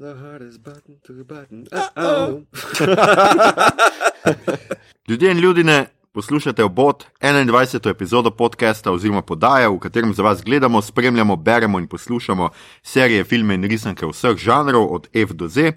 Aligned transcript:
The 0.00 0.14
hardest 0.14 0.60
button 0.64 0.98
to 1.04 1.12
the 1.12 1.24
button. 1.24 1.66
Uh-oh. 1.72 2.42
Ljudje 5.08 5.30
in 5.30 5.38
ljudje, 5.38 5.86
poslušate 6.12 6.64
obot 6.64 7.04
21. 7.20 7.90
epizodo 7.90 8.30
podcasta 8.30 8.92
oziroma 8.92 9.22
podaje, 9.22 9.68
v 9.68 9.78
katerem 9.78 10.14
za 10.14 10.22
vas 10.22 10.42
gledamo, 10.44 10.82
spremljamo, 10.82 11.36
beremo 11.36 11.78
in 11.78 11.86
poslušamo 11.86 12.48
serije, 12.82 13.24
filme 13.24 13.54
in 13.54 13.64
risanke 13.64 14.06
vseh 14.06 14.36
žanrov, 14.36 14.94
od 14.94 15.08
F 15.12 15.32
do 15.32 15.48
Z. 15.48 15.72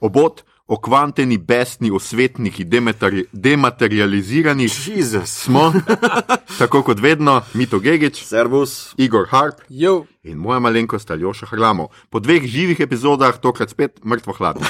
Obot 0.00 0.44
o 0.68 0.76
kvanteni, 0.76 1.38
besni, 1.38 1.90
osvetniki, 1.90 2.64
demateri, 2.64 3.24
dematerializirani 3.32 4.68
Jezus. 4.86 5.30
smo, 5.30 5.72
tako 6.60 6.82
kot 6.82 7.00
vedno, 7.00 7.40
Mito 7.54 7.80
Gigič, 7.80 8.22
Servus. 8.24 8.94
Igor 8.96 9.26
Harp 9.30 9.64
Jo, 9.68 10.04
in 10.22 10.36
moja 10.38 10.60
malenkost 10.60 11.10
Aljoša 11.10 11.46
Hrlamov. 11.46 11.88
Po 12.10 12.20
dveh 12.20 12.44
živih 12.44 12.80
epizodah, 12.80 13.40
tokrat 13.40 13.70
spet 13.70 14.04
mrtvo 14.04 14.32
hladno. 14.32 14.66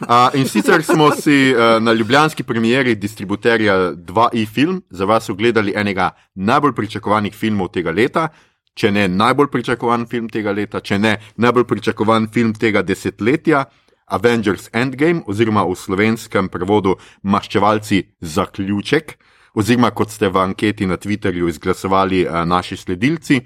Uh, 0.00 0.28
in 0.34 0.48
sicer 0.48 0.82
smo 0.82 1.10
si 1.16 1.54
uh, 1.54 1.82
na 1.82 1.92
ljubljanski 1.92 2.42
premieri 2.42 2.94
distributerja 2.94 3.92
2i 3.92 4.46
film 4.48 4.82
za 4.90 5.04
vas 5.04 5.30
ogledali 5.30 5.72
enega 5.76 6.10
najbolj 6.34 6.74
pričakovanih 6.74 7.34
filmov 7.34 7.68
tega 7.68 7.90
leta. 7.90 8.28
Če 8.74 8.90
ne 8.90 9.08
najbolj 9.08 9.48
pričakovan 9.50 10.06
film 10.06 10.28
tega 10.28 10.52
leta, 10.52 10.80
če 10.80 10.98
ne 10.98 11.16
najbolj 11.36 11.64
pričakovan 11.64 12.28
film 12.32 12.52
tega 12.54 12.82
desetletja, 12.82 13.64
Avengers 14.10 14.68
Endgame, 14.72 15.22
oziroma 15.26 15.64
v 15.64 15.76
slovenskem 15.78 16.50
prevodu 16.50 16.96
Maščevalci 17.22 18.02
Zaključek, 18.20 19.16
oziroma 19.54 19.90
kot 19.90 20.10
ste 20.10 20.28
v 20.28 20.42
anketi 20.42 20.86
na 20.86 20.98
Twitterju 20.98 21.48
izglasovali 21.48 22.26
uh, 22.26 22.42
naši 22.44 22.76
sledilci, 22.76 23.40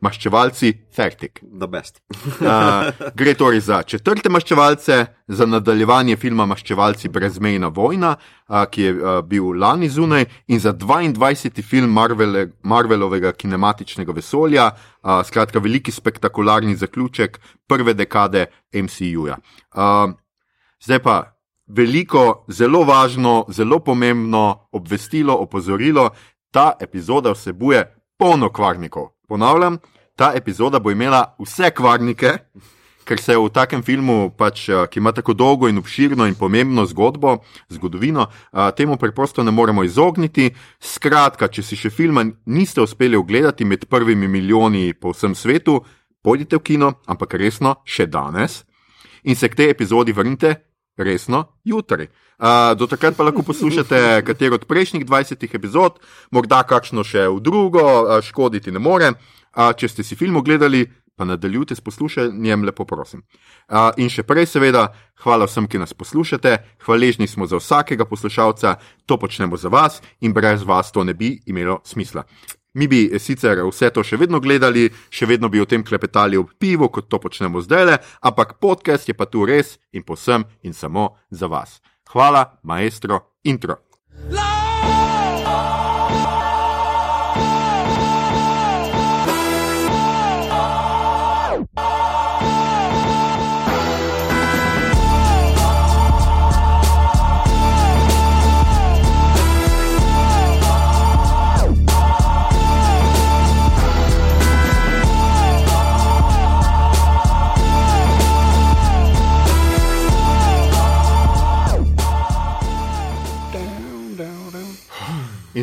Maščevalci 0.00 0.72
best. 1.68 2.00
Uh, 2.40 2.88
gre 3.14 3.34
torej 3.34 3.60
za 3.60 3.82
četrte 3.82 4.30
maščevalce, 4.32 4.94
za 5.28 5.46
nadaljevanje 5.46 6.16
filma 6.16 6.46
Maščevalci 6.48 7.08
brezmejna 7.12 7.68
vojna, 7.68 8.14
uh, 8.16 8.64
ki 8.70 8.82
je 8.82 8.94
uh, 8.94 9.20
bil 9.24 9.52
lani 9.60 9.88
zunaj, 9.88 10.24
in 10.48 10.60
za 10.60 10.72
22. 10.72 11.62
film 11.62 11.92
Marvele, 11.92 12.46
Marvelovega 12.62 13.32
kinematičnega 13.32 14.12
vesolja, 14.16 14.70
uh, 14.70 15.20
skratka, 15.26 15.60
veliki 15.60 15.92
spektakularni 15.92 16.76
zaključek 16.76 17.38
prve 17.68 17.94
dekade 17.94 18.46
MCU-ja. 18.72 19.36
Uh, 19.74 20.16
zdaj 20.84 21.04
pa. 21.04 21.18
Veliko, 21.70 22.44
zelo 22.50 22.80
važno, 22.82 23.44
zelo 23.54 23.78
pomembno 23.78 24.66
obvestilo, 24.74 25.36
opozorilo, 25.38 26.08
ta 26.50 26.72
epizoda 26.80 27.30
vsebuje 27.30 27.84
polno 28.18 28.48
kvarnikov. 28.50 29.12
Ponavljam, 29.30 29.78
ta 30.16 30.32
epizoda 30.34 30.80
bo 30.82 30.90
imela 30.90 31.36
vse 31.38 31.68
kvarnike, 31.70 32.32
ker 33.06 33.20
se 33.22 33.36
v 33.38 33.46
takem 33.54 33.82
filmu, 33.86 34.32
pač, 34.34 34.64
eh, 34.68 34.86
ki 34.90 34.98
ima 34.98 35.12
tako 35.14 35.36
dolgo 35.38 35.68
in 35.70 35.78
obširno 35.78 36.26
in 36.26 36.34
pomembno 36.34 36.82
zgodbo, 36.86 37.36
zgodovino, 37.70 38.26
a, 38.52 38.72
temu 38.74 38.96
preprosto 38.96 39.42
ne 39.42 39.50
moremo 39.50 39.84
izogniti. 39.86 40.50
Skratka, 40.80 41.46
če 41.46 41.62
si 41.62 41.78
še 41.78 41.90
filma 41.90 42.26
niste 42.46 42.82
uspeli 42.82 43.16
ogledati 43.16 43.64
med 43.64 43.86
prvimi 43.86 44.28
milijoni 44.28 44.94
po 44.94 45.14
vsem 45.14 45.34
svetu, 45.34 45.78
pojdite 46.22 46.58
v 46.58 46.66
kino, 46.66 46.92
ampak 47.06 47.38
resno, 47.38 47.76
še 47.84 48.06
danes. 48.10 48.64
In 49.22 49.36
se 49.36 49.48
k 49.48 49.54
tej 49.54 49.70
epizodi 49.70 50.12
vrnite 50.12 50.69
resno 51.00 51.44
jutri. 51.64 52.08
Uh, 52.40 52.72
do 52.78 52.86
takrat 52.86 53.16
pa 53.16 53.26
lahko 53.26 53.42
poslušate 53.42 54.00
katero 54.28 54.56
od 54.56 54.64
prejšnjih 54.64 55.04
20 55.06 55.44
epizod, 55.54 56.00
morda 56.30 56.62
kakšno 56.64 57.04
še 57.04 57.28
v 57.28 57.40
drugo, 57.44 57.84
uh, 57.84 58.20
škoditi 58.24 58.72
ne 58.72 58.80
more. 58.80 59.12
Uh, 59.50 59.72
če 59.76 59.88
ste 59.90 60.06
si 60.06 60.16
film 60.16 60.38
ogledali, 60.40 60.86
pa 61.20 61.26
nadaljujte 61.28 61.76
s 61.76 61.84
poslušanjem, 61.84 62.64
lepo 62.64 62.86
prosim. 62.88 63.20
Uh, 63.68 63.90
in 64.00 64.08
še 64.08 64.24
prej, 64.24 64.46
seveda, 64.48 64.86
hvala 65.20 65.44
vsem, 65.50 65.66
ki 65.68 65.82
nas 65.82 65.92
poslušate, 65.92 66.54
hvaležni 66.86 67.28
smo 67.28 67.44
za 67.50 67.60
vsakega 67.60 68.06
poslušalca, 68.08 68.78
to 69.04 69.20
počnemo 69.20 69.60
za 69.60 69.68
vas 69.68 70.00
in 70.24 70.32
brez 70.32 70.64
vas 70.64 70.92
to 70.92 71.04
ne 71.04 71.12
bi 71.12 71.34
imelo 71.44 71.82
smisla. 71.84 72.24
Mi 72.74 72.86
bi 72.86 73.10
sicer 73.18 73.64
vse 73.66 73.90
to 73.90 74.04
še 74.06 74.16
vedno 74.20 74.40
gledali, 74.40 74.88
še 75.10 75.26
vedno 75.26 75.50
bi 75.50 75.60
o 75.60 75.66
tem 75.66 75.82
klepetali 75.82 76.38
ob 76.38 76.54
pivu, 76.58 76.88
kot 76.88 77.10
to 77.10 77.18
počnemo 77.18 77.62
zdaj, 77.62 77.98
ampak 78.22 78.58
podcast 78.62 79.08
je 79.10 79.14
pa 79.14 79.26
tu 79.26 79.44
res 79.44 79.78
in 79.92 80.06
posem 80.06 80.46
in 80.62 80.72
samo 80.72 81.16
za 81.30 81.50
vas. 81.50 81.80
Hvala, 82.10 82.60
maestro, 82.62 83.24
intro. 83.42 83.89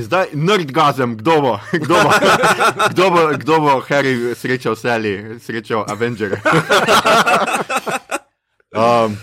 Zdaj 0.07 0.31
nerdgazem, 0.33 1.17
kdo 1.19 1.35
bo, 1.41 1.53
kdo 1.83 1.95
bo, 2.03 2.11
kdo 2.89 3.05
bo, 3.11 3.21
kdo 3.37 3.55
bo 3.59 3.71
Harry 3.89 4.35
srečal 4.35 4.75
Sally, 4.79 5.39
srečal 5.39 5.83
Avenger. 5.87 6.39
um, 8.77 9.17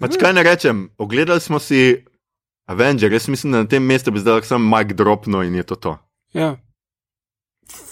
pač 0.00 0.16
kaj 0.16 0.32
ne 0.32 0.42
rečem, 0.42 0.88
ogledali 0.98 1.40
smo 1.40 1.60
si 1.60 2.04
Avenger, 2.66 3.12
jaz 3.12 3.28
mislim, 3.28 3.52
da 3.52 3.62
na 3.62 3.68
tem 3.68 3.84
mestu 3.84 4.10
bi 4.10 4.20
zdaj 4.22 4.42
samo 4.48 4.64
Mike 4.64 4.94
dropno 4.94 5.42
in 5.42 5.54
je 5.54 5.62
to 5.62 5.76
to. 5.76 5.92
ja. 6.32 6.56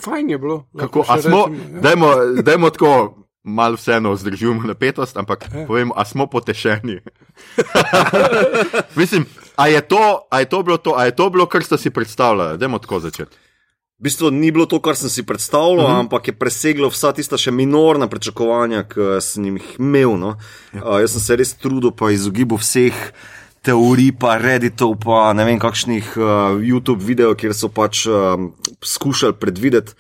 Fajn 0.05 0.31
je 0.31 0.39
bilo. 0.39 0.67
Kako, 0.79 0.99
lahko 0.99 1.23
smo, 1.23 1.47
rečemo, 1.47 1.77
ja. 1.77 1.81
dajmo, 1.81 2.09
dajmo 2.43 2.71
tako, 2.71 3.17
malo 3.43 3.77
vseeno 3.81 4.13
vzdržujemo 4.13 4.63
napetost, 4.69 5.17
ampak 5.17 5.47
Ja. 5.55 5.65
povem, 5.67 5.89
a 5.97 6.05
smo 6.05 6.27
potešeni. 6.27 7.01
mislim, 9.01 9.25
a 9.61 9.69
je, 9.69 9.81
to, 9.85 10.27
a 10.31 10.41
je 10.41 10.49
to 10.49 10.63
bilo 10.63 10.77
to, 10.81 10.97
a 10.97 11.05
je 11.05 11.13
to 11.17 11.31
bilo, 11.31 11.47
kar 11.47 11.65
ste 11.65 11.79
si 11.79 11.91
predstavljali, 11.93 12.59
dajmo 12.59 12.79
tako 12.81 13.01
začeti. 13.01 13.37
V 14.01 14.09
bistvu 14.09 14.31
ni 14.33 14.49
bilo 14.49 14.65
to, 14.65 14.79
kar 14.81 14.97
sem 14.97 15.13
si 15.13 15.27
predstavljal, 15.27 15.85
uh 15.85 15.93
-huh. 15.93 16.01
ampak 16.01 16.29
je 16.29 16.33
preseglo 16.33 16.89
vsa 16.89 17.13
tista 17.13 17.37
še 17.37 17.51
minorna 17.51 18.09
pričakovanja, 18.09 18.83
ki 18.89 19.21
sem 19.21 19.57
jih 19.57 19.77
imel. 19.79 20.17
No. 20.17 20.37
Ja. 20.73 20.85
Uh, 20.85 21.01
jaz 21.01 21.13
sem 21.13 21.21
se 21.21 21.37
res 21.37 21.55
trudil, 21.55 21.91
pa 21.91 22.11
izogibal 22.11 22.59
vseh 22.59 23.13
teorij, 23.63 24.13
pa 24.21 24.39
Redditov, 24.39 24.97
pa 25.05 25.33
ne 25.33 25.45
vem 25.45 25.59
kakšnih 25.59 26.17
uh, 26.17 26.25
YouTube 26.57 27.05
videov, 27.05 27.35
kjer 27.35 27.55
so 27.55 27.69
pač 27.69 28.07
uh, 28.07 28.41
skušali 28.81 29.33
predvideti. 29.33 29.93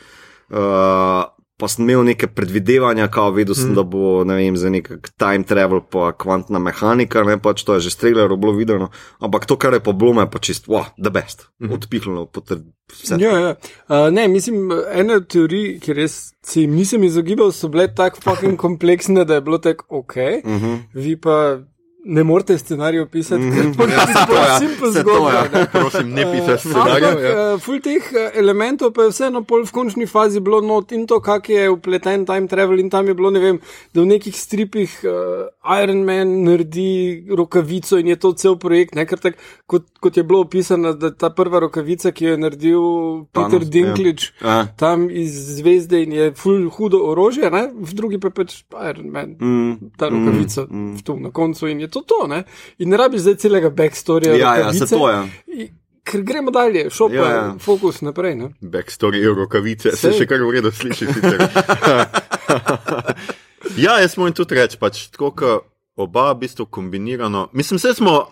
Uh, 0.48 1.28
Pa 1.60 1.68
sem 1.68 1.84
imel 1.84 2.04
neke 2.08 2.26
predvidevanja, 2.32 3.10
kao 3.12 3.30
vedel 3.36 3.54
sem, 3.54 3.70
mm. 3.70 3.76
da 3.76 3.82
bo 3.84 4.24
ne 4.24 4.38
vem, 4.38 4.56
za 4.56 4.70
nek 4.72 4.88
time 5.20 5.44
travel, 5.44 5.82
pa 5.84 6.12
kvantna 6.16 6.58
mehanika, 6.58 7.24
ne 7.28 7.36
pač 7.42 7.64
to 7.68 7.76
je 7.76 7.86
že 7.88 7.94
streljalo, 7.94 8.38
bilo 8.40 8.54
videno. 8.56 8.88
Ampak 9.20 9.44
to, 9.46 9.58
kar 9.60 9.76
je 9.76 9.82
pa 9.84 9.92
bilo, 9.92 10.16
je 10.20 10.30
pa 10.30 10.40
čist, 10.40 10.70
wow, 10.72 10.88
the 10.96 11.12
best, 11.12 11.48
mm 11.58 11.68
-hmm. 11.68 11.74
odpihnilo, 11.74 12.26
potrd, 12.26 12.64
vse. 12.92 13.20
Ja, 13.20 13.38
ja. 13.38 13.54
Uh, 13.88 14.08
ne, 14.12 14.28
mislim, 14.28 14.70
ena 14.92 15.20
od 15.20 15.28
teorij, 15.28 15.78
ki 15.80 15.92
res 15.92 16.32
se 16.42 16.60
jim 16.60 16.74
nisem 16.74 17.04
izogibal, 17.04 17.52
so 17.52 17.68
bile 17.68 17.94
tako 17.94 18.20
fucking 18.24 18.56
kompleksne, 18.56 19.24
da 19.24 19.34
je 19.34 19.40
bilo 19.40 19.58
tako 19.58 19.84
ok. 19.88 20.16
Mm 20.44 20.58
-hmm. 20.58 20.78
Vi 20.94 21.16
pa 21.16 21.58
ne 22.04 22.22
morete 22.22 22.58
scenarij 22.58 23.00
opisati, 23.00 23.42
Mhm. 23.42 23.52
ker 23.52 23.76
to 23.76 23.82
je 23.84 23.92
Ja, 23.92 24.06
se 24.06 24.26
to 24.28 24.34
ja, 24.34 24.58
simpel 24.58 24.92
zgodba. 24.92 25.30
ja. 25.30 25.42
ne. 25.52 25.66
Prosim, 25.66 26.10
ne 26.10 26.22
Ampak, 26.22 26.60
scenarijev. 26.60 27.20
ja. 27.20 27.54
uh, 27.54 27.60
ful 27.60 27.80
teh 27.80 28.02
eh, 28.12 28.30
elementov 28.34 28.92
pa 28.92 29.02
je 29.02 29.10
vseeno 29.10 29.42
pol 29.42 29.64
v 29.64 29.70
končni 29.70 30.06
fazi 30.06 30.40
bilo 30.40 30.60
not 30.60 30.92
in 30.92 31.06
to, 31.06 31.20
kak 31.20 31.48
je 31.48 31.68
upleten 31.70 32.24
time 32.24 32.46
travel 32.46 32.78
in 32.78 32.90
tam 32.90 33.06
je 33.06 33.14
bilo, 33.14 33.30
ne 33.30 33.40
vem, 33.40 33.60
da 33.94 34.00
v 34.00 34.06
nekih 34.06 34.36
stripih 34.36 35.04
uh, 35.04 35.12
Iron 35.82 36.04
Man 36.04 36.42
naredi 36.44 36.90
rokavico 37.30 37.98
in 37.98 38.06
je 38.06 38.16
to 38.16 38.32
cel 38.32 38.56
projekt, 38.56 38.94
ne, 38.94 39.04
ker 39.06 39.18
tak, 39.18 39.34
kot, 39.66 39.84
kot 40.00 40.16
je 40.16 40.22
bilo 40.22 40.40
opisano, 40.40 40.92
da 40.94 41.10
ta 41.10 41.30
prva 41.30 41.60
rokavica, 41.60 42.12
ki 42.12 42.24
jo 42.24 42.30
je 42.30 42.38
naredil 42.38 42.82
Peter 43.32 43.60
Thanos, 43.60 43.70
Dinklage, 43.70 44.32
Ja. 44.40 44.66
tam 44.76 45.10
iz 45.10 45.30
zvezde 45.58 46.02
in 46.02 46.12
je 46.12 46.32
ful 46.32 46.68
hudo 46.70 46.98
orožje, 47.04 47.50
ne, 47.50 47.68
v 47.74 47.94
drugi 47.94 48.18
pa 48.18 48.30
pač 48.30 48.62
Iron 48.80 49.10
Man. 49.10 49.36
Mm. 49.40 49.92
Ta 49.96 50.08
rokavica 50.08 50.64
mm, 50.64 50.76
mm. 50.86 50.98
tu 51.04 51.16
na 51.16 51.30
koncu 51.30 51.66
in 51.68 51.80
je 51.80 51.88
to 51.90 52.02
to, 52.02 52.26
ne? 52.26 52.44
In 52.78 52.88
ne 52.88 52.96
rabiš 52.96 53.20
zdaj 53.20 53.36
celega 53.36 53.70
backstorija. 53.70 54.34
Ja, 54.34 54.56
ja, 54.56 54.72
se 54.72 54.86
to 54.88 55.04
je. 55.04 55.28
I- 55.48 55.70
Ker 56.02 56.22
gremo 56.22 56.50
dalje, 56.50 56.90
šopa, 56.90 57.14
Ja, 57.14 57.22
ja, 57.22 57.28
ja. 57.28 57.34
ja. 57.36 57.54
fokus 57.60 58.00
naprej. 58.00 58.34
Ne? 58.34 58.48
Backstory 58.62 59.16
je 59.16 59.28
rokavice, 59.30 59.92
se 59.92 60.12
še 60.12 60.26
kar 60.26 60.40
v 60.40 60.50
redu 60.50 60.70
sliši. 60.72 61.06
sicer. 61.06 61.38
ja, 63.76 64.00
jaz 64.00 64.16
moram 64.16 64.32
tudi 64.34 64.54
reči, 64.54 64.76
pač, 64.80 65.10
tako 65.12 65.30
kot 65.30 65.64
oba, 65.96 66.32
v 66.32 66.38
bistvu 66.40 66.66
kombinirano. 66.66 67.48
Mislim, 67.52 67.76
vse 67.78 67.94
smo 67.94 68.26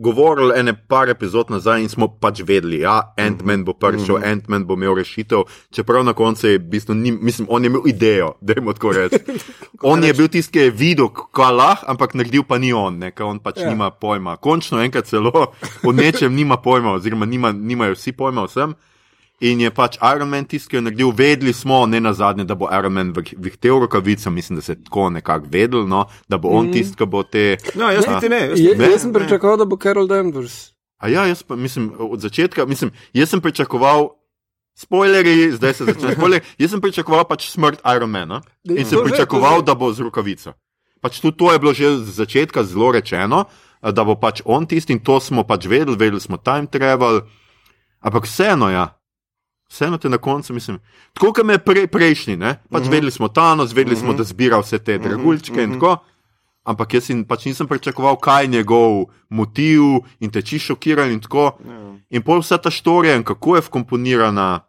govorili 0.00 0.52
ene 0.56 0.74
par 0.88 1.08
epizod 1.08 1.50
nazaj 1.50 1.82
in 1.82 1.88
smo 1.88 2.08
pač 2.20 2.40
vedeli, 2.46 2.80
ja, 2.80 3.12
Ant-Man 3.16 3.64
bo 3.64 3.72
prišel, 3.72 4.16
mm 4.16 4.22
-hmm. 4.22 4.32
Ant-Man 4.32 4.64
bo 4.64 4.74
imel 4.74 4.94
rešitev, 4.94 5.42
čeprav 5.70 6.04
na 6.04 6.12
koncu 6.12 6.46
je 6.46 6.58
bistvo, 6.58 6.94
ni, 6.94 7.12
mislim, 7.12 7.46
on 7.50 7.64
je 7.64 7.66
imel 7.66 7.82
idejo, 7.86 8.32
da 8.40 8.52
je 8.52 8.64
tako 8.74 8.92
reči. 8.92 9.18
on 9.92 10.04
je 10.04 10.14
bil 10.14 10.28
tisti, 10.28 10.52
ki 10.52 10.58
je 10.58 10.70
videl, 10.70 11.08
kaj 11.08 11.52
lahko, 11.52 11.84
ampak 11.88 12.14
naredil 12.14 12.42
pa 12.42 12.58
ni 12.58 12.72
on, 12.72 13.00
ker 13.00 13.26
on 13.26 13.38
pač 13.38 13.60
ja. 13.60 13.68
nima 13.68 13.90
pojma. 13.90 14.36
Končno 14.36 14.82
enkrat 14.82 15.04
celo 15.04 15.32
o 15.88 15.92
nečem 15.92 16.34
nima 16.34 16.56
pojma, 16.56 16.92
oziroma 16.92 17.26
nima, 17.26 17.52
nimajo 17.52 17.94
vsi 17.94 18.12
pojma 18.12 18.44
vsem. 18.44 18.74
In 19.40 19.60
je 19.60 19.70
pač 19.72 19.96
Iron 20.04 20.28
Man 20.28 20.44
tisti, 20.44 20.68
ki 20.68 20.76
je 20.76 20.82
naredil, 20.84 21.12
vedeli 21.16 21.52
smo, 21.56 21.86
ne 21.88 21.96
na 22.00 22.12
zadnje, 22.12 22.44
da 22.44 22.54
bo 22.60 22.68
Iron 22.76 22.92
Man 22.92 23.14
vihtel 23.16 23.78
rokavice, 23.80 24.30
mislim, 24.30 24.58
da 24.60 24.62
se 24.62 24.72
je 24.72 24.82
tako 24.84 25.08
nekako 25.10 25.48
vedel, 25.50 25.86
no, 25.88 26.04
da 26.28 26.36
bo 26.38 26.52
on 26.52 26.68
mm. 26.68 26.72
tisti, 26.72 26.96
ki 26.96 27.08
bo 27.08 27.22
te. 27.24 27.56
No, 27.74 27.88
jaz 27.88 28.04
ne, 28.04 28.28
ne, 28.28 28.40
jaz, 28.50 28.60
je, 28.60 28.74
ne, 28.76 28.90
jaz 28.92 29.06
sem 29.06 29.14
pričakoval, 29.16 29.56
da 29.56 29.64
bo 29.64 29.80
Carol 29.80 30.10
Danvers. 30.10 30.74
A 31.00 31.08
ja, 31.08 31.24
jaz 31.24 31.40
pa 31.42 31.56
mislim, 31.56 31.88
od 31.96 32.20
začetka, 32.20 32.66
mislim, 32.68 32.92
jaz 33.16 33.32
sem 33.32 33.40
pričakoval. 33.40 34.10
Spoilerji, 34.80 35.50
zdaj 35.52 35.74
se 35.74 35.84
začne 35.84 36.14
spoiler. 36.14 36.44
Jaz 36.62 36.70
sem 36.72 36.80
pričakoval 36.80 37.26
pač 37.28 37.50
smrt 37.50 37.82
Ironmana 37.84 38.38
in 38.64 38.86
sem 38.88 39.02
pričakoval, 39.04 39.60
da 39.66 39.74
bo 39.76 39.90
z 39.92 40.06
rokavico. 40.06 40.54
Pač 41.04 41.18
tudi 41.20 41.36
to 41.36 41.50
je 41.52 41.58
bilo 41.58 41.72
že 41.76 41.90
z 41.98 42.14
začetka 42.16 42.64
zelo 42.64 42.92
rečeno, 42.94 43.44
da 43.82 44.04
bo 44.06 44.14
pač 44.16 44.40
on 44.44 44.64
tisti 44.70 44.96
in 44.96 45.02
to 45.04 45.18
smo 45.20 45.44
pač 45.44 45.66
vedeli, 45.68 45.98
vedeli 45.98 46.22
smo 46.22 46.38
time 46.40 46.70
travel. 46.70 47.26
Ampak 48.00 48.24
vseeno, 48.24 48.70
ja, 48.72 48.99
vseeno 49.70 49.98
te 49.98 50.08
na 50.08 50.18
koncu, 50.18 50.54
mislim, 50.54 50.78
tako 51.12 51.32
kot 51.32 51.46
me 51.46 51.58
pre, 51.58 51.86
prejšnji, 51.86 52.36
ne? 52.36 52.54
pač 52.70 52.80
uh 52.80 52.80
mhm. 52.80 52.88
-huh. 52.88 52.92
vedeli 52.92 53.10
smo 53.10 53.28
Thanos, 53.28 53.72
vedeli 53.72 53.94
uh 53.94 53.98
-huh. 53.98 54.02
smo, 54.02 54.12
mhm. 54.12 54.18
da 54.18 54.24
zbira 54.24 54.58
vse 54.58 54.78
te 54.78 54.98
mhm. 54.98 55.08
dragulčke 55.08 55.52
uh 55.52 55.58
-huh. 55.58 55.64
in 55.64 55.72
tako. 55.72 55.96
Ampak 56.64 56.94
jaz 56.94 57.10
pač 57.28 57.44
nisem 57.44 57.66
pričakoval, 57.66 58.16
kaj 58.16 58.44
je 58.44 58.48
njegov 58.48 59.04
motiv 59.28 59.82
in 60.20 60.30
te 60.30 60.42
či 60.42 60.58
šokiran 60.58 61.10
in 61.10 61.20
tako. 61.20 61.58
Uh 61.58 61.66
-huh. 61.66 61.98
In 62.10 62.22
pol 62.22 62.40
vsa 62.40 62.58
ta 62.58 62.70
štorija 62.70 63.16
in 63.16 63.24
kako 63.24 63.56
je 63.56 63.62
vkomponirana. 63.62 64.60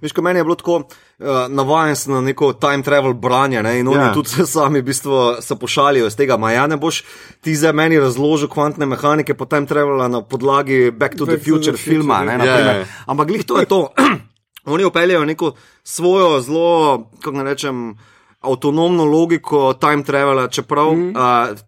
Veš, 0.00 0.12
ko 0.12 0.22
meni 0.22 0.38
je 0.38 0.44
bilo 0.44 0.54
tako, 0.54 0.76
uh, 0.76 1.26
navaden 1.48 1.96
sem 1.96 2.12
na 2.14 2.20
neko 2.20 2.52
time 2.52 2.82
travel 2.82 3.12
branje 3.14 3.62
ne? 3.62 3.78
in 3.80 3.88
oni 3.88 3.98
yeah. 3.98 4.06
Ja. 4.06 4.14
tudi 4.14 4.46
sami 4.46 4.80
v 4.80 4.82
bistvu 4.82 5.36
se 5.40 5.56
pošalijo 5.56 6.06
iz 6.06 6.16
tega. 6.16 6.36
Ma 6.36 6.52
ja 6.52 6.66
ne 6.66 6.76
boš 6.76 7.04
ti 7.40 7.56
za 7.56 7.72
meni 7.72 8.00
razložil 8.00 8.48
kvantne 8.48 8.86
mehanike 8.86 9.34
po 9.34 9.44
time 9.44 9.66
travelu 9.66 10.08
na 10.08 10.22
podlagi 10.22 10.90
Back 10.90 11.16
to 11.16 11.26
Back 11.26 11.38
the 11.38 11.44
Future, 11.44 11.72
to 11.72 11.76
the 11.76 11.84
future 11.84 11.98
filma. 11.98 12.24
Ne, 12.24 12.32
yeah. 12.32 12.46
Ja, 12.46 12.72
ja. 12.72 12.84
Ampak 13.06 13.28
glih 13.28 13.44
to 13.44 13.60
je 13.60 13.66
to. 13.66 13.88
Oni 14.66 14.84
upeljajo 14.84 15.24
neko 15.24 15.52
svojo 15.82 16.40
zelo, 16.40 17.10
kako 17.20 17.36
naj 17.36 17.44
rečem, 17.44 17.96
avtonomno 18.40 19.04
logiko 19.04 19.72
time 19.72 20.04
travela, 20.04 20.48
čeprav 20.48 20.92
mm. 20.94 21.08
uh, 21.16 21.58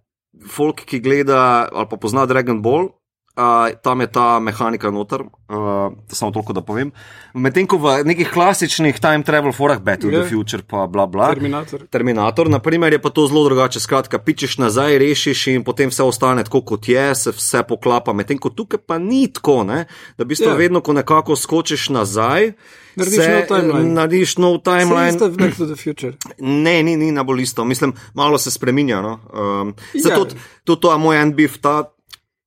folk, 0.51 0.85
ki 0.85 1.01
gleda 1.01 1.69
ali 1.73 1.87
pa 1.91 1.97
pozna 1.97 2.27
Dragon 2.27 2.63
Ball, 2.63 2.89
Uh, 3.39 3.71
tam 3.83 4.01
je 4.01 4.07
ta 4.11 4.41
mehanika 4.43 4.91
noter, 4.91 5.21
uh, 5.23 5.93
samo 6.11 6.33
toliko 6.35 6.53
da 6.53 6.63
povem. 6.67 6.91
Medtem 7.39 7.69
ko 7.71 7.79
v 7.79 8.01
nekih 8.03 8.33
klasičnih 8.35 8.99
time 8.99 9.23
travel 9.23 9.55
forah, 9.55 9.79
to 9.79 10.11
yeah. 10.11 10.19
the 10.19 10.23
Future, 10.27 10.63
pa 10.67 10.89
bla 10.91 11.07
bla. 11.07 11.29
Terminator. 11.39 11.85
Terminator, 11.87 12.51
naprimer, 12.51 12.93
je 12.93 12.99
pa 12.99 13.13
to 13.15 13.29
zelo 13.31 13.45
drugače. 13.47 13.79
Skratka, 13.79 14.19
pičeš 14.19 14.59
nazaj, 14.59 14.99
rešiš 14.99 15.47
in 15.55 15.63
potem 15.63 15.87
vse 15.87 16.03
ostane 16.03 16.43
tako, 16.43 16.65
kot 16.67 16.89
je, 16.91 17.15
se 17.15 17.31
vse 17.31 17.63
poklapa. 17.63 18.11
Medtem 18.11 18.43
ko 18.43 18.51
tukaj 18.51 18.83
pa 18.83 18.99
ni 18.99 19.29
tako, 19.31 19.63
ne? 19.63 19.85
da 20.19 20.27
bi 20.27 20.35
yeah. 20.35 20.51
Ja. 20.51 20.55
vedno, 20.59 20.83
ko 20.83 20.97
nekako 20.99 21.37
skočiš 21.39 21.89
nazaj. 21.95 22.53
Narediš 22.99 23.27
nov 23.31 23.47
timeline. 23.47 23.93
Narediš 23.95 24.33
nov 24.43 24.57
timeline. 24.67 25.15
Back 25.15 25.57
to 25.57 25.67
the 25.67 25.79
Future. 25.79 26.19
Ne, 26.43 26.83
ni, 26.83 26.97
ni 26.97 27.13
najbolj 27.15 27.43
isto. 27.43 27.65
Mislim, 27.65 27.95
malo 28.15 28.39
se 28.39 28.51
spremenja. 28.51 28.99
No? 29.03 29.21
Um, 29.31 29.75
yeah. 29.95 30.03
Zato 30.03 30.27
tudi 30.65 30.81
to 30.81 30.93
je 30.93 30.99
moj 30.99 31.23
en 31.23 31.35
bif, 31.39 31.61
ta 31.63 31.85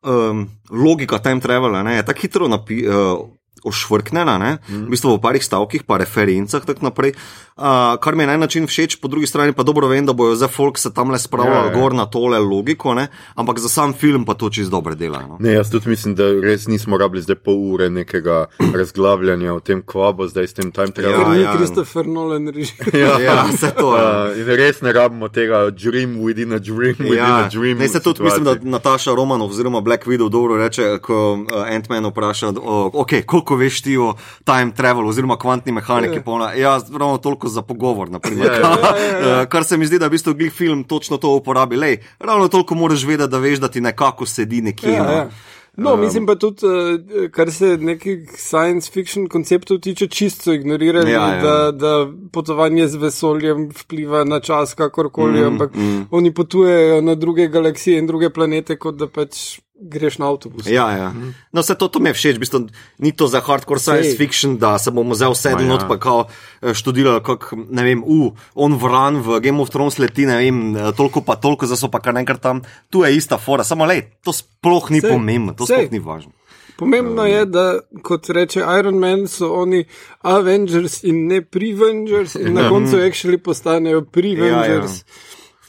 um, 0.04 0.50
logika 0.70 1.20
time 1.20 1.42
travela 1.42 1.92
je 1.92 2.06
tako 2.06 2.20
hitro 2.22 2.48
napi, 2.48 2.84
uh, 2.88 3.28
ošvrknjena, 3.64 4.38
mm. 4.38 4.86
v 4.86 4.90
bistvu 4.90 5.16
v 5.18 5.22
parih 5.22 5.44
stavkih, 5.44 5.84
pa 5.86 6.00
referencah, 6.02 6.66
tako 6.66 6.90
naprej. 6.90 7.14
Uh, 7.62 8.00
kar 8.02 8.16
mi 8.16 8.24
je 8.24 8.28
na 8.28 8.34
en 8.34 8.40
način 8.40 8.68
všeč, 8.68 8.96
po 8.96 9.08
drugi 9.08 9.28
strani 9.28 9.54
pa 9.54 9.64
dobro 9.64 9.88
vem, 9.88 10.06
da 10.06 10.14
bojo 10.14 10.36
za 10.36 10.48
folk 10.48 10.78
se 10.78 10.94
tam 10.94 11.12
le 11.12 11.20
spravljali 11.20 11.68
ja, 11.68 11.74
ja. 11.74 11.80
gor 11.80 11.94
na 11.94 12.06
tole 12.06 12.40
logiko, 12.40 12.94
ne? 12.94 13.08
ampak 13.36 13.60
za 13.60 13.70
sam 13.70 13.94
film 13.94 14.26
pa 14.26 14.34
to 14.34 14.50
čist 14.50 14.72
dobro 14.72 14.96
dela. 14.96 15.22
No? 15.28 15.38
Ne, 15.40 15.54
jaz 15.54 15.70
tudi 15.72 15.90
mislim, 15.90 16.16
da 16.16 16.32
res 16.42 16.66
nismo 16.68 16.98
rabili 16.98 17.22
zdaj 17.22 17.36
pol 17.36 17.60
ure 17.74 17.90
nekega 17.90 18.46
razglavljanja 18.80 19.54
o 19.54 19.60
tem, 19.60 19.84
kva 19.86 20.10
bo 20.12 20.28
zdaj 20.28 20.48
s 20.48 20.58
tem 20.58 20.72
time 20.72 20.92
travelom. 20.92 21.36
Ja, 21.36 21.42
ja. 21.42 21.54
Christopher 21.56 22.08
Nolan 22.08 22.48
reži. 22.48 22.74
ja, 22.94 23.20
ja, 23.20 23.46
se 23.58 23.70
to. 23.78 23.92
Uh, 23.94 24.40
in 24.40 24.50
res 24.58 24.82
ne 24.82 24.94
rabimo 24.94 25.30
tega 25.30 25.70
dream 25.70 26.18
within 26.26 26.58
a 26.58 26.60
dream 26.60 26.98
within 26.98 27.18
ja. 27.22 27.46
a 27.46 27.50
dream. 27.50 27.78
Ne, 27.78 27.88
se 27.88 28.02
tudi 28.02 28.24
mislim, 28.24 28.44
da 28.44 28.56
Nataša 28.62 29.14
Romanov 29.16 29.54
oziroma 29.54 29.82
Black 29.82 30.08
Widow 30.10 30.30
dobro 30.30 30.58
reče, 30.58 30.98
ko 31.06 31.22
uh, 31.34 31.62
Ant-Man 31.70 32.10
vpraša, 32.10 32.54
ok, 32.94 33.14
koliko 33.26 33.56
veš 33.56 33.82
ti 33.82 33.98
o 33.98 34.16
time 34.44 34.74
travelu 34.76 35.10
oziroma 35.10 35.38
kvantni 35.38 35.72
mehaniki. 35.72 36.26
Ja, 36.26 36.54
ja 36.56 36.74
ravno 36.98 37.18
toliko 37.18 37.51
za 37.52 37.62
pogovor. 37.62 38.10
Naprimer, 38.12 38.48
ja, 38.48 38.54
ja, 38.54 38.78
ja, 38.98 39.30
ja. 39.30 39.46
Kar 39.52 39.64
se 39.64 39.78
mi 39.78 39.86
zdi, 39.86 40.00
da 40.00 40.08
v 40.08 40.18
bistvu 40.18 40.34
Glih 40.34 40.54
film 40.54 40.84
točno 40.84 41.18
to 41.18 41.36
uporabi. 41.36 41.78
Lej, 41.78 41.98
ravno 42.20 42.48
toliko 42.48 42.76
moraš 42.76 43.06
vedeti, 43.06 43.32
da 43.32 43.38
veš, 43.38 43.60
da 43.60 43.68
ti 43.68 43.82
nekako 43.82 44.26
sedi 44.26 44.62
nekje. 44.62 44.94
Ja, 44.94 45.04
no. 45.04 45.12
ja. 45.12 45.30
No, 45.78 45.96
mislim 45.96 46.26
pa 46.26 46.36
tudi, 46.36 46.68
eh, 46.68 47.30
kar 47.32 47.52
se 47.52 47.78
nekih 47.78 48.32
science 48.36 48.92
fiction 48.92 49.28
konceptov 49.28 49.80
tiče, 49.80 50.08
čisto 50.08 50.54
ignorirati, 50.54 51.12
ja, 51.12 51.28
ja. 51.34 51.42
da, 51.42 51.72
da 51.72 52.08
potovanje 52.32 52.88
z 52.88 52.96
vesoljem 52.96 53.70
vpliva 53.84 54.24
na 54.24 54.40
čas, 54.40 54.74
kakorkoli, 54.74 55.40
mm, 55.40 55.48
ampak 55.48 55.76
mm. 55.76 56.08
oni 56.12 56.34
potujejo 56.34 57.02
na 57.02 57.16
druge 57.16 57.48
galaksije 57.48 58.00
in 58.00 58.08
druge 58.08 58.30
planete, 58.30 58.76
kot 58.76 58.96
da 58.96 59.08
pač 59.08 59.60
greš 59.82 60.18
na 60.22 60.30
avtobus. 60.30 60.68
Ja, 60.70 60.92
ja. 60.92 61.10
Mhm. 61.10 61.34
No, 61.52 61.62
vse 61.62 61.76
to, 61.76 61.88
to 61.88 62.00
mi 62.00 62.10
je 62.10 62.14
všeč, 62.14 62.38
bistvo, 62.38 62.62
ni 62.98 63.12
to 63.12 63.28
za 63.28 63.42
hardcore 63.42 63.80
science 63.80 64.14
Sej. 64.14 64.18
fiction, 64.18 64.58
da 64.58 64.78
se 64.80 64.92
bomo 64.92 65.16
zdaj 65.16 65.32
usedli 65.32 65.66
not, 65.66 65.82
ja. 65.82 65.88
pa 65.88 65.98
kao 66.00 66.26
eh, 66.62 66.74
študirali, 66.74 67.24
kako, 67.24 67.58
ne 67.70 67.84
vem, 67.84 68.04
uh, 68.06 68.34
on 68.56 68.78
vran 68.78 69.22
v 69.22 69.40
Game 69.42 69.62
of 69.62 69.70
Thrones 69.74 69.98
leti, 69.98 70.26
ne 70.26 70.38
vem, 70.38 70.78
eh, 70.78 70.92
toliko 70.98 71.26
pa 71.26 71.36
toliko, 71.36 71.66
zdaj 71.66 71.82
so 71.82 71.90
pa 71.90 72.00
kar 72.00 72.18
enkrat 72.18 72.42
tam, 72.42 72.62
tu 72.90 73.04
je 73.04 73.16
ista 73.16 73.38
fora, 73.38 73.64
samo 73.64 73.86
le, 73.86 74.02
to 74.22 74.34
sploh 74.34 74.92
ni 74.94 75.02
Sej. 75.02 75.10
pomembno, 75.10 75.58
to 75.58 75.66
Sej. 75.66 75.88
sploh 75.88 75.98
ni 75.98 76.00
važno. 76.00 76.32
Pomembno 76.78 77.26
je, 77.26 77.46
da 77.46 77.66
kot 78.02 78.30
reče 78.30 78.64
Iron 78.80 78.98
Man, 78.98 79.28
so 79.28 79.52
oni 79.54 79.84
Avengers 80.22 81.04
in 81.04 81.28
ne 81.28 81.42
Prevengers, 81.42 82.36
in 82.36 82.54
na 82.58 82.70
koncu 82.70 82.98
actually 82.98 83.38
postanejo 83.38 84.02
Prevengers 84.02 85.02
ja, 85.02 85.06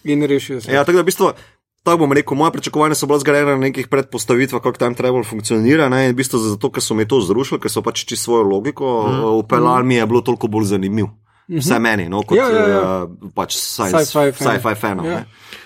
ja. 0.05 0.12
in 0.12 0.25
rešijo 0.25 0.61
se. 0.61 0.73
Ja, 0.73 0.85
tako 0.85 0.97
da 0.97 1.03
v 1.03 1.11
bistvu. 1.11 1.32
Tako 1.82 1.99
bom 2.05 2.12
rekel, 2.14 2.37
moje 2.38 2.52
pričakovanja 2.52 2.94
so 2.94 3.06
bila 3.06 3.19
zgrajena 3.19 3.56
na 3.56 3.64
nekih 3.67 3.88
predpostavitvah, 3.88 4.62
kako 4.62 4.79
time 4.79 4.94
travel 4.94 5.25
funkcionira. 5.25 5.88
Ne? 5.88 6.05
In 6.06 6.14
v 6.14 6.20
bistvu 6.23 6.38
zato, 6.38 6.70
ker 6.70 6.82
so 6.82 6.94
mi 6.94 7.08
to 7.08 7.19
zrušili, 7.20 7.58
ker 7.61 7.70
so 7.70 7.82
pač 7.82 8.05
čisto 8.05 8.31
svojo 8.31 8.43
logiko 8.43 8.93
mm. 9.08 9.25
upeljali, 9.43 9.84
mi 9.84 9.94
je 9.99 10.06
bilo 10.06 10.20
toliko 10.20 10.46
bolj 10.46 10.70
zanimivo. 10.75 11.11
Mhm. 11.50 11.58
Vse 11.58 11.79
meni, 11.79 12.08
no, 12.08 12.23
kot 12.23 12.38
ja, 12.38 12.50
ja, 12.50 12.67
ja. 12.69 12.82
Uh, 13.02 13.31
pač 13.34 13.56
sci-fi 13.58 14.32
sci 14.38 14.75
fanov. 14.79 15.06
Ja. 15.06 15.25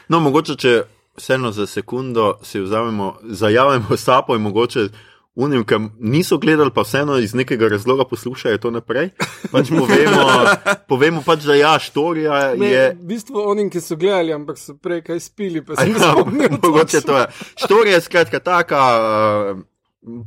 No, 0.08 0.20
mogoče, 0.24 0.56
če 0.56 0.72
vseeno 1.16 1.52
za 1.52 1.66
sekundo 1.66 2.38
si 2.42 2.60
vzamemo, 2.60 3.14
zajamemo 3.22 3.96
sapo 3.96 4.36
in 4.36 4.42
mogoče 4.42 4.88
unim, 5.36 5.64
ki 5.68 5.78
niso 6.00 6.38
gledali, 6.38 6.72
pa 6.74 6.82
vseeno 6.82 7.18
iz 7.18 7.34
nekega 7.34 7.68
razloga 7.68 8.04
poslušajo 8.08 8.58
to 8.58 8.70
naprej. 8.70 9.10
Pač 9.52 9.70
povemo, 9.70 10.24
povemo 10.90 11.22
pač, 11.26 11.44
da 11.44 11.54
ja, 11.54 11.76
štorija 11.78 12.56
ne, 12.56 12.70
je. 12.72 12.84
V 12.96 13.10
bistvu 13.12 13.44
onim, 13.52 13.70
ki 13.70 13.84
so 13.84 13.98
gledali, 14.00 14.32
ampak 14.32 14.58
so 14.58 14.78
prej 14.80 15.04
kaj 15.06 15.20
spili, 15.20 15.64
pa 15.64 15.76
se 15.76 15.88
jim 15.88 16.00
ja, 16.02 16.14
mogoče 16.62 17.04
to 17.04 17.20
je. 17.20 17.26
Štorija 17.64 18.00
je 18.00 18.06
skratka 18.08 18.40
taka. 18.40 18.82
Uh, 18.96 19.64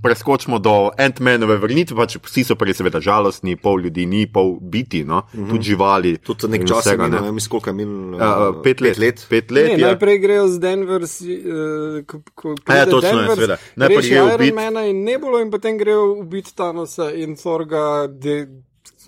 preskočimo 0.04 0.60
do 0.60 0.92
Ant-Manove 0.98 1.56
vrnitve, 1.62 1.96
pač 1.96 2.18
vsi 2.20 2.44
so 2.44 2.56
prej 2.60 2.76
seveda 2.80 3.00
žalostni, 3.04 3.56
pol 3.56 3.80
ljudi 3.86 4.06
ni, 4.06 4.26
pol 4.28 4.58
biti, 4.62 5.04
no? 5.04 5.24
mm 5.34 5.40
-hmm. 5.40 5.50
tudi 5.50 5.64
živali. 5.64 6.18
Tudi 6.18 6.48
nek 6.48 6.68
čas, 6.68 6.86
vsega, 6.86 7.08
ne 7.08 7.22
vem, 7.22 7.38
koliko 7.50 7.70
je 7.70 7.74
minilo. 7.74 8.18
Uh, 8.18 8.64
pet 8.64 8.82
let. 8.82 8.96
Pet 8.96 9.00
let. 9.00 9.26
Pet 9.30 9.52
let 9.52 9.68
ne, 9.68 9.80
ja. 9.80 9.88
Najprej 9.88 10.20
grejo 10.20 10.48
z 10.48 10.60
Denver, 10.60 11.02
uh, 11.02 12.06
ko 12.36 12.56
ja, 12.68 12.86
točno 12.86 13.10
Denver, 13.10 13.30
je, 13.30 13.36
seveda. 13.36 13.58
Najprej 13.76 14.10
grejo 14.10 14.28
z 14.28 14.46
Iron 14.46 14.56
Mana 14.56 14.86
in 14.86 15.04
Nebulo 15.04 15.40
in 15.40 15.52
potem 15.52 15.78
grejo 15.78 16.14
ubiti 16.14 16.56
Thanosa 16.56 17.12
in 17.12 17.36
Thorga. 17.36 18.08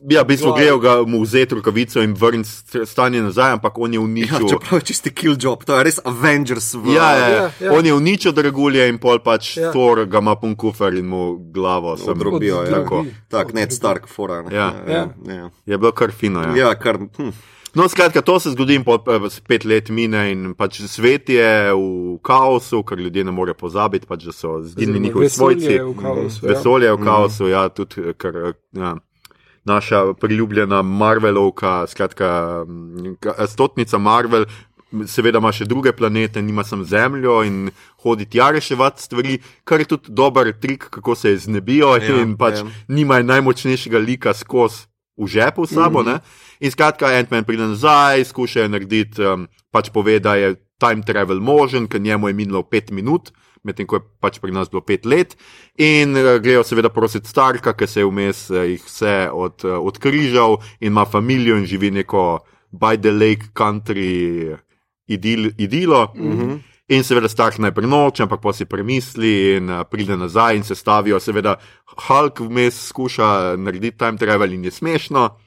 Ja, 0.10 0.24
v 0.24 0.27
bistvu 0.34 0.53
grejo 0.58 0.79
ga 0.81 0.96
mu 1.05 1.22
vzeti 1.22 1.55
rokavico 1.55 2.01
in 2.01 2.13
vrniti 2.17 2.86
stanje 2.86 3.22
nazaj, 3.22 3.51
ampak 3.51 3.77
on 3.77 3.93
je 3.93 4.00
uničil. 4.00 4.41
Ja, 4.41 4.50
čeprav 4.50 4.79
je 4.79 4.86
čisti 4.86 5.13
kill 5.13 5.36
job, 5.39 5.63
to 5.65 5.77
je 5.77 5.84
res 5.84 6.00
Avengers. 6.05 6.74
V... 6.74 6.96
Ja, 6.96 7.12
ja, 7.13 7.27
ja, 7.29 7.51
ja. 7.60 7.74
On 7.74 7.86
je 7.86 7.93
uničil 7.93 8.34
dragulje 8.34 8.88
in 8.89 8.98
pol 8.98 9.22
pač 9.22 9.58
ja. 9.58 9.70
Thor 9.72 10.05
ga 10.10 10.24
ima 10.24 10.36
pun 10.41 10.55
kufer 10.55 10.98
in 10.98 11.05
mu 11.05 11.38
glavo 11.53 11.93
sem 12.01 12.17
robil. 12.17 12.55
Ja. 12.65 12.81
Tako, 12.81 13.05
tak, 13.29 13.53
Ned 13.53 13.74
Stark, 13.74 14.10
fora. 14.10 14.41
Ja. 14.50 14.72
Ja. 14.88 14.93
Ja. 14.93 15.05
Ja. 15.36 15.50
Je 15.65 15.77
bilo 15.77 15.91
kar 15.91 16.12
fino. 16.12 16.41
Ja, 16.41 16.55
ja 16.55 16.74
kar. 16.75 16.98
Hm. 16.98 17.29
No, 17.77 17.88
skratka, 17.88 18.22
to 18.22 18.39
se 18.39 18.51
zgodi 18.51 18.81
po 18.84 18.98
eh, 19.08 19.29
pet 19.48 19.65
let 19.65 19.89
mine 19.89 20.25
in 20.31 20.50
pač 20.58 20.81
svet 20.91 21.29
je 21.29 21.72
v 21.72 22.17
kaosu, 22.25 22.81
ker 22.84 23.00
ljudje 23.00 23.24
ne 23.24 23.31
morejo 23.31 23.55
pozabiti, 23.62 24.10
pač, 24.10 24.25
da 24.27 24.34
so 24.36 24.58
zginili 24.65 25.05
njihovi 25.05 25.29
svojci. 25.29 25.79
Vesolje 26.41 26.89
je 26.89 26.98
v 26.98 27.05
kaosu, 27.05 27.48
ja, 27.48 27.70
ja 27.70 27.70
tudi 27.70 28.17
ker. 28.17 28.58
Ja 28.74 28.98
naša 29.63 30.13
priljubljena 30.13 30.82
Marvelovka, 30.82 31.88
skratka, 31.88 32.65
stotnica 33.48 33.98
Marvel. 33.98 34.46
seveda 35.08 35.39
ima 35.39 35.53
še 35.56 35.63
druge 35.65 35.94
planete, 35.96 36.41
nima 36.44 36.65
samo 36.68 36.84
Zemljo 36.84 37.38
in 37.48 37.70
hodi 38.03 38.25
tja 38.27 38.50
reševati 38.51 39.01
stvari, 39.01 39.38
kar 39.63 39.80
je 39.80 39.86
tudi 39.94 40.12
dober 40.12 40.51
trik, 40.60 40.89
kako 40.91 41.15
se 41.15 41.38
znebijo 41.38 41.94
Ja, 41.96 42.22
in 42.22 42.36
pač 42.38 42.60
ja. 42.60 42.65
nimajo 42.88 43.24
najmočnejšega 43.24 43.98
lika 43.98 44.34
skozi 44.34 44.91
v 45.18 45.27
žepu 45.27 45.65
sabo. 45.65 46.03
Mm 46.03 46.08
-hmm. 46.08 46.20
In 46.60 46.72
skratka, 46.72 47.06
Ant-Man 47.06 47.44
pride 47.44 47.68
nazaj, 47.68 48.24
skuša 48.25 48.68
narediti, 48.68 49.22
um, 49.24 49.48
pač 49.72 49.89
pove, 49.89 50.20
da 50.20 50.36
je 50.36 50.56
time 50.80 51.01
travel 51.06 51.39
možen, 51.39 51.88
ker 51.88 52.01
njemu 52.01 52.27
je 52.27 52.34
minilo 52.34 52.63
pet 52.63 52.91
minut. 52.91 53.32
Medtem 53.63 53.88
ko 53.88 53.96
je 53.96 54.01
pač 54.20 54.39
pri 54.39 54.51
nas 54.51 54.70
bilo 54.70 54.82
pet 54.82 55.06
let, 55.06 55.38
in 55.78 56.16
uh, 56.18 56.40
grejo 56.42 56.63
seveda 56.63 56.90
prositi 56.90 57.30
starka, 57.30 57.74
ki 57.74 57.88
se 57.88 58.00
je 58.00 58.06
vmes 58.06 58.50
uh, 58.50 58.63
jih 58.68 58.84
vse 58.86 59.30
od, 59.34 59.66
uh, 59.66 59.80
odkrižal 59.80 60.58
in 60.80 60.92
ima 60.92 61.06
družino 61.06 61.58
in 61.58 61.66
živi 61.66 61.92
neko 61.92 62.40
by 62.72 62.98
the 62.98 63.12
lake 63.12 63.51
country 63.54 64.58
idil, 65.08 65.51
idilo. 65.58 66.13
Mm 66.16 66.32
-hmm. 66.32 66.60
In 66.88 67.04
seveda 67.04 67.30
Stark 67.30 67.58
najprej 67.58 67.88
noče, 67.88 68.24
ampak 68.24 68.42
pa 68.42 68.54
si 68.54 68.66
premisli 68.66 69.56
in 69.56 69.70
uh, 69.70 69.84
pride 69.92 70.18
nazaj 70.18 70.56
in 70.56 70.63
se 70.63 70.75
stavijo. 70.75 71.20
Seveda 71.20 71.56
Hulk 72.08 72.40
vmes 72.40 72.88
skuša 72.88 73.56
narediti 73.58 73.98
time 73.98 74.18
travel 74.18 74.54
in 74.54 74.66
je 74.66 74.72
smešno. 74.72 75.38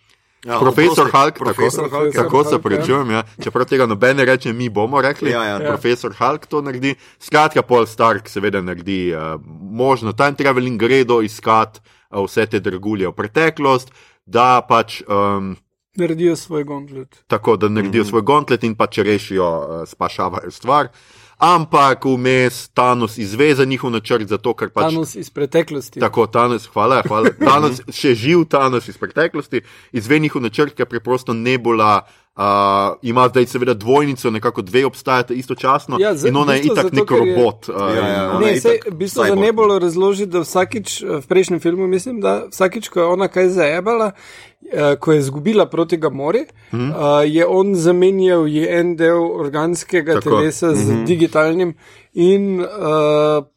Ja, 0.45 0.59
Profesor 0.59 1.09
Hulk, 1.09 1.39
profesor 1.39 1.85
tako, 1.85 1.97
Hulk, 1.97 2.15
ja. 2.15 2.23
tako 2.23 2.45
se 2.45 2.51
Hulk, 2.51 2.65
ja. 2.65 2.69
prečujem, 2.69 3.11
ja. 3.11 3.23
čeprav 3.43 3.65
tega 3.69 3.87
noben 3.87 4.17
ne 4.17 4.25
reče, 4.29 4.53
mi 4.53 4.69
bomo 4.69 5.01
rekli. 5.01 5.31
Ja, 5.31 5.45
ja. 5.45 5.59
Profesor 5.59 6.13
Hulk 6.19 6.47
to 6.47 6.61
naredi. 6.63 6.95
Skratka, 7.19 7.63
Paul 7.63 7.87
Stark 7.87 8.29
seveda 8.29 8.61
naredi 8.61 9.15
uh, 9.15 9.41
možno 9.71 10.13
time 10.13 10.37
traveling, 10.37 10.81
gredo 10.81 11.23
iskat 11.25 11.81
uh, 11.81 12.25
vse 12.27 12.47
te 12.47 12.61
dragulje 12.61 13.09
v 13.09 13.17
preteklost, 13.17 13.95
da 14.27 14.61
pač 14.69 15.01
um, 15.09 15.55
Naredijo 15.97 16.37
svoj 16.37 16.65
gauntlet. 16.65 17.25
tako, 17.27 17.57
da 17.57 17.69
naredijo 17.69 18.03
mm 18.03 18.07
-hmm. 18.07 18.11
svoj 18.11 18.23
gauntlet 18.23 18.65
in 18.65 18.75
pač 18.75 18.99
rešijo, 18.99 19.49
uh, 19.49 19.89
spašavajo 19.89 20.51
stvar. 20.51 20.89
Ampak 21.39 22.05
vmes 22.07 22.69
Thanos 22.71 23.19
izve 23.19 23.55
za 23.55 23.65
njihov 23.65 23.91
načrt, 23.91 24.29
zato 24.29 24.55
ker 24.55 24.69
pač. 24.69 24.85
Thanos 24.85 25.15
iz 25.15 25.31
preteklosti. 25.31 26.01
Tako, 26.01 26.27
Thanos, 26.27 26.67
hvala, 26.67 27.03
hvala. 27.03 27.31
Thanos, 27.41 27.83
še 27.91 28.15
živ 28.15 28.45
Thanos 28.47 28.87
iz 28.87 28.97
preteklosti, 28.97 29.61
izve 29.93 30.19
njihov 30.19 30.43
načrt, 30.43 30.75
ker 30.75 30.87
preprosto 30.87 31.33
nebula. 31.35 32.03
Uh, 32.37 32.43
ima 33.01 33.29
zdaj 33.29 33.47
seveda 33.47 33.75
dvojnico, 33.75 34.27
nekako 34.29 34.63
dve 34.63 34.83
obstajata 34.83 35.35
istočasno, 35.35 35.99
Ja, 36.01 36.15
za- 36.15 36.29
in 36.29 36.37
ona 36.37 36.55
je 36.55 36.63
itak 36.63 36.85
zato, 36.85 36.97
nek 36.97 37.07
ker 37.07 37.17
je- 37.17 37.21
robot. 37.31 37.69
Uh, 37.69 37.75
Ja, 37.89 38.07
ja, 38.09 38.39
Ne, 38.41 38.49
sej, 38.53 38.75
itak 38.75 38.87
v 38.87 38.97
bistvu 38.97 39.15
za 39.17 39.25
cyborg. 39.25 39.41
ne 39.41 39.53
bolj 39.53 39.79
razloži, 39.79 40.27
da 40.27 40.41
vsakič 40.41 40.89
eh, 40.99 41.15
v 41.15 41.27
prejšnjem 41.29 41.61
filmu, 41.61 41.87
mislim, 41.87 42.19
da 42.19 42.47
vsakič, 42.49 42.89
ko 42.89 43.01
je 43.01 43.07
ona 43.07 43.29
kaj 43.29 43.49
zajebala, 43.51 44.11
ko 45.01 45.13
je 45.13 45.19
izgubila 45.19 45.67
proti 45.67 45.97
Gamori, 45.97 46.45
Mhm. 46.73 46.91
uh, 46.91 46.97
je 47.27 47.47
on 47.47 47.75
zamenjal 47.75 48.49
ji 48.49 48.67
en 48.69 48.97
del 48.97 49.21
organskega 49.35 50.15
Tako. 50.15 50.31
telesa 50.31 50.75
z 50.75 50.91
Mhm. 50.91 51.05
digitalnim 51.05 51.75
in 52.15 52.61
uh, 52.61 52.67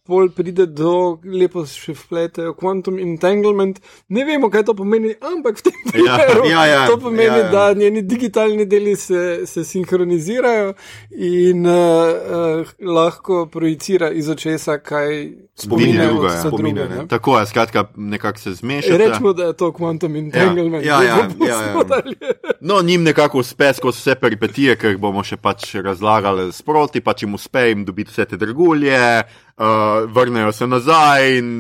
pol 0.04 0.30
pride 0.30 0.66
do, 0.68 0.94
lepo 1.24 1.66
še 1.66 1.94
vpletejo, 1.94 2.54
quantum 2.54 2.98
entanglement. 3.00 3.78
Ne 4.10 4.26
vemo, 4.26 4.50
kaj 4.50 4.64
to 4.64 4.74
pomeni, 4.74 5.14
ampak 5.24 5.58
v 5.58 5.62
tem 5.62 5.74
Ja, 6.02 6.18
primeru 6.18 6.46
ja, 6.50 6.66
ja, 6.66 6.88
to 6.88 6.98
pomeni, 6.98 7.26
ja, 7.28 7.38
ja. 7.38 7.52
da 7.52 7.74
njeni 7.74 8.02
digitalni 8.02 8.66
deli 8.66 8.96
se, 8.96 9.42
se 9.46 9.64
sinhronizirajo 9.64 10.74
in 11.12 11.66
uh, 11.66 11.72
uh, 11.72 12.68
lahko 12.88 13.46
projicira 13.46 14.12
iz 14.12 14.30
očesa, 14.30 14.78
kaj 14.78 15.30
Spomine 15.56 16.08
druga, 16.08 16.28
ja. 16.28 16.42
Spomine, 16.42 16.74
druge, 16.76 16.90
ne. 16.90 17.02
ne. 17.02 17.08
tako 17.08 17.40
je, 17.40 17.46
skratka, 17.46 17.84
nekako 17.96 18.40
se 18.40 18.52
zmeša. 18.54 18.98
Rečemo, 18.98 19.34
da 19.34 19.44
je 19.44 19.54
to 19.54 19.72
quantum 19.72 20.16
entanglement. 20.16 20.86
Ja, 20.86 20.94
ja, 20.94 20.97
bo 20.98 21.04
ja, 21.04 21.18
ja. 21.18 21.27
pustimo 21.30 21.84
dalje. 21.94 22.36
No, 22.62 22.82
njim 22.82 23.04
nekako 23.04 23.39
uspe 23.39 23.74
skozi 23.74 24.00
vse 24.00 24.16
peripetije, 24.16 24.75
ker 24.80 24.98
bomo 25.01 25.24
še 25.24 25.38
pač 25.38 25.75
razlagali 25.84 26.50
sproti, 26.54 27.01
pač 27.01 27.25
jim 27.25 27.36
uspe 27.38 27.68
jim 27.70 27.86
dobiti 27.86 28.13
vse 28.13 28.25
te 28.25 28.39
dragulje, 28.39 29.01
uh, 29.24 30.08
vrnejo 30.13 30.51
se 30.51 30.68
nazaj 30.68 31.38
in 31.38 31.51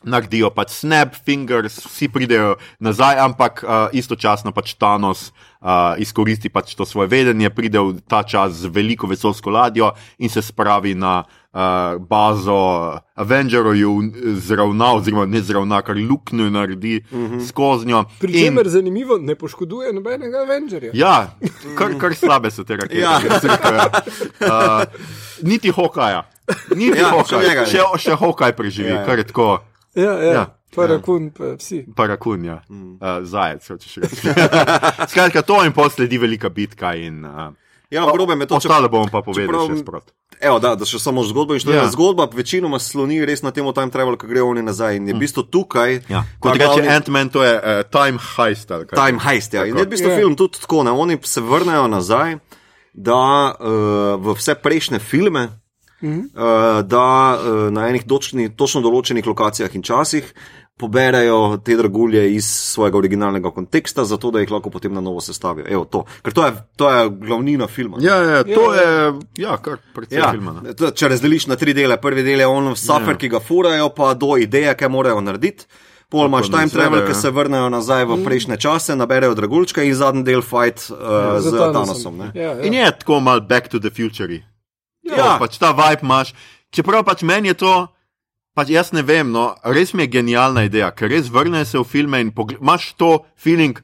naredijo 0.00 0.48
pač 0.56 0.72
snap 0.78 1.16
fingers, 1.26 1.76
vsi 1.84 2.08
pridejo 2.08 2.54
nazaj, 2.80 3.18
ampak 3.20 3.64
uh, 3.64 3.92
istočasno 3.92 4.52
pač 4.56 4.72
Thanos 4.80 5.28
uh, 5.28 5.98
izkoristi 6.00 6.48
pač 6.48 6.72
to 6.74 6.88
svoje 6.88 7.10
vedenje, 7.12 7.52
pride 7.52 7.82
v 7.82 8.00
ta 8.08 8.22
čas 8.24 8.62
z 8.62 8.72
veliko 8.72 9.10
vesolsko 9.10 9.52
ladjo 9.52 9.92
in 10.18 10.32
se 10.32 10.42
spravi 10.42 10.94
na 10.96 11.20
uh, 11.20 11.39
bazo 11.52 12.98
Avengerov, 13.14 13.74
zravna, 14.38 14.94
oziroma 14.94 15.26
ne 15.26 15.40
zravna, 15.40 15.82
kar 15.82 15.96
luknjo 15.96 16.50
naredi 16.50 17.04
uh 17.12 17.18
-huh. 17.18 17.48
skozi 17.48 17.86
njo. 17.86 18.04
Pri 18.20 18.32
In- 18.32 18.44
čemer 18.44 18.68
zanimivo, 18.68 19.18
ne 19.18 19.34
poškoduje 19.34 19.92
nobenega 19.92 20.38
Avengerja. 20.38 20.90
Ja, 20.94 21.36
kar, 21.78 21.98
kar 22.00 22.14
slabe 22.14 22.50
so 22.50 22.64
te 22.64 22.76
rakete. 22.76 22.98
Ja. 23.00 23.20
Ja. 23.20 23.90
Uh, 24.40 24.82
niti 25.42 25.68
Hokaja. 25.70 26.22
Niti 26.76 26.98
Ja, 26.98 27.14
ja, 27.16 27.24
še 27.24 27.66
še, 27.66 27.78
še 27.98 28.14
Hokaj 28.14 28.52
preživi, 28.52 28.88
Ja, 28.88 28.94
ja, 28.94 28.94
ja. 28.94 29.00
ja. 29.00 29.06
kar 29.06 29.18
je 29.18 29.24
tako. 29.24 29.58
Ja, 29.94 30.12
ja. 30.12 30.32
Ja. 30.32 30.46
Pa 30.76 30.86
rakun, 30.86 31.30
pa 31.30 31.44
vsi. 31.58 31.84
Parakun, 31.96 32.44
ja. 32.44 32.62
uh, 32.70 33.24
zajec, 33.26 33.70
hočeš 33.70 33.96
reči. 33.96 34.16
Skratka, 35.10 35.42
to 35.42 35.64
in 35.64 35.72
potem 35.72 35.90
sledi 35.90 36.18
velika 36.18 36.48
bitka. 36.48 36.94
In, 36.94 37.24
uh, 37.24 37.50
Ja, 37.90 38.04
v 38.04 38.14
grobem 38.14 38.38
je 38.40 38.46
to, 38.46 38.54
Ostale 38.56 38.86
bomo 38.86 39.10
pa 39.10 39.18
povedali 39.18 39.50
čeprav- 39.50 39.66
še 39.68 39.82
sprot. 39.82 40.06
Evo, 40.40 40.56
da, 40.56 40.72
da 40.72 40.84
še 40.84 40.96
samo 40.96 41.20
in 41.52 41.58
šlo. 41.58 41.74
Ja. 41.74 41.90
Zgodba 41.90 42.24
večinoma 42.26 42.78
sloni 42.78 43.18
res 43.20 43.42
na 43.42 43.50
temo 43.50 43.72
time 43.72 43.90
travel, 43.90 44.14
ko 44.14 44.24
gre 44.24 44.40
oni 44.40 44.62
nazaj. 44.62 44.96
In 44.96 45.04
je 45.04 45.12
v 45.12 45.18
bistvu 45.18 45.42
tukaj. 45.44 46.06
Ja. 46.06 46.22
Kot 46.38 46.54
reče 46.54 46.64
glavni- 46.80 46.88
Ant-Man, 46.88 47.28
to 47.28 47.42
je 47.42 47.52
uh, 47.52 47.82
time 47.84 48.16
heist. 48.16 48.70
Time 48.88 49.18
heist. 49.18 49.52
Ja. 49.52 49.66
In 49.66 49.74
je 49.74 49.84
v 49.84 49.90
bistvu 49.90 50.08
Ja. 50.08 50.16
film 50.16 50.32
tudi 50.34 50.56
tako, 50.56 50.82
ne? 50.82 50.90
oni 50.92 51.18
se 51.20 51.40
vrnejo 51.40 51.86
nazaj, 51.86 52.38
da 52.92 53.18
uh, 53.52 53.66
v 54.16 54.32
vse 54.32 54.54
prejšnje 54.54 54.98
filme, 54.98 55.50
uh, 56.00 56.08
da 56.80 57.08
uh, 57.34 57.68
na 57.68 57.88
enih 57.88 58.04
točni, 58.04 58.48
točno 58.48 58.80
določenih 58.80 59.26
lokacijah 59.26 59.68
in 59.70 59.82
časih 59.82 60.24
poberajo 60.80 61.36
te 61.58 61.76
dragulje 61.76 62.22
iz 62.34 62.46
svojega 62.46 62.98
originalnega 62.98 63.50
konteksta, 63.50 64.04
zato 64.04 64.30
da 64.30 64.40
jih 64.40 64.50
lahko 64.50 64.70
potem 64.70 64.92
na 64.92 65.00
novo 65.00 65.20
sestavijo. 65.20 65.66
Evo, 65.68 65.84
to. 65.84 66.04
Ker 66.22 66.32
to 66.32 66.46
je, 66.46 66.52
to 66.76 66.90
je 66.90 67.10
glavnina 67.20 67.68
filma. 67.68 68.00
Ja, 68.00 68.16
ja, 68.16 68.40
to 68.44 68.72
Ja. 68.74 68.80
je 68.80 69.12
ja, 69.38 69.56
kar 69.56 69.76
precej 69.94 70.18
Ja, 70.18 70.32
filma. 70.32 70.56
ne. 70.62 70.72
to- 70.74 70.90
če 70.90 71.08
razdeliš 71.08 71.46
na 71.46 71.56
tri 71.56 71.74
dele, 71.74 71.96
prvi 71.96 72.22
del 72.22 72.40
je 72.40 72.46
on 72.46 72.72
safer, 72.76 73.10
Ja. 73.10 73.18
ki 73.18 73.28
ga 73.28 73.40
furajo, 73.40 73.90
pa 73.90 74.14
do 74.14 74.36
ideje, 74.36 74.74
kaj 74.74 74.88
morajo 74.88 75.20
narediti. 75.20 75.64
Pol 76.10 76.26
imaš 76.26 76.48
time 76.50 76.66
travel, 76.68 77.04
ki 77.06 77.12
ja. 77.12 77.14
se 77.14 77.30
vrnejo 77.30 77.68
nazaj 77.70 78.04
v 78.04 78.24
prejšnje 78.24 78.56
čase, 78.56 78.96
naberejo 78.96 79.34
dragulčke 79.34 79.84
in 79.86 79.94
zadnji 79.94 80.24
del 80.24 80.42
fight 80.42 80.90
uh, 80.90 80.96
z 81.38 81.52
Thanosom. 81.52 82.16
ne. 82.18 82.32
Ja, 82.34 82.42
ja. 82.50 82.64
In 82.66 82.74
je 82.74 82.90
tako 82.98 83.20
mal 83.20 83.40
back 83.40 83.68
to 83.68 83.78
the 83.78 83.90
future. 83.90 84.26
Ja. 85.06 85.16
Ja, 85.16 85.36
pač 85.38 85.54
ta 85.58 85.70
vibe 85.70 86.02
imaš. 86.02 86.34
Čeprav 86.74 87.04
pač 87.06 87.22
meni 87.22 87.48
je 87.48 87.54
to, 87.54 87.86
pač 88.54 88.68
jaz 88.70 88.92
ne 88.92 89.02
vem, 89.02 89.30
no, 89.32 89.54
res 89.64 89.94
mi 89.94 90.02
je 90.02 90.12
genialna 90.18 90.64
ideja, 90.68 90.90
ker 90.90 91.10
res 91.10 91.28
vrneš 91.30 91.68
se 91.74 91.78
v 91.78 91.84
filme 91.84 92.20
in 92.20 92.32
imaš 92.60 92.94
to 92.96 93.24
feeling. 93.36 93.78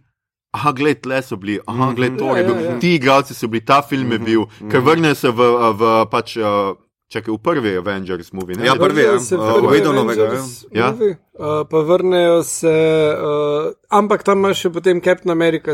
Aha, 0.57 0.73
gled, 0.73 1.03
tle 1.05 1.21
so 1.23 1.37
bili, 1.37 1.59
aha, 1.69 1.93
gled, 1.93 2.17
to 2.19 2.33
Ja, 2.33 2.37
je 2.39 2.45
bil. 2.45 2.55
ja, 2.57 2.71
ja. 2.73 2.79
Ti 2.81 2.95
igralci 2.95 3.35
so 3.35 3.49
bili, 3.49 3.61
ta 3.65 3.83
film 3.83 4.13
je 4.13 4.19
bil, 4.19 4.47
ker 4.71 4.81
vrneš 4.81 5.19
se 5.19 5.29
v, 5.31 5.51
v 5.77 6.07
pač. 6.11 6.37
Uh, 6.37 6.77
Čakaj, 7.07 7.31
v 7.31 7.39
prvi 7.39 7.71
Avengers 7.79 8.33
movie. 8.33 8.59
Ne? 8.59 8.67
Ja, 8.67 8.75
prvi, 8.75 8.99
ja. 9.01 9.15
V 9.15 9.23
Uh, 9.31 9.63
prvi 9.63 9.79
Whedonovega, 9.79 10.27
Avengers 10.27 10.67
ja. 10.75 10.91
movie, 10.91 11.15
uh, 11.39 11.63
pa 11.63 11.79
vrnejo 11.79 12.43
se, 12.43 12.67
uh, 12.67 13.71
ampak 13.89 14.27
tam 14.27 14.39
imaš 14.39 14.59
še 14.59 14.71
potem 14.75 14.99
Captain 14.99 15.31
America, 15.31 15.71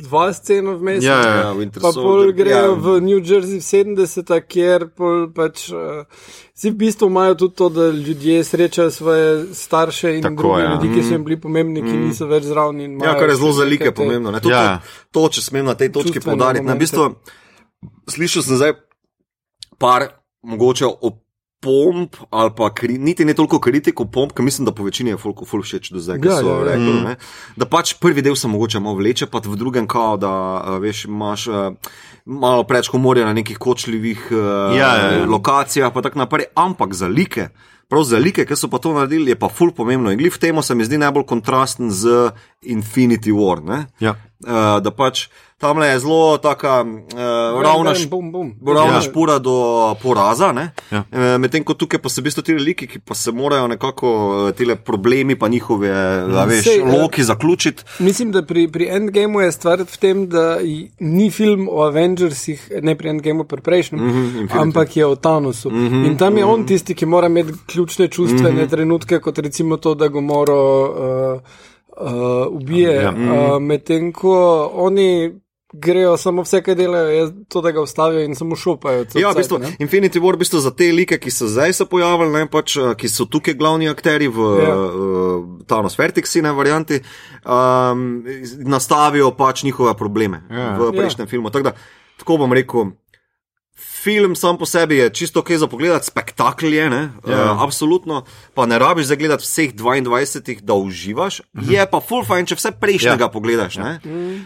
dva 0.00 0.32
scena 0.32 0.72
vmes. 0.72 1.04
Ja, 1.04 1.18
ja. 1.18 1.34
Ja, 1.36 1.50
Winter 1.52 1.76
Pa 1.76 1.92
pol 1.92 2.00
Soldier, 2.24 2.32
grejo 2.32 2.70
ja. 2.70 2.78
v 2.78 2.86
New 3.02 3.20
Jersey 3.20 3.60
v 3.60 3.66
70-ta, 3.66 4.40
kjer 4.40 4.88
pol 4.88 5.28
pač. 5.28 5.68
Uh, 5.68 6.08
Vsi 6.56 6.72
v 6.72 6.78
bistvu 6.78 7.10
imajo 7.10 7.34
tudi 7.34 7.54
to, 7.54 7.68
da 7.68 7.90
ljudje 7.90 8.38
srečajo 8.40 8.88
svoje 8.90 9.28
starše 9.52 10.16
in 10.16 10.22
Tako, 10.22 10.36
druge 10.36 10.62
ja. 10.62 10.72
ljudi, 10.72 10.88
ki 10.88 11.00
so 11.02 11.12
jim 11.12 11.24
bili 11.24 11.36
pomembni, 11.36 11.82
ki 11.82 11.96
niso 11.98 12.24
več 12.24 12.48
zraven. 12.48 12.80
in 12.80 12.96
Ja, 12.96 13.12
kar 13.12 13.28
je 13.28 13.36
zelo 13.36 13.52
za 13.52 13.64
like 13.64 13.92
pomembno. 13.92 14.30
ne. 14.30 14.40
To, 14.40 14.48
Ja. 14.48 14.80
to, 15.10 15.28
če 15.28 15.42
smem 15.42 15.66
na 15.66 15.74
tej 15.74 15.92
točki. 15.92 16.16
Na 16.22 16.32
momente. 16.32 16.78
bistvu, 16.78 17.12
slišal 18.08 18.40
sem 18.40 18.56
zdaj 18.56 18.72
par 19.76 20.21
mogoče 20.42 20.86
opomb 20.86 22.08
ali 22.30 22.50
pa 22.56 22.70
kri, 22.70 22.98
niti 22.98 23.24
ne 23.24 23.34
toliko 23.34 23.60
kritiko 23.60 24.04
pomp, 24.04 24.32
ker 24.32 24.42
mislim, 24.42 24.64
da 24.64 24.72
po 24.72 24.82
večini 24.82 25.10
je 25.10 25.16
folko 25.16 25.44
ful 25.44 25.62
všeč 25.62 25.92
do 25.92 26.00
zdaj, 26.00 26.18
ki 26.18 26.28
Ja, 26.28 26.36
so 26.36 26.48
ja, 26.48 26.56
ja. 26.56 26.64
rekli. 26.64 26.94
ne. 27.00 27.16
Da 27.56 27.66
pač 27.66 27.94
prvi 27.94 28.22
del 28.22 28.34
se 28.36 28.48
mogoče 28.48 28.80
malo 28.80 28.96
vleče, 28.96 29.26
pa 29.26 29.38
v 29.38 29.56
drugem 29.56 29.86
kao, 29.86 30.16
da 30.16 30.32
veš, 30.78 31.04
imaš 31.04 31.46
malo 32.24 32.64
preveč 32.64 32.88
humorja 32.88 33.24
na 33.24 33.32
nekih 33.32 33.58
kočljivih 33.58 34.26
Ja, 34.30 34.74
ja, 34.74 35.12
ja. 35.12 35.24
lokacijah, 35.26 35.92
pa 35.94 36.02
tako 36.02 36.18
naprej, 36.18 36.50
ampak 36.54 36.94
za 36.94 37.06
like. 37.08 37.48
prav 37.88 38.04
za 38.04 38.16
like, 38.18 38.46
ki 38.46 38.56
so 38.56 38.68
pa 38.68 38.78
to 38.78 38.94
naredili, 38.94 39.30
je 39.30 39.36
pa 39.36 39.48
ful 39.48 39.70
pomembno. 39.70 40.10
In 40.10 40.18
glif 40.18 40.38
temu 40.38 40.62
se 40.62 40.74
mi 40.74 40.84
zdi 40.84 40.96
najbolj 40.98 41.26
kontrasten 41.26 41.90
z 41.90 42.30
Infinity 42.64 43.28
War. 43.30 43.60
Ne? 43.60 43.86
Ja. 44.00 44.14
Uh, 44.46 44.80
da 44.82 44.90
pač 44.90 45.28
tam 45.62 45.82
je 45.82 45.98
zelo 45.98 46.38
taka 46.38 46.82
uh, 46.82 47.62
ravna, 47.62 47.94
š, 47.94 48.08
bum, 48.10 48.32
bum. 48.32 48.54
ravna 48.66 48.94
Ja. 48.94 49.00
špura 49.00 49.38
do 49.38 49.94
poraza. 50.02 50.54
Ja. 50.90 51.04
Uh, 51.12 51.38
Medtem 51.38 51.62
ko 51.64 51.74
tukaj 51.78 52.02
pa 52.02 52.10
so 52.10 52.18
v 52.18 52.26
bistvu 52.26 52.42
ti 52.42 52.56
liki, 52.58 52.88
ki 52.90 52.98
pa 52.98 53.14
se 53.14 53.30
morajo 53.30 53.68
nekako 53.70 54.10
ti 54.58 54.66
problemi, 54.84 55.38
pa 55.38 55.48
njihove 55.48 55.90
a 55.94 56.44
veš, 56.50 56.64
Sej, 56.64 56.78
ja. 56.82 56.90
loki 56.90 57.22
zaključiti. 57.22 57.84
Mislim, 57.98 58.32
da 58.32 58.42
pri, 58.42 58.66
pri 58.68 58.90
Endgameu 58.90 59.40
je 59.40 59.52
stvar 59.52 59.86
v 59.86 59.96
tem, 60.02 60.26
da 60.26 60.58
ni 60.98 61.30
film 61.30 61.68
o 61.70 61.86
Avengersih, 61.86 62.70
ne 62.82 62.98
pri 62.98 63.14
Endgameu, 63.14 63.44
pri 63.44 63.60
prejšnjem, 63.62 64.00
mm 64.02 64.12
-hmm, 64.12 64.60
ampak 64.60 64.96
je 64.96 65.06
o 65.06 65.14
Thanosu. 65.14 65.70
Mm 65.70 65.88
-hmm, 65.88 66.06
in 66.06 66.18
tam 66.18 66.38
je 66.38 66.44
on 66.44 66.66
tisti, 66.66 66.94
ki 66.94 67.06
mora 67.06 67.26
imeti 67.26 67.52
ključne 67.66 68.08
čustvene 68.08 68.50
mm 68.50 68.66
-hmm. 68.66 68.70
trenutke, 68.70 69.20
kot 69.20 69.38
recimo 69.38 69.76
to, 69.76 69.94
da 69.94 70.08
ga 70.08 70.20
mora 70.20 70.54
uh, 70.54 71.40
uh, 71.96 72.46
ubije. 72.50 72.94
Ja. 72.94 73.02
Ja. 73.02 73.12
Uh, 73.12 73.62
Medtem 73.62 74.12
ko 74.12 74.70
oni 74.74 75.42
grejo 75.72 76.16
samo 76.16 76.42
vse, 76.42 76.62
kar 76.62 76.76
delajo, 76.76 77.08
je 77.08 77.44
to, 77.48 77.60
da 77.60 77.70
ga 77.70 77.80
ustavijo 77.80 78.24
in 78.24 78.34
samo 78.34 78.56
šopajo. 78.56 79.04
cel 79.04 79.22
Ja, 79.22 79.30
v 79.30 79.36
bistvu, 79.36 79.58
ne. 79.58 79.72
Infinity 79.80 80.20
War, 80.20 80.36
v 80.36 80.44
bistvu 80.44 80.60
za 80.60 80.70
te 80.70 80.90
like, 80.92 81.18
ki 81.18 81.30
so 81.30 81.48
zdaj 81.48 81.72
se 81.72 81.86
pojavili, 81.88 82.32
ne, 82.32 82.46
pač, 82.50 82.76
eh, 82.76 82.92
ki 82.96 83.08
so 83.08 83.24
tukaj 83.24 83.54
glavni 83.54 83.88
akteri 83.88 84.28
v 84.28 84.52
Ja. 84.62 84.76
uh, 84.76 85.64
Thanos 85.66 85.96
Vertixi, 85.98 86.42
ne 86.42 86.52
varianti, 86.52 87.00
um, 87.44 88.24
nastavijo 88.68 89.32
pač 89.36 89.64
njihove 89.64 89.94
probleme 89.96 90.42
ja. 90.50 90.76
v 90.78 90.92
prejšnjem 90.92 91.26
ja. 91.26 91.30
filmu. 91.30 91.50
Tako, 91.50 91.70
da, 91.70 91.72
tako 92.18 92.36
bom 92.36 92.52
rekel. 92.52 92.92
Film 93.76 94.36
sam 94.36 94.58
po 94.58 94.66
sebi 94.66 94.96
je 94.96 95.10
čisto 95.10 95.40
ok 95.40 95.50
za 95.56 95.66
pogled, 95.66 96.04
spektakel 96.04 96.72
je, 96.72 96.90
ne, 96.90 97.02
Ja. 97.28 97.36
ja. 97.36 97.52
uh, 97.52 97.62
absolutno, 97.62 98.24
pa 98.54 98.66
ne 98.66 98.78
rabiš 98.78 99.06
zdaj 99.06 99.16
gledati 99.16 99.42
vseh 99.42 99.74
22, 99.74 100.60
da 100.60 100.74
uživaš, 100.74 101.40
je 101.70 101.86
pa 101.90 102.00
full 102.00 102.24
fajn, 102.24 102.46
če 102.46 102.54
vse 102.58 102.72
prejšnjega 102.80 103.24
Ja. 103.24 103.26
ja. 103.26 103.32
pogledaš. 103.32 103.76
Ja. 103.76 103.98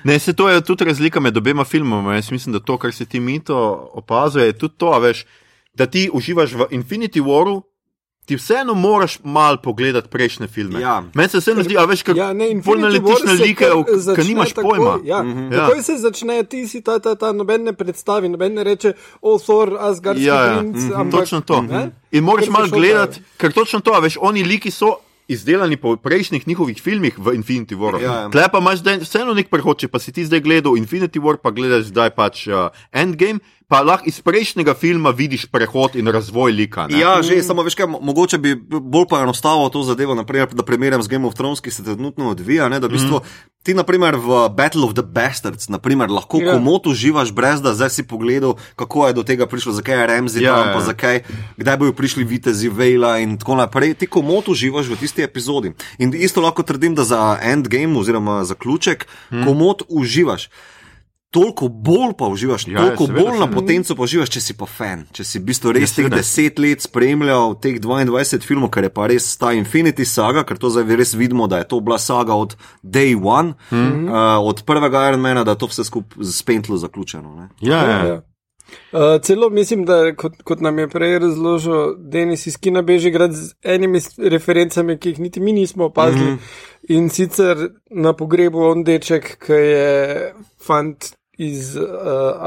Ne, 0.05 0.19
se 0.19 0.33
to 0.33 0.49
je 0.49 0.61
tudi 0.61 0.85
razlika 0.85 1.21
med 1.21 1.37
obema 1.37 1.65
filmoma. 1.65 2.15
Jaz 2.15 2.31
mislim, 2.31 2.53
da 2.53 2.61
to, 2.61 2.79
kar 2.79 2.93
se 2.95 3.07
ti 3.07 3.21
mito 3.21 3.57
opazuje, 3.93 4.47
je 4.47 4.59
tudi 4.59 4.75
to, 4.77 4.99
veš, 5.01 5.27
da 5.75 5.87
ti 5.87 6.11
uživaš 6.13 6.53
v 6.53 6.67
Infinity 6.71 7.21
Waru. 7.21 7.63
Ti 8.27 8.37
vseeno 8.37 8.75
moraš 8.75 9.19
malo 9.25 9.57
pogledati 9.57 10.09
prejšnje 10.09 10.47
filme. 10.47 10.81
Ja. 10.81 11.03
Meni 11.15 11.29
se 11.29 11.39
vseeno 11.39 11.63
zdi, 11.63 11.79
a 11.79 11.85
veš, 11.85 12.03
kako 12.03 12.19
Ja, 12.19 12.33
ne, 12.33 12.45
bolj 12.45 12.53
Infinity 12.53 12.81
naletiš 12.81 13.01
War 13.03 13.25
na 13.25 13.37
se 13.37 13.43
like, 13.43 13.67
ki 14.17 14.29
nimaš 14.29 14.53
takoj, 14.53 14.79
pojma. 14.79 14.99
Ja, 15.05 15.23
mm 15.23 15.35
-hmm. 15.35 15.53
Ja. 15.53 15.59
Takoj 15.61 15.83
se 15.83 15.97
začne, 15.97 16.43
ti 16.43 16.69
si 16.69 16.81
ta, 16.81 16.99
ta, 16.99 17.15
ta 17.15 17.33
noben 17.33 17.63
ne 17.63 17.73
predstavi, 17.73 18.29
noben 18.29 18.55
ne 18.55 18.65
reče, 18.65 18.93
o, 19.23 19.39
Thor, 19.39 19.77
Asgard, 19.81 20.19
Ja, 20.19 20.35
ja. 20.37 20.59
princ, 20.59 20.77
Mhm. 20.77 20.93
ampak, 20.95 21.21
Točno 21.21 21.41
to. 21.41 21.63
ne? 21.63 21.91
In 22.11 22.25
moraš 22.25 22.49
malo 22.49 22.69
gledati, 22.69 23.21
ker 23.37 23.53
točno 23.53 23.81
to, 23.81 23.93
a 23.93 23.99
veš, 23.99 24.17
oni 24.21 24.45
liki 24.45 24.71
so. 24.71 24.97
Izdelani 25.29 25.77
po 25.77 25.97
prejšnjih 25.97 26.49
njihovih 26.49 26.83
filmih 26.83 27.19
v 27.19 27.35
Infinity 27.35 27.75
War. 27.75 28.03
Ja, 28.03 28.13
ja. 28.13 28.31
Tle 28.31 28.49
pa 28.53 28.59
imaš 28.59 28.79
zdaj 28.79 28.99
vseeno 28.99 29.35
nek 29.35 29.49
prehod, 29.51 29.79
če 29.79 29.89
pa 29.89 29.99
si 29.99 30.13
ti 30.13 30.25
zdaj 30.25 30.41
gledal 30.41 30.73
Infinity 30.73 31.19
War, 31.19 31.37
pa 31.37 31.51
gledaš 31.51 31.83
zdaj 31.85 32.11
pač 32.11 32.47
uh, 32.47 32.55
Endgame, 32.93 33.39
pa 33.67 33.83
lahko 33.83 34.07
iz 34.07 34.21
prejšnjega 34.23 34.75
filma 34.79 35.11
vidiš 35.11 35.47
prehod 35.51 35.97
in 35.99 36.07
razvoj 36.07 36.53
lika. 36.53 36.87
Ne? 36.87 37.01
Ja, 37.01 37.19
že, 37.23 37.43
samo 37.43 37.65
veš, 37.67 37.75
kaj, 37.75 37.87
mo- 37.91 37.99
mogoče 37.99 38.39
bi 38.39 38.55
bolj 38.71 39.09
poenostavil 39.11 39.71
to 39.75 39.83
zadevo, 39.83 40.15
naprimer, 40.15 40.55
da 40.55 40.63
primerjam 40.63 41.03
z 41.03 41.11
Game 41.11 41.27
of 41.27 41.35
Thrones, 41.35 41.61
ki 41.61 41.71
se 41.75 41.85
trenutno 41.85 42.31
odvija. 42.31 42.69
Ne, 42.71 42.79
da 42.81 42.87
v 42.87 42.95
bistvu, 42.95 43.21
ti, 43.67 43.75
naprimer, 43.75 44.15
v 44.23 44.47
Battle 44.55 44.87
of 44.87 44.95
the 44.95 45.03
Bastards, 45.03 45.67
naprimer, 45.69 46.11
lahko 46.11 46.39
Ja. 46.39 46.47
ja. 46.47 46.53
komot 46.55 46.87
uživaš, 46.87 47.35
brez 47.35 47.59
da 47.63 47.75
zdaj 47.75 47.91
si 47.91 48.03
pogledal, 48.07 48.55
kako 48.79 49.11
je 49.11 49.19
do 49.19 49.27
tega 49.27 49.51
prišlo, 49.51 49.75
zakaj 49.75 49.99
je 49.99 50.07
Ramsey 50.15 50.41
Ja, 50.43 50.51
ja, 50.51 50.55
tam, 50.55 50.67
ja. 50.69 50.75
pa 50.75 50.81
zakaj, 50.87 51.17
kdaj 51.59 51.77
bojo 51.77 51.93
prišli 51.93 52.25
vitezi, 52.25 52.71
Vejla 52.71 53.19
in 53.19 53.35
tako 53.39 53.59
naprej. 53.59 53.95
Ti 53.99 54.07
komot 54.07 54.47
uživaš 54.49 54.87
v 54.95 54.97
tisti 55.01 55.27
epizodi. 55.27 55.75
In 55.99 56.15
isto 56.15 56.39
lahko 56.41 56.63
trdim, 56.63 56.95
da 56.95 57.03
za 57.03 57.39
endgame 57.43 57.99
oziroma 57.99 58.45
zaključek 58.45 59.07
hmm. 59.31 59.43
komot 59.43 59.83
uživaš. 59.89 60.51
Toliko 61.37 61.69
bolj 61.69 62.15
pa 62.19 62.29
uživaš, 62.33 62.65
Ja, 62.69 62.79
toliko 62.81 63.07
seveda, 63.07 63.21
bolj 63.21 63.35
na 63.35 63.45
seveda. 63.45 63.55
potenco 63.61 63.97
pa 63.97 64.03
uživaš, 64.03 64.31
če 64.33 64.41
si 64.41 64.55
pa 64.57 64.67
fan, 64.67 65.03
če 65.13 65.25
si 65.25 65.41
v 65.41 65.49
bistvu 65.51 65.75
res 65.77 65.93
Ja, 65.93 65.97
teh 65.97 66.09
deset 66.15 66.61
let 66.63 66.87
spremljal 66.87 67.59
teh 67.61 67.77
22 67.83 68.41
filmov, 68.47 68.73
ker 68.73 68.89
je 68.89 68.93
pa 68.97 69.09
res 69.13 69.29
ta 69.37 69.53
Infinity 69.53 70.09
saga, 70.09 70.47
ker 70.49 70.57
to 70.57 70.73
zdaj 70.73 70.97
res 70.97 71.13
vidimo, 71.13 71.45
da 71.51 71.61
je 71.61 71.69
to 71.69 71.83
bila 71.85 71.99
saga 72.01 72.33
od 72.35 72.57
Day 72.81 73.13
One, 73.13 73.53
mm 73.71 73.77
-hmm. 73.77 74.09
uh, 74.09 74.49
od 74.49 74.65
prvega 74.65 75.09
Ironmana, 75.09 75.45
da 75.45 75.51
je 75.53 75.59
to 75.59 75.67
vse 75.67 75.85
skupaj 75.85 76.25
z 76.25 76.43
pentlo 76.43 76.77
zaključeno. 76.77 77.37
Ne? 77.37 77.49
Ja, 77.61 77.83
ja. 77.85 78.07
Ja. 78.07 78.23
Uh, 78.93 79.21
celo 79.23 79.51
mislim, 79.51 79.85
da 79.85 80.15
kot, 80.15 80.43
kot 80.43 80.61
nam 80.61 80.79
je 80.79 80.89
prej 80.89 81.19
razložil 81.19 81.95
Denis 81.99 82.47
iz 82.47 82.57
Kina 82.57 82.83
Bežigrad 82.83 83.33
z 83.33 83.55
enimi 83.63 84.01
referencami, 84.19 84.99
ki 84.99 85.09
jih 85.09 85.21
niti 85.21 85.41
mi 85.41 85.53
nismo 85.53 85.85
opazili. 85.85 86.31
Mm 86.31 86.39
-hmm. 86.39 86.77
In 86.89 87.09
sicer 87.11 87.69
na 87.91 88.13
pogrebu 88.13 88.59
on 88.59 88.85
deček, 88.85 89.37
ki 89.47 89.53
je 89.53 90.35
fant 90.67 91.16
iz 91.39 91.77
uh, 91.77 91.85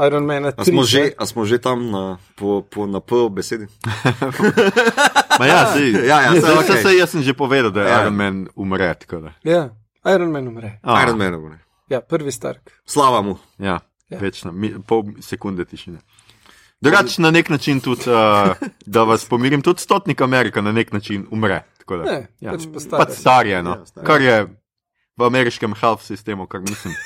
Ironmana. 0.06 0.52
A 0.56 0.64
smo, 0.64 0.82
že, 0.84 1.14
a 1.14 1.26
smo 1.26 1.44
že 1.44 1.58
tam 1.58 1.90
na, 1.90 2.18
po, 2.34 2.62
po, 2.62 2.86
na 2.86 3.00
P 3.00 3.14
besedi? 3.30 3.66
Ma 5.40 5.46
ja, 5.46 5.72
sej, 5.72 5.92
Ja, 6.06 6.20
ja, 6.20 6.30
sej, 6.32 6.40
saj, 6.40 6.54
saj, 6.54 6.64
okej. 6.64 6.82
sej, 6.82 6.96
jaz 6.98 7.10
sem 7.10 7.22
že 7.22 7.32
povedal, 7.32 7.70
da 7.70 7.80
je 7.80 7.88
Ja. 7.88 8.00
Iron 8.02 8.14
Man 8.14 8.36
umre. 8.56 8.94
tako 8.94 9.20
da. 9.20 9.30
Ja, 9.42 9.70
Ironman 10.04 10.48
umre. 10.48 10.78
A, 10.82 11.02
Iron 11.02 11.18
Man. 11.18 11.58
Ja, 11.88 12.00
prvi 12.00 12.32
Stark. 12.32 12.70
Slava 12.84 13.22
mu. 13.22 13.38
Ja, 13.58 13.80
Ja. 14.10 14.18
večno, 14.18 14.52
mi, 14.52 14.74
pol 14.86 15.02
sekunde 15.20 15.64
tišine. 15.64 15.98
Drugač 16.80 17.18
na 17.18 17.30
nek 17.30 17.48
način 17.48 17.80
tudi, 17.80 18.10
uh, 18.10 18.56
da 18.86 19.02
vas 19.02 19.24
pomirim, 19.24 19.62
tudi 19.62 19.80
stotnik 19.80 20.20
Amerika 20.20 20.60
na 20.60 20.72
nek 20.72 20.92
način 20.92 21.26
umre. 21.30 21.62
tako 21.78 21.96
da. 21.96 22.04
Ne, 22.04 22.26
ja. 22.40 22.50
pač 22.52 22.66
pa 22.74 22.80
star. 22.80 22.98
Pač 22.98 23.10
star 23.10 23.46
je, 23.46 23.62
no. 23.62 23.70
Ja, 23.70 23.86
star 23.86 24.02
je. 24.02 24.06
kar 24.06 24.22
je 24.22 24.36
v 25.20 25.28
ameriškem 25.28 25.74
health 25.76 26.02
sistemu, 26.08 26.48
kar 26.50 26.64
mislim. 26.64 26.96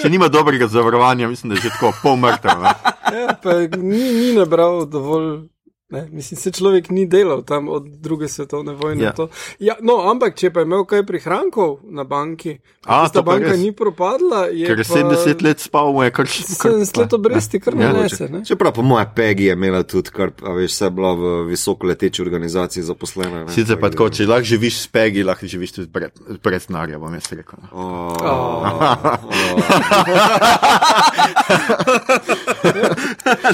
Če 0.00 0.08
nima 0.08 0.30
dobrega 0.32 0.70
zavarovanja, 0.70 1.28
mislim, 1.28 1.50
da 1.50 1.58
je 1.58 1.66
že 1.66 1.74
tako 1.74 1.92
pol 2.02 2.16
mrtev. 2.16 2.62
Ja, 3.10 3.34
ni, 3.76 4.04
ni 4.14 4.32
nabral 4.38 4.86
dovolj. 4.86 5.49
Ne, 5.90 6.06
mislim, 6.08 6.38
se 6.38 6.50
človek 6.50 6.88
ni 6.88 7.06
delal 7.06 7.42
tam 7.42 7.68
od 7.68 7.82
druge 7.98 8.28
svetovne 8.28 8.72
vojne. 8.72 9.02
Ja. 9.02 9.12
Ja. 9.12 9.26
Ja, 9.60 9.74
no, 9.80 9.96
ampak 10.06 10.34
če 10.34 10.50
pa 10.50 10.60
je 10.60 10.64
imel 10.64 10.84
kaj 10.84 11.02
prihrankov 11.02 11.80
na 11.84 12.04
banki, 12.04 12.58
A, 12.82 13.04
ta 13.04 13.08
to 13.10 13.22
banka 13.22 13.50
res. 13.50 13.58
ni 13.58 13.72
propadla, 13.72 14.46
je 14.46 14.66
Ker 14.66 14.78
je 14.78 14.84
pa 14.84 14.94
70 14.94 15.42
let 15.42 15.58
spal, 15.58 15.90
mu 15.90 16.02
je 16.02 16.10
kar 16.10 16.26
še 16.26 16.46
70 16.46 16.96
let 16.96 17.12
obresti, 17.12 17.58
kar 17.58 17.74
Ja, 17.74 17.90
ne 17.90 18.02
nese. 18.02 18.28
Ne? 18.28 18.44
Čeprav 18.44 18.72
po 18.72 18.82
moje 18.82 19.02
Pegi 19.10 19.44
je 19.44 19.52
imela 19.52 19.82
tudi, 19.82 20.10
kar 20.10 20.30
a 20.40 20.54
veš, 20.54 20.70
vse 20.72 20.90
bila 20.90 21.10
v 21.12 21.22
visoko 21.48 21.86
leteči 21.86 22.22
organizaciji 22.22 22.82
zaposlena. 22.84 23.44
ne. 23.44 23.50
Sicer 23.50 23.74
pa 23.74 23.90
tako, 23.90 24.08
če 24.08 24.26
lahko 24.26 24.46
živiš 24.46 24.78
s 24.80 24.86
pegi, 24.88 25.22
lahko 25.22 25.46
živiš 25.46 25.72
tudi 25.72 25.88
brez, 25.88 26.14
brez 26.38 26.66
denarja, 26.66 26.98
bom 26.98 27.10
jaz 27.12 27.26
rekel. 27.32 27.58
no. 27.60 27.68
Oh, 27.74 28.14
Oh. 28.20 28.70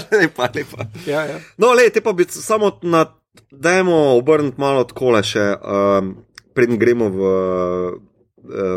lepa, 0.13 0.49
lepa. 0.55 0.85
Ja, 1.07 1.25
ja. 1.25 1.39
No, 1.57 1.73
le, 1.73 1.89
te 1.91 2.01
pa 2.01 2.13
bi 2.13 2.26
samo 2.29 2.79
na, 2.83 3.07
dajmo 3.51 4.17
obrniti 4.17 4.61
malo 4.61 4.85
takole 4.85 5.23
še, 5.23 5.55
um, 5.57 6.15
preden 6.55 6.79
gremo 6.79 7.09
v 7.09 7.21
uh, 7.21 8.01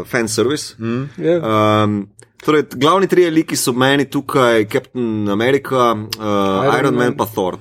fan 0.06 0.28
service. 0.28 0.76
Mm. 0.80 1.10
Ja. 1.18 1.38
Um, 1.84 2.08
torej, 2.38 2.64
glavni 2.74 3.08
trije 3.08 3.32
liki 3.32 3.56
so 3.56 3.74
meni 3.74 4.06
tukaj, 4.06 4.66
Captain 4.66 5.30
America, 5.30 5.92
uh, 5.92 6.26
Iron 6.66 6.80
Iron, 6.80 6.94
Man 6.94 6.96
Man. 6.96 7.08
in 7.08 7.18
pa 7.18 7.26
Thor. 7.26 7.58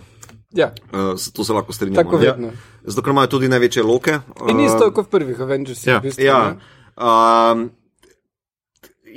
ja, 0.51 0.73
Uh, 0.93 0.99
to 1.33 1.45
se 1.45 1.53
lahko 1.53 1.73
strinjamo. 1.73 2.03
tako 2.03 2.17
vedno. 2.17 2.51
Zato, 2.83 3.03
ker 3.03 3.11
imajo 3.11 3.27
tudi 3.29 3.49
največje 3.49 3.83
loke. 3.83 4.19
In 4.49 4.57
uh, 4.57 4.65
isto 4.65 4.91
kot 4.91 5.07
v 5.07 5.11
prvih 5.11 5.41
Avengersih. 5.41 5.87
ja. 5.87 5.99
v 5.99 6.03
bistvu, 6.03 6.25
Ja. 6.25 6.57
Um, 6.97 7.71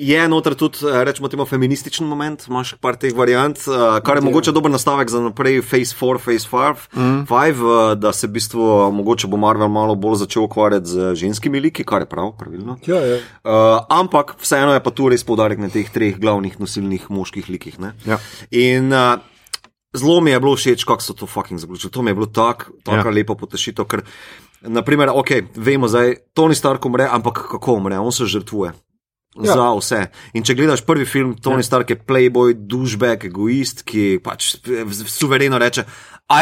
je 0.02 0.28
noter 0.28 0.56
tudi, 0.58 0.82
eh, 0.82 1.04
rečemo, 1.06 1.30
temu 1.30 1.46
feminističen 1.46 2.08
moment, 2.08 2.42
imaš 2.50 2.74
par 2.82 2.98
teh 2.98 3.14
variant, 3.14 3.58
uh, 3.68 4.00
kar 4.02 4.18
je 4.18 4.22
Ja. 4.22 4.26
mogoče 4.26 4.52
dober 4.52 4.72
nastavek 4.72 5.10
za 5.10 5.22
naprej, 5.22 5.62
Phase 5.62 5.94
4, 5.94 6.18
Phase 6.18 6.48
5, 6.50 6.90
mm. 6.96 7.26
5 7.30 7.62
uh, 7.62 7.94
da 7.94 8.14
se 8.14 8.28
v 8.28 8.32
bistvu 8.32 8.92
mogoče 8.92 9.28
bo 9.28 9.38
Marvel 9.38 9.70
malo 9.70 9.96
bolj 9.96 10.16
začel 10.26 10.44
ukvarjati 10.44 10.90
z 10.90 11.14
ženskimi 11.16 11.60
liki, 11.60 11.86
kar 11.86 12.02
je 12.02 12.10
prav, 12.10 12.34
pravilno. 12.38 12.78
Ja, 12.88 12.98
ja. 12.98 13.16
Uh, 13.46 13.86
ampak 13.90 14.36
vseeno 14.42 14.74
je 14.74 14.84
pa 14.84 14.90
tu 14.90 15.10
res 15.10 15.24
poudarek 15.24 15.60
na 15.60 15.70
teh 15.70 15.90
treh 15.90 16.18
glavnih 16.18 16.60
nosilnih 16.60 17.10
moških 17.10 17.50
likih. 17.50 17.80
ne. 17.80 17.94
Ja. 18.06 18.18
In 18.52 18.90
uh, 18.94 19.22
zelo 19.94 20.22
mi 20.22 20.32
je 20.32 20.40
bilo 20.40 20.56
všeč, 20.56 20.84
kako 20.84 21.02
so 21.02 21.14
to 21.14 21.28
fucking 21.28 21.60
zaključili. 21.60 21.92
To 21.92 22.02
mi 22.02 22.10
je 22.10 22.16
bilo 22.16 22.26
tako 22.26 22.74
tak 22.84 23.06
ja. 23.06 23.12
lepo 23.12 23.36
potešitev, 23.36 23.86
ker, 23.86 24.02
naprimer, 24.62 25.10
ok, 25.14 25.32
vemo 25.56 25.88
zdaj, 25.88 26.16
Tony 26.34 26.56
Stark 26.56 26.86
umre, 26.86 27.08
ampak 27.12 27.46
kako 27.52 27.74
umre, 27.74 28.00
on 28.00 28.12
se 28.12 28.26
žrtvuje. 28.26 28.72
Ja. 29.40 29.54
Za 29.56 29.70
vse. 29.78 30.00
In 30.36 30.44
če 30.44 30.58
gledaš 30.60 30.82
prvi 30.84 31.06
film, 31.08 31.38
Tony 31.40 31.64
ja. 31.64 31.68
Stark 31.70 31.90
je 31.94 31.96
playboy, 31.96 32.52
dušbek, 32.68 33.30
egoist, 33.30 33.86
ki 33.88 34.20
pač 34.24 34.58
suvereno 35.08 35.60
reče: 35.62 35.86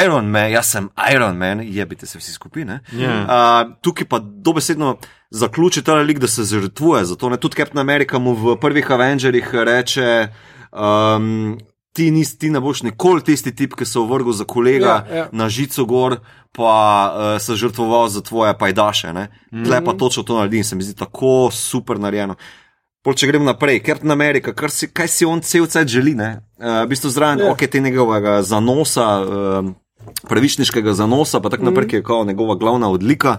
Iron 0.01 0.31
Man, 0.33 0.49
jaz 0.49 0.71
sem 0.73 0.89
Iron 1.13 1.37
Man, 1.37 1.61
jebite 1.61 2.09
se 2.09 2.17
vsi 2.17 2.33
skupine. 2.33 2.79
Ja. 2.97 3.13
Uh, 3.21 3.75
tukaj 3.85 4.09
pa 4.09 4.19
dobesedno 4.19 4.97
zaključi 5.29 5.83
ta 5.85 5.99
lik, 6.01 6.19
da 6.19 6.27
se 6.27 6.43
žrtvuje. 6.49 7.05
Zato 7.05 7.29
ne 7.29 7.37
tudi 7.37 7.61
Captain 7.61 7.79
America 7.79 8.19
mu 8.19 8.33
v 8.33 8.57
prvih 8.59 8.91
Avengerjih 8.91 9.49
reče. 9.53 10.27
Um, 10.73 11.57
ti, 11.93 12.11
nis, 12.11 12.37
ti 12.37 12.49
ne 12.49 12.61
boš 12.61 12.83
nikoli 12.85 13.23
tisti 13.25 13.53
tip, 13.55 13.75
ki 13.77 13.85
se 13.85 13.99
vrgel 13.99 14.33
za 14.33 14.45
kolega 14.49 15.03
Ja, 15.09 15.15
ja. 15.15 15.27
na 15.31 15.49
žico 15.49 15.85
gor, 15.85 16.19
pa 16.57 16.73
uh, 17.13 17.41
se 17.41 17.55
žrtvoval 17.55 18.09
za 18.09 18.21
tvoje 18.21 18.57
pajdaše. 18.57 19.13
Mm. 19.13 19.65
Tle 19.65 19.83
pa 19.85 19.93
točno 19.93 20.23
to 20.23 20.37
naredi 20.37 20.57
in 20.57 20.63
se 20.63 20.75
mi 20.75 20.83
zdi 20.83 20.95
tako 20.95 21.49
super 21.51 21.99
narejeno. 21.99 22.35
Pol, 22.99 23.15
če 23.15 23.29
grem 23.31 23.45
naprej, 23.47 23.79
Captain 23.79 24.11
America, 24.11 24.51
kar 24.51 24.71
si, 24.75 24.89
kaj 24.91 25.07
si 25.07 25.23
on 25.23 25.39
cel 25.39 25.69
cel 25.71 25.87
želi, 25.87 26.11
ne? 26.19 26.41
Uh, 26.59 26.83
v 26.83 26.89
bistvu 26.91 27.07
zraven, 27.13 27.39
Ja. 27.39 27.45
yeah. 27.47 27.55
ok, 27.55 27.71
te 27.71 27.79
njegovega 27.79 28.41
zanosa, 28.43 29.05
uh, 29.23 29.69
pravičniškega 30.27 30.93
zanosa, 30.93 31.39
pa 31.39 31.49
tako 31.49 31.69
naprej, 31.71 31.87
ki 31.87 31.95
je 31.95 32.03
kao 32.03 32.25
njegova 32.27 32.55
glavna 32.59 32.89
odlika. 32.91 33.37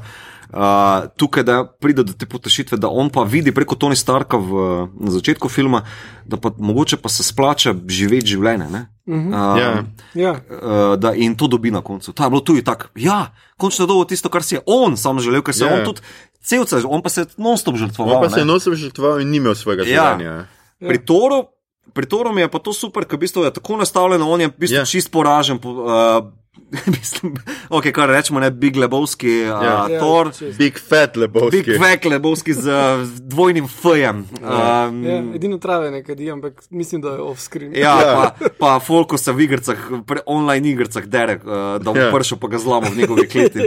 Uh, 0.51 1.13
tukaj, 1.17 1.45
da 1.45 1.59
pride 1.81 2.03
do 2.09 2.13
te 2.17 2.27
potešitve, 2.27 2.79
da 2.81 2.89
on 2.89 3.13
pa 3.13 3.23
vidi 3.23 3.53
preko 3.53 3.77
Tony 3.77 3.95
Starka 3.95 4.41
v, 4.41 4.89
na 4.97 5.11
začetku 5.13 5.49
filma, 5.49 5.85
da 6.25 6.41
pa 6.41 6.51
mogoče 6.59 6.97
pa 6.97 7.09
se 7.13 7.23
splača 7.23 7.75
živeti 7.87 8.33
življenje. 8.33 8.67
ne. 8.73 8.87
Uh, 9.11 9.59
Ja. 9.59 9.85
Ja. 10.15 10.33
uh, 10.33 10.95
da 10.97 11.13
in 11.13 11.35
to 11.35 11.47
dobi 11.47 11.71
na 11.71 11.81
koncu. 11.81 12.13
To 12.13 12.23
je 12.23 12.31
bilo 12.31 12.41
tudi 12.41 12.63
tako. 12.63 12.87
Ja, 12.95 13.27
končno 13.57 13.83
je 13.83 13.89
dobil 13.89 14.05
tisto, 14.07 14.29
kar 14.29 14.43
si 14.43 14.55
je 14.55 14.61
on 14.65 14.97
sam 14.97 15.19
želel, 15.19 15.43
ker 15.43 15.53
se 15.53 15.65
Ja. 15.65 15.71
yeah. 15.71 15.79
on 15.79 15.85
tudi 15.85 16.01
celce, 16.41 16.77
on 16.85 17.03
pa 17.03 17.09
se 17.09 17.21
je 17.21 17.27
non-stop 17.37 17.77
žrtvoval. 17.77 18.17
On 18.17 18.23
pa 18.23 18.31
se 18.31 18.39
je 18.39 18.45
ne. 18.45 18.53
nosil 18.53 18.75
žrtvoval 18.75 19.21
in 19.21 19.29
ni 19.29 19.37
imel 19.37 19.55
svojega 19.55 19.83
Ja. 19.83 20.15
življenja. 20.15 20.47
Pri 20.81 20.99
Toru, 20.99 21.45
pri 21.93 22.07
Toru 22.07 22.33
mi 22.33 22.41
je 22.41 22.49
pa 22.49 22.59
to 22.59 22.73
super, 22.73 23.05
ker 23.05 23.17
v 23.17 23.21
bistvu 23.21 23.45
je 23.45 23.53
tako 23.53 23.77
nastavljeno, 23.77 24.25
on 24.25 24.41
je 24.41 24.49
v 24.49 24.55
bistvu 24.57 24.77
Ja. 24.77 24.83
yeah. 24.83 24.91
čist 24.91 25.11
poražen. 25.11 25.59
Po, 25.59 25.69
uh, 25.71 26.40
mislim, 26.89 27.35
ok, 27.69 27.85
kar 27.85 28.09
rečemo, 28.09 28.41
ne 28.41 28.51
Big 28.51 28.77
Lebowski, 28.77 29.29
uh, 29.41 29.47
Ja. 29.47 29.87
yeah. 29.89 29.99
Thor. 29.99 30.33
čist. 30.33 30.59
Big 30.59 30.79
fat 30.81 31.17
lebovski. 31.17 31.57
Big 31.59 31.81
Vek 31.81 32.05
Lebowski 32.05 32.53
z 32.53 32.67
uh, 32.67 32.75
dvojnim 33.21 33.65
F-jem. 33.67 34.17
Um, 34.17 35.05
Ja, 35.05 35.23
edino 35.35 35.59
trave 35.59 35.91
nekaj 35.91 36.15
di, 36.15 36.31
ampak 36.31 36.63
mislim, 36.71 37.01
da 37.01 37.09
je 37.09 37.21
off-screen. 37.21 37.73
Ja, 37.75 38.01
Ja. 38.01 38.35
pa, 38.39 38.49
pa 38.59 38.81
Folko 38.81 39.19
se 39.19 39.33
v 39.33 39.41
igrah, 39.41 39.61
pre, 40.07 40.21
online 40.27 40.69
igrah, 40.69 41.05
dere, 41.07 41.35
uh, 41.37 41.43
da 41.77 41.93
bo 41.93 41.99
Ja. 41.99 42.05
yeah. 42.05 42.15
prišel, 42.15 42.39
pa 42.39 42.49
ga 42.49 42.59
zlamo 42.59 42.87
v 42.87 42.97
njegovi 42.97 43.29
kleti. 43.31 43.59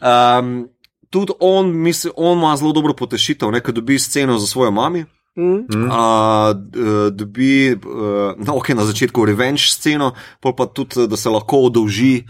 um, 0.00 0.68
tudi 1.10 1.32
on, 1.40 1.72
misli, 1.72 2.10
on 2.16 2.38
ima 2.38 2.56
zelo 2.56 2.72
dobro 2.72 2.94
potešitev, 2.94 3.50
ne, 3.50 3.60
ko 3.60 3.72
dobi 3.72 3.98
sceno 3.98 4.38
za 4.38 4.46
svojo 4.46 4.70
mami. 4.70 5.04
Mm. 5.36 5.66
Uh, 5.68 6.54
d- 6.54 7.10
dobi 7.10 7.72
uh, 7.74 8.38
no, 8.38 8.54
okay, 8.54 8.74
na 8.74 8.84
začetku 8.86 9.24
revenge 9.24 9.66
sceno, 9.70 10.12
pa 10.40 10.66
tudi, 10.66 11.06
da 11.06 11.16
se 11.16 11.28
lahko 11.28 11.56
odolži 11.56 12.22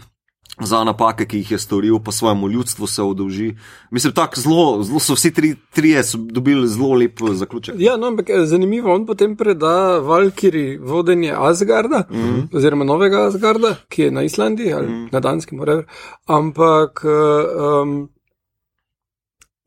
za 0.59 0.83
napake, 0.83 1.25
ki 1.25 1.37
jih 1.37 1.51
je 1.51 1.59
storil, 1.59 1.99
pa 1.99 2.11
svojemu 2.11 2.49
ljudstvu 2.49 2.87
se 2.87 3.03
odolži. 3.03 3.55
Mislim, 3.91 4.13
tako 4.13 4.39
zelo, 4.41 4.83
zelo 4.83 4.99
so 4.99 5.13
vsi 5.13 5.33
tri, 5.33 5.55
trije 5.73 6.03
so 6.03 6.17
dobili 6.17 6.67
zelo 6.67 6.95
lep 6.95 7.19
zaključek. 7.33 7.75
Ja, 7.77 7.97
no, 7.97 8.07
ampak 8.07 8.29
zanimivo, 8.45 8.93
on 8.95 9.05
potem 9.05 9.35
preda 9.35 9.99
Valkyri 9.99 10.79
vodenje 10.81 11.33
Asgarda, 11.37 12.03
mm. 12.09 12.15
-hmm. 12.15 12.57
oziroma 12.57 12.83
novega 12.83 13.27
Asgarda, 13.27 13.75
ki 13.89 14.01
je 14.01 14.11
na 14.11 14.23
Islandiji 14.23 14.73
ali 14.73 14.87
mm 14.87 14.93
-hmm. 14.93 15.09
na 15.11 15.19
Danskem, 15.19 15.59
whatever. 15.59 15.83
ampak 16.25 17.03
um, 17.05 18.09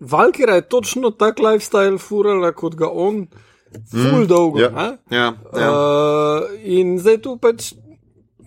Valkyra 0.00 0.54
je 0.54 0.68
točno 0.68 1.10
tak 1.10 1.38
lifestyle 1.38 1.98
furala 1.98 2.52
kot 2.52 2.74
ga 2.78 2.88
on, 2.90 3.26
full 3.90 4.22
mm. 4.22 4.26
dolgo. 4.26 4.58
ne? 4.58 4.98
Ja, 5.10 5.32
ja. 5.56 5.70
Uh, 5.72 6.42
in 6.62 6.98
zdaj 6.98 7.22
tu 7.22 7.36
pač. 7.36 7.72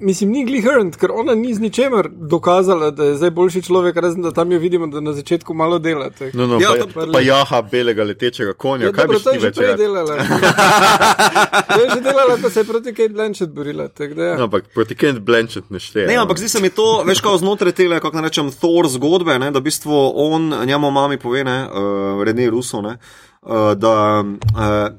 Mislim, 0.02 0.32
ni 0.32 0.42
glihrnt, 0.44 0.96
ker 0.96 1.12
ona 1.14 1.36
ni 1.36 1.54
z 1.54 1.62
ničemer 1.62 2.08
dokazala, 2.12 2.90
da 2.90 3.06
je 3.06 3.16
zdaj 3.16 3.30
boljši 3.32 3.62
človek, 3.62 3.96
razen 3.98 4.22
da 4.22 4.32
tam 4.32 4.52
jo 4.52 4.60
vidimo, 4.60 4.88
da 4.88 5.00
na 5.00 5.14
začetku 5.14 5.54
malo 5.54 5.80
dela. 5.80 6.10
tako. 6.10 6.34
No, 6.34 6.48
no, 6.48 6.56
Ja, 6.56 6.74
ja, 6.76 6.86
pa, 6.88 7.06
to- 7.06 7.12
pa 7.12 7.20
jaha 7.22 7.62
belega 7.64 8.04
letečega 8.04 8.54
konja. 8.56 8.86
Ja, 8.86 8.92
Kaj 8.92 9.06
dobro, 9.06 9.20
bi 9.20 9.24
to 9.24 9.34
že 9.34 9.40
več 9.42 9.56
prej 9.56 9.76
delala. 9.78 10.16
to 11.68 11.80
je 11.80 11.88
že 11.90 12.02
delala, 12.02 12.38
ko 12.38 12.50
se 12.50 12.60
je 12.60 12.64
proti 12.66 12.94
Kate 12.94 13.10
Blanchett 13.10 13.52
borila. 13.52 13.88
tako 13.88 14.14
da 14.14 14.24
ja. 14.24 14.36
No, 14.38 14.44
ampak 14.44 14.64
proti 14.74 14.96
Kent 14.96 15.20
Blanchett 15.20 15.70
ne 15.70 15.80
šteje. 15.80 16.08
Ne, 16.08 16.16
ampak 16.16 16.38
zdi 16.38 16.50
se 16.50 16.60
mi 16.60 16.70
to, 16.70 17.04
veš, 17.04 17.22
kao 17.22 17.38
znotraj 17.38 17.72
tega, 17.72 18.00
kako 18.00 18.16
naj 18.16 18.24
rečem, 18.24 18.52
Thor 18.52 18.88
zgodbe, 18.88 19.40
ne, 19.40 19.52
da 19.52 19.60
v 19.60 19.64
bistvu 19.64 19.94
on, 20.16 20.50
njemu 20.66 20.92
mami 20.92 21.18
pove, 21.18 21.44
ne, 21.44 21.60
uh, 21.64 21.78
Rene 22.24 22.50
Ruso, 22.50 22.82
ne, 22.82 22.98
uh, 23.42 23.74
da 23.76 24.24
uh, 24.24 24.98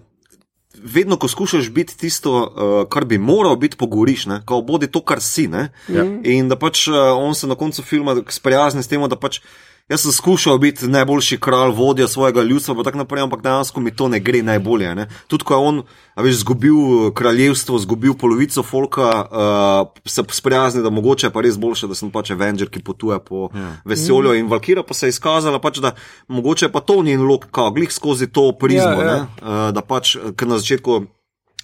vedno, 0.83 1.17
ko 1.17 1.29
skušaš 1.29 1.71
biti 1.71 1.97
tisto, 1.99 2.33
uh, 2.33 2.89
kar 2.89 3.05
bi 3.05 3.19
moral 3.19 3.57
biti, 3.57 3.77
pogoriš, 3.77 4.27
ne, 4.27 4.41
kao 4.47 4.63
bodi 4.63 4.87
to, 4.87 5.01
kar 5.01 5.21
si. 5.21 5.49
Ne, 5.49 5.69
Ja. 5.89 6.05
In 6.25 6.49
da 6.49 6.57
pač 6.57 6.87
uh, 6.89 6.95
on 7.19 7.35
se 7.35 7.47
na 7.47 7.55
koncu 7.55 7.83
filma 7.83 8.17
sprijazni 8.29 8.83
s 8.83 8.89
tem, 8.89 9.03
da 9.09 9.17
pač. 9.17 9.41
Jaz 9.89 10.01
sem 10.01 10.13
skušal 10.13 10.59
biti 10.59 10.87
najboljši 10.89 11.37
kralj, 11.41 11.73
vodja 11.77 12.09
svojega 12.09 12.43
ljudstva, 12.43 12.75
pa 12.75 12.83
tako 12.83 12.99
naprej, 12.99 13.23
ampak 13.23 13.43
dejansko 13.43 13.81
mi 13.81 13.91
to 13.97 14.09
ne 14.09 14.21
gre 14.21 14.43
najbolje. 14.43 14.95
Ne? 14.95 15.09
Tudi 15.27 15.45
ko 15.45 15.55
je 15.55 15.59
on, 15.59 15.83
veš, 16.17 16.37
izgubil 16.37 17.11
kraljevstvo, 17.15 17.77
izgubil 17.77 18.15
polovico 18.15 18.63
folka, 18.63 19.09
uh, 19.27 20.03
se 20.07 20.23
sprijazni, 20.31 20.83
da 20.83 20.91
mogoče 20.91 21.27
je 21.27 21.33
pa 21.33 21.41
res 21.41 21.59
boljše, 21.59 21.91
da 21.91 21.99
sem 21.99 22.11
pač 22.11 22.31
Avenger, 22.31 22.71
ki 22.71 22.83
potuje 22.83 23.19
po 23.19 23.51
ja. 23.55 23.73
vesolju. 23.85 24.35
In 24.39 24.49
Valkira 24.49 24.83
pa 24.87 24.95
se 24.95 25.11
je 25.11 25.17
izkazala, 25.17 25.59
pač, 25.59 25.83
da 25.83 25.95
mogoče 26.29 26.71
pa 26.73 26.81
to 26.81 27.03
njen 27.03 27.27
lok, 27.27 27.51
kao 27.51 27.71
glih 27.71 27.93
skozi 27.93 28.31
to 28.31 28.53
prizmo, 28.53 29.03
ja, 29.03 29.11
ja. 29.11 29.27
Uh, 29.43 29.67
da 29.75 29.83
pač, 29.83 30.17
ker 30.37 30.49
na 30.49 30.63
začetku. 30.63 31.03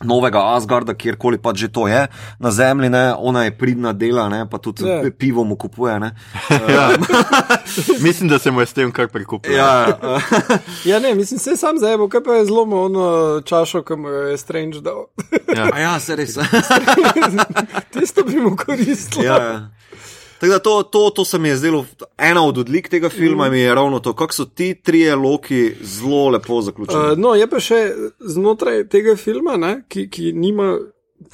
Novega 0.05 0.55
Asgarda, 0.55 0.95
kjerkoli 0.95 1.39
pač 1.39 1.57
že 1.59 1.69
to 1.69 1.89
je 1.89 2.07
na 2.39 2.51
zemlji, 2.51 2.91
ne? 2.91 3.15
ona 3.19 3.45
je 3.45 3.57
pridna 3.59 3.93
dela, 3.93 4.29
ne? 4.29 4.47
pa 4.51 4.59
tudi 4.59 4.85
Ja. 4.87 5.03
yeah. 5.03 5.11
pivo 5.11 5.45
mu 5.45 5.57
kupuje. 5.57 6.01
ne. 6.01 6.15
Ja. 6.69 6.91
Mislim, 8.07 8.29
da 8.29 8.39
se 8.39 8.51
mu 8.51 8.61
je 8.61 8.67
s 8.67 8.73
tem 8.73 8.93
kar 8.93 9.09
prikupil. 9.09 9.53
Ja, 9.57 9.99
ja, 10.85 10.99
ne, 10.99 11.15
mislim, 11.15 11.39
se 11.39 11.57
sam 11.57 11.79
zajebo, 11.79 12.09
kaj 12.09 12.23
pa 12.23 12.33
je 12.33 12.45
zlomo 12.47 12.83
ono 12.83 13.41
čašo, 13.41 13.83
ki 13.83 13.97
mu 13.97 14.09
je 14.09 14.39
Strange 14.39 14.81
dal. 14.81 15.07
A 15.73 15.79
ja, 15.81 16.01
se 16.01 16.17
res. 16.17 16.37
Tisto 17.93 18.23
bi 18.25 18.37
mu 18.41 18.57
koristilo. 18.57 19.25
ja, 19.25 19.43
ja. 19.43 19.71
Tako 20.41 20.53
da 20.53 20.59
to, 20.59 20.83
to, 20.83 21.11
to 21.11 21.25
se 21.25 21.39
mi 21.39 21.49
je 21.49 21.57
zdelo, 21.57 21.85
ena 22.19 22.45
od 22.47 22.59
odlik 22.59 22.89
tega 22.89 23.09
filma 23.09 23.51
mi 23.51 23.61
je 23.61 23.75
ravno 23.75 23.99
to, 23.99 24.13
kako 24.13 24.35
so 24.35 24.45
ti 24.45 24.75
trije 24.83 25.17
loki 25.17 25.73
zelo 25.81 26.29
lepo 26.29 26.61
zaključeni. 26.63 27.13
Uh, 27.13 27.19
no, 27.19 27.35
je 27.35 27.47
pa 27.51 27.61
še 27.61 27.81
znotraj 28.21 28.87
tega 28.89 29.17
filma, 29.17 29.57
ne, 29.57 29.83
ki, 29.89 30.07
ki 30.11 30.33
nima 30.33 30.77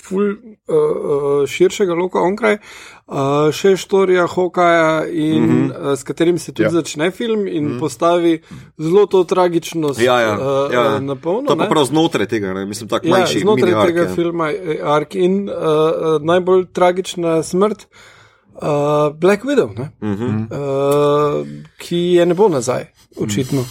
ful 0.00 0.22
uh, 0.24 0.36
uh, 0.72 1.44
širšega 1.48 1.92
loka 1.94 2.22
onkraj, 2.24 2.56
uh, 2.56 3.50
še 3.52 3.74
štorija 3.76 4.24
Hokaja, 4.32 5.04
in 5.12 5.42
mm. 5.42 5.50
-hmm. 5.50 5.90
uh, 5.90 5.98
s 5.98 6.02
katerim 6.02 6.38
se 6.38 6.52
tudi 6.52 6.62
Ja. 6.62 6.68
ja. 6.68 6.70
začne 6.70 7.10
film 7.10 7.46
in 7.46 7.64
mm 7.64 7.70
-hmm. 7.72 7.80
postavi 7.80 8.40
zelo 8.78 9.06
to 9.06 9.24
tragičnost 9.24 10.00
Ja, 10.00 10.20
ja, 10.20 10.38
uh, 10.38 10.72
ja. 10.72 10.96
uh, 10.96 11.02
na 11.02 11.16
polno. 11.16 11.46
to 11.46 11.52
je 11.52 11.58
pa 11.58 11.66
prav 11.66 11.84
znotraj 11.84 12.26
tega, 12.26 12.54
ne? 12.54 12.66
mislim, 12.66 12.88
tako 12.88 13.06
Ja, 13.06 13.10
manjši. 13.10 13.40
znotraj 13.40 13.74
ark, 13.74 13.86
tega 13.86 14.02
ja. 14.02 14.14
filma 14.14 14.48
je 14.48 14.80
ark 14.82 15.14
in 15.14 15.48
uh, 15.48 15.54
uh, 15.54 16.22
najbolj 16.22 16.66
tragična 16.72 17.42
smrt. 17.42 17.86
Uh, 17.90 18.13
Black 19.14 19.44
Widow, 19.44 19.78
ne? 19.78 19.90
Uh 20.00 20.08
-huh. 20.08 20.46
uh, 21.40 21.46
ki 21.78 21.96
je 21.96 22.26
ne 22.26 22.34
bo 22.34 22.48
nazaj, 22.48 22.84
očitno. 23.20 23.64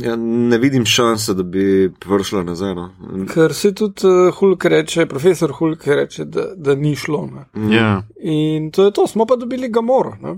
ja, 0.00 0.16
ne 0.16 0.58
vidim 0.58 0.84
šanse, 0.84 1.34
da 1.34 1.42
bi 1.42 1.92
prišla 2.00 2.42
nazaj. 2.42 2.74
No. 2.74 2.90
Ker 3.34 3.54
se 3.54 3.74
tudi 3.74 4.06
uh, 4.06 4.34
Hulk 4.34 4.64
reče, 4.64 5.06
profesor 5.06 5.52
Hulk 5.52 5.86
reče, 5.86 6.24
da, 6.24 6.42
da 6.56 6.74
ni 6.74 6.96
šlo. 6.96 7.28
Ne? 7.54 7.76
Ja. 7.76 8.02
In 8.20 8.70
to 8.70 8.84
je 8.84 8.90
to, 8.90 9.06
smo 9.06 9.26
pa 9.26 9.36
dobili 9.36 9.68
Gamoro. 9.68 10.16
Ne? 10.22 10.36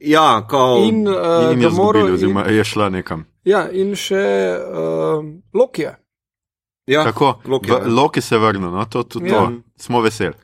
Ja, 0.00 0.46
kao, 0.48 0.78
In, 0.78 1.08
uh, 1.08 1.14
In 1.52 1.60
je 1.62 1.68
Gamoro 1.68 1.98
zgubila, 1.98 2.08
in, 2.08 2.14
oziroma 2.14 2.42
je 2.42 2.64
šla 2.64 2.88
nekam. 2.88 3.24
ja, 3.44 3.70
in 3.70 3.94
še 3.96 4.54
uh, 4.72 5.24
Lokija. 5.54 5.94
ja, 6.86 7.04
Tako, 7.04 7.40
Loki, 7.44 7.70
v- 7.70 7.74
ja. 7.74 7.88
Loki 7.88 8.20
se 8.20 8.38
vrne, 8.38 8.70
no, 8.70 8.84
to, 8.84 9.02
to, 9.02 9.18
to. 9.20 9.26
Ja. 9.26 9.52
smo 9.76 10.00
veseli. 10.00 10.34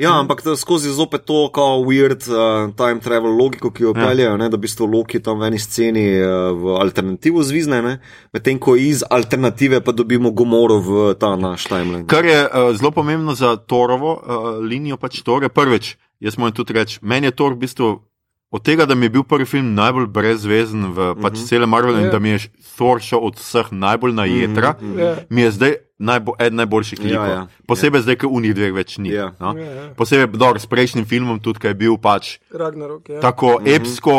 Ja, 0.00 0.14
ampak 0.16 0.40
to, 0.40 0.56
skozi 0.56 0.88
zopet 0.88 1.26
to, 1.28 1.50
kao 1.52 1.82
weird 1.84 2.24
uh, 2.24 2.72
time 2.72 3.02
travel 3.04 3.36
logiko, 3.36 3.68
ki 3.70 3.82
jo 3.82 3.92
Ja. 3.92 4.06
peljejo, 4.06 4.36
ne, 4.40 4.48
da 4.48 4.56
bi 4.56 4.68
to 4.68 4.86
Loki 4.88 5.20
tam 5.20 5.40
v 5.40 5.50
eni 5.50 5.58
sceni 5.60 6.04
uh, 6.16 6.56
v 6.56 6.76
alternativo 6.80 7.42
zvizne, 7.44 7.82
ne, 7.84 7.98
medtem 8.32 8.58
ko 8.58 8.76
iz 8.80 9.04
alternative 9.10 9.82
pa 9.84 9.92
dobimo 9.92 10.30
Gomoro 10.32 10.80
v 10.80 11.14
ta 11.20 11.36
naš 11.36 11.68
timeline. 11.68 12.06
Kar 12.08 12.24
je 12.24 12.40
uh, 12.48 12.72
zelo 12.76 12.90
pomembno 12.96 13.34
za 13.36 13.56
Torovo 13.56 14.16
uh, 14.16 14.56
linijo, 14.64 14.96
pač 14.96 15.20
Tore. 15.20 15.52
Prvič, 15.52 15.98
jaz 16.20 16.38
moram 16.40 16.56
tudi 16.56 16.72
reči, 16.72 16.98
meni 17.02 17.28
je 17.28 17.36
Tor 17.36 17.52
v 17.52 17.68
bistvu 17.68 18.09
od 18.50 18.60
tega, 18.60 18.84
da 18.84 18.94
mi 18.94 19.04
je 19.04 19.10
bil 19.10 19.22
prvi 19.22 19.44
film 19.46 19.74
najbolj 19.74 20.06
brezvezen 20.08 20.86
v 20.88 21.14
pač 21.16 21.32
Mhm. 21.34 21.44
celem 21.44 21.68
Marvelu 21.68 21.98
in 21.98 22.04
Ja. 22.04 22.10
da 22.10 22.18
mi 22.18 22.28
je 22.28 22.38
Thor 22.76 23.00
šel 23.00 23.18
od 23.20 23.36
vseh 23.36 23.66
najbolj 23.70 24.12
na 24.12 24.24
jedra, 24.24 24.74
Mhm. 24.74 24.98
Ja. 24.98 25.16
mi 25.28 25.40
je 25.40 25.50
zdaj 25.50 25.72
najbo, 26.00 26.32
eden 26.38 26.56
najboljših 26.56 26.98
Ja, 26.98 27.04
likov. 27.04 27.28
ja. 27.28 27.46
Posebej 27.64 28.00
zdaj, 28.00 28.16
ker 28.16 28.28
unih 28.28 28.50
dveh 28.52 28.72
več 28.74 28.98
ni. 28.98 29.08
Ja. 29.10 29.32
No? 29.36 29.52
Ja, 29.52 29.64
ja. 29.64 29.94
Posebej 29.94 30.26
dobro, 30.28 30.56
s 30.56 30.66
prejšnjim 30.66 31.04
filmom, 31.04 31.38
tudi 31.38 31.58
ker 31.58 31.70
je 31.70 31.74
bil 31.76 31.96
pač 31.96 32.38
Ragnarok. 32.50 33.08
Ja. 33.08 33.20
tako 33.20 33.58
Mhm. 33.58 33.68
epsko, 33.68 34.14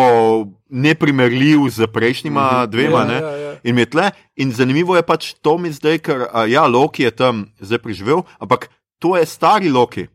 neprimerljiv 0.72 1.70
z 1.70 1.88
prejšnjima 1.88 2.66
dvema. 2.66 3.00
Ja, 3.00 3.06
ne. 3.06 3.14
ja, 3.16 3.32
ja. 3.38 3.52
In, 3.64 3.76
mi 3.76 3.82
je 3.82 3.86
tle, 3.88 4.06
in 4.36 4.52
zanimivo 4.52 4.96
je 4.96 5.04
pač 5.04 5.34
to 5.36 5.58
mi 5.58 5.70
zdaj, 5.70 6.00
ker 6.00 6.28
a, 6.28 6.46
ja, 6.46 6.66
Loki 6.66 7.04
je 7.04 7.12
tam 7.12 7.36
zdaj 7.60 7.80
preživel, 7.80 8.24
ampak 8.38 8.70
to 8.98 9.18
je 9.18 9.26
stari 9.26 9.68
Loki. 9.68 10.08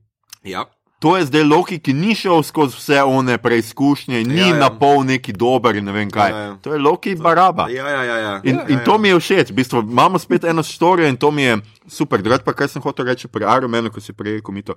Ja. 0.42 0.64
To 0.98 1.16
je 1.16 1.26
zdaj 1.28 1.42
Loki, 1.44 1.76
ki 1.78 1.92
ni 1.92 2.14
šel 2.16 2.40
skozi 2.42 2.76
vse 2.76 3.02
one 3.04 3.38
preizkušnje, 3.38 4.22
ni 4.24 4.38
Ja, 4.38 4.46
ja, 4.46 4.54
ja. 4.54 4.60
na 4.60 4.70
pol 4.78 5.04
neki 5.04 5.32
dober 5.32 5.76
in 5.76 5.84
ne 5.84 5.92
vem 5.92 6.10
kaj. 6.10 6.30
Ja, 6.30 6.38
ja. 6.38 6.56
To 6.64 6.72
je 6.72 6.78
Loki 6.80 7.14
baraba. 7.14 7.68
Ja, 7.68 7.88
ja, 7.88 8.02
ja. 8.02 8.16
ja. 8.16 8.40
In, 8.44 8.56
ja, 8.56 8.64
in 8.68 8.78
ja. 8.78 8.84
to 8.84 8.98
mi 8.98 9.08
je 9.08 9.20
všeč, 9.20 9.50
v 9.52 9.54
bistvu 9.60 9.84
imamo 9.84 10.18
spet 10.18 10.44
eno 10.44 10.62
storijo 10.62 11.08
in 11.08 11.16
to 11.16 11.30
mi 11.30 11.42
je 11.42 11.58
super. 11.86 12.22
Drugače 12.22 12.44
pa, 12.44 12.52
kar 12.56 12.68
sem 12.68 12.82
hotel 12.82 13.06
reči 13.12 13.28
pri 13.28 13.44
Armenu, 13.44 13.92
ko 13.92 14.00
si 14.00 14.16
prej 14.16 14.40
rekel 14.40 14.54
mi 14.54 14.64
to. 14.64 14.74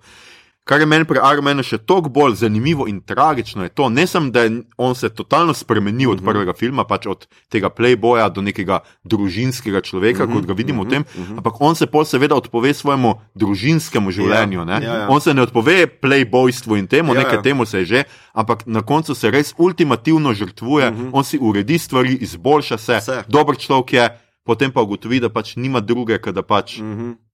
Kar 0.69 0.77
je 0.77 0.85
meni 0.85 1.01
pri 1.03 1.17
Armenu 1.19 1.63
še 1.63 1.79
toliko 1.79 2.11
bolj 2.11 2.35
zanimivo 2.37 2.85
in 2.85 2.99
tragično, 3.01 3.63
je 3.63 3.71
to, 3.71 3.87
ne 3.89 4.05
samo, 4.05 4.29
da 4.29 4.43
je 4.43 4.51
on 4.77 4.93
se 4.93 5.09
totalno 5.09 5.53
spremenil 5.53 6.11
od 6.11 6.21
prvega 6.21 6.53
filma, 6.53 6.83
pač 6.85 7.07
od 7.07 7.19
tega 7.47 7.69
playboya 7.69 8.29
do 8.29 8.41
nekega 8.41 8.77
družinskega 9.03 9.81
človeka, 9.81 10.27
kot 10.27 10.45
ga 10.45 10.53
vidimo 10.53 10.83
v 10.83 10.89
tem, 10.91 11.03
ampak 11.31 11.57
on 11.59 11.73
se 11.73 11.87
pol 11.87 12.05
seveda 12.05 12.35
odpove 12.35 12.69
svojemu 12.71 13.15
družinskemu 13.33 14.11
življenju. 14.11 14.61
ne. 14.63 14.77
ja, 14.79 14.93
ja. 14.95 15.07
On 15.07 15.17
se 15.17 15.33
ne 15.33 15.41
odpove 15.41 15.87
playboystvu 15.89 16.77
in 16.77 16.85
temu, 16.85 17.11
Ja, 17.11 17.19
nekaj 17.19 17.35
ja. 17.35 17.41
temu 17.43 17.65
se 17.65 17.79
je 17.79 17.85
že, 17.87 17.99
ampak 18.33 18.67
na 18.67 18.81
koncu 18.83 19.15
se 19.15 19.31
res 19.31 19.53
ultimativno 19.57 20.33
žrtvuje, 20.33 21.09
on 21.11 21.23
si 21.23 21.39
uredi 21.39 21.79
stvari, 21.79 22.13
izboljša 22.15 22.77
se, 22.77 22.95
Vse. 22.95 23.23
dober 23.27 23.57
človek 23.57 23.93
je, 23.93 24.05
potem 24.43 24.69
pa 24.69 24.81
ugotovi, 24.81 25.19
da 25.19 25.29
pač 25.29 25.55
nima 25.55 25.79
druge, 25.79 26.19
ker 26.19 26.29
da 26.31 26.41
pač 26.43 26.77
Mhm. 26.77 27.28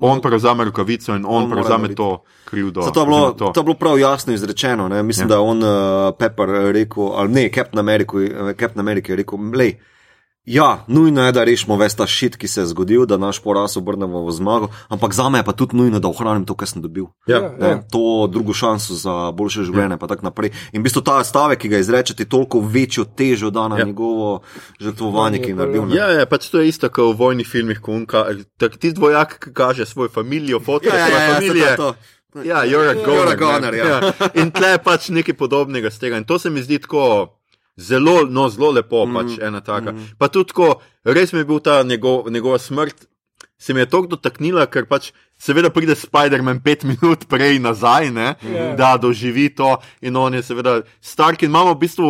On 0.00 0.20
prevzame 0.20 0.64
rokavico 0.64 1.14
in 1.14 1.24
on 1.26 1.42
On 1.42 1.50
prevzame 1.50 1.94
to 1.94 2.22
krivdo. 2.44 2.82
Zato 2.82 3.00
je 3.00 3.06
bilo, 3.06 3.32
to. 3.32 3.50
to 3.54 3.60
je 3.60 3.64
bilo 3.64 3.74
prav 3.74 3.98
jasno 3.98 4.32
izrečeno. 4.32 4.88
Ne? 4.88 5.02
Mislim, 5.02 5.24
ja. 5.24 5.28
da 5.28 5.34
je 5.34 5.40
on, 5.40 5.62
uh, 5.62 6.14
Pepper, 6.18 6.48
rekel, 6.48 7.12
ali 7.14 7.32
ne, 7.32 7.50
Captain 7.54 7.78
America, 7.78 8.16
eh, 8.18 8.54
Captain 8.54 8.80
America 8.80 9.12
je 9.12 9.16
rekel, 9.16 9.38
lej. 9.54 9.74
Ja, 10.48 10.84
nujno 10.88 11.26
je, 11.26 11.32
da 11.32 11.44
rešimo 11.44 11.76
ves 11.76 11.92
ta 11.94 12.06
šit, 12.08 12.36
ki 12.40 12.48
se 12.48 12.60
je 12.62 12.66
zgodil, 12.72 13.04
da 13.06 13.18
naš 13.20 13.42
poraz 13.44 13.76
obrnemo 13.76 14.24
v 14.24 14.32
zmago, 14.32 14.68
ampak 14.88 15.12
za 15.12 15.28
me 15.28 15.38
je 15.38 15.44
pa 15.44 15.52
tudi 15.52 15.76
nujno, 15.76 16.00
da 16.00 16.08
ohranim 16.08 16.46
to, 16.48 16.56
kar 16.56 16.68
sem 16.68 16.80
dobil. 16.82 17.10
Ja. 17.28 17.52
Ne, 17.60 17.82
to 17.92 18.26
drugo 18.32 18.56
šanso 18.56 18.96
za 18.96 19.30
boljše 19.36 19.66
življenje, 19.68 19.98
pa 20.00 20.08
tako 20.08 20.24
naprej. 20.30 20.54
In 20.72 20.80
v 20.80 20.88
bistvu 20.88 21.04
ta 21.04 21.20
stavek, 21.24 21.60
ki 21.60 21.68
ga 21.68 21.82
izrečete, 21.84 22.24
toliko 22.24 22.62
večjo 22.64 23.04
težo 23.04 23.50
da 23.52 23.68
na 23.68 23.76
Ja. 23.76 23.84
ja. 23.84 23.86
njegovo 23.92 24.40
žrtvovanje, 24.80 25.38
ki 25.44 25.50
je 25.50 25.54
naredil. 25.54 25.86
ne. 25.86 25.96
Ja, 25.96 26.08
ja, 26.16 26.26
pač 26.26 26.48
to 26.48 26.64
je 26.64 26.68
isto 26.72 26.88
kot 26.88 27.12
v 27.12 27.18
vojnih 27.18 27.46
filmih, 27.46 27.80
ko 27.80 27.92
unka, 27.92 28.24
ti 28.80 28.92
dvojak 28.92 29.38
ki 29.44 29.52
kaže 29.52 29.86
svojo 29.86 30.08
družino, 30.08 30.60
fotke 30.64 30.88
ja, 30.88 30.96
ja, 30.96 31.06
svoje 31.06 31.20
ja, 31.22 31.34
familije. 31.34 31.66
ja. 31.78 31.94
Ja, 32.44 32.64
you're 32.64 32.88
a 32.88 32.94
You're 32.94 33.04
goner. 33.04 33.28
a 33.28 33.36
goner, 33.36 33.72
ne. 33.72 33.78
ja. 33.78 34.12
In 34.34 34.50
tle 34.50 34.68
je 34.68 34.78
pač 34.78 35.08
nekaj 35.08 35.34
podobnega 35.34 35.90
z 35.90 35.98
tega. 35.98 36.16
In 36.16 36.24
to 36.24 36.38
se 36.38 36.50
mi 36.50 36.62
zdi 36.62 36.78
tako 36.78 37.37
zelo, 37.78 38.26
no, 38.26 38.48
zelo 38.50 38.72
lepo, 38.74 39.06
mm. 39.06 39.14
pač 39.14 39.38
ena 39.38 39.60
taka. 39.64 39.94
Mm. 39.94 40.18
Pa 40.18 40.28
tudi, 40.28 40.52
ko 40.52 40.80
res 41.06 41.32
mi 41.32 41.40
je 41.44 41.48
bil 41.48 41.62
ta 41.62 41.82
njegov, 41.82 42.26
njegova 42.30 42.58
smrt, 42.58 43.06
se 43.58 43.74
mi 43.74 43.80
je 43.80 43.90
tako 43.90 44.14
dotaknila, 44.16 44.66
ker 44.66 44.86
pač. 44.90 45.12
Seveda 45.38 45.70
pride 45.70 45.94
Spider-Man 45.94 46.58
pet 46.64 46.82
minut 46.82 47.28
prej 47.30 47.60
nazaj, 47.62 48.10
ne, 48.10 48.34
Ja. 48.42 48.72
da 48.74 48.96
doživi 48.98 49.54
to, 49.54 49.76
in 50.02 50.16
on 50.16 50.34
je 50.34 50.42
seveda 50.42 50.80
Stark. 51.00 51.42
In 51.42 51.54
imamo 51.54 51.76
v 51.76 51.86
bistvu 51.86 52.08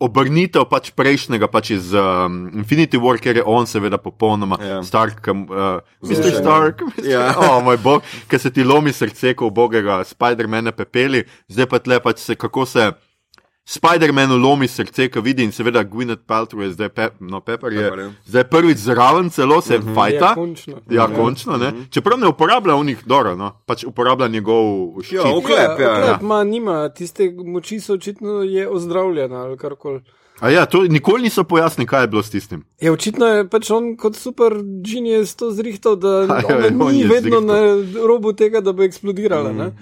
obrnitev 0.00 0.64
pač 0.70 0.88
prejšnjega, 0.96 1.44
pač 1.52 1.74
iz 1.76 1.92
um, 1.92 2.48
Infinity 2.56 2.96
War, 2.96 3.20
ker 3.20 3.36
je 3.36 3.44
on 3.44 3.68
seveda 3.68 4.00
popolnoma 4.00 4.56
Ja. 4.64 4.80
Stark, 4.82 5.20
uh, 5.28 5.84
Mr. 6.00 6.14
Zvišen. 6.16 6.40
Stark. 6.40 6.82
Ja. 7.04 7.36
O 7.36 7.60
moj 7.60 7.76
bog, 7.84 8.08
ker 8.28 8.40
se 8.40 8.48
ti 8.50 8.64
lomi 8.64 8.92
srce, 8.96 9.34
ko 9.36 9.52
bogega 9.52 10.00
Spider-Mana 10.08 10.72
pepeli, 10.72 11.26
zdaj 11.52 11.68
pa 11.68 11.84
tle 11.84 12.00
pač 12.00 12.24
se 12.24 12.34
kako 12.34 12.64
se. 12.64 12.90
Spider-Manu 13.70 14.36
lomi 14.42 14.68
srce, 14.68 15.08
ko 15.08 15.20
vidi 15.22 15.44
in 15.46 15.52
seveda 15.54 15.84
Gwyneth 15.86 16.24
Paltrow 16.26 16.62
je 16.62 16.72
zdaj, 16.72 16.88
pe, 16.88 17.08
no, 17.20 17.38
Pepper 17.40 17.72
je 17.72 17.84
Pepper, 17.84 17.98
ja. 17.98 18.10
zdaj 18.26 18.44
prvič 18.50 18.78
zraven, 18.78 19.30
celo 19.30 19.60
se 19.60 19.78
uh 19.78 19.84
-huh. 19.84 19.94
fajta. 19.94 20.26
Ja, 20.26 20.34
končno. 20.34 20.76
Ja, 20.90 21.06
končno, 21.16 21.56
ne. 21.56 21.72
Čeprav 21.90 22.18
ne 22.18 22.28
uporablja 22.28 22.74
v 22.74 22.84
njih, 22.84 23.04
dobro, 23.06 23.36
no, 23.36 23.52
pač 23.66 23.84
uporablja 23.84 24.28
njegov 24.28 24.64
ščit. 25.02 25.16
Ja, 25.16 25.22
Oklep, 25.36 25.80
ja, 25.80 25.90
ja. 25.90 26.02
oklep, 26.02 26.22
ma, 26.22 26.44
nima, 26.44 26.88
tiste 26.88 27.30
moči 27.44 27.80
so 27.80 27.94
očitno 27.94 28.42
je 28.42 28.68
ozdravljena 28.68 29.36
ali 29.36 29.56
karkoli. 29.56 30.00
A 30.40 30.50
ja, 30.50 30.66
to 30.66 30.82
nikoli 30.82 31.22
niso 31.22 31.44
pojasnili, 31.44 31.86
kaj 31.86 32.02
je 32.02 32.08
bilo 32.08 32.22
s 32.22 32.30
tistim. 32.30 32.64
Ja, 32.80 32.92
očitno 32.92 33.26
je 33.26 33.48
pač 33.48 33.70
on 33.70 33.96
kot 33.96 34.16
super 34.16 34.52
genius 34.62 35.34
to 35.34 35.50
zrihtal, 35.52 35.96
da 35.96 36.08
Ja, 36.48 36.58
ja, 36.58 36.66
on 36.80 36.92
ni 36.92 37.00
je 37.00 37.08
vedno 37.08 37.40
zrihtal. 37.40 37.44
na 37.44 38.06
robu 38.06 38.32
tega, 38.32 38.60
da 38.60 38.72
bo 38.72 38.82
eksplodirala. 38.82 39.52
ne. 39.52 39.72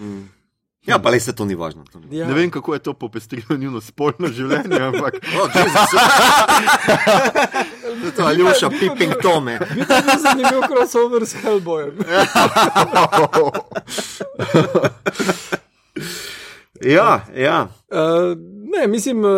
Ja, 0.88 0.98
pa 0.98 1.10
le 1.10 1.20
se 1.20 1.36
to 1.36 1.44
ni 1.44 1.54
važno. 1.54 1.84
To 1.92 2.00
ni. 2.00 2.16
Ja. 2.16 2.26
Ne 2.26 2.34
vem, 2.34 2.50
kako 2.50 2.74
je 2.74 2.80
to 2.80 2.92
popestrilo 2.92 3.58
njuno 3.58 3.80
spolno 3.80 4.28
življenje, 4.36 4.80
ampak 4.80 5.14
Oh, 5.38 5.52
to 8.16 8.22
je 8.22 8.26
Aljoša, 8.26 8.70
Pipping 8.70 9.14
Tome. 9.22 9.58
Bil 9.74 9.78
je 9.78 10.02
zelo 10.02 10.18
zanimiv 10.22 10.60
crossover 10.68 11.26
s 11.26 11.34
Hellboyem. 11.42 11.92
Ja, 16.84 17.24
ja. 17.36 17.68
Uh, 17.90 18.38
ne, 18.76 18.86
mislim, 18.86 19.24
uh, 19.24 19.30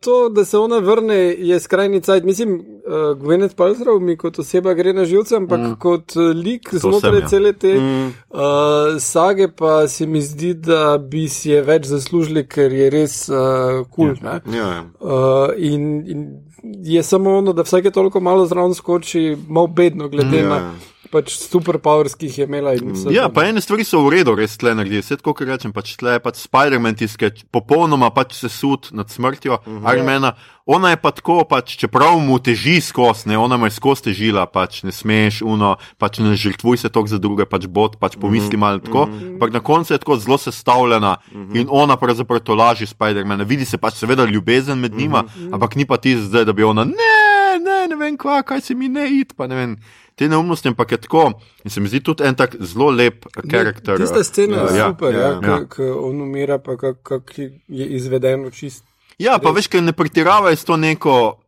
to, 0.00 0.28
da 0.28 0.44
se 0.44 0.58
ona 0.58 0.78
vrne, 0.78 1.16
je 1.38 1.60
skrajni 1.60 2.00
cajt. 2.00 2.24
Mislim, 2.24 2.54
uh, 2.54 2.94
Gwyneth 2.94 3.54
Paltrow 3.54 4.00
mi 4.00 4.16
kot 4.16 4.38
oseba 4.38 4.74
gre 4.74 4.92
na 4.92 5.04
živce, 5.04 5.36
ampak 5.36 5.60
mm. 5.60 5.74
kot 5.78 6.16
lik 6.16 6.68
znotraj 6.72 7.12
sem, 7.12 7.22
ja. 7.22 7.28
cele 7.28 7.52
te 7.52 7.74
mm. 7.74 8.06
uh, 8.30 8.40
sage, 9.00 9.48
pa 9.48 9.88
se 9.88 10.06
mi 10.06 10.22
zdi, 10.22 10.54
da 10.54 10.98
bi 10.98 11.28
si 11.28 11.50
je 11.50 11.62
več 11.62 11.86
zaslužili, 11.86 12.46
ker 12.48 12.72
je 12.72 12.90
res 12.90 13.24
kul. 13.26 13.36
Uh, 13.38 13.86
cool, 13.94 14.14
ja. 14.22 14.40
ja, 14.46 14.68
ja. 14.74 14.84
Uh, 15.00 15.48
in, 15.56 16.06
in 16.06 16.28
je 16.84 17.02
samo 17.02 17.38
ono, 17.38 17.52
da 17.52 17.62
vsake 17.62 17.90
toliko 17.90 18.20
malo 18.20 18.46
zraven 18.46 18.74
skoči, 18.74 19.36
malo 19.48 19.66
bedno, 19.66 20.08
glede 20.08 20.38
Ja. 20.38 20.48
na 20.48 20.74
pač 21.12 21.34
superpowers, 21.40 22.14
ki 22.18 22.28
jih 22.28 22.38
je 22.42 22.46
imela. 22.48 22.74
Ja, 23.14 23.28
pa 23.32 23.46
ene 23.48 23.62
stvari 23.64 23.86
so 23.88 24.02
v 24.04 24.18
redu, 24.18 24.36
res 24.38 24.58
tle 24.60 24.74
naredi. 24.76 25.00
Vse 25.02 25.18
tako, 25.20 25.34
kot 25.38 25.48
rečem, 25.48 25.72
pač 25.74 25.96
tle 26.00 26.16
je 26.16 26.22
pač 26.24 26.42
Spider-Man, 26.44 26.98
je 26.98 27.32
popolnoma 27.54 28.10
pač 28.14 28.36
se 28.38 28.50
sud 28.52 28.92
nad 28.92 29.10
smrtjo 29.10 29.58
uh 29.58 29.66
-huh. 29.66 29.94
Ironmana. 29.94 30.34
Ona 30.68 30.90
je 30.90 30.96
pa 31.00 31.10
tako, 31.16 31.44
pač, 31.48 31.78
čeprav 31.80 32.18
mu 32.20 32.36
teži 32.38 32.80
skozi, 32.84 33.28
ne, 33.28 33.38
ona 33.40 33.56
mu 33.56 33.66
je 33.66 33.70
skozi 33.72 34.02
težila, 34.02 34.44
pač 34.46 34.82
ne 34.84 34.92
smeš, 34.92 35.40
uno, 35.40 35.76
pač 35.96 36.18
ne 36.20 36.36
žrtvuj 36.36 36.76
se 36.76 36.88
toliko 36.92 37.08
za 37.08 37.18
druge, 37.18 37.46
pač 37.48 37.64
bod, 37.64 37.96
pač 37.96 38.20
pomisli 38.20 38.60
malo 38.60 38.78
tako. 38.78 39.08
Ampak 39.08 39.52
na 39.52 39.60
koncu 39.60 39.94
je 39.94 39.98
tako 39.98 40.16
zelo 40.16 40.38
sestavljena 40.38 41.16
in 41.54 41.66
ona 41.70 41.96
pravzaprav 41.96 42.40
to 42.40 42.54
laži 42.54 42.86
Spider-mana. 42.86 43.48
Vidi 43.48 43.64
se 43.64 43.78
pač 43.78 43.94
seveda 43.94 44.24
ljubezen 44.24 44.78
med 44.78 44.92
njima, 44.92 45.24
ampak 45.52 45.76
ni 45.76 45.86
pa 45.86 45.96
ti 45.96 46.16
zdaj, 46.20 46.44
da 46.44 46.52
bi 46.52 46.62
ona, 46.62 46.84
ne, 46.84 47.58
ne, 47.64 47.88
ne 47.88 47.96
vem 47.96 48.16
kva, 48.20 48.42
kaj 48.42 48.60
se 48.60 48.74
mi 48.74 48.88
ne 48.88 49.08
id, 49.08 49.32
pa 49.36 49.46
ne 49.46 49.54
vem. 49.56 49.76
Te 50.18 50.28
neumnosti, 50.28 50.68
ampak 50.68 50.92
je 50.92 50.98
tako. 50.98 51.32
In 51.64 51.70
se 51.70 51.80
mi 51.80 51.88
zdi 51.88 52.00
tudi 52.00 52.24
en 52.24 52.34
tak 52.34 52.56
zelo 52.60 52.90
lep 52.90 53.26
karakter. 53.50 53.96
Tista 53.96 54.24
scena 54.24 54.56
je 54.64 54.78
Ja, 54.78 54.88
super, 54.90 55.14
ja, 55.14 55.20
ja, 55.20 55.40
ja. 55.44 55.58
ko 55.66 55.82
on 56.02 56.20
umira, 56.20 56.58
pa 56.58 56.76
kako 56.76 57.02
kak 57.02 57.38
je 57.38 57.86
izvedeno 57.88 58.50
čist. 58.50 58.84
Ja, 59.18 59.38
pa 59.38 59.50
veš, 59.50 59.66
ker 59.68 59.82
ne 59.82 59.92
pretiravajo 59.92 60.56
s 60.56 60.64
to 60.64 60.76
neko 60.76 61.38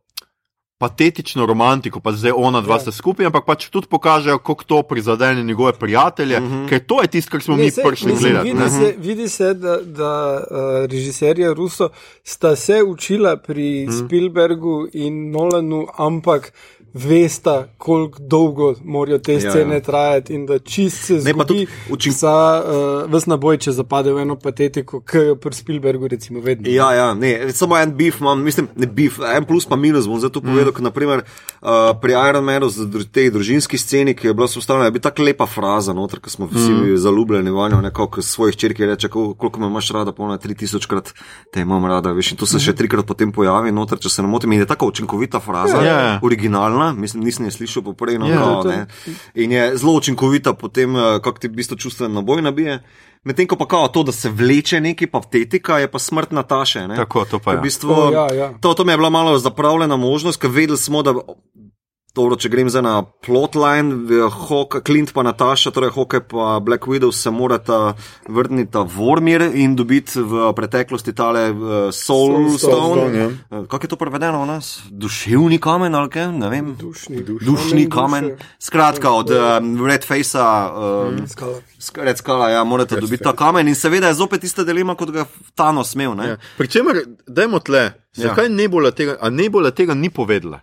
patetično 0.77 1.45
romantiko, 1.45 1.99
pa 1.99 2.11
zdaj 2.11 2.31
ona 2.35 2.61
dva 2.61 2.75
Ja. 2.75 2.79
sta 2.79 2.91
skupaj, 2.91 3.25
ampak 3.25 3.45
pač 3.45 3.69
tudi 3.69 3.87
pokažejo, 3.87 4.39
kako 4.39 4.63
to 4.63 4.83
prizadene 4.83 5.43
njegove 5.43 5.73
prijatelje, 5.73 6.37
uh 6.37 6.43
-huh. 6.43 6.69
ker 6.69 6.79
to 6.79 7.01
je 7.01 7.07
tisto, 7.07 7.31
kar 7.31 7.41
smo 7.41 7.55
mi 7.55 7.71
saj, 7.71 7.83
prišli 7.83 8.11
mislim, 8.11 8.33
gledati. 8.33 8.49
Vidi 8.49 8.59
ne. 8.59 8.69
se, 8.69 8.95
vidi 8.99 9.29
se, 9.29 9.53
da, 9.53 9.77
da 9.77 10.11
uh, 10.41 10.57
režiserja 10.85 11.53
Ruso 11.53 11.89
sta 12.23 12.55
se 12.55 12.83
učila 12.83 13.37
pri 13.37 13.85
Mhm. 13.87 13.95
mm. 13.95 14.05
Spielbergu 14.07 14.87
in 14.93 15.31
Nolanu, 15.31 15.87
ampak 15.97 16.53
vesta, 16.93 17.67
koliko 17.77 18.19
dolgo 18.21 18.73
morajo 18.83 19.17
te 19.17 19.33
Ja, 19.33 19.39
scene 19.41 19.75
ja. 19.75 19.79
trajati 19.81 20.33
in 20.33 20.45
da 20.45 20.59
čist 20.59 21.03
se 21.05 21.13
pa 21.15 21.19
zgodi 21.21 21.45
tudi 21.45 21.67
učink- 21.89 22.13
za 22.13 22.63
uh, 23.05 23.11
ves 23.11 23.25
naboj, 23.25 23.57
če 23.57 23.71
zapade 23.71 24.13
v 24.13 24.19
eno 24.19 24.35
patetiko, 24.35 25.01
ki 25.01 25.17
jo 25.19 25.35
pri 25.35 25.53
Spielbergu 25.53 26.07
recimo 26.07 26.39
vedno. 26.39 26.69
Ja, 26.69 26.93
ja, 26.93 27.13
ne, 27.13 27.53
samo 27.53 27.77
en 27.77 27.93
beef 27.93 28.19
imam, 28.19 28.43
mislim, 28.43 28.67
ne 28.75 28.87
beef, 28.87 29.19
en 29.27 29.45
plus 29.45 29.65
pa 29.65 29.75
minus 29.75 30.07
bom 30.07 30.19
zato 30.19 30.41
povedal, 30.41 30.65
mm. 30.65 30.73
ker 30.73 30.83
naprimer 30.83 31.23
uh, 31.61 31.69
pri 32.01 32.13
Iron 32.29 32.43
Manu, 32.43 32.69
z 32.69 32.85
tej 33.07 33.31
družinski 33.31 33.77
sceni, 33.77 34.13
ki 34.13 34.27
je 34.27 34.33
bila 34.33 34.47
sustavljena, 34.47 34.85
je 34.85 34.91
bila 34.91 35.01
tako 35.01 35.23
lepa 35.23 35.45
fraza 35.45 35.93
noter, 35.93 36.19
ker 36.19 36.29
smo 36.29 36.45
vsi 36.45 36.71
mm. 36.71 36.97
zaljubljeni 36.97 37.51
vanjo, 37.51 37.81
nekako 37.81 38.21
svojih 38.21 38.55
črki 38.55 38.85
reče, 38.85 39.07
"Kol- 39.07 39.33
koliko 39.35 39.59
me 39.59 39.67
imaš 39.67 39.91
rada, 39.91 40.11
polno 40.11 40.37
3000 40.37 40.87
krat 40.87 41.13
te 41.51 41.61
imam 41.61 41.85
rada, 41.85 42.11
veš, 42.11 42.31
in 42.31 42.37
to 42.37 42.45
se 42.45 42.59
še 42.59 42.73
trikrat 42.73 43.05
potem 43.05 43.31
pojavi 43.31 43.71
noter, 43.71 43.97
če 43.97 44.09
se 44.09 44.21
ne 44.21 44.27
motim, 44.27 44.51
in 44.51 44.59
je 44.59 44.65
tako 44.65 44.87
učinkovita 44.87 45.39
fraza, 45.39 45.77
Ja, 45.81 45.99
ja. 46.01 46.19
Originalna, 46.81 47.01
mislim, 47.01 47.23
nisem 47.23 47.45
je 47.45 47.51
slišal 47.51 47.83
poprej, 47.83 48.19
no, 48.19 48.27
Ja, 48.27 48.37
kao, 48.37 48.63
to- 48.63 48.69
ne, 48.69 48.85
in 49.35 49.51
je 49.51 49.77
zelo 49.77 49.93
učinkovita 49.93 50.53
potem, 50.53 50.95
eh, 50.95 51.19
kako 51.21 51.39
ti 51.39 51.47
v 51.47 51.51
bistvu 51.51 51.77
čustven 51.77 52.13
naboj 52.13 52.41
nabije. 52.41 52.83
Medtem 53.23 53.47
ko 53.47 53.55
pa 53.55 53.67
kao 53.67 53.87
to, 53.87 54.03
da 54.03 54.11
se 54.11 54.29
vleče 54.29 54.81
neki 54.81 55.07
patetika, 55.07 55.77
je 55.77 55.87
pa 55.87 55.99
smrt 55.99 56.31
Nataše. 56.31 56.87
Ne? 56.87 56.95
Tako, 56.95 57.25
to 57.25 57.39
pa 57.39 57.51
je. 57.51 57.57
V 57.57 57.61
bistvu, 57.61 57.91
O, 57.91 58.11
ja, 58.11 58.33
ja. 58.33 58.53
To, 58.59 58.73
to 58.73 58.83
mi 58.83 58.91
je 58.91 58.97
bila 58.97 59.09
malo 59.09 59.37
zapravljena 59.37 59.95
možnost, 59.95 60.41
ker 60.41 60.49
vedeli 60.49 60.77
smo, 60.77 61.03
da 61.03 61.13
Dobro, 62.11 62.35
če 62.35 62.49
grem 62.51 62.67
zdaj 62.67 62.81
na 62.83 62.93
plotline, 63.23 64.03
Hawk, 64.35 64.81
Clint 64.83 65.13
pa 65.15 65.23
Nataša, 65.23 65.71
torej 65.71 65.93
Hawk 65.95 66.17
pa 66.27 66.57
Black 66.59 66.83
Widow 66.83 67.13
se 67.15 67.31
morata 67.31 67.93
vrniti 68.27 68.75
v 68.75 68.83
Vormir 68.91 69.45
in 69.55 69.77
dobiti 69.79 70.19
v 70.19 70.49
preteklosti 70.51 71.13
tale 71.15 71.45
uh, 71.55 71.87
Soul, 71.95 72.51
Soul 72.51 72.57
Stone. 72.57 72.99
Stone 72.99 73.15
ja. 73.15 73.27
Uh, 73.47 73.63
Kako 73.63 73.87
je 73.87 73.91
to 73.93 73.95
prevedeno 73.95 74.41
v 74.43 74.49
nas? 74.49 74.81
Duševni 74.91 75.55
kamen 75.63 75.95
ali 75.95 76.11
kaj? 76.11 76.27
Ne 76.35 76.49
vem. 76.51 76.73
Dušni, 76.75 77.23
Dušni 77.23 77.85
kamen. 77.87 78.33
Skratka, 78.59 79.13
od 79.15 79.31
um, 79.31 79.79
Red 79.87 80.03
Facea. 80.03 80.67
Um, 80.67 81.23
mm, 81.23 81.95
Red 81.95 82.19
Skala, 82.19 82.49
ja, 82.51 82.65
morate 82.67 82.99
Red 82.99 83.07
dobiti 83.07 83.23
face. 83.23 83.31
ta 83.31 83.39
kamen 83.39 83.71
in 83.71 83.75
seveda 83.79 84.11
je 84.11 84.19
zopet 84.19 84.43
ista 84.43 84.67
dilema, 84.67 84.97
kot 84.99 85.15
ga 85.15 85.23
Thanos 85.55 85.95
smel. 85.95 86.19
Ja. 86.19 86.35
Pričemer, 86.59 87.05
dajmo 87.23 87.63
tle, 87.63 87.93
zakaj 88.19 88.51
ja. 88.51 88.55
ne 88.59 88.67
bo 88.67 88.83
tega, 88.91 89.15
ne 89.31 89.47
bo 89.47 89.63
tega 89.71 89.95
ni 89.95 90.11
povedala? 90.11 90.59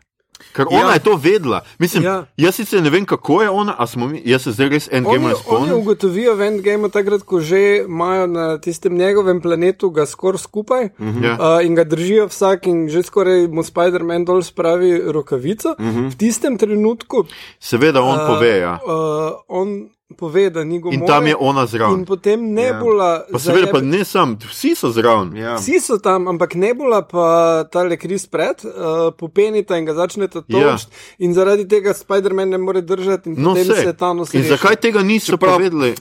Ker 0.58 0.66
ona 0.70 0.90
ja. 0.90 0.94
je 0.98 1.02
to 1.06 1.14
vedela. 1.16 1.60
Mislim, 1.78 2.02
ja. 2.02 2.24
Jaz 2.36 2.56
sicer 2.58 2.82
ne 2.82 2.90
vem, 2.90 3.04
kako 3.06 3.42
je 3.42 3.50
ona, 3.50 3.74
a 3.78 3.86
smo 3.86 4.08
mi, 4.10 4.22
jaz 4.26 4.42
se 4.42 4.52
zdaj 4.56 4.68
res 4.72 4.88
endgame 4.90 5.36
spomnim. 5.38 5.70
Oni 5.70 5.78
ugotovijo 5.78 6.34
v 6.34 6.48
endgame 6.48 6.90
takrat, 6.90 7.22
ko 7.22 7.38
že 7.38 7.84
imajo 7.84 8.26
na 8.26 8.46
tistem 8.58 8.98
njegovem 8.98 9.38
planetu 9.40 9.90
ga 9.94 10.06
skoraj 10.06 10.42
skupaj 10.42 10.84
uh 10.98 11.06
-huh. 11.06 11.38
uh, 11.38 11.66
in 11.66 11.74
ga 11.78 11.84
držijo 11.84 12.26
vsak 12.26 12.66
in 12.66 12.88
že 12.88 13.02
skoraj 13.02 13.46
mu 13.46 13.62
Spider-Man 13.62 14.24
dol 14.24 14.42
spravi 14.42 15.02
rokavico. 15.06 15.76
Uh 15.78 15.86
-huh. 15.86 16.10
V 16.10 16.16
tistem 16.16 16.58
trenutku. 16.58 17.24
Seveda 17.60 18.02
on 18.02 18.18
uh, 18.18 18.26
pove. 18.26 18.58
Ja. 18.58 18.78
Uh, 18.82 19.32
on, 19.48 19.88
pove, 20.16 20.50
da 20.50 20.64
ni 20.64 20.80
govoril. 20.80 21.00
In 21.00 21.06
tam 21.06 21.26
je 21.26 21.36
ona 21.38 21.66
zraven. 21.66 21.98
In 21.98 22.04
potem 22.04 22.52
nebula. 22.52 23.08
Ja. 23.12 23.24
Pa 23.32 23.38
seveda, 23.38 23.70
pa 23.72 23.80
ne 23.80 24.04
sam, 24.04 24.36
vsi 24.50 24.74
so 24.74 24.90
zraven. 24.90 25.36
Ja. 25.36 25.56
Vsi 25.56 25.80
so 25.80 25.98
tam, 25.98 26.28
ampak 26.28 26.54
nebula 26.54 27.02
pa 27.02 27.64
ta 27.72 27.82
le 27.82 27.96
kris 27.96 28.26
pred, 28.26 28.64
uh, 28.64 29.10
popenita 29.18 29.76
in 29.76 29.84
ga 29.84 29.94
začnete 29.94 30.40
točiti. 30.40 30.60
Ja. 30.64 30.76
In 31.18 31.34
zaradi 31.34 31.68
tega 31.68 31.94
Spider-Man 31.94 32.48
ne 32.48 32.58
more 32.58 32.80
držati 32.80 33.30
in 33.30 33.42
no, 33.42 33.54
potem 33.54 33.74
se 33.76 33.92
ta 33.92 34.12
nosi. 34.12 34.38
In 34.38 34.48
zakaj 34.48 34.80
tega 34.80 35.02
niso 35.02 35.36
povedali? 35.36 35.94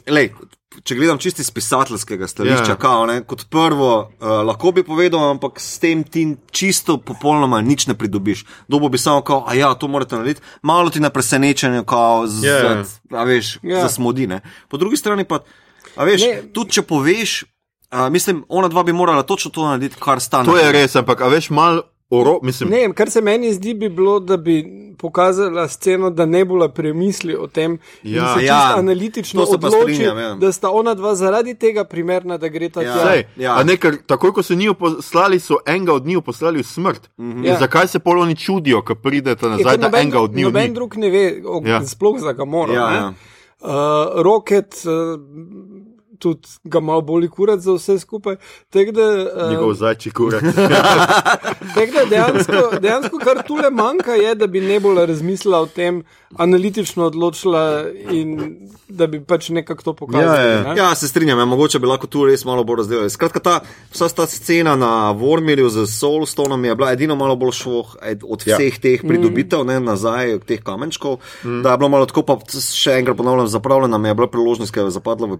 Če 0.83 0.95
gledam 0.95 1.17
čisti 1.17 1.41
iz 1.41 1.49
pisateljskega 1.51 2.27
stališča, 2.27 2.73
yeah. 2.73 2.79
kao, 2.79 3.05
ne, 3.07 3.21
kot 3.27 3.45
prvo, 3.51 3.91
uh, 4.19 4.27
lahko 4.47 4.73
bi 4.75 4.83
povedal, 4.83 5.29
ampak 5.31 5.61
s 5.63 5.79
tem 5.79 6.03
ti 6.03 6.25
čisto 6.51 6.97
popolnoma 6.99 7.61
nič 7.63 7.87
ne 7.87 7.95
pridobiš. 7.97 8.43
Dobo 8.67 8.89
bi 8.91 8.99
samo, 9.01 9.23
kao, 9.25 9.45
a 9.47 9.55
ja, 9.55 9.73
to 9.79 9.87
morate 9.87 10.19
narediti, 10.19 10.43
malo 10.61 10.91
ti 10.93 10.99
na 10.99 11.09
presenečenje, 11.09 11.85
kao, 11.87 12.27
z, 12.27 12.43
yeah. 12.43 12.83
z, 12.83 12.99
a 13.15 13.23
veš, 13.23 13.57
yeah. 13.63 13.81
za 13.81 13.89
smodi. 13.89 14.27
Ne. 14.27 14.41
Po 14.67 14.77
drugi 14.77 14.99
strani 14.99 15.23
pa, 15.23 15.39
a 15.95 16.07
veš, 16.07 16.27
ne. 16.27 16.41
tudi 16.53 16.77
če 16.77 16.83
poveš, 16.87 17.43
uh, 17.91 18.07
mislim, 18.13 18.43
ona 18.49 18.67
dva 18.67 18.83
bi 18.83 18.93
morala 18.93 19.23
točno 19.23 19.51
to 19.55 19.65
narediti, 19.69 20.01
kar 20.03 20.21
stane. 20.21 20.51
To 20.51 20.59
je 20.59 20.71
res, 20.75 20.99
ampak, 20.99 21.23
a 21.23 21.31
veš, 21.31 21.49
malo. 21.49 21.87
Oro, 22.09 22.39
ne, 22.69 22.93
kar 22.95 23.09
se 23.11 23.21
meni 23.21 23.53
zdi, 23.53 23.73
bi 23.73 23.89
bilo, 23.89 24.19
da 24.19 24.37
bi 24.37 24.61
pokazala 24.97 25.67
sceno, 25.67 26.09
da 26.09 26.25
ne 26.25 26.45
bo 26.45 26.69
premisli 26.69 27.35
o 27.35 27.47
tem, 27.47 27.79
ja, 28.03 28.35
se 28.37 28.45
ja, 28.45 28.73
analitično 28.77 29.43
odloči, 29.43 30.03
ja. 30.03 30.35
da 30.39 30.51
sta 30.51 30.69
ona 30.71 30.93
dva 30.93 31.15
zaradi 31.15 31.55
tega 31.55 31.83
primerna, 31.83 32.37
da 32.37 32.47
gre 32.47 32.69
ta 32.69 32.81
ja. 32.81 32.93
tja. 32.93 33.23
Ja. 33.35 33.63
Nekaj, 33.63 33.91
takoj, 34.07 34.31
ko 34.33 34.43
so 34.43 34.55
njih 34.55 34.71
poslali, 34.79 35.39
so 35.39 35.59
enega 35.65 35.93
od 35.93 36.05
njih 36.05 36.23
poslali 36.25 36.63
v 36.63 36.63
smrt. 36.63 37.09
Mm 37.17 37.33
-hmm. 37.33 37.45
ja. 37.45 37.57
Zakaj 37.59 37.87
se 37.87 37.99
poloni 37.99 38.35
čudijo, 38.35 38.81
ko 38.81 38.95
pridete 38.95 39.49
nazaj, 39.49 39.73
je, 39.73 39.77
da 39.77 39.87
noben, 39.87 40.01
enega 40.01 40.21
od 40.21 40.35
njih? 40.35 40.45
Noben 40.45 40.73
drug 40.73 40.95
ne 40.97 41.09
ve, 41.09 41.41
o, 41.45 41.61
ja. 41.65 41.85
sploh 41.85 42.19
za 42.19 42.33
Gamora. 42.33 42.73
Ja, 42.73 42.93
ja. 42.93 43.13
Uh, 43.59 44.21
Rocket. 44.23 44.75
Uh, 44.85 45.76
tudi 46.19 46.47
ga 46.63 46.79
malo 46.79 47.01
bolj 47.01 47.29
kurat 47.29 47.59
za 47.59 47.77
vse 47.77 47.99
skupaj. 47.99 48.35
Uh, 48.35 49.49
Njegov 49.49 49.73
zajči 49.73 50.11
kurat. 50.11 50.43
dejansko, 52.09 52.79
dejansko, 52.81 53.19
kar 53.23 53.43
tu 53.47 53.55
le 53.55 53.69
manjka, 53.71 54.13
je, 54.13 54.35
da 54.35 54.47
bi 54.47 54.61
ne 54.61 54.79
bolj 54.79 55.05
razmislila 55.05 55.61
o 55.61 55.65
tem, 55.65 56.03
analitično 56.35 57.05
odločila 57.05 57.85
in 58.11 58.37
da 58.89 59.07
bi 59.07 59.19
pač 59.23 59.49
nekako 59.49 59.83
to 59.83 59.93
pokazala. 59.93 60.35
Ja, 60.35 60.61
ne? 60.63 60.75
ja, 60.77 60.95
se 60.95 61.07
strinjam, 61.07 61.39
ja, 61.39 61.45
mogoče 61.45 61.79
bi 61.79 61.87
lahko 61.87 62.07
tu 62.07 62.25
res 62.25 62.45
malo 62.45 62.63
bolj 62.63 62.83
razdelili. 62.83 63.09
Skratka, 63.09 63.39
ta, 63.43 63.55
vsa 63.91 64.09
ta 64.15 64.27
scena 64.27 64.75
na 64.75 65.11
Vormirju 65.11 65.69
z 65.69 65.85
Soulstonom 65.91 66.65
je 66.65 66.75
bila 66.75 66.91
edino 66.91 67.15
malo 67.15 67.35
bolj 67.35 67.55
šloh 67.61 67.95
od 68.23 68.45
ja. 68.45 68.55
vseh 68.55 68.73
ja. 68.73 68.81
teh 68.81 69.03
pridobitev, 69.07 69.65
ne, 69.67 69.79
nazaj 69.83 70.39
teh 70.47 70.63
kamenčkov. 70.63 71.19
Mm. 71.43 71.61
Da 71.63 71.75
je 71.75 71.77
bilo 71.77 71.89
malo 71.89 72.07
tako, 72.09 72.23
pa 72.27 72.39
še 72.47 72.99
enkrat 73.01 73.17
ponavljam, 73.17 73.47
zapravljena 73.51 73.97
mi 73.97 74.11
je 74.11 74.17
bila 74.19 74.29
priložnost, 74.31 74.73
ker 74.73 74.87
je 74.87 74.95
zapadla 74.95 75.31
v 75.33 75.39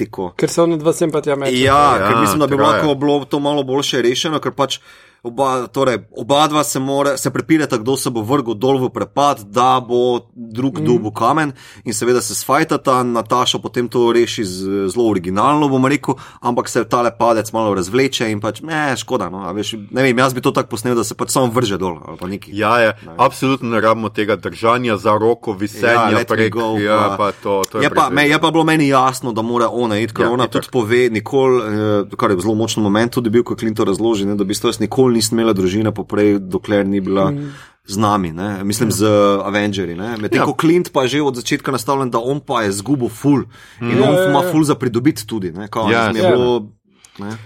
patetiko. 0.00 0.32
Ker 0.36 0.48
so 0.48 0.64
oni 0.64 0.78
dva 0.78 0.92
sem 0.92 1.10
pa 1.10 1.20
tja 1.20 1.36
med. 1.36 1.52
Ja, 1.54 1.96
ja, 1.96 2.08
ker 2.08 2.20
mislim, 2.20 2.40
da 2.40 2.46
bi 2.46 2.56
lahko 2.56 2.94
bilo 2.94 3.24
to 3.24 3.38
malo 3.40 3.62
boljše 3.62 4.02
rešeno, 4.02 4.40
ker 4.40 4.52
pač 4.52 4.80
oba, 5.22 5.66
torej, 5.66 5.98
oba 6.16 6.46
dva 6.48 6.64
se, 6.64 6.78
more, 6.78 7.18
se 7.18 7.30
prepirata, 7.30 7.78
kdo 7.78 7.96
se 7.96 8.10
bo 8.10 8.22
vrgel 8.22 8.54
dol 8.54 8.78
v 8.80 8.90
prepad, 8.92 9.44
da 9.44 9.80
bo 9.80 10.26
drug 10.34 10.80
mm. 10.80 10.84
dubu 10.84 11.12
kamen 11.12 11.52
in 11.84 11.94
seveda 11.94 12.20
se 12.20 12.34
svajtata, 12.34 13.02
Nataša 13.02 13.58
potem 13.58 13.88
to 13.88 14.12
reši 14.12 14.44
z, 14.44 14.88
zelo 14.88 15.08
originalno, 15.10 15.68
bom 15.68 15.86
rekel, 15.86 16.16
ampak 16.40 16.68
se 16.68 16.84
tale 16.88 17.12
padec 17.18 17.52
malo 17.52 17.74
razvleče 17.74 18.30
in 18.30 18.40
pač, 18.40 18.62
ne, 18.64 18.96
škoda. 18.96 19.28
No, 19.30 19.44
veš, 19.52 19.74
ne 19.90 20.02
vem, 20.02 20.18
jaz 20.18 20.34
bi 20.34 20.40
to 20.40 20.54
tako 20.56 20.74
posnel, 20.76 20.96
da 20.96 21.04
se 21.04 21.14
pač 21.14 21.34
samo 21.34 21.52
vrže 21.52 21.78
dol. 21.78 21.98
Ja, 22.46 22.78
je, 22.80 22.94
ne. 23.06 23.14
absolutno 23.18 23.70
ne 23.70 23.80
rabimo 23.80 24.08
tega 24.08 24.36
držanja 24.36 24.96
za 24.96 25.16
roko, 25.18 25.52
visenja, 25.52 26.10
ja, 26.16 26.24
prek, 26.28 26.52
go, 26.54 26.72
ja, 26.80 27.14
pa 27.18 27.32
to, 27.32 27.60
to 27.68 27.78
je, 27.78 27.88
je, 27.88 27.92
pa, 27.94 28.08
me, 28.10 28.28
je 28.28 28.40
pa 28.40 28.50
bilo 28.50 28.64
meni 28.64 28.88
jasno, 28.88 29.32
da 29.36 29.42
mora 29.42 29.68
ona 29.68 29.98
iti, 30.00 30.14
ker 30.16 30.26
ja, 30.26 30.32
ona 30.32 30.48
tudi 30.48 30.72
pove, 30.72 31.08
nikoli, 31.12 31.60
eh, 31.60 32.16
kar 32.16 32.32
je 32.32 32.40
zelo 32.40 32.54
močen 32.54 32.82
moment, 32.82 33.12
tudi 33.12 33.30
bil, 33.30 33.44
ko 33.44 33.56
Clinton 33.58 33.88
razloži, 33.90 34.26
ne, 34.26 34.38
da 34.38 34.44
bi 34.44 34.54
to 34.54 34.70
jaz 34.70 34.80
nikoli 34.80 35.09
nikoli 35.10 35.18
nisem 35.18 35.38
imela 35.38 35.52
družine, 35.52 35.92
poprej, 35.92 36.38
dokler 36.38 36.86
ni 36.86 37.00
bila 37.00 37.30
mm. 37.30 37.52
z 37.86 37.96
nami, 37.98 38.32
ne? 38.32 38.64
mislim 38.64 38.88
mm. 38.88 38.92
z 38.92 39.04
Avengerji. 39.44 39.96
Medtem 39.96 40.40
ja. 40.40 40.46
ko 40.46 40.54
Clint 40.54 40.92
pa 40.92 41.02
je 41.02 41.18
že 41.18 41.22
od 41.22 41.36
začetka 41.36 41.72
nastavljen, 41.72 42.10
da 42.10 42.18
on 42.18 42.40
pa 42.40 42.62
je 42.62 42.72
zgubo 42.72 43.08
full 43.08 43.46
mm. 43.80 43.90
in 43.90 43.98
ja, 43.98 44.08
on 44.08 44.14
ja, 44.14 44.28
ima 44.30 44.44
ja. 44.44 44.52
full 44.52 44.64
za 44.64 44.74
pridobiti 44.74 45.26
tudi. 45.26 45.52
Kao, 45.70 45.90
ja, 45.90 46.10
ja. 46.14 46.30
Bilo, 46.30 46.70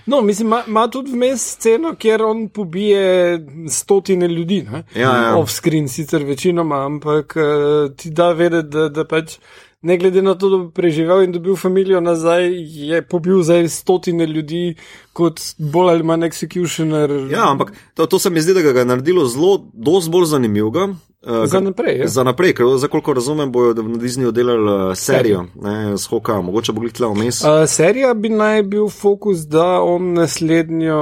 No, 0.07 0.20
mislim, 0.22 0.53
ima 0.68 0.87
tudi 0.87 1.11
vmes 1.11 1.42
sceno, 1.57 1.96
kjer 1.98 2.22
on 2.22 2.48
pobije 2.48 3.40
stotine 3.66 4.29
ljudi, 4.29 4.61
ja, 4.94 5.03
ja. 5.03 5.35
off-screen, 5.35 5.88
sicer 5.88 6.22
večinoma, 6.22 6.85
ampak 6.87 7.35
uh, 7.35 7.90
ti 7.96 8.11
da 8.11 8.31
vedeti, 8.33 8.68
da, 8.68 8.88
da 8.88 9.05
pač 9.05 9.40
ne 9.85 9.99
glede 9.99 10.23
na 10.23 10.35
to, 10.35 10.49
da 10.51 10.59
bi 10.64 10.70
preživel 10.75 11.23
in 11.25 11.33
dobil 11.33 11.55
družino 11.55 12.01
nazaj, 12.01 12.49
je 12.88 13.03
pobil 13.03 13.42
zdaj 13.42 13.68
stotine 13.68 14.27
ljudi 14.27 14.75
kot 15.12 15.40
bolj 15.59 15.90
ali 15.92 16.03
manj 16.03 16.25
executioner. 16.25 17.12
Ja, 17.31 17.51
ampak 17.51 17.73
to, 17.94 18.07
to 18.07 18.18
se 18.18 18.31
mi 18.31 18.40
zdi, 18.40 18.55
da 18.55 18.62
ga 18.62 18.79
je 18.79 18.85
naredilo 18.88 19.27
zelo, 19.29 19.59
dosti 19.73 20.11
bolj 20.11 20.27
zanimivega. 20.33 20.88
Uh, 21.26 21.46
za 21.46 21.60
naprej. 21.60 21.98
Ja. 21.98 22.08
Za 22.08 22.22
naprej, 22.22 22.54
ker 22.54 22.66
za 22.76 22.88
koliko 22.88 23.12
razumem, 23.12 23.52
bojo 23.52 23.74
na 23.74 23.98
Disneyju 23.98 24.30
delali 24.30 24.88
uh, 24.88 24.94
serijo 24.94 25.44
ne, 25.54 25.98
s 25.98 26.06
Hoka, 26.06 26.40
mogoče 26.40 26.72
bo 26.72 26.80
gledala 26.80 27.12
vmes. 27.12 27.40
Uh, 27.44 27.48
serija 27.66 28.14
bi 28.14 28.28
naj 28.28 28.62
bil 28.62 28.88
fokus, 28.88 29.38
da 29.38 29.80
on 29.80 30.12
naslednjo, 30.12 30.98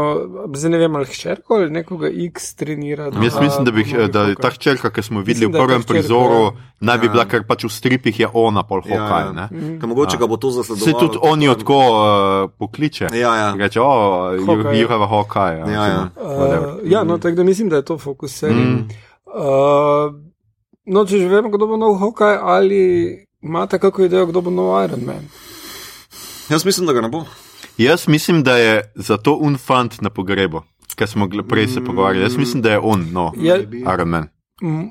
zdaj 0.55 0.71
ne 0.71 0.79
vem, 0.79 0.97
ali 0.97 1.07
hčerko 1.07 1.55
ali 1.55 1.71
nekoga 1.71 2.09
X 2.09 2.55
trenira. 2.55 3.11
Da, 3.11 3.25
Jaz 3.25 3.41
mislim, 3.41 3.65
da, 3.65 3.71
bi, 3.71 3.85
da 4.13 4.23
je 4.23 4.35
ta 4.35 4.51
hčerka, 4.51 4.91
ki 4.91 5.03
smo 5.03 5.21
videli 5.21 5.47
mislim, 5.47 5.63
v 5.63 5.67
prvem 5.67 5.83
prizoru, 5.83 6.43
ja. 6.43 6.51
naj 6.81 6.99
bi 6.99 7.07
ja. 7.07 7.13
bila, 7.13 7.25
ker 7.25 7.47
pač 7.49 7.65
v 7.65 7.73
stripih 7.73 8.21
je 8.21 8.29
ona 8.33 8.63
pol 8.63 8.83
Hoka. 8.83 9.19
Ja, 9.19 9.33
ja. 9.37 9.49
mm. 9.51 9.79
Mogoče 9.87 10.17
ga 10.19 10.27
bo 10.27 10.37
to 10.37 10.51
zasledovalo. 10.51 10.87
Se 10.87 11.07
tudi 11.07 11.19
oni 11.23 11.51
tako 11.59 11.79
uh, 11.79 12.51
pokliče. 12.59 13.11
Ja, 13.13 13.37
ja. 13.37 13.55
Reče, 13.59 13.81
o, 13.81 13.91
you 14.73 14.89
have 14.89 15.05
a 15.05 15.07
Hoka. 15.07 15.53
Ja, 15.53 15.67
ja, 15.67 15.87
ja. 15.87 16.09
Uh, 16.17 16.79
ja 16.85 17.05
no, 17.05 17.19
tako 17.19 17.37
da 17.37 17.45
mislim, 17.45 17.69
da 17.69 17.77
je 17.77 17.85
to 17.85 17.99
fokus 17.99 18.39
serije. 18.39 18.67
Mm. 18.67 18.89
Uh, 19.33 20.13
no, 20.85 21.05
če 21.09 21.23
že 21.25 21.29
vemo, 21.29 21.49
kdo 21.49 21.67
bo 21.67 21.77
nov 21.81 21.97
Hokaj, 21.97 22.37
ali 22.37 22.83
imate 23.41 23.79
kakšno 23.81 24.05
idejo, 24.05 24.27
kdo 24.29 24.45
bo 24.45 24.51
nov 24.53 24.77
Iron 24.85 25.07
Man? 25.09 25.25
Jaz 26.53 26.67
mislim, 26.69 26.87
da 26.87 26.93
ga 26.93 27.01
ne 27.01 27.09
bo. 27.09 27.25
Jaz 27.81 28.09
mislim, 28.09 28.43
da 28.43 28.57
je 28.57 28.93
zato 28.95 29.39
unfant 29.41 30.01
na 30.05 30.11
pogrebu, 30.11 30.61
ker 30.97 31.09
smo 31.09 31.29
prej 31.49 31.69
se 31.69 31.85
pogovarjali. 31.85 32.25
Jaz 32.25 32.37
mislim, 32.37 32.63
da 32.63 32.77
je 32.77 32.79
on, 32.79 33.09
no, 33.13 33.33
ja, 33.41 33.57
Iron 33.95 34.09
Man. 34.09 34.29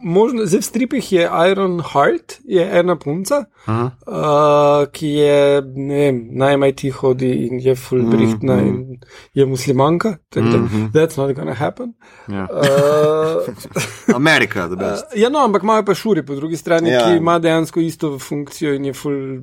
Možno, 0.04 0.46
zdaj 0.46 0.60
v 0.60 0.64
stripih 0.64 1.12
je 1.12 1.30
Iron 1.52 1.80
Heart, 1.80 2.42
je 2.44 2.80
ena 2.80 2.96
punca, 3.00 3.46
uh, 3.68 4.88
ki 4.92 5.08
je 5.08 5.62
najmanj 6.32 6.74
tiho 6.76 7.16
in 7.22 7.60
je 7.60 7.76
fulbrihtna 7.76 8.56
mm 8.56 8.62
-hmm. 8.62 8.68
in 8.68 9.00
je 9.34 9.46
muslimanka. 9.46 10.18
Tako 10.30 10.48
mm 10.48 10.68
-hmm. 10.68 10.92
that's 10.92 11.18
not 11.18 11.36
gonna 11.36 11.54
happen. 11.54 11.94
Yeah. 12.28 12.48
Ja. 12.52 13.48
Uh, 14.08 14.16
Amerika, 14.22 14.68
da 14.68 14.76
bi. 14.76 14.84
Uh, 14.84 14.92
ja, 15.16 15.30
no, 15.30 15.40
ampak 15.40 15.64
imajo 15.64 15.86
pa 15.86 15.96
šuri 15.96 16.26
po 16.26 16.36
drugi 16.36 16.58
strani, 16.58 16.90
yeah. 16.90 17.04
ki 17.04 17.10
ja. 17.10 17.18
ima 17.18 17.40
dejansko 17.40 17.80
isto 17.80 18.20
funkcijo 18.20 18.74
in 18.74 18.86
je 18.86 18.94
ful 18.94 19.42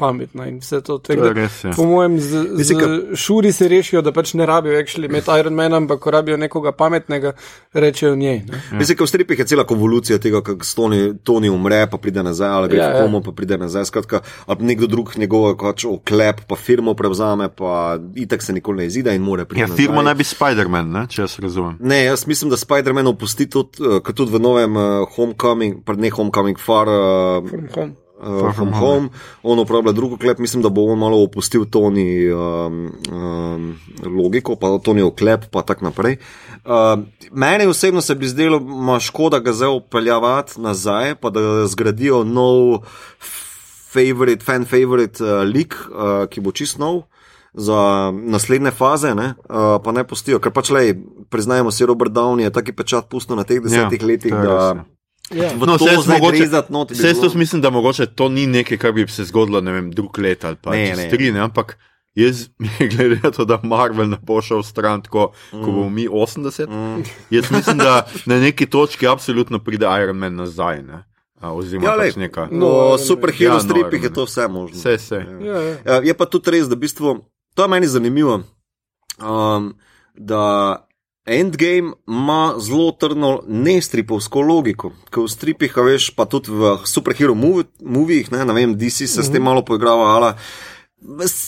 pametna 0.00 0.48
in 0.48 0.58
vse 0.62 0.80
to. 0.86 0.98
To 0.98 1.12
je 1.12 1.32
res, 1.36 1.60
ja. 1.64 1.74
Po 1.76 1.86
mojem, 1.86 2.18
z, 2.20 2.44
Mislim, 2.56 2.80
z 2.80 3.16
šuri 3.20 3.52
se 3.52 3.68
rešijo, 3.68 4.02
da 4.02 4.12
pač 4.16 4.34
ne 4.34 4.46
rabijo 4.48 4.78
actually 4.80 5.10
imeti 5.10 5.30
Iron 5.38 5.54
Man, 5.54 5.74
ampak 5.74 6.00
ko 6.00 6.10
rabijo 6.10 6.36
nekoga 6.40 6.72
pametnega, 6.72 7.32
rečejo 7.72 8.16
njej. 8.16 8.42
Ne? 8.48 8.62
Ja. 8.72 8.78
Mislim, 8.78 8.98
da 8.98 9.04
v 9.04 9.12
stripih 9.12 9.38
je 9.38 9.46
cela 9.54 9.64
konvolucija 9.64 10.18
tega, 10.18 10.42
kako 10.42 10.66
Tony, 10.76 11.14
Tony 11.24 11.50
umre, 11.52 11.84
pa 11.90 11.98
pride 11.98 12.22
nazaj, 12.26 12.48
ali 12.48 12.68
gre 12.68 12.80
Ja, 12.80 12.88
ja, 12.88 12.96
ja. 12.96 13.04
v 13.04 13.06
komo, 13.06 13.20
pa 13.20 13.32
pride 13.36 13.58
nazaj. 13.60 13.84
Skratka, 13.90 14.22
ali 14.46 14.64
nekdo 14.72 14.88
drug 14.90 15.12
njegov 15.16 15.54
pač 15.60 15.84
oklep, 15.88 16.44
pa 16.48 16.56
firmo 16.56 16.94
prevzame, 16.96 17.50
pa 17.52 17.98
itak 18.16 18.42
se 18.42 18.56
nikoli 18.56 18.84
ne 18.84 18.88
izide 18.90 19.14
in 19.16 19.22
more 19.22 19.44
priti. 19.44 19.60
Ja, 19.60 19.68
nazaj. 19.68 19.84
firma 19.84 20.04
naj 20.06 20.16
bi 20.20 20.26
Spider-Man, 20.26 20.92
ne, 20.94 21.06
če 21.10 21.24
jaz 21.26 21.38
razumem. 21.42 21.76
Ne, 21.80 22.04
jaz 22.04 22.26
mislim, 22.30 22.52
da 22.52 22.58
Spider-Man 22.60 23.12
opusti 23.12 23.48
tudi, 23.50 23.82
uh, 23.84 23.98
kot 24.04 24.16
tudi 24.16 24.36
v 24.36 24.42
novem 24.42 24.76
uh, 24.76 25.08
Homecoming, 25.16 25.82
pred 25.84 26.00
ne 26.00 26.12
Homecoming, 26.14 26.60
Far, 26.60 26.88
uh, 26.88 27.50
From 27.50 27.68
home. 27.74 27.99
Uh, 28.20 28.40
Far 28.40 28.54
from 28.54 28.70
From 28.70 28.72
home. 28.72 29.08
On 29.42 29.58
uporablja 29.58 29.92
drugo 29.92 30.16
klep, 30.16 30.38
mislim, 30.38 30.62
da 30.62 30.68
bo 30.68 30.84
on 30.92 30.98
malo 30.98 31.22
opustil 31.22 31.64
Tony 31.70 32.32
um, 32.32 32.92
um, 33.12 33.78
logiko, 34.04 34.56
pa 34.56 34.78
Tony 34.84 35.02
oklep, 35.02 35.50
pa 35.50 35.62
tako 35.62 35.84
naprej. 35.84 36.16
Uh, 36.64 37.02
meni 37.32 37.66
osebno 37.66 38.00
se 38.00 38.14
bi 38.14 38.28
zdelo, 38.28 38.56
ima 38.56 39.00
škoda 39.00 39.38
ga 39.38 39.52
zdaj 39.52 39.76
upeljavati 39.76 40.60
nazaj, 40.60 41.14
pa 41.14 41.30
da 41.30 41.66
zgradijo 41.66 42.24
nov 42.24 42.84
favorite, 43.92 44.44
fan 44.44 44.64
favorite 44.64 45.24
uh, 45.24 45.42
lik, 45.42 45.74
uh, 45.90 46.28
ki 46.30 46.40
bo 46.40 46.52
čist 46.52 46.78
nov. 46.78 47.02
Za 47.54 48.10
naslednje 48.14 48.70
faze, 48.70 49.10
ne, 49.14 49.34
uh, 49.48 49.82
pa 49.84 49.92
ne 49.92 50.04
pustijo, 50.06 50.38
ker 50.38 50.52
pač 50.54 50.70
le, 50.70 50.94
priznajmo 51.34 51.72
si, 51.74 51.86
Robert 51.86 52.12
Downey 52.14 52.46
je 52.46 52.52
taki 52.54 52.72
pečat 52.72 53.08
pustil 53.10 53.34
na 53.34 53.42
teh 53.42 53.58
desetih 53.58 53.98
ja, 54.00 54.06
letih, 54.06 54.30
je 54.30 54.44
da 54.46 54.84
ja. 55.30 55.44
Ja. 55.44 55.50
v 55.50 55.66
No, 55.66 55.78
to 55.78 55.86
zdaj 55.96 56.18
mogoče- 56.18 56.38
grezat 56.38 56.70
not 56.70 56.90
Vse 56.90 57.02
bilo- 57.08 57.22
to 57.22 57.38
mislim, 57.38 57.62
da 57.62 57.70
mogoče 57.70 58.06
to 58.06 58.28
ni 58.28 58.46
nekaj, 58.46 58.78
kar 58.78 58.92
bi 58.92 59.06
se 59.06 59.24
zgodilo, 59.24 59.60
ne 59.60 59.72
vem, 59.72 59.90
drug 59.90 60.18
let 60.18 60.44
ali 60.44 60.56
pa 60.56 60.70
Ne, 60.70 60.94
ne. 60.96 61.10
tri, 61.10 61.32
ne, 61.32 61.40
ampak 61.40 61.78
jaz, 62.14 62.48
glede 62.90 63.20
na 63.22 63.30
to, 63.30 63.44
da 63.44 63.60
Marvel 63.62 64.08
ne 64.08 64.18
bo 64.22 64.42
šel 64.42 64.62
stran, 64.62 65.02
tako, 65.02 65.32
mm. 65.52 65.62
ko 65.62 65.66
bomo 65.66 65.88
mi 65.88 66.08
80, 66.08 66.68
mm. 66.68 67.02
jaz 67.30 67.50
mislim, 67.50 67.78
da 67.78 68.06
na 68.26 68.36
neki 68.36 68.66
točki 68.66 69.06
absolutno 69.06 69.58
pride 69.58 69.86
Iron 69.96 70.16
Man 70.16 70.34
nazaj. 70.34 70.82
Ne. 70.82 71.04
A, 71.40 71.54
oziroma, 71.54 71.86
Ja, 71.86 71.90
ja, 71.90 71.96
lej, 71.96 72.10
pač 72.10 72.16
neka. 72.16 72.48
No, 72.50 72.58
No, 72.58 72.88
Man. 72.90 72.98
superhero 72.98 73.44
Ja, 73.44 73.50
ja, 73.50 73.54
no, 73.54 73.60
stripih 73.60 73.92
Iron 73.94 74.02
je 74.02 74.12
to 74.12 74.24
vse 74.24 74.48
možno. 74.48 74.76
Vse, 74.76 74.96
vse. 74.96 75.24
Ja, 75.40 75.56
ja. 75.58 75.76
Ja, 75.86 75.94
Je 76.02 76.14
pa 76.14 76.26
tudi 76.26 76.50
res, 76.50 76.68
da 76.68 76.74
v 76.74 76.78
bistvu, 76.78 77.24
to 77.54 77.62
je 77.62 77.68
meni 77.68 77.86
zanimivo, 77.86 78.42
um, 79.18 79.72
da 80.14 80.76
Endgame 81.26 81.92
ima 82.08 82.54
zelo 82.58 82.92
trdno 82.92 83.40
nestripovsko 83.46 84.40
logiko. 84.40 84.92
Ker 85.12 85.26
v 85.26 85.28
stripih, 85.28 85.76
veš, 85.76 86.10
pa 86.16 86.24
tudi 86.24 86.52
v 86.52 86.78
superhero 86.88 87.34
movijih, 87.36 88.32
ne, 88.32 88.44
ne 88.44 88.56
vem, 88.56 88.74
DC 88.78 89.04
se 89.04 89.22
s 89.22 89.32
tem 89.32 89.42
malo 89.44 89.62
poigrava, 89.64 90.14
ali. 90.16 90.32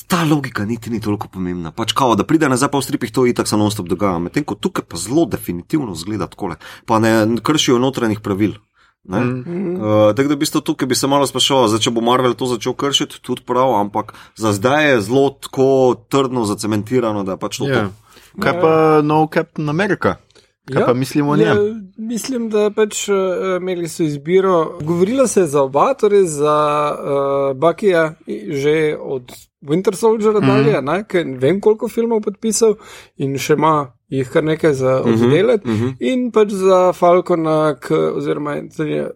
Ta 0.09 0.25
logika 0.25 0.64
niti 0.64 0.91
ni 0.91 1.01
toliko 1.01 1.29
pomembna. 1.29 1.73
Pač 1.77 1.93
kao, 1.97 2.16
da 2.16 2.25
pride 2.25 2.49
nazaj 2.49 2.70
pa 2.73 2.81
v 2.81 2.89
stripih, 2.89 3.12
to 3.12 3.25
itak 3.29 3.49
se 3.49 3.57
non-stop 3.57 3.89
dogaja. 3.89 4.20
Medtem 4.20 4.45
ko 4.45 4.57
tukaj 4.57 4.85
pa 4.89 5.01
zelo 5.01 5.25
definitivno 5.29 5.97
zgleda 5.97 6.29
tako, 6.29 6.55
pa 6.89 7.01
ne 7.01 7.41
kršijo 7.41 7.81
notranjih 7.81 8.20
pravil. 8.20 8.57
Ne? 9.05 9.20
Mm. 9.20 9.77
Uh, 9.77 10.12
tako 10.14 10.29
da 10.29 10.35
v 10.37 10.41
bistvu 10.45 10.61
tukaj 10.61 10.89
bi 10.89 10.95
se 10.95 11.09
malo 11.11 11.27
sprašoval, 11.27 11.73
zdaj, 11.73 11.83
če 11.85 11.91
bo 11.91 12.05
Marvel 12.05 12.37
to 12.39 12.47
začel 12.47 12.77
kršiti, 12.79 13.18
tudi 13.25 13.43
prav, 13.43 13.75
ampak 13.81 14.14
za 14.39 14.53
zdaj 14.55 14.93
je 14.93 15.01
zelo 15.09 15.33
tako 15.43 15.97
trdno 16.12 16.45
zacementirano, 16.47 17.25
da 17.27 17.35
je 17.35 17.43
pač 17.43 17.59
to. 17.59 17.66
Ja. 17.66 17.89
to. 17.89 18.12
Kaj 18.41 18.61
pa 18.61 19.03
nov 19.03 19.28
Captain 19.35 19.68
America? 19.68 20.16
Kaj 20.64 20.80
ja, 20.80 20.87
pa 20.87 20.95
mislimo 20.95 21.33
o 21.33 21.37
njem? 21.37 21.47
Ja, 21.49 21.55
mislim, 21.97 22.51
da 22.51 22.70
pač 22.70 23.09
uh, 23.09 23.16
imeli 23.61 23.89
so 23.89 24.03
izbiro. 24.03 24.78
Govorilo 24.80 25.26
se 25.26 25.41
je 25.41 25.47
za 25.47 25.62
oba, 25.62 25.95
torej 25.95 26.26
za 26.26 26.57
uh, 26.95 27.57
Bakija 27.57 28.14
že 28.49 28.97
od 29.01 29.33
Winter 29.62 29.95
Soldiera 29.95 30.41
Mhm. 30.41 30.47
dalje, 30.47 30.80
mm 30.80 30.87
-hmm. 30.87 31.07
ker 31.07 31.26
ne 31.26 31.39
vem 31.39 31.61
koliko 31.61 31.89
filmov 31.89 32.20
podpisal 32.20 32.74
in 33.16 33.39
še 33.39 33.53
ima 33.53 33.93
jih 34.09 34.30
kar 34.30 34.45
nekaj 34.45 34.72
za 34.74 35.01
oddelati. 35.01 35.68
Mm 35.68 35.72
-hmm. 35.72 35.95
In 36.01 36.30
pač 36.30 36.49
za 36.49 36.93
Falcona, 36.93 37.74
k, 37.80 37.91
oziroma 38.14 38.57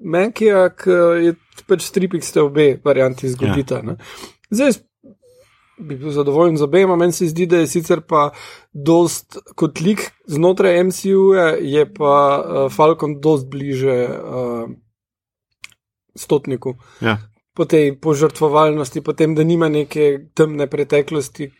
Mankija, 0.01 0.69
ki 0.69 0.91
je 1.25 1.35
pač 1.67 1.83
stripik 1.83 2.25
ste 2.25 2.41
obe 2.41 2.81
varianti 2.85 3.29
zgodita. 3.29 3.75
Ja. 3.75 3.97
Zdaj 4.51 4.67
jaz 4.67 4.79
bi 5.79 5.97
bil 5.97 6.11
zadovoljen 6.11 6.57
z 6.57 6.63
obema, 6.63 6.97
meni 6.97 7.13
se 7.13 7.29
zdi, 7.29 7.47
da 7.47 7.57
je 7.57 7.67
sicer 7.67 8.01
pa 8.01 8.31
dost 8.73 9.39
kot 9.55 9.81
lik 9.81 10.11
znotraj 10.27 10.85
MCU-ja, 10.85 11.49
je 11.61 11.85
pa 11.95 12.15
uh, 12.41 12.73
Falcon 12.73 13.21
dost 13.21 13.47
bliže 13.51 14.09
uh, 14.09 14.71
stotniku. 16.15 16.75
Ja. 17.01 17.19
Po 17.57 17.65
tej 17.65 17.97
požrtvovalnosti, 18.01 19.01
po 19.01 19.13
tem, 19.13 19.35
da 19.35 19.45
nima 19.45 19.69
neke 19.69 20.29
temne 20.35 20.67
preteklosti. 20.67 21.53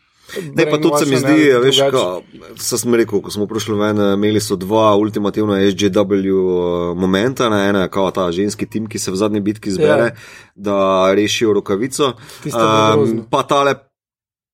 Ne, 0.53 0.65
pa 0.67 0.77
tudi 0.77 0.97
se 0.99 1.05
mi 1.05 1.15
zdi, 1.15 1.23
brainwashene, 1.23 1.59
veš, 1.63 1.77
drugače. 1.77 2.57
ko 2.69 2.77
sem 2.77 2.95
rekel, 2.99 3.21
ko 3.23 3.31
smo 3.31 3.45
prišli 3.47 3.77
ven, 3.79 4.01
imeli 4.17 4.41
so 4.43 4.57
dva 4.59 4.91
ultimativna 4.99 5.61
SJW 5.71 6.33
uh, 6.35 6.97
momenta, 6.99 7.47
ne, 7.49 7.61
ena 7.69 7.85
je 7.85 7.89
kao 7.89 8.11
ta 8.11 8.27
ženski 8.31 8.67
tim, 8.67 8.89
ki 8.91 8.99
se 8.99 9.11
v 9.11 9.15
zadnji 9.15 9.39
bitki 9.41 9.71
zbere, 9.71 9.87
Ja. 9.87 10.11
yeah. 10.11 10.51
da 10.55 10.77
rešijo 11.15 11.53
rokavico. 11.53 12.13
Je 12.43 12.51
grozno. 12.51 13.23
pa 13.31 13.43
tale 13.43 13.86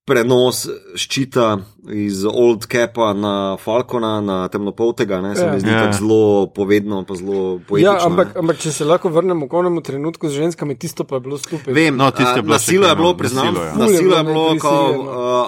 prenos 0.05 0.65
ščita 0.99 1.57
iz 1.85 2.23
Old 2.25 2.65
Capa 2.65 3.13
na 3.13 3.57
Falcona, 3.57 4.21
na 4.21 4.47
temnopoltega, 4.47 5.21
ne, 5.21 5.35
se 5.35 5.41
Ja. 5.41 5.51
mi 5.51 5.59
zdi 5.59 5.69
Ja. 5.69 5.75
yeah. 5.83 5.93
zelo 5.93 6.47
povedno, 6.47 7.03
pa 7.03 7.15
zelo 7.15 7.59
poetično. 7.59 7.91
Ja, 7.91 8.05
ampak, 8.05 8.27
ne. 8.27 8.39
ampak 8.39 8.57
če 8.57 8.71
se 8.71 8.85
lahko 8.85 9.09
vrnemo 9.09 9.47
k 9.47 9.53
onemu 9.53 9.81
trenutku 9.81 10.29
z 10.29 10.33
ženskami, 10.33 10.75
tisto 10.75 11.03
pa 11.03 11.15
je 11.15 11.19
bilo 11.21 11.37
stupid. 11.37 11.67
Vem, 11.69 11.97
No, 11.97 12.07
tisto 12.09 12.35
je 12.35 12.41
bilo 12.41 12.53
na 12.53 12.59
še 12.59 12.65
silo 12.67 12.83
kaj, 12.83 12.89
je 12.89 12.95
bilo, 12.95 13.11
priznam, 13.13 13.45
na 13.45 13.51
silo, 13.51 13.63
ja. 13.63 13.73
na 13.73 13.85
Ful 13.85 14.13
je 14.13 14.23
bilo 14.23 14.55
kao, 14.57 14.83
uh, 14.91 15.05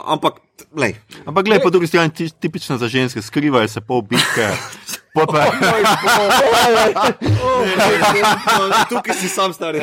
ampak, 0.08 0.34
lej, 0.74 0.96
Ampak 1.26 1.46
gledaj, 1.46 1.64
po 1.64 1.70
drugi 1.70 1.88
strani 1.88 2.10
ti, 2.10 2.30
tipično 2.30 2.78
za 2.78 2.88
ženske, 2.88 3.22
skrivajo 3.22 3.68
se 3.68 3.82
pol 3.82 4.02
bitke. 4.02 4.52
Po 5.16 5.24
pa, 5.26 5.48
Tukaj 8.90 9.16
si 9.16 9.30
sam 9.30 9.54
stari. 9.54 9.80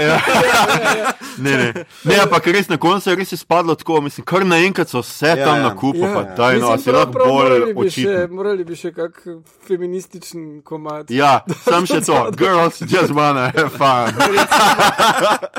ne, 1.39 1.53
ne. 1.53 1.69
ne, 2.05 2.17
ampak 2.19 2.47
res 2.47 2.69
na 2.69 2.77
koncu 2.77 3.11
je 3.11 3.17
res 3.17 3.33
izpadlo 3.33 3.75
tako, 3.75 4.01
mislim, 4.01 4.25
kar 4.25 4.45
naenkrat 4.45 4.89
so 4.89 5.01
vse 5.01 5.27
Ja, 5.27 5.35
ja, 5.35 5.45
tam 5.45 5.57
ja. 5.57 5.63
na 5.63 5.71
kupu, 5.73 5.99
Ja. 5.99 6.09
ja, 6.13 6.35
daj, 6.43 6.59
no, 6.59 6.69
a 6.69 6.79
si 6.79 6.89
prav- 6.89 7.11
prav 7.11 7.27
bolj 7.27 7.43
morali 7.49 7.73
bi 7.73 7.81
še- 7.83 7.87
očitno. 7.87 8.35
Morali 8.35 8.65
bi 8.65 8.77
še 8.77 8.91
kak 8.93 9.23
feminističen 9.63 10.43
komad. 10.63 11.11
Ja, 11.11 11.33
sam 11.65 11.87
še 11.87 12.01
to, 12.03 12.19
girls 12.33 12.81
just 12.83 13.13
wanna 13.13 13.49
have 13.51 13.71
fun. 13.73 14.11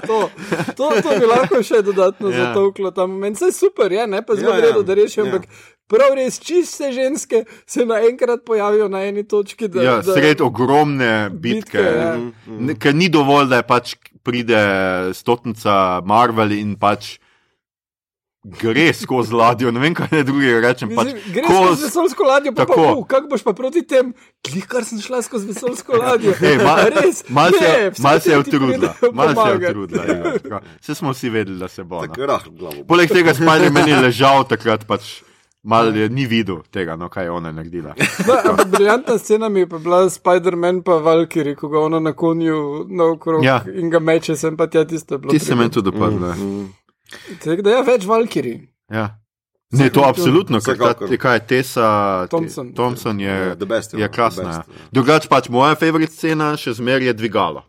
To, 0.03 0.29
to, 0.75 0.85
to 1.01 1.09
bi 1.15 1.25
lahko 1.25 1.61
še 1.61 1.81
dodatno 1.81 2.27
Ja. 2.27 2.35
ja. 2.35 2.45
zatovklo 2.45 2.91
ta 2.91 3.05
moment. 3.05 3.33
Vse 3.33 3.51
super, 3.53 3.87
je, 3.89 4.03
ne 4.05 4.21
pa 4.21 4.35
zelo 4.35 4.51
Ja, 4.51 4.57
ja, 4.57 4.59
ja. 4.59 4.67
redo, 4.67 4.83
da 4.83 4.93
rešijo, 4.93 5.21
Ja. 5.21 5.29
ampak 5.29 5.47
prav 5.87 6.13
res 6.13 6.39
čiste 6.39 6.91
ženske 6.91 7.43
se 7.65 7.85
naenkrat 7.85 8.43
pojavijo 8.43 8.87
na 8.87 9.03
eni 9.03 9.23
točki. 9.23 9.67
Da, 9.67 9.81
Ja, 9.81 9.95
da, 9.97 10.13
sred 10.13 10.41
ogromne 10.41 11.29
bitke. 11.31 11.79
Bitke, 11.79 12.67
ja. 12.67 12.75
Ker 12.75 12.93
ni 12.93 13.07
dovolj, 13.07 13.47
da 13.47 13.55
je 13.55 13.63
pač 13.65 13.95
pride 14.21 14.59
stotnica 15.13 15.75
Marvel 16.01 16.51
in 16.53 16.75
pač 16.75 17.17
gre 18.43 18.93
skozi 18.93 19.33
ladjo. 19.33 19.71
Ne 19.71 19.79
vem, 19.79 19.93
kaj 19.95 20.07
ne 20.11 20.23
drugega 20.23 20.59
rečem. 20.67 20.91
Pač, 20.95 21.13
Greš 21.33 21.47
ko 21.47 21.59
skozi 21.65 21.83
vesoljsko 21.85 22.23
ladjo, 22.23 22.51
pa, 22.51 22.65
pa 22.65 22.73
Tako. 22.75 22.87
uh, 22.93 23.07
kako 23.07 23.27
boš 23.27 23.43
pa 23.43 23.53
proti 23.53 23.83
tem, 23.87 24.13
glih, 24.43 24.65
kar 24.67 24.83
sem 24.83 24.99
šla 25.01 25.21
skozi 25.21 25.47
vesoljsko 25.47 25.97
ladjo. 25.97 26.35
Ej, 26.51 26.57
ma, 26.59 26.75
res, 26.91 27.23
mal 27.29 27.51
se, 27.55 27.67
ne, 27.67 27.91
mal 28.03 28.19
se 28.19 28.31
je 28.31 28.39
utrudila. 28.39 28.93
Mal 29.13 29.35
se 29.35 29.49
je 29.49 29.55
utrudila. 29.69 30.03
ja, 30.05 30.33
tako. 30.39 30.59
Vse 30.81 30.95
smo 30.95 31.11
vsi 31.11 31.29
vedeli, 31.29 31.59
da 31.59 31.67
se 31.67 31.83
bo. 31.83 32.01
no. 32.05 32.71
Poleg 32.87 33.11
tega 33.11 33.33
Spider-Man 33.33 33.87
je 33.89 34.01
ležal 34.09 34.43
takrat, 34.43 34.83
pač 34.87 35.21
mal 35.63 35.95
je, 35.95 36.09
ni 36.09 36.25
videl 36.27 36.59
tega, 36.67 36.97
no, 36.99 37.07
kaj 37.09 37.23
je 37.23 37.31
ona 37.31 37.51
naredila. 37.51 37.93
No, 38.27 38.35
ampak 38.51 38.67
briljantna 38.67 39.17
scena 39.17 39.49
mi 39.49 39.59
je 39.63 39.69
pa 39.69 39.77
bila 39.79 40.09
Spider-Man 40.09 40.81
pa 40.83 40.99
Valkyrie, 40.99 41.55
ko 41.55 41.67
ga 41.71 41.79
ona 41.79 41.99
na 41.99 42.11
konju 42.13 42.85
naokrog 42.89 43.43
Ja. 43.43 43.61
ja. 43.65 43.73
in 43.79 43.89
ga 43.89 43.99
meče 43.99 44.35
sem 44.35 44.57
pa 44.57 44.67
tja 44.67 44.83
tisto. 44.85 45.17
Ti 45.17 45.39
se 45.39 45.55
meni 45.55 45.71
tudi 45.71 45.91
dopadla. 45.91 46.35
Tako 47.43 47.61
da 47.61 47.69
je 47.77 47.83
več 47.83 48.05
Valkyrie. 48.05 48.67
Ja. 48.91 49.19
Ne, 49.73 49.87
to 49.89 50.03
absolutno, 50.05 50.59
ker 50.61 50.77
ta, 50.77 50.93
kaj 51.17 51.35
je 51.35 51.41
Tessa 51.49 51.87
Thompson. 52.29 52.67
Te, 52.69 52.75
Thompson 52.77 53.19
je, 53.19 53.25
Ja, 53.49 53.55
the 53.57 53.65
best, 53.65 53.93
ja, 53.93 53.99
je 54.05 54.09
krasna. 54.13 54.43
the 54.43 54.49
ja. 54.49 54.57
best, 54.61 54.69
ja. 54.69 54.89
Drugač 54.93 55.25
pač 55.27 55.49
moja 55.49 55.73
favorit 55.75 56.13
scena 56.13 56.51
še 56.57 56.75
zmeraj 56.77 57.09
je 57.09 57.13
dvigalo. 57.13 57.63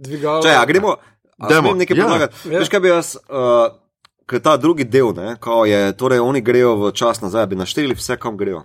Dvigalo. 0.00 0.40
Če, 0.42 0.54
a 0.56 0.64
gremo, 0.64 0.94
a 1.36 1.50
Dajmo, 1.50 1.68
smem 1.74 1.82
nekaj 1.84 1.96
ja. 1.98 2.06
predlagati. 2.06 2.40
Ja. 2.48 2.58
Veš, 2.62 2.70
kaj 2.72 2.80
bi 2.80 2.88
jaz, 2.88 3.10
uh, 3.28 3.76
ker 4.24 4.40
ta 4.40 4.56
drugi 4.56 4.88
del, 4.88 5.12
ne, 5.12 5.34
kao 5.36 5.66
je, 5.68 5.92
torej 6.00 6.22
oni 6.24 6.40
grejo 6.40 6.76
v 6.80 6.92
čas 6.96 7.20
nazaj, 7.20 7.44
bi 7.52 7.60
našteli 7.60 7.92
vse, 7.92 8.16
kam 8.16 8.40
grejo. 8.40 8.64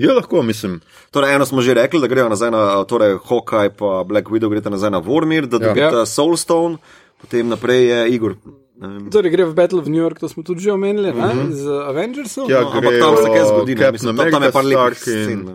Je 0.00 0.08
lahko, 0.08 0.40
mislim. 0.40 0.80
Torej, 1.12 1.34
eno 1.36 1.44
smo 1.44 1.60
že 1.60 1.76
rekli, 1.76 2.00
da 2.00 2.08
grejo 2.08 2.30
nazaj 2.32 2.48
na 2.48 2.80
torej, 2.88 3.18
Hawkeye, 3.28 3.74
pa 3.76 4.00
Black 4.08 4.32
Widow, 4.32 4.48
greste 4.48 4.72
nazaj 4.72 4.88
na 4.90 5.04
Vormir, 5.04 5.44
da 5.44 5.60
Ja. 5.60 5.68
dobite 5.68 6.00
Ja. 6.00 6.06
Soulstone, 6.08 6.80
potem 7.20 7.52
naprej 7.52 7.84
je 7.92 7.98
Igor. 8.16 8.40
Ne. 8.82 9.10
Torej 9.10 9.30
gre 9.30 9.44
v 9.44 9.54
Battle 9.54 9.78
of 9.78 9.86
New 9.86 9.98
York, 9.98 10.18
to 10.18 10.28
smo 10.28 10.42
tudi 10.42 10.60
že 10.60 10.72
omenili, 10.72 11.12
mm 11.12 11.20
-hmm. 11.20 11.50
z 11.52 11.64
Avengersom. 11.88 12.50
Ja, 12.50 12.60
No, 12.60 12.70
ampak 12.70 12.94
tam 12.98 13.16
se 13.16 13.28
kaj 13.28 13.44
zgodi, 13.46 13.74
ne, 13.74 13.80
Captain 13.80 13.92
mislim, 13.92 14.16
tam, 14.16 14.30
tam 14.30 14.42
je 14.42 14.48
America, 14.48 14.52
par 14.52 14.64
lepih 14.64 14.98
scen. 14.98 15.40
ne. 15.44 15.54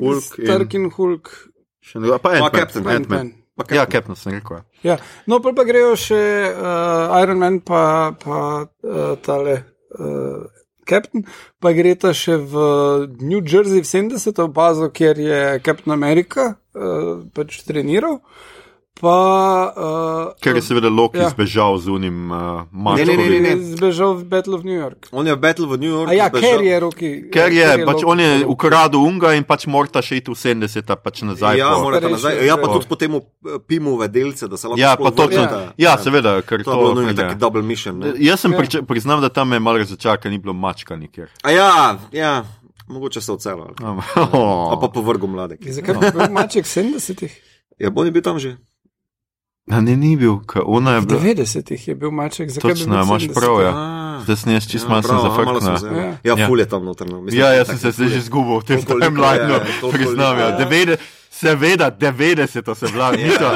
Hulk 0.00 0.38
in- 0.38 0.44
Stark 0.46 0.74
in 0.74 0.90
Hulk. 0.90 1.26
Še 1.80 1.98
ne, 1.98 2.08
pa 2.08 2.18
Pa 2.18 2.28
Ant-Man. 2.30 2.50
Captain. 2.52 2.82
Ant-Man. 2.86 2.96
Ant-Man. 2.96 3.32
Pa 3.56 3.74
Ja, 3.74 3.86
Captain 3.86 4.16
sem 4.16 4.32
rekel. 4.32 4.56
ja. 4.56 4.62
Ja. 4.82 4.96
No, 5.26 5.40
pol 5.40 5.54
pa 5.54 5.64
grejo 5.64 5.96
še 5.96 6.20
uh, 6.54 7.22
Iron 7.22 7.38
Man, 7.38 7.60
pa, 7.60 8.12
pa 8.24 8.66
uh, 8.84 9.16
tale. 9.22 9.64
Uh, 9.98 10.46
Captain, 10.86 11.24
pa 11.60 11.72
gre 11.72 11.94
ta 11.94 12.12
še 12.12 12.36
v 12.36 12.54
New 13.20 13.42
Jersey 13.44 13.80
v 13.80 13.86
70. 13.86 14.48
bazo, 14.48 14.88
kjer 14.90 15.18
je 15.18 15.60
Captain 15.60 15.92
America 15.92 16.54
uh, 16.74 17.24
pač 17.34 17.62
treniral. 17.66 18.20
Pa, 18.98 19.14
uh, 19.70 20.34
Ker 20.36 20.52
je 20.52 20.62
seveda 20.64 20.88
Loki 20.88 21.18
Ja. 21.18 21.22
ja. 21.22 21.30
zbežal 21.30 21.78
z 21.78 21.86
unim 21.88 22.16
uh, 22.26 22.66
Ne, 22.68 22.98
ne, 22.98 23.06
ne, 23.06 23.14
mačkom. 23.14 23.42
ne. 23.42 23.48
je 23.48 23.56
zbežal 23.72 24.10
v 24.12 24.24
Battle 24.24 24.54
of 24.54 24.62
New 24.62 24.74
York. 24.74 25.06
On 25.12 25.22
je 25.22 25.30
v 25.30 25.38
Battle 25.38 25.66
v 25.66 25.74
New 25.76 25.92
Yorku. 25.92 26.08
A 26.08 26.14
ja, 26.14 26.26
zbežal- 26.26 26.42
ker 26.42 26.60
je 26.60 26.76
roki. 26.78 27.10
Ker 27.28 27.48
je, 27.48 27.66
pač 27.80 27.94
Loki 27.96 28.04
on 28.04 28.18
je 28.18 28.30
ukradel 28.44 28.98
unga 29.00 29.32
in 29.32 29.44
pač 29.44 29.66
morata 29.66 29.98
še 30.00 30.18
iti 30.18 30.26
v 30.26 30.34
70, 30.34 30.82
pač 30.96 31.22
nazaj. 31.22 31.54
Ja, 31.56 31.70
po- 31.72 31.88
Starejši, 31.88 32.10
nazaj. 32.12 32.32
Ja, 32.42 32.54
pa 32.54 32.66
ja. 32.66 32.72
tudi 32.72 32.86
potem 32.86 33.10
pimove 33.64 34.08
delce, 34.08 34.44
da 34.44 34.56
se 34.56 34.66
lahko 34.66 34.76
ja, 34.76 34.92
pa 34.94 35.10
točno. 35.12 35.46
vrneta. 35.46 35.60
Ja, 35.76 35.94
seveda, 35.96 36.42
ker 36.42 36.58
To 36.60 36.70
je 36.72 36.94
nujno 36.96 37.06
pride. 37.06 37.22
taki 37.24 37.34
double 37.36 37.62
mission. 37.62 37.94
Ne? 37.96 38.18
Jaz 38.18 38.40
sem 38.40 38.50
Ja. 38.50 38.58
ja. 38.60 38.82
priznal, 38.82 39.20
da 39.20 39.28
tam 39.28 39.48
me 39.48 39.56
je 39.56 39.62
malo 39.62 39.78
razočaral, 39.78 40.16
ker 40.16 40.26
ni 40.28 40.38
bilo 40.38 40.52
mačka 40.52 40.92
nikjer. 40.94 41.30
A 41.40 41.50
ja, 41.50 41.70
ja, 42.10 42.42
mogoče 42.84 43.20
se 43.20 43.30
odcelo. 43.30 43.70
A 43.78 43.94
Oh. 44.28 44.74
pa 44.76 44.88
povrgu 44.88 45.26
mladek. 45.26 45.62
Zakaj 45.62 45.94
bi 45.94 46.10
bil 46.10 46.28
maček 46.28 46.64
70-ih? 46.64 47.30
Ja, 47.78 47.90
bo 47.90 48.02
ni 48.02 48.10
bil 48.10 48.20
tam 48.20 48.38
že. 48.38 48.58
Ja, 49.70 49.80
ne, 49.80 49.96
ni 49.96 50.16
bil, 50.16 50.38
ker 50.44 50.62
ona 50.66 50.94
je 50.94 51.00
V 51.00 51.06
bila. 51.06 51.20
90-ih 51.20 51.88
je 51.88 51.94
bil 51.94 52.10
maček, 52.10 52.50
zakaj 52.50 52.72
bi 52.72 52.78
Točno, 52.78 52.94
bil 52.94 53.04
imaš 53.04 53.22
70? 53.22 53.34
prav, 53.34 53.54
ja. 53.60 53.72
A, 53.74 54.20
Zdaj 54.24 54.36
sem 54.36 54.52
jaz 54.52 54.64
čist 54.66 54.84
ja, 54.84 54.90
malo 54.90 55.02
a, 55.04 55.20
zafrknil. 55.22 55.62
Ja. 55.62 56.18
Ja, 56.24 56.34
Ja. 56.34 56.46
ful 56.46 56.58
je 56.58 56.66
tam 56.66 56.84
noter. 56.84 57.06
No. 57.06 57.20
Mislim, 57.20 57.40
Ja, 57.40 57.52
jaz 57.52 57.66
sem 57.68 57.78
se 57.78 57.90
zdaj 57.90 58.08
že 58.08 58.18
izgubil 58.18 58.58
v 58.58 58.64
tem 58.64 58.80
timelineu, 58.82 59.54
ja, 59.54 59.60
ja, 59.60 59.90
priznam. 59.92 60.34
Ja. 60.38 60.48
ja. 60.48 60.96
Seveda, 61.38 61.90
90 61.92 62.46
so 62.74 62.86
bila, 62.88 63.12
mi, 63.12 63.30
to, 63.30 63.50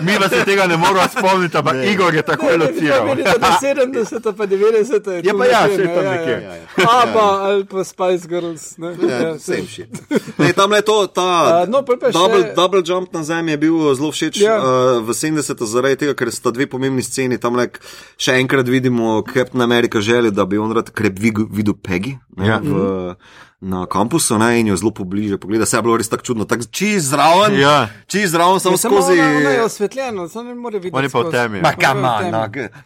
mi, 0.00 0.12
pa 0.18 0.28
se, 0.28 0.38
se 0.38 0.44
tega 0.44 0.66
ne 0.66 0.76
moramo 0.76 1.08
spomniti, 1.08 1.56
ampak 1.56 1.76
Igor 1.84 2.14
je 2.14 2.22
tako 2.22 2.46
lociral. 2.56 3.06
Ne, 3.06 3.14
ne, 3.14 3.22
ne, 3.22 3.50
70, 3.60 4.32
pa 4.32 4.44
90. 4.44 5.10
je 5.10 5.20
Ja, 5.20 5.32
tu 5.32 5.38
pa 5.38 5.46
ja, 5.46 5.60
nekje, 5.62 5.78
ne, 5.78 5.94
tam 5.94 6.04
ja, 6.04 6.10
nekje. 6.10 6.36
ja. 6.42 6.52
Aba 6.92 7.20
ali 7.42 7.64
pa 7.64 7.84
Spice 7.84 8.28
Girls. 8.28 8.76
Ne, 8.76 8.90
Ja, 9.02 9.38
same 9.38 9.66
shit. 9.66 9.88
Ne, 10.36 10.52
tam 10.52 10.72
je 10.72 10.82
to, 10.82 11.06
ta 11.08 11.28
A, 11.54 11.66
no, 11.66 11.82
pa 11.82 11.94
še- 11.94 12.12
double, 12.12 12.52
double 12.56 12.82
jump 12.82 13.12
na 13.12 13.22
zemlji 13.22 13.50
je 13.50 13.58
bil 13.58 13.94
zelo 13.94 14.10
všeč 14.10 14.36
Ja. 14.36 14.50
ja. 14.50 14.58
uh, 14.58 14.66
v 15.00 15.10
70 15.10 15.62
zaradi 15.64 15.96
tega, 15.96 16.14
ker 16.14 16.30
sta 16.30 16.50
dve 16.50 16.66
pomembni 16.66 17.02
sceni. 17.02 17.38
Tam 17.38 17.54
like, 17.54 17.78
še 18.16 18.34
enkrat 18.34 18.66
vidimo 18.66 19.22
Captain 19.24 19.60
America 19.60 20.00
željo, 20.00 20.30
da 20.30 20.44
bi 20.44 20.58
on 20.58 20.72
rad 20.72 20.90
krep 20.90 21.18
videl, 21.18 21.74
Peggy 21.76 22.18
ne, 22.36 22.46
Ja. 22.46 22.58
v, 22.58 23.14
na 23.62 23.86
kampusu 23.86 24.34
ne, 24.36 24.60
in 24.60 24.66
jo 24.66 24.76
zelo 24.76 24.90
pobliže 24.92 25.36
pogleda. 25.36 25.62
Se 25.64 25.76
je 25.76 25.82
bilo 25.82 25.96
res 25.96 26.08
tako 26.08 26.22
čudno, 26.24 26.44
tako 26.44 26.64
čez 26.66 27.04
zraven, 27.04 27.54
Ja. 27.54 27.88
čez 28.06 28.30
zraven, 28.30 28.58
samo 28.58 28.74
Ja, 28.74 28.78
samo 28.78 28.98
skozi. 28.98 29.20
ona, 29.20 29.28
ona 29.30 29.50
je 29.50 29.62
osvetljena, 29.62 30.28
samo 30.28 30.44
ne 30.44 30.54
more 30.56 30.76
videti. 30.76 30.96
On 30.96 31.04
je 31.04 31.08
pa 31.08 31.20
v 31.20 31.30
temi. 31.30 31.56
Ma 31.56 31.60
Ona 31.60 31.70
je 31.70 31.76
kam 31.78 31.96
v 31.96 32.02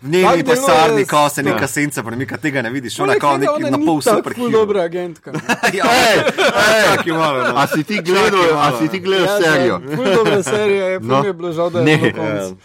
v 0.02 0.08
njej 0.08 0.22
Tako 0.22 0.36
ni 0.36 0.42
deluje 0.42 0.44
pisarni, 0.46 1.02
s- 1.02 1.08
ko 1.08 1.28
se 1.28 1.40
ja. 1.40 1.44
neka 1.46 1.66
senca 1.66 2.02
premika, 2.02 2.36
tega 2.38 2.62
ne 2.62 2.70
vidiš. 2.70 3.00
Ona 3.00 3.12
je 3.12 3.18
kao 3.18 3.30
ona 3.30 3.70
na 3.70 3.78
pol 3.78 4.00
tako 4.00 4.16
super 4.16 4.34
ful 4.34 4.50
dobra 4.50 4.82
agentka. 4.82 5.32
Ja, 5.72 5.84
čakaj 6.86 7.12
malo. 7.14 7.38
no. 7.40 7.52
A 7.54 7.66
si 7.66 7.82
ti 7.82 7.96
gledal, 7.98 8.40
a 8.54 8.72
si 8.74 8.88
ti 8.88 8.98
gledal 9.00 9.40
serijo? 9.42 9.80
Ja, 9.80 9.96
Ful 9.96 10.04
dobra 10.06 10.42
serija 10.52 10.86
je, 10.86 11.00
ful 11.00 11.08
No. 11.08 11.20
mi 11.20 11.26
je 11.26 11.32
bilo 11.34 11.52
žal, 11.52 11.70
da 11.70 11.80
Ne. 11.80 11.92
je 11.92 12.12
bilo 12.12 12.56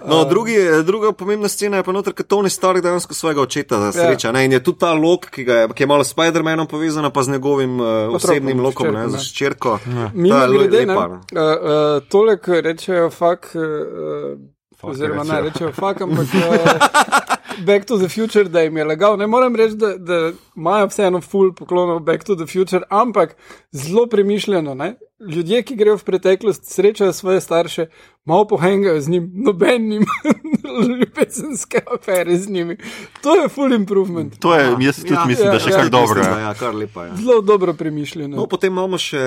Ja. 0.00 0.06
No, 0.06 0.24
drugi, 0.24 0.56
druga 0.84 1.12
pomembna 1.12 1.48
scena 1.48 1.76
je 1.76 1.82
pa 1.82 1.92
noter, 1.92 2.12
ker 2.14 2.26
Tony 2.26 2.50
Stark 2.50 2.82
dejansko 2.82 3.14
svojega 3.14 3.42
očeta 3.42 3.92
sreča. 3.92 4.30
Ja. 4.30 4.42
In 4.42 4.52
je 4.52 4.62
tudi 4.62 4.78
ta 4.78 4.92
lok, 4.94 5.26
ki, 5.30 5.44
ga 5.44 5.54
je, 5.54 5.68
ki 5.74 5.82
je 5.82 5.86
malo 5.90 6.04
s 6.04 6.14
Spider-Manom 6.14 6.68
povezana, 6.70 7.10
pa 7.10 7.22
z 7.22 7.34
njegovim 7.34 7.80
uh, 7.80 8.14
osebnim 8.14 8.60
lokom, 8.60 8.86
hčerko, 8.86 8.98
ne, 8.98 9.06
ne. 9.06 9.18
z 9.18 9.24
ščerko. 9.24 9.78
Mimo 10.14 10.34
Ta 10.34 10.42
je 10.42 10.48
le- 10.48 10.58
grede, 10.58 10.86
ne, 10.86 10.94
lepa, 10.94 11.06
uh, 11.06 11.18
no. 11.32 11.48
uh, 11.48 12.06
tole, 12.08 12.36
ko 12.38 12.60
rečejo, 12.60 13.10
fak, 13.10 13.50
uh, 13.54 14.38
oziroma 14.82 15.24
ne 15.24 15.40
rečejo, 15.48 15.72
fak, 15.72 16.00
ampak 16.06 16.26
uh, 16.34 17.18
Back 17.66 17.84
to 17.86 17.98
the 17.98 18.08
Future, 18.08 18.44
da 18.44 18.60
jim 18.60 18.76
je 18.76 18.84
legal. 18.84 19.16
Ne 19.16 19.26
morem 19.26 19.56
reči, 19.56 19.74
da, 19.76 19.96
da 19.98 20.30
imajo 20.56 20.86
vseeno 20.86 21.20
full 21.20 21.52
poklonov 21.54 22.00
Back 22.00 22.24
to 22.24 22.36
the 22.36 22.46
Future, 22.46 22.84
ampak 22.88 23.36
zelo 23.72 24.06
premišljeno. 24.06 24.74
Ne? 24.74 24.94
Ljudje, 25.20 25.62
ki 25.62 25.74
grejo 25.74 25.96
v 25.96 26.04
preteklost, 26.04 26.62
srečajo 26.64 27.12
svoje 27.12 27.40
starše, 27.40 27.86
malo 28.24 28.44
pohengajo 28.46 29.00
z 29.00 29.08
njim, 29.08 29.32
noben 29.36 29.88
nima 29.88 30.12
ljubezenske 30.90 31.80
afere 31.88 32.36
z 32.36 32.48
njimi. 32.48 32.76
To 33.20 33.34
je 33.34 33.48
full 33.48 33.72
improvement. 33.72 34.38
To 34.38 34.54
je, 34.54 34.76
jaz 34.80 34.96
tudi 34.96 35.14
Ja, 35.14 35.24
mislim, 35.26 35.46
ja, 35.46 35.52
da 35.52 35.58
še 35.58 35.70
ja, 35.70 35.76
kar 35.76 35.88
dobro. 35.88 36.14
Mislim, 36.14 36.24
je. 36.28 36.36
da 36.36 36.40
Ja, 36.40 36.54
kar 36.54 36.74
lepa 36.74 37.04
je. 37.04 37.16
Zelo 37.16 37.40
dobro 37.42 37.74
premišljeno. 37.74 38.36
No, 38.36 38.46
potem 38.46 38.72
imamo 38.72 38.98
še, 38.98 39.24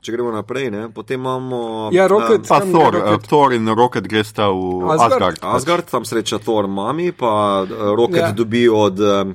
če 0.00 0.12
gremo 0.12 0.30
naprej, 0.30 0.70
ne, 0.70 0.84
potem 0.90 1.20
imamo. 1.20 1.90
Ja, 1.92 2.06
Rocket- 2.06 2.46
Pa 2.48 2.60
Kam 2.60 2.70
Thor, 2.70 2.94
Rocket? 2.94 3.12
eh, 3.16 3.28
Thor 3.28 3.52
in 3.52 3.68
Rocket 3.68 4.06
gresta 4.06 4.46
v 4.46 4.62
Asgard. 4.88 5.12
Asgard. 5.12 5.38
Um, 5.42 5.50
Asgard, 5.50 5.84
tam 5.86 6.04
sreča 6.04 6.38
Thor, 6.38 6.66
mami, 6.68 7.10
pa 7.12 7.34
uh, 7.60 7.68
Rocket 7.92 8.16
Ja. 8.18 8.26
ja. 8.26 8.32
dobi 8.34 8.68
od 8.68 9.00
um, 9.00 9.34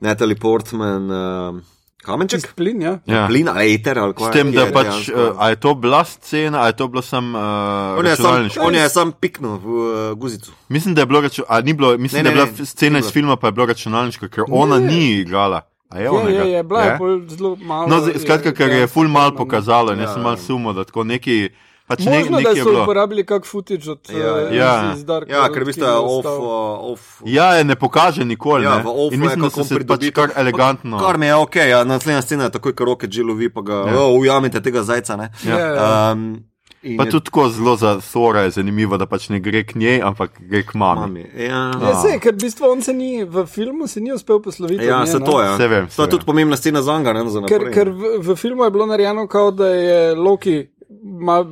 Natalie 0.00 0.36
Portman 0.36 1.04
uh, 1.04 1.60
kamenček. 2.04 2.40
Čist 2.44 2.54
plin, 2.56 2.82
ja. 2.82 2.98
Ja. 3.06 3.26
Plin 3.26 3.48
ali 3.48 3.74
eter 3.74 3.98
ali 3.98 4.14
kaj. 4.14 4.28
S 4.28 4.36
tem, 4.36 4.52
da 4.52 4.66
je 4.66 4.72
pač, 4.72 5.08
uh, 5.08 5.34
a 5.40 5.48
je 5.50 5.56
to 5.56 5.74
bila 5.74 6.04
scena, 6.04 6.62
a 6.62 6.66
je 6.70 6.76
to 6.76 6.88
bilo 6.88 7.02
sam 7.02 7.34
uh, 7.34 7.98
On 7.98 8.06
je 8.06 8.16
sam, 8.16 8.48
on 8.60 8.74
je 8.74 8.88
sam 8.88 9.12
piknil 9.12 9.58
v 9.58 9.66
uh, 9.66 10.12
guzico. 10.14 10.52
Mislim, 10.68 10.94
da 10.94 11.02
je 11.02 11.06
bilo, 11.06 11.22
ni 11.64 11.72
bilo, 11.72 11.96
mislim, 11.98 12.24
Ne, 12.24 12.30
ne, 12.30 12.30
ne, 12.30 12.36
da 12.36 12.40
je 12.40 12.46
bila 12.46 12.58
ne, 12.60 12.66
scena 12.66 12.98
ni 12.98 13.06
iz 13.06 13.12
filma, 13.12 13.36
pa 13.36 13.48
je 13.48 13.52
bilo 13.52 13.66
računalniško, 13.66 14.28
ker 14.28 14.44
ona 14.48 14.78
Ne. 14.78 14.86
ni 14.86 15.10
igrala. 15.24 15.60
A 15.90 15.98
je 15.98 16.04
Je, 16.04 16.10
ona? 16.10 16.30
je, 16.30 16.50
je, 16.52 16.62
bila 16.62 16.82
je 16.82 16.98
pol 16.98 17.20
zelo 17.28 17.56
malo. 17.56 17.86
No, 17.88 18.00
zdaj, 18.00 18.18
skratka, 18.18 18.52
ker 18.52 18.68
je 18.68 18.86
ful 18.86 19.08
mal 19.08 19.30
dejansko, 19.30 19.44
pokazalo 19.44 19.92
jaz 19.92 20.00
Ja, 20.00 20.12
sem 20.14 20.22
mal 20.22 20.32
ja. 20.34 20.42
sumo, 20.42 20.72
da 20.72 20.84
tako 20.84 21.04
neki, 21.04 21.48
pač 21.86 22.00
Možno, 22.00 22.30
da 22.32 22.36
nekaj 22.38 22.54
je 22.54 22.62
so 22.62 22.72
uporabili 22.78 23.22
kak 23.22 23.44
footage 23.44 23.86
od 23.86 24.00
Ja, 24.08 24.16
eh, 24.40 24.56
ja. 24.56 24.92
iz- 24.92 25.04
Dark 25.04 25.28
Ja, 25.28 25.36
World, 25.38 25.52
ker 25.52 25.60
v 25.60 25.66
bistvu 25.66 25.82
je 25.82 25.90
je 25.90 25.96
off. 25.96 26.26
Uh, 26.26 26.44
off. 26.88 27.02
Ja, 27.24 27.54
je 27.54 27.64
ne 27.64 27.76
pokaže 27.76 28.24
nikoli. 28.24 28.64
Ja, 28.64 28.80
in 28.80 28.88
je 29.12 29.18
mislim, 29.18 29.40
da 29.42 29.50
se 29.50 29.60
pač 29.60 29.68
pridobi. 29.70 30.10
kar 30.10 30.30
elegantno. 30.36 30.98
Kar 30.98 31.18
mi 31.18 31.26
je 31.26 31.34
ok, 31.36 31.56
ja, 31.58 31.84
naslednja 31.84 32.22
scena 32.22 32.44
je 32.44 32.50
takoj, 32.52 32.72
ko 32.72 32.84
roke 32.86 33.06
že 33.06 33.22
lovi, 33.22 33.48
pa 33.48 33.60
ga 33.60 33.74
ja. 33.86 33.98
oh, 33.98 34.14
ujamete 34.14 34.60
tega 34.60 34.82
zajca. 34.82 35.16
Ne? 35.16 35.30
Ja, 35.42 35.58
ja. 35.58 36.12
Um, 36.12 36.44
in 36.82 36.96
Pa 36.96 37.04
je- 37.04 37.10
tudi 37.10 37.24
tako 37.24 37.48
zelo 37.48 37.76
za 37.76 38.00
Thora 38.02 38.40
je 38.40 38.50
zanimivo, 38.52 38.96
da 38.96 39.06
pač 39.06 39.28
ne 39.28 39.40
gre 39.40 39.62
k 39.62 39.74
njej, 39.74 40.02
ampak 40.02 40.30
gre 40.38 40.62
k 40.62 40.74
mami. 40.74 41.00
Mami. 41.00 41.24
Ja, 41.38 41.72
Ja, 41.74 41.94
sej, 41.96 42.18
ker 42.18 42.32
v 42.32 42.40
bistvu 42.42 42.64
on 42.66 42.82
se 42.82 42.92
ni 42.92 43.24
v 43.24 43.46
filmu 43.46 43.86
se 43.86 44.00
ni 44.00 44.12
uspel 44.12 44.36
posloviti. 44.38 44.84
ja 44.84 45.00
nje, 45.00 45.06
se 45.06 45.18
no. 45.18 45.26
to 45.26 45.40
je. 45.40 45.48
Saj 45.56 45.68
vem, 45.68 45.86
to 45.86 45.92
saj 45.92 46.04
je 46.04 46.10
tudi 46.10 46.20
vem. 46.20 46.26
pomembna 46.26 46.56
scena 46.56 46.82
za 46.82 46.92
Anga, 46.92 47.12
ne 47.14 47.24
za 47.24 47.40
Ker, 47.42 47.60
naprej. 47.62 47.72
ker 47.72 47.88
v, 47.90 48.02
v 48.22 48.36
filmu 48.36 48.64
je 48.64 48.70
bilo 48.70 48.86
narejeno, 48.86 49.24
kot 49.26 49.54
da 49.54 49.68
je 49.68 50.14
Loki 50.14 50.68
ma, 51.02 51.42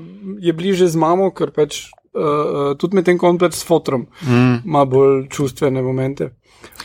je 0.41 0.53
bliže 0.53 0.89
z 0.89 1.01
mamo, 1.01 1.31
ker 1.35 1.51
pač 1.51 1.89
uh, 2.15 2.73
tudi 2.79 2.99
med 2.99 3.09
tem, 3.09 3.19
ko 3.19 3.33
on 3.33 3.41
pač 3.41 3.59
s 3.61 3.67
fotrom 3.67 4.07
ima 4.27 4.85
mm. 4.85 4.91
bolj 4.91 5.27
čustvene 5.33 5.83
momente. 5.83 6.33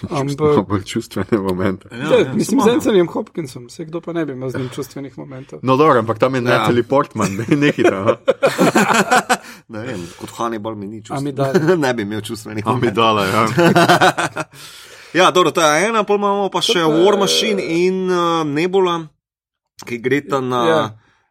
Ampak, 0.10 0.68
Bolj 0.68 0.84
čustvene 0.84 1.38
momente. 1.38 1.88
ja, 1.92 2.20
ja, 2.20 2.34
mislim, 2.34 2.62
z 2.62 2.68
Anthonyjem 2.68 3.08
Hopkinsom, 3.08 3.70
se 3.70 3.86
kdo 3.86 4.02
pa 4.02 4.14
ne 4.14 4.26
bi 4.26 4.32
imel 4.32 4.50
z 4.50 4.58
njim 4.58 4.70
čustvenih 4.70 5.18
momentov. 5.18 5.60
No, 5.64 5.78
dobro, 5.78 6.00
ampak 6.00 6.20
tam 6.20 6.36
je 6.36 6.42
Ja. 6.42 6.44
Natalie 6.44 6.84
Portman, 6.84 7.32
ne, 7.36 7.56
ne 7.56 7.72
hitro. 7.72 8.06
Ne 9.68 9.80
vem, 9.84 10.00
kot 10.20 10.30
Hannibal 10.38 10.76
mi 10.76 10.88
ni. 10.88 11.02
Amidala. 11.10 11.76
ne 11.86 11.94
bi 11.94 12.02
imel 12.02 12.22
čustvenih 12.22 12.66
momentov. 12.66 13.18
ja. 13.18 13.46
Ja, 15.14 15.32
dobro, 15.32 15.52
to 15.52 15.62
je 15.62 15.88
ena, 15.88 16.04
pa 16.04 16.14
imamo 16.14 16.50
pa 16.50 16.62
še 16.62 16.84
War 16.84 17.18
Machine 17.18 17.64
in 17.64 18.12
uh, 18.12 18.44
Nebula, 18.46 19.08
ki 19.88 19.98
greta 19.98 20.42
na. 20.42 20.62
Ja. 20.68 20.82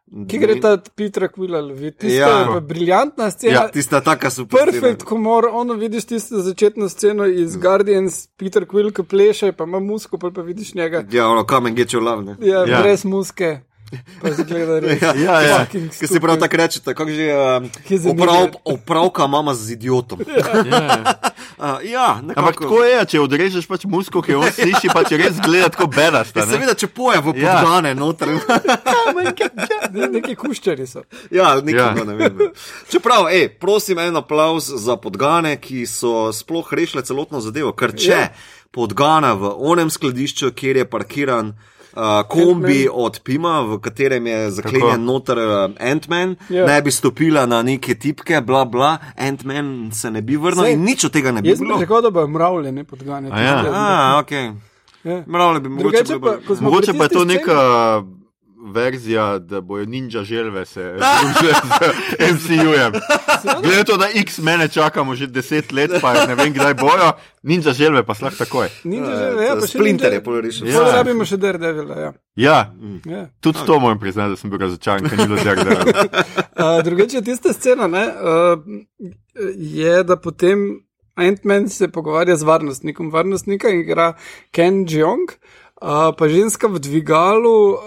Ki 0.07 0.37
gre 0.39 0.55
ta 0.59 0.77
Petra 0.95 1.27
Quilla, 1.27 1.59
tista 1.91 2.07
Ja. 2.07 2.27
ja. 2.29 2.45
pa 2.47 2.59
briljantna 2.59 3.31
scena. 3.31 3.53
Ja, 3.53 3.67
tista 3.67 4.01
taka 4.01 4.29
super. 4.29 4.59
Perfekt 4.63 5.03
humor, 5.03 5.49
ono 5.51 5.73
vidiš 5.73 6.05
tisto 6.05 6.39
začetno 6.39 6.89
sceno 6.89 7.25
iz 7.25 7.57
Guardians, 7.57 8.27
Peter 8.37 8.63
Quill, 8.65 8.91
ki 8.91 9.03
pleše, 9.03 9.51
pa 9.51 9.63
ima 9.63 9.79
musko, 9.79 10.17
pol 10.17 10.31
pa 10.31 10.41
vidiš 10.41 10.73
njega. 10.73 11.03
Ja, 11.11 11.27
ono, 11.27 11.43
kamen 11.43 11.75
get 11.75 11.93
your 11.93 12.03
love. 12.03 12.23
Ne? 12.23 12.35
Ja, 12.39 12.65
Ja. 12.65 12.81
brez 12.81 13.03
muske. 13.05 13.59
Pa 14.21 14.31
zgleda 14.31 14.79
res. 14.83 15.01
Ja, 15.01 15.13
Ja, 15.15 15.41
ja. 15.41 15.65
Ki 15.65 16.07
si 16.07 16.19
prav 16.19 16.39
tako 16.39 16.57
rečete, 16.57 16.93
kako 16.93 17.11
že 17.11 17.27
um, 17.31 17.69
oprav, 18.11 18.47
opravka 18.65 19.27
mama 19.27 19.53
z 19.53 19.71
idiotom. 19.71 20.19
ja. 20.71 21.13
Uh, 21.57 21.81
ja, 21.83 22.21
nekako. 22.21 22.39
Ampak 22.39 22.59
tako 22.61 22.83
je, 22.83 23.05
če 23.05 23.19
odrežeš 23.19 23.65
pač 23.65 23.85
musko, 23.85 24.21
ki 24.21 24.31
jo 24.31 24.43
on 24.45 24.51
sliši, 24.53 24.91
pa 24.93 25.01
če 25.01 25.17
res 25.17 25.39
gleda 25.41 25.71
tako 25.73 25.87
bedasta. 25.89 26.39
Ja, 26.39 26.45
seveda, 26.45 26.75
če 26.75 26.85
poje 26.87 27.17
v 27.17 27.33
Ja. 27.33 27.55
podgane 27.55 27.95
noter. 27.95 28.29
Ne- 29.91 30.07
Neki 30.09 30.35
kuščari 30.35 30.85
so. 30.87 31.01
ja, 31.31 31.55
nekaj 31.57 31.97
Ja. 31.97 32.03
ne 32.03 32.13
vem. 32.15 32.37
Čeprav, 32.89 33.27
ej, 33.29 33.49
prosim, 33.51 33.99
en 33.99 34.15
aplauz 34.15 34.69
za 34.75 34.97
podgane, 34.97 35.55
ki 35.57 35.85
so 35.85 36.29
sploh 36.29 36.67
rešile 36.71 37.01
celotno 37.01 37.41
zadevo. 37.41 37.73
Ker 37.73 37.91
če 37.91 38.11
Ja. 38.11 38.19
ja. 38.19 38.29
podgana 38.71 39.33
v 39.33 39.49
onem 39.57 39.89
skladišču, 39.89 40.51
kjer 40.51 40.77
je 40.77 40.85
parkiran. 40.85 41.53
Uh, 41.93 42.01
kombi 42.23 42.89
od 42.91 43.19
Pima, 43.19 43.61
v 43.61 43.79
katerem 43.79 44.27
je 44.27 44.51
zaklenjen 44.51 45.03
noter 45.03 45.37
uh, 45.37 45.71
Ant-Man, 45.81 46.35
Ja. 46.49 46.55
yeah. 46.55 46.67
ne 46.67 46.81
bi 46.81 46.91
stopila 46.91 47.45
na 47.45 47.61
neke 47.61 47.95
tipke, 47.95 48.41
bla 48.41 48.65
bla, 48.65 48.97
Ant-Man 49.17 49.89
se 49.93 50.11
ne 50.11 50.21
bi 50.21 50.37
vrnil 50.37 50.63
Sej, 50.63 50.73
in 50.73 50.83
nič 50.83 51.03
od 51.03 51.11
tega 51.11 51.31
ne 51.31 51.41
bi 51.41 51.49
Jaz 51.49 51.57
sem 51.57 51.65
bilo. 51.65 51.77
pričakoval, 51.77 52.01
da 52.01 52.09
bo 52.09 52.27
mravlje, 52.27 52.71
ne 52.71 52.83
podgane. 52.83 53.29
A 53.31 53.41
ja. 53.41 53.63
A, 53.67 54.19
ok. 54.19 54.31
Ja. 55.03 55.23
Mravlje 55.27 55.59
bi 55.59 55.69
mogoče 55.69 56.03
bilo 56.03 56.37
Mogoče 56.61 56.93
pa 56.93 57.03
je 57.03 57.09
to 57.09 57.25
neka 57.25 57.57
verzija, 58.73 59.39
da 59.39 59.61
bojo 59.61 59.85
ninja 59.85 60.23
želve 60.23 60.65
se 60.65 60.95
združile 60.97 61.53
z 62.19 62.33
MCU-jem. 62.33 62.91
Glede 63.63 63.83
to, 63.83 63.97
da 63.97 64.07
X-mene 64.15 64.67
čakamo 64.67 65.15
že 65.15 65.27
deset 65.27 65.71
let, 65.71 65.91
pa 66.01 66.13
ne 66.27 66.35
vem, 66.35 66.53
kdaj 66.53 66.73
bojo, 66.73 67.11
ninja 67.43 67.73
želve 67.73 68.03
pa 68.05 68.15
slah 68.15 68.37
takoj. 68.37 68.67
Ninja 68.83 69.17
že, 69.17 69.45
ja, 69.45 69.55
pa 69.59 69.67
Splinter 69.67 70.13
je 70.13 70.23
polarišen. 70.23 70.67
Ja. 70.67 70.79
Pol 70.79 70.91
rabimo 70.91 71.25
še 71.25 71.37
Daredevila, 71.37 71.99
ja. 71.99 72.13
Ja, 72.35 72.57
ja. 73.05 73.27
tudi 73.39 73.59
to 73.65 73.79
moram 73.79 73.99
priznati, 73.99 74.29
da 74.29 74.37
sem 74.37 74.49
bil 74.49 74.59
razočaran, 74.59 75.09
ker 75.09 75.17
ni 75.17 75.27
bilo 75.27 75.43
zelo. 75.43 75.77
Uh, 76.57 76.81
drugače, 76.87 77.21
tista 77.21 77.53
scena 77.53 77.87
ne, 77.87 78.07
uh, 78.07 79.09
je, 79.55 80.03
da 80.03 80.17
potem 80.17 80.83
Ant-Man 81.17 81.69
se 81.69 81.87
pogovarja 81.87 82.35
z 82.35 82.45
varnostnikom. 82.45 83.09
Varnostnika 83.11 83.69
igra 83.73 84.13
Ken 84.51 84.85
Jeong. 84.89 85.33
Uh, 85.33 85.66
pa 86.11 86.27
ženska 86.27 86.67
v 86.67 86.79
dvigalu 86.79 87.77
uh, 87.77 87.79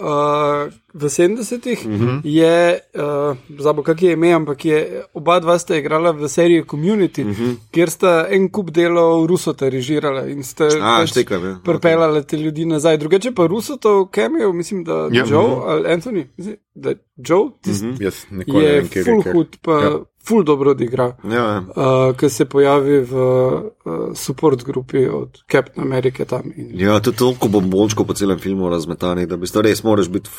v 0.95 1.05
70-ih 1.05 1.87
uh 1.87 1.93
-huh. 1.93 2.21
je, 2.25 2.81
uh, 2.95 3.37
zabo 3.59 3.83
kak 3.83 4.03
je 4.03 4.13
ime, 4.13 4.33
ampak 4.33 4.65
je 4.65 5.03
oba 5.15 5.41
dva 5.41 5.59
sta 5.59 5.77
igrala 5.77 6.11
v 6.11 6.29
seriji 6.29 6.65
Community, 6.65 7.25
uh 7.25 7.39
-huh. 7.39 7.57
kjer 7.71 7.91
sta 7.91 8.27
en 8.31 8.49
kup 8.49 8.71
delov 8.71 9.27
Rusota 9.27 9.69
režirala 9.69 10.27
in 10.27 10.43
sta 10.43 10.69
A, 10.83 11.07
štekam, 11.07 11.45
ja. 11.45 11.59
pripeljala 11.65 12.23
te 12.23 12.37
ljudi 12.37 12.65
nazaj. 12.65 12.97
Drugače 12.97 13.33
pa 13.33 13.47
Rusotov 13.47 14.07
cameo, 14.15 14.53
mislim, 14.53 14.85
da 14.85 15.09
Ja. 15.13 15.25
Joe 15.31 15.57
ali 15.67 15.89
Anthony, 15.89 16.27
mislim, 16.37 16.57
da 16.75 16.95
Joe, 17.17 17.45
-huh 17.67 17.91
Jaz 18.01 18.27
nikoli 18.31 18.65
ne 18.65 18.71
je 18.71 18.81
vem, 18.81 18.89
kje 18.89 19.05
full 19.05 19.23
hud, 19.33 19.57
pa 19.63 19.73
Ja. 19.73 19.99
full 20.29 20.45
dobro 20.45 20.71
odigra. 20.71 21.17
Ja, 21.25 21.33
ja. 21.33 21.59
Uh, 21.59 22.17
ki 22.17 22.29
se 22.29 22.45
pojavi 22.45 23.01
v 23.01 23.15
uh, 23.15 23.63
support 24.15 24.65
grupi 24.65 25.07
od 25.09 25.39
Captain 25.53 25.87
Amerike 25.87 26.25
tam. 26.25 26.53
In, 26.57 26.71
Ja, 26.81 27.01
to 27.01 27.11
je 27.11 27.17
toliko 27.17 27.49
bombončkov 27.49 28.07
po 28.07 28.15
celem 28.15 28.39
filmu 28.39 28.69
razmetanih, 28.69 29.29
da 29.29 29.37
bi 29.37 29.47
res 29.63 29.83
moraš 29.83 30.09
biti 30.09 30.31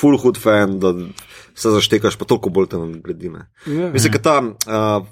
full 0.00 0.18
hood 0.18 0.40
fan, 0.40 0.78
da 0.80 0.94
se 1.54 1.70
zaštekaš, 1.70 2.16
pa 2.16 2.24
toliko 2.24 2.50
bolj 2.50 2.68
tam 2.72 3.00
gledi. 3.02 3.30
ne. 3.30 3.46
ja. 3.66 3.90
Mislim, 3.92 4.12
da 4.12 4.18
ta. 4.18 4.38
Uh, 4.40 5.06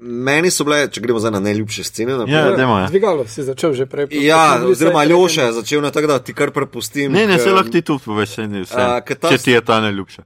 meni 0.00 0.50
so 0.50 0.64
bile, 0.64 0.86
če 0.88 1.02
gremo 1.04 1.20
zdaj 1.20 1.34
na 1.34 1.40
najljubše 1.44 1.84
scene. 1.84 2.16
na 2.16 2.24
Ja, 2.24 2.42
primer, 2.42 2.56
dajmo, 2.56 2.78
ja. 2.78 2.88
Dvigalo 2.88 3.26
si 3.28 3.44
začel 3.44 3.74
že 3.76 3.86
prej. 3.86 4.08
Ja, 4.24 4.60
oziroma 4.66 5.02
Aljoša 5.04 5.50
je 5.50 5.52
začel 5.60 5.82
na 5.84 5.90
tako, 5.90 6.06
da 6.06 6.18
ti 6.18 6.34
kar 6.34 6.50
prepustim. 6.56 7.12
Ne, 7.12 7.26
ne, 7.26 7.38
se 7.38 7.52
lahko 7.52 7.70
ti 7.70 7.82
tudi 7.82 8.04
poveš, 8.04 8.36
ni 8.48 8.64
vse. 8.64 8.80
A, 8.80 9.00
ta 9.00 9.32
Če 9.32 9.38
ti 9.38 9.56
je 9.56 9.64
ta 9.64 9.80
najljubša. 9.84 10.24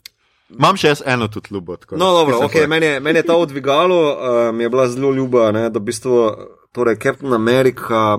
Imam 0.55 0.79
še 0.79 0.93
jaz 0.93 1.03
eno 1.07 1.27
tudi 1.33 1.55
ljubo. 1.57 1.77
tako 1.77 1.99
No, 1.99 2.13
dobro, 2.15 2.45
okay, 2.47 2.69
meni, 2.71 2.87
je, 2.87 3.01
meni 3.01 3.19
je 3.19 3.27
ta 3.27 3.37
odvigalo, 3.41 3.99
uh, 4.13 4.55
mi 4.55 4.65
je 4.65 4.71
bila 4.71 4.87
zelo 4.89 5.11
ljuba, 5.15 5.51
ne, 5.53 5.67
da 5.71 5.81
v 5.81 5.89
bistvu, 5.91 6.23
torej 6.73 7.01
Captain 7.03 7.33
America. 7.33 8.19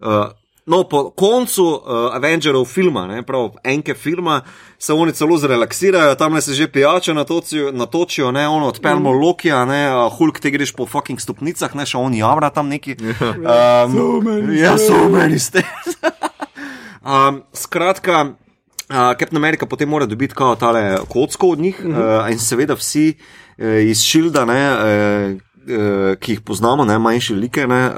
Uh, 0.00 0.30
No, 0.62 0.84
po 0.86 1.10
koncu 1.10 1.64
uh, 1.66 2.14
Avengerov 2.14 2.68
filma, 2.70 3.08
ne, 3.10 3.24
prav 3.26 3.56
enke 3.66 3.96
filma, 3.98 4.36
se 4.82 4.92
oni 4.92 5.12
celo 5.12 5.36
zrelaksirajo, 5.38 6.14
tam 6.14 6.40
se 6.40 6.54
že 6.54 6.66
pijače 6.68 7.14
natočijo, 7.14 7.72
natočijo 7.72 8.32
ne, 8.32 8.48
ono 8.48 8.66
odpeljemo 8.66 9.12
mm. 9.12 9.20
Lokija, 9.20 9.64
ne, 9.64 9.96
uh, 9.96 10.12
Hulk 10.12 10.40
te 10.40 10.50
greš 10.50 10.72
po 10.74 10.86
fucking 10.86 11.20
stopnicah, 11.20 11.74
ne, 11.78 11.86
še 11.86 12.00
on 12.00 12.14
javra 12.14 12.50
tam 12.50 12.68
neki. 12.68 12.96
Um, 12.98 13.94
So 13.94 14.20
many 14.20 14.58
ja, 14.58 14.74
so 14.78 14.90
stairs. 14.90 15.12
many 15.12 15.38
stairs. 15.38 15.94
um, 17.14 17.42
skratka, 17.54 18.24
uh, 18.26 19.14
Captain 19.18 19.38
America 19.38 19.66
potem 19.70 19.88
mora 19.88 20.06
dobiti 20.06 20.34
kao 20.34 20.56
tale 20.58 20.98
kocko 21.08 21.54
od 21.54 21.58
njih 21.58 21.84
mm 21.84 21.94
-hmm. 21.94 22.26
uh, 22.26 22.32
in 22.32 22.38
seveda 22.38 22.74
vsi 22.74 23.14
uh, 23.14 23.66
iz 23.86 24.02
Šilda, 24.02 24.44
ne, 24.44 24.62
uh, 24.72 25.40
uh, 25.64 26.16
ki 26.16 26.32
jih 26.32 26.40
poznamo, 26.40 26.84
ne, 26.84 26.98
manjše 26.98 27.34
like, 27.34 27.66
ne, 27.66 27.80
uh, 27.86 27.94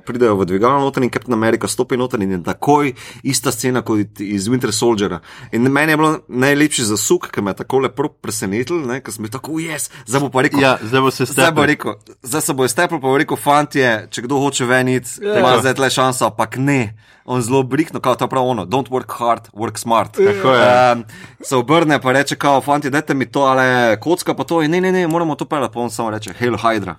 pridejo 0.00 0.36
v 0.36 0.46
dvigalo 0.46 0.80
noter 0.80 1.02
in 1.02 1.10
Captain 1.10 1.34
America 1.34 1.68
stopi 1.68 1.96
noter 1.96 2.22
in 2.22 2.30
je 2.30 2.42
takoj 2.42 2.92
ista 3.22 3.50
scena 3.50 3.82
kot 3.82 4.20
iz 4.20 4.48
Winter 4.48 4.72
Soldiera. 4.72 5.20
In 5.52 5.62
meni 5.62 5.92
je 5.92 5.96
bilo 5.96 6.12
najlepši 6.28 6.84
zasuk, 6.84 7.30
ker 7.30 7.42
me 7.42 7.50
je 7.50 7.56
tako 7.56 7.78
lepo 7.78 8.08
presenetil, 8.10 8.80
ne, 8.82 9.00
ker 9.00 9.12
sem 9.12 9.22
bil 9.22 9.30
tako, 9.30 9.58
jaz, 9.58 9.88
zdaj 10.06 10.20
bo 10.20 10.30
pa 10.30 10.42
rekel. 10.42 10.60
Ja, 10.60 10.76
zdaj 10.82 11.00
bo 11.00 11.10
se 11.10 11.24
Zdaj 11.24 11.50
bo 11.50 11.62
stepel. 11.62 11.66
rekel, 11.66 11.94
zdaj 12.22 12.40
se 12.42 12.52
bo 12.52 12.64
iztepel, 12.64 12.98
pa 12.98 13.06
bo 13.06 13.16
rekel, 13.16 13.36
fantje, 13.38 14.08
če 14.10 14.22
kdo 14.22 14.38
hoče 14.38 14.64
veniti, 14.64 15.10
Ja. 15.22 15.38
ima 15.38 15.58
zdaj 15.60 15.74
tle 15.74 15.90
šansa, 15.90 16.26
ampak 16.26 16.56
ne. 16.58 16.94
On 17.26 17.42
zelo 17.42 17.62
brihno, 17.62 18.00
kao 18.00 18.14
ta 18.14 18.26
prav 18.26 18.46
ono, 18.46 18.64
don't 18.64 18.88
work 18.88 19.18
hard, 19.18 19.48
work 19.52 19.78
smart. 19.78 20.10
Tako 20.12 20.50
je. 20.50 20.92
Um, 20.92 21.04
se 21.40 21.56
obrne 21.56 22.00
pa 22.00 22.12
reče, 22.12 22.36
kao, 22.36 22.60
fanti, 22.60 22.90
dajte 22.90 23.14
mi 23.14 23.26
to, 23.26 23.40
ale 23.42 23.66
kocka 23.96 24.34
pa 24.34 24.44
to, 24.44 24.62
in 24.62 24.70
ne, 24.70 24.80
ne, 24.80 24.92
ne, 24.92 25.06
moramo 25.08 25.34
to 25.34 25.44
pelati, 25.44 25.74
pa 25.74 25.80
on 25.80 25.90
samo 25.90 26.10
reče, 26.10 26.32
Hail 26.32 26.52
Hydra. 26.54 26.94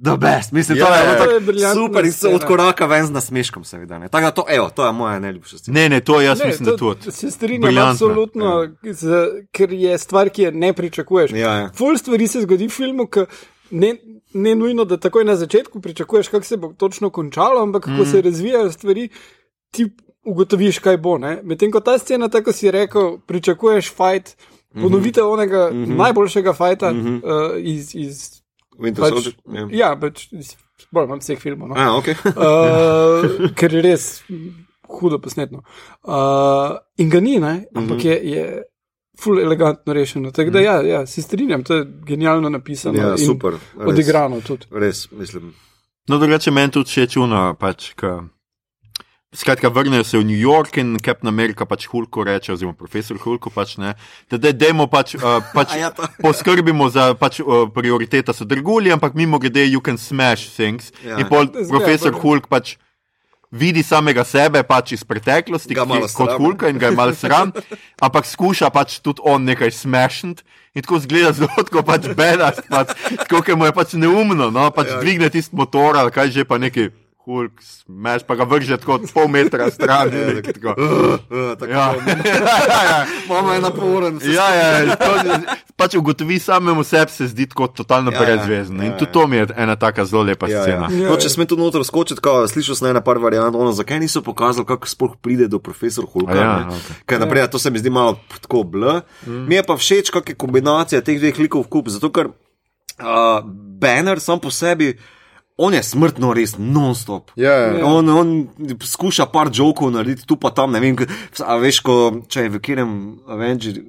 The 0.00 0.16
best, 0.18 0.52
mislim, 0.52 0.78
Ja, 0.78 0.86
to 0.86 0.94
je 0.94 0.98
ja, 0.98 1.04
to 1.06 1.22
je 1.22 1.28
tako 1.28 1.40
briljantna 1.42 1.74
super 1.76 2.04
in 2.04 2.12
se 2.12 2.28
od 2.28 2.44
koraka 2.44 2.86
ven 2.86 3.06
z 3.06 3.10
nasmeškom, 3.10 3.64
seveda. 3.64 3.98
ne. 3.98 4.08
Tako 4.08 4.24
da 4.24 4.30
to, 4.32 4.44
evo, 4.48 4.70
to 4.70 4.86
je 4.86 4.92
moja 4.92 5.18
najljubša 5.18 5.58
scena. 5.58 5.74
Ne, 5.74 5.88
ne, 5.88 6.00
to 6.00 6.20
jaz 6.20 6.38
Ne, 6.38 6.46
mislim, 6.46 6.64
to 6.66 6.70
da 6.70 6.76
tudi. 6.78 7.12
Se 7.12 7.30
strinjam, 7.30 7.60
Briljantna. 7.62 7.90
absolutno, 7.90 8.68
z, 8.84 9.10
ker 9.50 9.72
je 9.72 9.98
stvar, 9.98 10.28
ki 10.28 10.42
je 10.42 10.52
ne 10.52 10.72
pričakuješ. 10.72 11.30
Ja, 11.32 11.54
ja. 11.54 11.70
Ful 11.70 11.96
stvari 11.96 12.26
se 12.26 12.40
zgodi 12.40 12.66
v 12.66 12.70
filmu, 12.70 13.06
ki 13.06 13.20
ne, 13.72 13.96
ne 14.34 14.54
nujno, 14.54 14.84
da 14.84 14.96
takoj 14.96 15.24
na 15.24 15.36
začetku 15.36 15.80
pričakuješ, 15.80 16.28
kako 16.28 16.44
se 16.44 16.56
bo 16.56 16.72
točno 16.74 17.10
končalo, 17.10 17.62
ampak 17.62 17.82
kako 17.82 17.92
Mhm. 17.94 18.10
se 18.10 18.22
razvijajo 18.22 18.72
stvari, 18.72 19.08
ti 19.70 19.86
ugotoviš, 20.24 20.78
kaj 20.78 20.96
bo. 20.96 21.18
ne. 21.18 21.40
Medtem 21.42 21.70
ko 21.70 21.80
ta 21.80 21.98
scena, 21.98 22.28
tako 22.28 22.52
si 22.52 22.70
rekel, 22.70 23.18
pričakuješ 23.26 23.92
fajt, 23.94 24.36
Mhm. 24.70 24.82
ponovitev 24.82 25.26
onega 25.26 25.70
najboljšega 25.72 26.52
fajta 26.52 26.90
uh, 26.90 27.56
iz. 27.58 27.94
iz 27.94 28.40
Winter 28.78 29.00
pač, 29.00 29.10
Soldier. 29.12 29.34
ja. 29.52 29.66
ja, 29.72 29.96
pač 29.96 30.28
iz 30.32 30.52
bolj 30.92 31.06
manj 31.06 31.20
vseh 31.20 31.40
filmov. 31.40 31.68
No. 31.68 31.74
A, 31.74 31.88
okay. 31.98 32.14
uh, 32.14 33.50
ker 33.54 33.74
je 33.74 33.82
res 33.82 34.22
hudo 34.88 35.18
posnetno. 35.18 35.64
Uh, 36.02 36.78
in 36.96 37.10
ga 37.10 37.20
ni, 37.20 37.38
ne? 37.38 37.64
ampak 37.74 38.04
je, 38.04 38.14
je 38.24 38.44
ful 39.20 39.40
elegantno 39.42 39.92
rešeno. 39.92 40.30
Tako 40.30 40.50
da, 40.50 40.60
ja, 40.60 40.80
ja, 40.82 41.06
se 41.06 41.22
strinjam, 41.22 41.64
to 41.64 41.74
je 41.74 41.84
genialno 42.06 42.48
napisano. 42.48 42.98
ja, 42.98 43.10
in 43.10 43.26
super. 43.26 43.58
res. 43.76 43.88
Odigrano 43.88 44.40
tudi. 44.40 44.66
Res, 44.70 45.10
mislim. 45.10 45.50
No, 46.08 46.18
drugače 46.18 46.50
meni 46.50 46.72
tudi 46.72 46.90
še 46.90 47.06
čuno, 47.06 47.54
pač, 47.54 47.92
ka, 47.94 48.20
skratka, 49.34 49.68
vrnejo 49.68 50.04
se 50.04 50.18
v 50.18 50.24
New 50.24 50.38
York 50.38 50.76
in 50.76 50.98
Captain 50.98 51.28
America 51.28 51.66
pač 51.66 51.86
Hulku 51.86 52.24
reče, 52.24 52.52
oziroma 52.52 52.74
profesor 52.74 53.18
Hulku 53.18 53.50
pač 53.50 53.76
ne, 53.78 53.94
da 54.30 54.38
daj- 54.38 54.56
dajmo 54.58 54.86
pač, 54.90 55.14
uh, 55.14 55.38
pač 55.56 55.76
ja, 55.78 55.92
poskrbimo 56.18 56.90
za 56.90 57.14
pač, 57.14 57.40
uh, 57.40 57.70
prioriteta 57.70 58.34
so 58.34 58.44
drgulji, 58.44 58.90
ampak 58.92 59.14
mimo 59.14 59.38
grede 59.38 59.70
you 59.70 59.80
can 59.80 59.98
smash 59.98 60.50
things. 60.56 60.90
Ja. 61.06 61.18
in 61.18 61.28
pol 61.30 61.46
Zgleda 61.46 61.68
profesor 61.70 62.10
dobro. 62.10 62.22
Hulk 62.26 62.50
pač 62.50 62.74
vidi 63.50 63.82
samega 63.82 64.24
sebe 64.26 64.62
pač 64.66 64.98
iz 64.98 65.06
preteklosti, 65.06 65.74
ki- 65.74 66.10
kot. 66.14 66.34
Hulka 66.34 66.70
in 66.70 66.78
ga 66.78 66.90
je 66.90 66.98
mal 66.98 67.14
sram, 67.14 67.54
ampak 68.04 68.26
skuša 68.26 68.70
pač 68.74 68.98
tudi 68.98 69.22
on 69.22 69.46
nekaj 69.46 69.70
smašniti. 69.70 70.42
In 70.74 70.82
tako 70.86 71.00
zgleda 71.02 71.32
zelo 71.34 71.50
kot 71.66 71.86
pač 71.86 72.06
bedast, 72.14 72.62
pač, 72.70 72.94
tako 73.26 73.42
kot 73.42 73.58
mu 73.58 73.66
je 73.66 73.74
pač 73.74 73.94
neumno, 73.98 74.50
no, 74.54 74.70
pač 74.70 74.90
ja. 74.90 74.98
dvigne 75.02 75.30
tisti 75.30 75.54
motor 75.54 75.98
ali 75.98 76.14
kaj 76.14 76.30
že 76.30 76.46
pa 76.46 76.58
neki 76.62 76.90
hulk, 77.30 77.62
smeš 77.62 78.22
pa 78.22 78.34
ga 78.34 78.44
vrže 78.44 78.76
tako 78.76 78.98
pol 79.06 79.28
metra 79.28 79.70
stran. 79.70 80.10
Ja, 80.20 80.32
nekaj 80.32 80.52
tako. 80.52 80.74
Uh, 80.74 81.54
tako, 81.54 81.70
Ja, 81.72 81.84
ja, 82.66 82.80
ja. 82.84 82.98
Mama 83.28 83.54
je 83.54 83.60
naporen. 83.60 84.18
Ja, 84.24 84.46
ja, 84.50 84.96
to, 84.96 85.12
pač 85.74 85.94
ugotovi 85.94 86.38
samemu 86.38 86.82
sebi, 86.82 87.10
se 87.10 87.26
zdi 87.26 87.46
tako 87.46 87.66
totalno 87.68 88.10
Ja, 88.10 88.16
ja, 88.16 88.20
ja. 88.20 88.26
brezvezno. 88.26 88.76
Ja, 88.76 88.84
In 88.84 88.92
ja. 88.92 88.98
tudi 88.98 89.12
to 89.12 89.26
mi 89.26 89.36
je 89.36 89.46
ena 89.56 89.76
taka 89.76 90.04
zelo 90.04 90.22
lepa 90.22 90.48
Ja, 90.48 90.56
ja. 90.56 90.62
scena. 90.62 90.88
Ja, 90.88 91.06
No, 91.06 91.14
ja. 91.14 91.16
če 91.16 91.28
sme 91.28 91.46
tu 91.46 91.56
noter 91.56 91.80
skočiti, 91.80 92.20
kao, 92.20 92.42
slišal 92.44 92.74
sem 92.74 92.88
ena 92.88 93.00
par 93.00 93.16
variant, 93.18 93.54
ono, 93.54 93.70
zakaj 93.72 93.98
niso 93.98 94.20
pokazali, 94.20 94.66
kako 94.66 94.88
sploh 94.88 95.14
pride 95.16 95.46
do 95.46 95.58
profesora 95.58 96.06
Hulka. 96.06 96.34
Ja, 96.34 96.58
ne? 96.58 96.74
okej. 96.74 96.98
Ker 97.06 97.20
naprej, 97.20 97.46
to 97.48 97.58
se 97.58 97.70
mi 97.70 97.78
zdi 97.78 97.90
malo 97.90 98.18
tako 98.40 98.62
bl. 98.64 99.00
Mm. 99.22 99.46
Mi 99.46 99.54
je 99.54 99.62
pa 99.62 99.76
všeč, 99.76 100.10
kakšna 100.10 100.32
je 100.32 100.36
kombinacija 100.36 101.00
teh 101.00 101.16
dveh 101.16 101.38
likov 101.38 101.64
v 101.64 101.70
kup, 101.70 101.88
zato 101.88 102.10
ker 102.10 102.28
uh, 102.98 103.40
Banner 103.76 104.20
sam 104.20 104.36
po 104.36 104.50
sebi. 104.50 104.98
On 105.60 105.74
je 105.74 105.82
smrtno 105.84 106.32
res 106.36 106.54
non-stop. 106.58 107.34
Ja, 107.36 107.52
ja. 107.52 107.86
On, 107.86 108.06
on 108.08 108.30
skuša 108.80 109.26
par 109.32 109.50
jokov 109.52 109.92
narediti 109.92 110.24
tu 110.28 110.38
pa 110.40 110.54
tam, 110.56 110.72
ne 110.72 110.80
vem, 110.80 110.96
veš, 111.60 111.82
ko, 111.84 111.96
če 112.32 112.46
je 112.46 112.52
v 112.54 112.60
katerem 112.62 112.94
Avenger, 113.28 113.82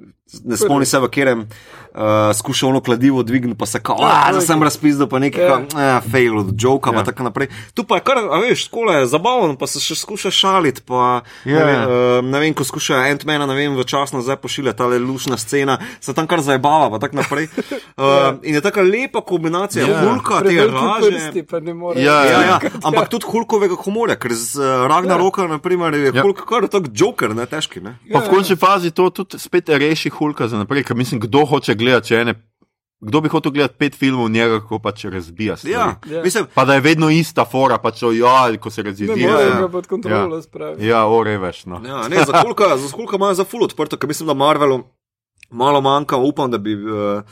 ne 0.44 0.58
spomni 0.60 0.88
se 0.88 1.00
v 1.00 1.08
katerem, 1.08 1.46
uh, 1.94 2.00
skuša 2.32 2.66
ono 2.66 2.80
kladivo 2.80 3.22
dvigniti, 3.22 3.58
pa 3.58 3.66
se 3.66 3.80
kao, 3.80 3.96
Ja, 4.00 4.32
da 4.32 4.40
sem 4.40 4.62
razpizdal, 4.62 5.06
pa 5.06 5.18
nekaj, 5.18 5.44
Ja. 5.44 5.60
ja. 5.74 6.00
fail 6.02 6.38
od 6.38 6.54
joka, 6.54 6.90
ja. 6.90 6.92
Ja. 6.92 6.98
pa 6.98 7.04
tako 7.04 7.22
naprej. 7.22 7.48
Tu 7.74 7.84
pa 7.84 7.94
je 7.94 8.00
kar, 8.02 8.18
a 8.20 8.38
veš, 8.38 8.64
skole 8.64 8.94
je 8.94 9.06
zabavno, 9.06 9.56
pa 9.56 9.66
se 9.66 9.80
še 9.80 9.94
skuša 9.96 10.30
šaliti, 10.32 10.82
pa 10.82 11.22
Ja, 11.44 11.56
ne, 11.56 11.64
vem, 11.64 11.74
ja. 11.74 11.86
uh, 12.18 12.24
ne 12.24 12.38
vem, 12.38 12.52
ko 12.52 12.64
skuša 12.64 12.94
Ant-Mana, 13.04 13.46
ne 13.46 13.54
vem, 13.54 13.72
v 13.72 13.84
čas 13.84 14.12
nazaj 14.12 14.36
pošilja 14.36 14.72
ta 14.72 14.86
lušna 14.88 15.36
scena, 15.36 15.78
se 15.98 16.12
tam 16.12 16.26
kar 16.26 16.40
zabava, 16.40 16.90
pa 16.90 16.98
tako 16.98 17.16
naprej. 17.16 17.48
Uh, 17.96 18.04
in 18.42 18.54
je 18.54 18.60
taka 18.60 18.82
lepa 18.82 19.20
kombinacija, 19.22 19.82
Ja. 19.82 19.90
ja. 19.92 20.00
hulka, 20.04 20.40
te 20.40 20.66
raže. 20.66 21.10
prsti. 21.10 21.40
Ja, 21.96 22.18
Ja, 22.22 22.40
ja, 22.42 22.56
ampak 22.86 23.08
tudi 23.08 23.26
Hulkovega 23.26 23.74
humorja, 23.76 24.16
ker 24.16 24.32
z 24.32 24.56
uh, 24.56 24.86
Ragnaroka, 24.86 25.42
ja. 25.42 25.48
naprimer, 25.50 25.94
je 25.94 26.10
Ja. 26.10 26.22
Hulk 26.22 26.44
kar 26.44 26.68
tak 26.68 26.90
joker, 26.92 27.32
ne 27.32 27.46
težki. 27.46 27.80
Ne? 27.80 27.96
Pa 28.06 28.20
v 28.20 28.28
končni 28.28 28.54
fazi 28.54 28.90
to 28.90 29.10
tudi 29.10 29.38
spet 29.38 29.68
reši 29.68 30.10
Hulka 30.10 30.48
za 30.48 30.56
naprej, 30.56 30.84
ker 30.84 30.94
mislim, 30.94 31.20
kdo 31.20 31.44
hoče 31.44 31.74
gledati, 31.82 32.08
če 32.08 32.16
ene. 32.18 32.34
Kdo 33.02 33.20
bi 33.20 33.28
hotel 33.28 33.50
gledati 33.50 33.74
pet 33.76 33.96
filmov 33.98 34.28
njega, 34.30 34.60
kako 34.60 34.78
pač 34.78 35.04
razbija 35.06 35.56
stvari. 35.56 35.72
Ja, 35.72 35.86
Ja. 36.08 36.22
mislim, 36.22 36.46
Pa 36.54 36.64
da 36.64 36.74
je 36.74 36.80
vedno 36.80 37.10
ista 37.10 37.44
fora, 37.44 37.78
pač 37.78 38.02
o, 38.02 38.12
ja, 38.12 38.56
ko 38.56 38.70
se 38.70 38.82
Ne 38.82 38.90
razjezira. 38.90 39.30
more 39.30 39.44
ja. 39.44 39.58
ga 39.58 39.68
pod 39.68 39.86
kontrolo. 39.86 40.38
Ja, 40.78 41.06
ore 41.06 41.34
veš. 41.38 41.64
No. 41.66 41.80
ja, 41.82 42.06
ne, 42.08 42.22
za 42.22 42.40
Hulka, 42.40 42.76
za 42.76 42.88
Hulka 42.88 43.16
imajo 43.16 43.34
za 43.34 43.44
full 43.44 43.64
odprto, 43.64 43.96
ker 43.96 44.06
mislim, 44.06 44.26
da 44.26 44.34
Marvelu 44.36 44.84
malo 45.50 45.80
manjka, 45.80 46.16
upam, 46.16 46.50
da 46.50 46.58
bi. 46.58 46.76
Uh, 46.76 47.22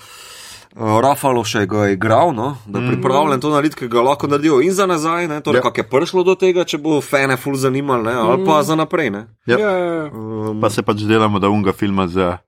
Rafalo 0.77 1.43
še 1.45 1.65
ga 1.67 1.87
je 1.87 1.93
igral, 1.93 2.31
no? 2.31 2.57
da 2.65 2.79
je 2.79 2.87
pripravljen 2.89 3.41
to 3.41 3.51
narediti, 3.51 3.77
ki 3.77 3.89
ga 3.89 4.03
lahko 4.03 4.27
naredijo 4.27 4.61
in 4.61 4.71
za 4.73 4.87
nazaj, 4.87 5.27
ne? 5.29 5.41
torej 5.41 5.59
Ja. 5.59 5.63
kako 5.63 5.81
je 5.81 5.89
prišlo 5.89 6.23
do 6.23 6.35
tega, 6.35 6.65
če 6.65 6.79
bo 6.79 7.01
fene 7.01 7.37
ful 7.37 7.55
zanimalo, 7.55 8.03
ne? 8.03 8.13
ali 8.15 8.45
pa 8.47 8.63
za 8.63 8.75
naprej. 8.75 9.11
Ne? 9.11 9.27
Ja. 9.47 9.59
Ja, 9.59 9.71
ja, 9.71 9.95
ja. 9.95 10.05
Um, 10.07 10.61
Pa 10.61 10.71
se 10.71 10.83
pač 10.83 11.03
delamo, 11.03 11.39
da 11.39 11.49
unga 11.49 11.73
filma 11.73 12.07
z 12.07 12.39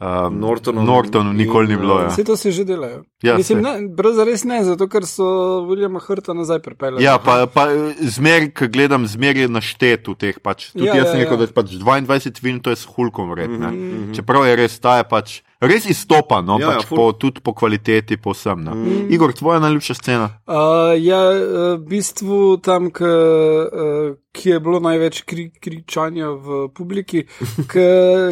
um, 0.00 0.38
Nortonom 0.40 0.86
Nortonom 0.86 1.36
nikoli 1.36 1.68
ni 1.68 1.76
bilo. 1.76 1.94
uh, 1.94 2.02
Ja. 2.02 2.08
Vse 2.08 2.24
to 2.24 2.36
se 2.36 2.50
že 2.50 2.64
delajo. 2.64 3.02
Ja, 3.22 3.36
Mislim, 3.36 3.60
ne, 3.62 3.88
brez 3.88 4.18
res 4.18 4.44
ne, 4.44 4.64
zato 4.64 4.88
ker 4.88 5.04
so 5.06 5.24
Williama 5.68 6.00
Hrta 6.00 6.32
nazaj 6.34 6.58
pripeljali. 6.64 7.04
Ja, 7.04 7.18
pa, 7.18 7.46
pa 7.46 7.68
zmer, 8.00 8.48
ko 8.56 8.68
gledam, 8.72 9.06
zmer 9.06 9.36
je 9.36 9.48
naštet 9.48 10.08
v 10.08 10.14
teh. 10.16 10.40
Pač. 10.40 10.72
Tudi 10.72 10.88
Ja, 10.88 10.94
ja, 10.94 11.04
jaz 11.04 11.06
ja, 11.06 11.12
sem 11.12 11.20
rekel, 11.20 11.36
ja. 11.36 11.38
da 11.38 11.44
je 11.44 11.54
pač 11.54 11.76
22 11.76 12.40
film, 12.40 12.60
to 12.64 12.72
je 12.72 12.76
s 12.80 12.88
hulkom 12.88 13.30
vredno. 13.30 13.70
Mm 13.70 13.76
-hmm. 13.76 14.14
Čeprav 14.16 14.46
je 14.46 14.56
res 14.56 14.80
ta 14.80 14.96
je 14.98 15.04
pač. 15.04 15.42
Res 15.60 15.84
izstopa, 15.92 16.38
no, 16.40 16.56
Ja, 16.56 16.64
ja, 16.64 16.72
ja, 16.72 16.76
pač 16.80 16.86
ful. 16.88 16.96
po, 16.96 17.04
tudi 17.12 17.42
po 17.44 17.52
kvaliteti, 17.52 18.16
po 18.16 18.32
vsem. 18.32 18.62
No. 18.64 18.72
Mm. 18.72 19.10
Igor, 19.12 19.34
tvoja 19.36 19.60
najljubša 19.60 19.94
scena? 19.98 20.28
Uh, 20.48 20.96
ja, 20.96 21.20
uh, 21.36 21.76
v 21.76 21.84
bistvu 21.90 22.56
tam, 22.64 22.88
k, 22.88 23.04
uh, 23.04 24.14
ki 24.32 24.54
je 24.54 24.60
bilo 24.64 24.80
največ 24.80 25.20
kri, 25.28 25.50
kričanja 25.60 26.32
v 26.32 26.62
publiki, 26.72 27.26
ki 27.70 27.84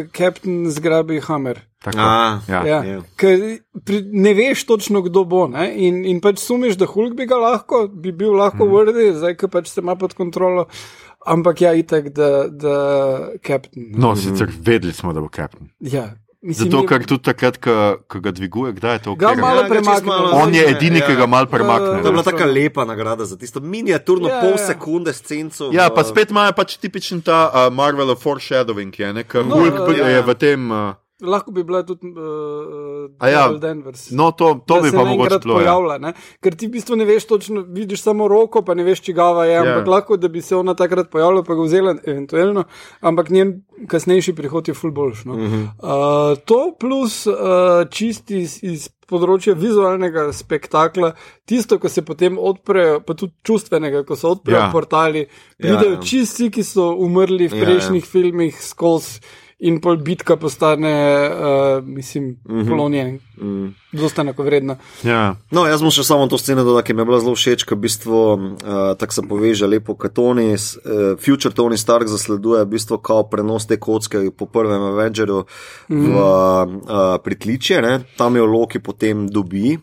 Captain 0.09 0.65
zgrabi 0.73 1.19
Hammer. 1.27 1.61
Tako, 1.85 2.01
A, 2.01 2.41
ja. 2.49 2.61
Ja, 2.67 2.79
ja. 2.83 3.01
ker 3.15 3.61
pri- 3.85 4.03
ne 4.09 4.33
veš 4.33 4.65
točno, 4.67 5.03
kdo 5.05 5.21
bo. 5.23 5.45
Ne? 5.47 5.69
In, 5.85 6.01
in 6.09 6.17
pač 6.25 6.41
sumiš, 6.41 6.75
da 6.81 6.89
Hulk 6.89 7.13
bi 7.15 7.29
ga 7.29 7.37
lahko, 7.39 7.85
bi 7.87 8.11
bil 8.11 8.33
lahko 8.35 8.65
mm. 8.65 8.73
vrdi, 8.73 9.05
zdaj 9.15 9.37
ko 9.37 9.51
pač 9.53 9.69
se 9.69 9.85
ima 9.85 9.93
pod 9.95 10.17
kontrolo. 10.17 10.65
Ampak 11.29 11.61
ja, 11.61 11.75
itek, 11.77 12.09
da, 12.15 12.49
da 12.49 12.75
Captain. 13.45 13.93
No, 13.93 14.15
sicer 14.17 14.49
vedeli 14.49 14.97
smo, 14.97 15.13
da 15.13 15.21
bo 15.21 15.29
Captain. 15.29 15.69
Ja, 15.79 16.09
mislim, 16.41 16.65
Zato, 16.65 16.77
je- 16.77 16.87
ker 16.87 17.05
tudi 17.05 17.23
takrat, 17.23 17.57
ko, 17.57 17.73
ko 18.03 18.19
ga 18.19 18.31
dviguje, 18.31 18.73
kdaj 18.73 18.93
je 18.93 18.99
to? 18.99 19.11
Ga 19.13 19.27
katerega- 19.27 19.41
malo 19.41 19.61
Ja, 19.61 19.67
premakne. 19.69 20.07
malo- 20.07 20.31
On 20.33 20.49
je 20.49 20.61
Ja, 20.61 20.69
edini, 20.69 21.01
ki 21.01 21.11
ja. 21.11 21.15
ga 21.15 21.25
malo 21.25 21.45
premakne. 21.47 21.85
To 21.97 22.07
je 22.07 22.11
bila 22.11 22.23
tako 22.23 22.45
lepa 22.45 22.85
nagrada 22.85 23.25
za 23.25 23.35
tisto 23.35 23.59
miniaturno 23.59 24.27
Ja, 24.27 24.41
pol 24.41 24.49
ja. 24.51 24.57
sekunde 24.59 25.09
s 25.09 25.21
cenco. 25.21 25.69
Ja, 25.71 25.89
pa 25.89 26.03
spet 26.03 26.29
imajo 26.29 26.51
pač 26.53 26.77
tipičen 26.77 27.21
ta 27.21 27.39
uh, 27.47 27.67
Marvel 27.69 28.15
foreshadowing, 28.15 28.93
je, 28.93 29.13
ne, 29.13 29.23
ker 29.23 29.43
No, 29.43 29.55
no, 29.55 29.61
Hulk 29.61 29.97
ja, 29.97 30.01
ja. 30.01 30.07
je 30.09 30.21
v 30.21 30.33
tem. 30.35 30.71
Uh, 30.71 30.93
Lahko 31.21 31.51
bi 31.51 31.63
bila 31.63 31.81
tudi 31.83 32.07
uh, 32.07 33.11
A 33.19 33.27
ja, 33.29 33.41
Carol 33.43 33.59
Danvers. 33.59 34.11
no, 34.11 34.31
to, 34.31 34.61
to 34.65 34.75
da 34.75 34.81
bi 34.81 34.89
se 34.89 34.95
pa 34.97 35.03
mogoče 35.03 35.39
bilo. 35.39 35.53
Ja. 35.53 35.59
pojavlja, 35.59 35.97
ne? 35.97 36.13
Ker 36.39 36.55
ti 36.55 36.67
v 36.67 36.71
bistvu 36.71 36.95
ne 36.95 37.05
veš 37.05 37.25
točno, 37.27 37.61
vidiš 37.67 38.01
samo 38.01 38.27
roko, 38.27 38.61
pa 38.61 38.73
ne 38.73 38.83
veš, 38.83 39.01
čigava 39.01 39.45
je, 39.45 39.57
ampak 39.57 39.85
Ja. 39.85 39.91
lahko, 39.91 40.17
da 40.17 40.27
bi 40.27 40.41
se 40.41 40.55
ona 40.55 40.73
takrat 40.73 41.09
pojavila, 41.11 41.43
pa 41.43 41.55
ga 41.55 41.61
vzela 41.61 41.95
eventualno, 42.05 42.63
ampak 43.01 43.29
njen 43.29 43.51
kasnejši 43.87 44.35
prihod 44.35 44.67
je 44.67 44.73
full 44.73 44.91
boljš. 44.93 45.25
No? 45.25 45.33
Mhm. 45.35 45.43
-huh. 45.43 46.31
uh, 46.31 46.37
to 46.45 46.75
plus 46.79 47.27
uh, 47.27 47.35
čisti 47.91 48.39
iz, 48.39 48.59
iz 48.63 48.89
področja 49.09 49.53
vizualnega 49.57 50.33
spektakla, 50.33 51.13
tisto, 51.45 51.79
ko 51.79 51.89
se 51.89 52.01
potem 52.01 52.37
odprejo, 52.37 53.01
pa 53.01 53.13
tudi 53.13 53.33
čustvenega, 53.43 54.03
ko 54.03 54.15
se 54.15 54.27
odprejo 54.27 54.57
Ja. 54.59 54.65
ja. 54.65 54.71
portali, 54.71 55.19
Ja, 55.19 55.27
pridejo 55.57 55.91
ja. 55.91 55.97
ja. 55.97 56.01
čisti, 56.01 56.49
ki 56.51 56.63
so 56.63 56.93
umrli 56.95 57.47
v 57.47 57.53
Ja, 57.53 57.59
ja. 57.59 57.65
prejšnjih 57.65 58.03
ja, 58.03 58.09
filmih 58.11 58.55
skozi. 58.63 59.19
In 59.59 59.81
pol 59.81 59.97
bitka 59.97 60.37
postane, 60.37 60.87
uh, 61.27 61.83
mislim, 61.83 62.37
Mhm. 62.47 62.59
-huh. 62.59 62.69
polonjen, 62.69 63.19
Mm. 63.41 63.75
zelo 63.93 64.09
enako 64.17 64.43
vredna. 64.43 64.75
Ja. 65.03 65.35
No, 65.51 65.65
jaz 65.65 65.81
bom 65.81 65.91
še 65.91 66.03
samo 66.03 66.27
to 66.27 66.37
sceno 66.37 66.63
dodal, 66.63 66.81
ki 66.81 66.93
mi 66.93 67.01
je 67.01 67.05
bila 67.05 67.19
zelo 67.19 67.35
všeč, 67.35 67.63
ker 67.63 67.75
v 67.77 67.81
bistvu 67.81 68.33
uh, 68.33 68.49
tako 68.97 69.13
se 69.13 69.21
poveže 69.21 69.67
lepo, 69.67 69.95
kot 69.95 70.13
Tony, 70.13 70.53
uh, 70.53 71.19
Future 71.19 71.55
Tony 71.55 71.77
Stark 71.77 72.07
zasleduje 72.07 72.63
v 72.65 72.69
bistvu 72.69 72.97
kao 72.97 73.23
prenos 73.23 73.67
te 73.67 73.77
kocke 73.77 74.31
po 74.31 74.45
prvem 74.45 74.81
Avengerju 74.81 75.43
v 75.89 76.15
uh, 76.15 77.17
pritličje, 77.23 77.81
ne? 77.81 77.99
tam 78.17 78.35
jo 78.35 78.45
Loki 78.45 78.79
potem 78.79 79.27
dobi. 79.27 79.77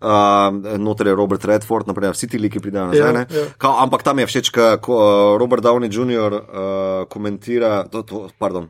Uh, 0.00 0.52
Notor 0.78 1.06
je 1.06 1.14
Robert 1.14 1.44
Redford, 1.44 1.86
naprej 1.86 2.12
vsi 2.12 2.28
ti 2.28 2.38
liki 2.38 2.60
pridajo 2.60 2.86
nazaj. 2.86 3.00
Ja, 3.00 3.12
ne. 3.12 3.26
ja. 3.30 3.44
Kao, 3.58 3.80
ampak 3.80 4.02
tam 4.02 4.18
je 4.18 4.26
všeč, 4.26 4.50
ko 4.80 4.92
uh, 4.92 5.38
Robert 5.40 5.62
Downey 5.64 5.88
Jr. 5.88 6.32
Uh, 6.34 6.40
komentira, 7.08 7.88
to, 7.88 8.02
to, 8.02 8.28
pardon, 8.38 8.68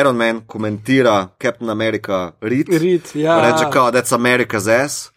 Iron 0.00 0.16
Man 0.16 0.40
komentira 0.46 1.28
Captain 1.42 1.70
America 1.70 2.32
Reed. 2.40 2.68
Rit, 2.68 3.10
ja. 3.14 3.40
Reče, 3.40 3.70
kao, 3.72 3.90
that's 3.90 4.12
America's 4.12 4.84
ass. 4.84 5.10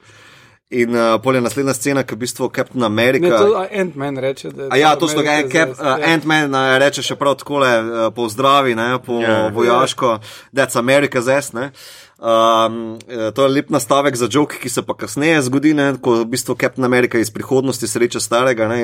In 0.70 0.94
uh, 0.96 1.22
pol 1.24 1.36
je 1.36 1.42
naslednja 1.42 1.74
scena, 1.74 2.04
ki 2.04 2.14
je 2.14 2.16
v 2.16 2.20
bistvu 2.20 2.50
Captain 2.56 2.84
America. 2.84 3.26
Ne, 3.26 3.38
to 3.38 3.64
Ant-Man 3.74 4.18
reče. 4.18 4.52
Da 4.54 4.76
ja, 4.78 4.94
to 4.96 5.08
točno, 5.08 5.22
America's 5.22 5.52
Cap, 5.52 5.70
Ass, 5.70 5.80
uh, 5.80 5.86
ja. 5.86 6.14
Ant-Man 6.14 6.54
uh, 6.54 6.78
reče 6.78 7.02
še 7.02 7.16
prav 7.18 7.40
tako, 7.42 7.58
uh, 7.58 8.14
pozdravi, 8.14 8.76
ne, 8.78 9.00
po 9.06 9.18
Ja. 9.18 9.30
yeah. 9.30 9.54
vojaško, 9.54 10.20
that's 10.54 10.78
America's 10.78 11.28
ass. 11.28 11.54
Ne. 11.54 11.72
Um, 12.20 13.00
eh, 13.08 13.32
to 13.32 13.44
je 13.44 13.50
lep 13.50 13.70
nastavek 13.70 14.16
za 14.16 14.28
jok, 14.32 14.58
ki 14.60 14.70
se 14.70 14.82
pa 14.84 14.94
kasneje 14.94 15.42
zgodi, 15.42 15.72
ne, 15.74 15.94
ko 16.02 16.18
v 16.20 16.26
bistvu 16.28 16.56
Captain 16.60 16.86
America 16.86 17.18
iz 17.18 17.32
prihodnosti 17.32 17.88
sreča 17.88 18.20
starega, 18.20 18.68
ne, 18.68 18.84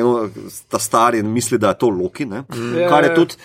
ta 0.71 0.79
stari 0.79 1.19
in 1.19 1.27
misli, 1.33 1.59
da 1.59 1.73
je 1.75 1.77
to 1.83 1.89
Loki. 1.89 2.25
Ne, 2.25 2.45
Ja, 2.79 2.89
kar 2.89 3.03
je 3.03 3.11
ja. 3.11 3.15
tudi. 3.15 3.35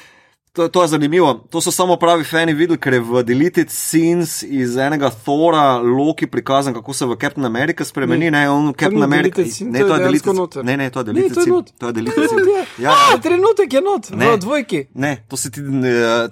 To, 0.52 0.68
to 0.68 0.82
je 0.82 0.88
zanimivo. 0.88 1.34
To 1.50 1.60
so 1.60 1.70
samo 1.70 1.96
pravi 1.96 2.24
fani 2.24 2.52
videli, 2.52 2.78
ker 2.78 2.92
je 2.92 3.00
v 3.00 3.22
Deleted 3.22 3.70
Scenes 3.70 4.42
iz 4.42 4.76
enega 4.76 5.10
Thora 5.16 5.78
Loki 5.78 6.26
prikazan, 6.26 6.74
kako 6.74 6.92
se 6.92 7.06
v 7.06 7.16
Captain 7.16 7.46
America 7.46 7.84
spremeni. 7.84 8.30
Ne, 8.30 8.50
on 8.50 8.66
Captain 8.68 8.98
ni 8.98 9.04
America. 9.04 9.42
Ne, 9.60 9.78
to 9.78 9.94
je 9.94 10.00
Deleted 10.00 10.34
noter. 10.34 10.64
Ne, 10.64 10.76
ne, 10.76 10.90
to 10.90 11.00
je 11.00 11.04
Ne, 11.04 11.12
Deleted 11.12 11.34
to 11.34 11.40
je 11.40 11.44
Scene. 11.44 11.54
not. 11.56 11.70
To 11.78 11.86
je 11.86 11.92
Deleted 11.92 12.14
To 12.14 12.22
je 12.22 12.28
Scene. 12.28 12.40
not, 12.40 12.48
ja. 12.48 12.64
Ja, 12.80 12.90
A, 12.90 13.12
ja. 13.12 13.18
trenutek 13.18 13.72
je 13.72 13.80
not, 13.80 14.10
Ne. 14.10 14.30
v 14.30 14.38
dvojki. 14.38 14.80
Ne, 14.94 15.24
to 15.28 15.36
si 15.36 15.50
ti, 15.50 15.60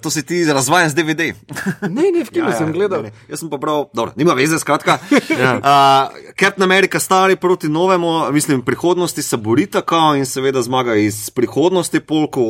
to 0.01 0.09
si 0.09 0.25
ti 0.25 0.43
razvajen 0.43 0.89
z 0.89 0.95
DVD. 0.95 1.21
Ne, 1.89 2.11
ne, 2.11 2.23
v 2.23 2.29
kinu 2.29 2.51
sem 2.51 2.73
gledal. 2.73 2.99
Ja, 2.99 3.03
ne, 3.03 3.15
ne. 3.15 3.27
Jaz 3.29 3.39
sem 3.39 3.49
pa 3.49 3.57
prav, 3.57 3.87
dobro, 3.93 4.11
nima 4.15 4.33
veze, 4.33 4.59
skratka. 4.59 4.99
ja. 5.31 5.55
uh, 5.55 5.63
Captain 6.35 6.63
America 6.63 6.99
stari 6.99 7.35
proti 7.35 7.69
novemu, 7.69 8.31
mislim, 8.31 8.61
prihodnosti 8.61 9.23
se 9.23 9.37
borita 9.37 9.81
kao 9.81 10.15
in 10.15 10.25
seveda 10.25 10.61
zmaga 10.61 10.95
iz 10.95 11.29
prihodnosti, 11.29 11.99
polko 11.99 12.43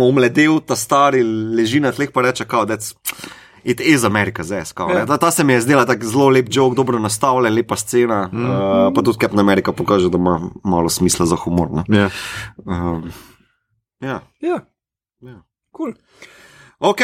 omledel 0.00 0.60
ta 0.60 0.72
stari 0.72 1.01
leži 1.10 1.80
na 1.80 1.92
tleh 1.92 2.10
pa 2.12 2.22
reče, 2.22 2.44
kao, 2.44 2.66
that's. 2.66 2.94
It 3.64 3.80
is 3.80 4.04
America, 4.04 4.42
zdaj. 4.42 4.64
Ja. 4.78 4.98
Ja. 4.98 5.06
Ta, 5.06 5.16
ta 5.16 5.30
se 5.30 5.44
mi 5.44 5.52
je 5.52 5.60
zdela 5.60 5.86
tako 5.86 6.06
zelo 6.06 6.28
lep 6.28 6.48
jok, 6.50 6.74
dobro 6.74 6.98
nastavljen, 6.98 7.54
lepa 7.54 7.76
scena. 7.76 8.28
Mm. 8.32 8.44
Uh, 8.44 8.94
pa 8.94 9.02
tudi 9.02 9.18
Captain 9.20 9.40
America 9.40 9.72
pokaže, 9.72 10.10
da 10.10 10.18
ima 10.18 10.40
malo 10.64 10.88
smisla 10.88 11.26
za 11.26 11.36
humor. 11.36 11.68
Ja. 11.88 12.10
Um, 12.64 13.12
ja. 14.00 14.20
Ja, 14.40 14.58
ja. 15.20 15.42
cool. 15.76 15.92
Ok, 16.78 17.00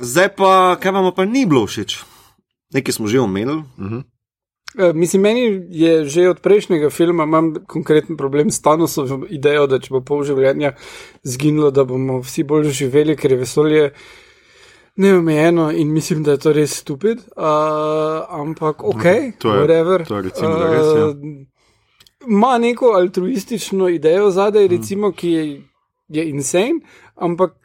zdaj 0.00 0.34
pa, 0.34 0.76
kaj 0.82 0.90
vam 0.90 1.12
pa 1.14 1.24
ni 1.24 1.46
bilo 1.46 1.66
všeč? 1.66 2.02
Nekaj 2.74 2.92
smo 2.92 3.06
že 3.06 3.20
omenili. 3.20 3.62
Uh, 3.78 4.02
mislim, 4.94 5.22
meni 5.22 5.40
je 5.70 6.04
že 6.04 6.28
od 6.28 6.40
prejšnjega 6.40 6.90
filma 6.90 7.24
imam 7.24 7.54
konkreten 7.66 8.16
problem 8.16 8.50
s 8.50 8.60
Thanosovo 8.60 9.26
idejo, 9.28 9.66
da 9.66 9.78
če 9.78 9.88
bo 9.90 10.00
pol 10.00 10.24
življenja 10.24 10.72
zginilo, 11.22 11.70
da 11.70 11.84
bomo 11.84 12.20
vsi 12.20 12.42
bolj 12.42 12.70
živeli, 12.70 13.16
ker 13.16 13.32
je 13.32 13.38
vesolje 13.38 13.90
neomejeno 14.96 15.70
in 15.72 15.92
mislim, 15.92 16.22
da 16.22 16.30
je 16.30 16.38
to 16.38 16.52
res 16.52 16.76
stupid. 16.76 17.18
Uh, 17.18 17.44
ampak 18.30 18.84
ok, 18.84 19.02
To 19.38 19.54
je- 19.54 19.60
whatever. 19.60 20.06
to 20.06 20.16
je 20.16 20.22
recimo, 20.22 20.48
da 20.50 20.66
res, 20.68 20.86
ja. 20.88 21.06
Uh, 21.06 21.14
Ima 22.28 22.58
neko 22.58 22.86
altruistično 22.86 23.88
idejo 23.88 24.30
zadaj, 24.30 24.68
recimo, 24.68 25.12
ki 25.12 25.28
je, 25.28 25.62
je 26.08 26.28
insane, 26.28 26.80
ampak. 27.16 27.61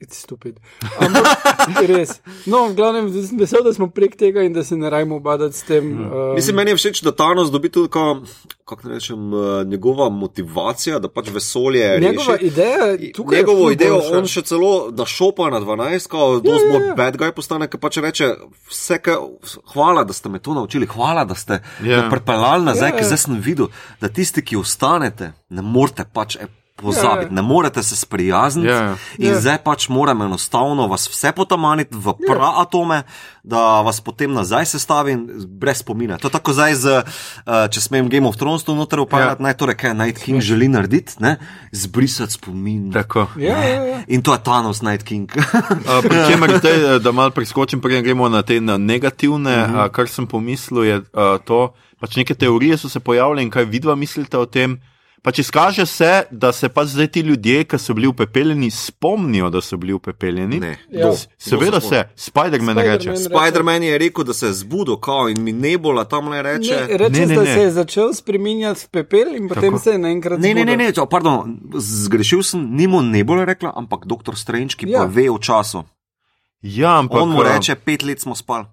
It's 0.00 0.18
stupid. 0.18 0.58
Ampak 0.98 1.38
res. 1.88 2.18
No, 2.44 2.66
v 2.66 2.74
glavnem, 2.74 3.06
sem 3.14 3.38
vesel, 3.38 3.62
da 3.62 3.70
smo 3.70 3.86
prek 3.88 4.16
tega 4.16 4.42
in 4.42 4.52
da 4.52 4.60
se 4.60 4.74
ne 4.74 4.90
rajmo 4.90 5.20
badati 5.20 5.54
s 5.54 5.62
tem. 5.62 5.86
Uh, 6.02 6.34
Mislim, 6.34 6.56
meni 6.56 6.70
je 6.70 6.76
všeč, 6.76 7.00
da 7.00 7.12
Thanos 7.12 7.48
dobi 7.48 7.70
tudi, 7.70 7.88
kako 7.88 8.82
naj 8.82 8.92
rečem, 8.92 9.22
eh, 9.30 9.36
njegova 9.64 10.08
motivacija, 10.10 10.98
da 10.98 11.08
pač 11.08 11.30
vesolje 11.30 12.00
njegova 12.00 12.34
reši. 12.34 12.46
ideja 12.46 12.86
je 12.88 13.12
tukaj. 13.12 13.32
je 13.32 13.40
Njegovo 13.40 13.70
idejo, 13.70 13.94
boljša. 13.96 14.18
on 14.18 14.26
še 14.26 14.42
celo 14.44 14.72
da 14.90 15.06
šopa 15.06 15.46
na 15.48 15.60
12, 15.60 16.08
kot 16.08 16.20
Ja, 16.36 16.40
dosti 16.42 16.66
ja, 16.66 16.72
bolj 16.72 16.84
ja. 16.84 16.94
bad 16.96 17.16
guy 17.16 17.32
postane, 17.32 17.68
ki 17.68 17.78
pač 17.78 17.96
reče, 17.98 18.28
vse, 18.66 18.98
ka, 18.98 19.16
hvala, 19.68 20.02
da 20.02 20.12
ste 20.12 20.28
me 20.28 20.38
to 20.40 20.54
naučili, 20.54 20.86
hvala, 20.88 21.24
da 21.24 21.34
ste 21.36 21.60
Ja. 21.82 22.02
me 22.02 22.10
pripeljali 22.10 22.64
nazaj, 22.64 22.82
Ja, 22.82 22.92
ja. 22.92 22.98
ker 22.98 23.06
zdaj 23.06 23.18
sem 23.20 23.38
videl, 23.40 23.70
da 24.00 24.10
tisti, 24.10 24.42
ki 24.42 24.56
ostanete, 24.58 25.32
ne 25.50 25.62
morete 25.62 26.04
pač. 26.06 26.36
E, 26.36 26.50
Pozabiti, 26.76 27.24
Ja, 27.24 27.28
ja. 27.30 27.34
ne 27.34 27.42
morete 27.42 27.82
se 27.82 27.96
sprijazniti, 27.96 28.68
Ja, 28.68 28.74
ja. 28.74 28.96
in 29.18 29.32
Ja. 29.32 29.40
zdaj 29.40 29.58
pač 29.64 29.88
moram 29.88 30.22
enostavno 30.22 30.86
vas 30.86 31.08
vse 31.08 31.32
potamaniti 31.32 31.94
v 31.94 32.14
praatome, 32.26 33.02
da 33.44 33.80
vas 33.80 34.00
potem 34.00 34.32
nazaj 34.32 34.66
sestavim 34.66 35.28
brez 35.48 35.78
spomina. 35.78 36.18
To 36.18 36.28
je 36.28 36.32
tako 36.32 36.52
zdaj, 36.52 36.74
z, 36.74 36.86
uh, 37.46 37.68
če 37.70 37.80
smem 37.80 38.08
Game 38.10 38.26
of 38.28 38.36
Thrones 38.36 38.64
to 38.64 38.74
noter 38.74 39.00
upravljati, 39.00 39.42
ja. 39.42 39.44
naj 39.44 39.54
torej 39.54 39.76
kaj 39.76 39.94
Night 39.94 40.18
King 40.24 40.40
želi 40.40 40.68
narediti, 40.68 41.14
ne? 41.18 41.36
zbrisati 41.72 42.32
spomin. 42.32 42.92
Tako. 42.92 43.26
Ja, 43.38 43.58
ja, 43.64 43.84
ja. 43.84 43.98
In 44.06 44.22
to 44.22 44.32
je 44.34 44.42
Thanos 44.42 44.82
Night 44.82 45.06
King. 45.06 45.30
Uh, 45.84 46.00
Pričemer, 46.02 46.58
zdaj, 46.58 46.96
eh, 46.96 46.98
da 46.98 47.12
malo 47.12 47.30
preskočim, 47.30 47.80
preden 47.80 48.04
gremo 48.04 48.28
na 48.28 48.42
te 48.42 48.60
na 48.60 48.76
negativne, 48.76 49.62
uh 49.64 49.70
-huh. 49.70 49.84
uh, 49.86 49.92
kar 49.92 50.08
sem 50.08 50.26
pomislil, 50.26 50.84
je 50.84 51.02
to, 51.44 51.74
pač 52.00 52.16
neke 52.16 52.34
teorije 52.34 52.76
so 52.78 52.88
se 52.88 53.00
pojavile 53.00 53.42
in 53.42 53.50
kaj 53.50 53.64
vidva 53.64 53.94
mislite 53.94 54.38
o 54.38 54.46
tem. 54.46 54.80
Pač 55.24 55.38
izkaže 55.40 55.86
se, 55.88 56.22
da 56.30 56.52
se 56.52 56.68
pa 56.68 56.84
zdaj 56.84 57.06
ti 57.06 57.20
ljudje, 57.20 57.62
ki 57.64 57.78
so 57.80 57.94
bili 57.96 58.06
upepeljeni, 58.06 58.68
spomnijo, 58.70 59.48
da 59.50 59.60
so 59.64 59.76
bili 59.80 59.92
upepeljeni. 59.96 60.58
Ne. 60.60 60.74
Ja. 60.90 61.06
Kdo? 61.08 61.16
Seveda 61.38 61.78
Kdo 61.78 61.88
se, 61.88 62.02
Spider-Man 62.16 62.76
Spider-Man 62.76 62.92
reče. 62.92 63.14
Spider-Man 63.16 63.82
je 63.82 63.98
rekel, 63.98 64.24
da 64.24 64.34
se 64.34 64.46
je 64.46 64.52
zbudil, 64.52 64.96
kao 65.00 65.28
in 65.28 65.40
mi 65.42 65.52
nebola 65.52 66.04
tam 66.04 66.28
le 66.28 66.42
reče. 66.42 66.76
Ne, 66.90 66.98
reče, 66.98 67.20
Ne, 67.20 67.26
ne, 67.26 67.34
da 67.34 67.42
ne. 67.42 67.54
se 67.54 67.60
je 67.60 67.70
začel 67.70 68.12
spreminjati 68.12 68.84
v 68.84 68.88
pepel 68.88 69.34
in 69.36 69.48
potem 69.48 69.72
Tako. 69.72 69.78
se 69.78 69.90
je 69.90 69.98
naenkrat. 69.98 70.38
Ne, 70.38 70.54
ne, 70.54 70.64
ne, 70.64 70.76
ne, 70.76 70.92
čau, 70.92 71.06
pardon, 71.08 71.56
zgrešil 71.72 72.42
sem, 72.42 72.68
ni 72.76 72.86
mu 72.86 73.00
ne 73.02 73.24
bolj 73.24 73.44
rekla, 73.44 73.72
ampak 73.76 74.04
doktor 74.04 74.36
Strange, 74.36 74.76
ki 74.76 74.90
ja. 74.90 74.92
Ja. 74.92 74.98
pa 74.98 75.12
ve 75.14 75.30
o 75.30 75.38
času. 75.38 75.84
Ja, 76.62 76.98
ampak 76.98 77.22
On 77.22 77.32
mu 77.32 77.40
eh, 77.40 77.48
reče, 77.56 77.74
pet 77.80 78.04
let 78.04 78.20
smo 78.20 78.34
spali. 78.36 78.64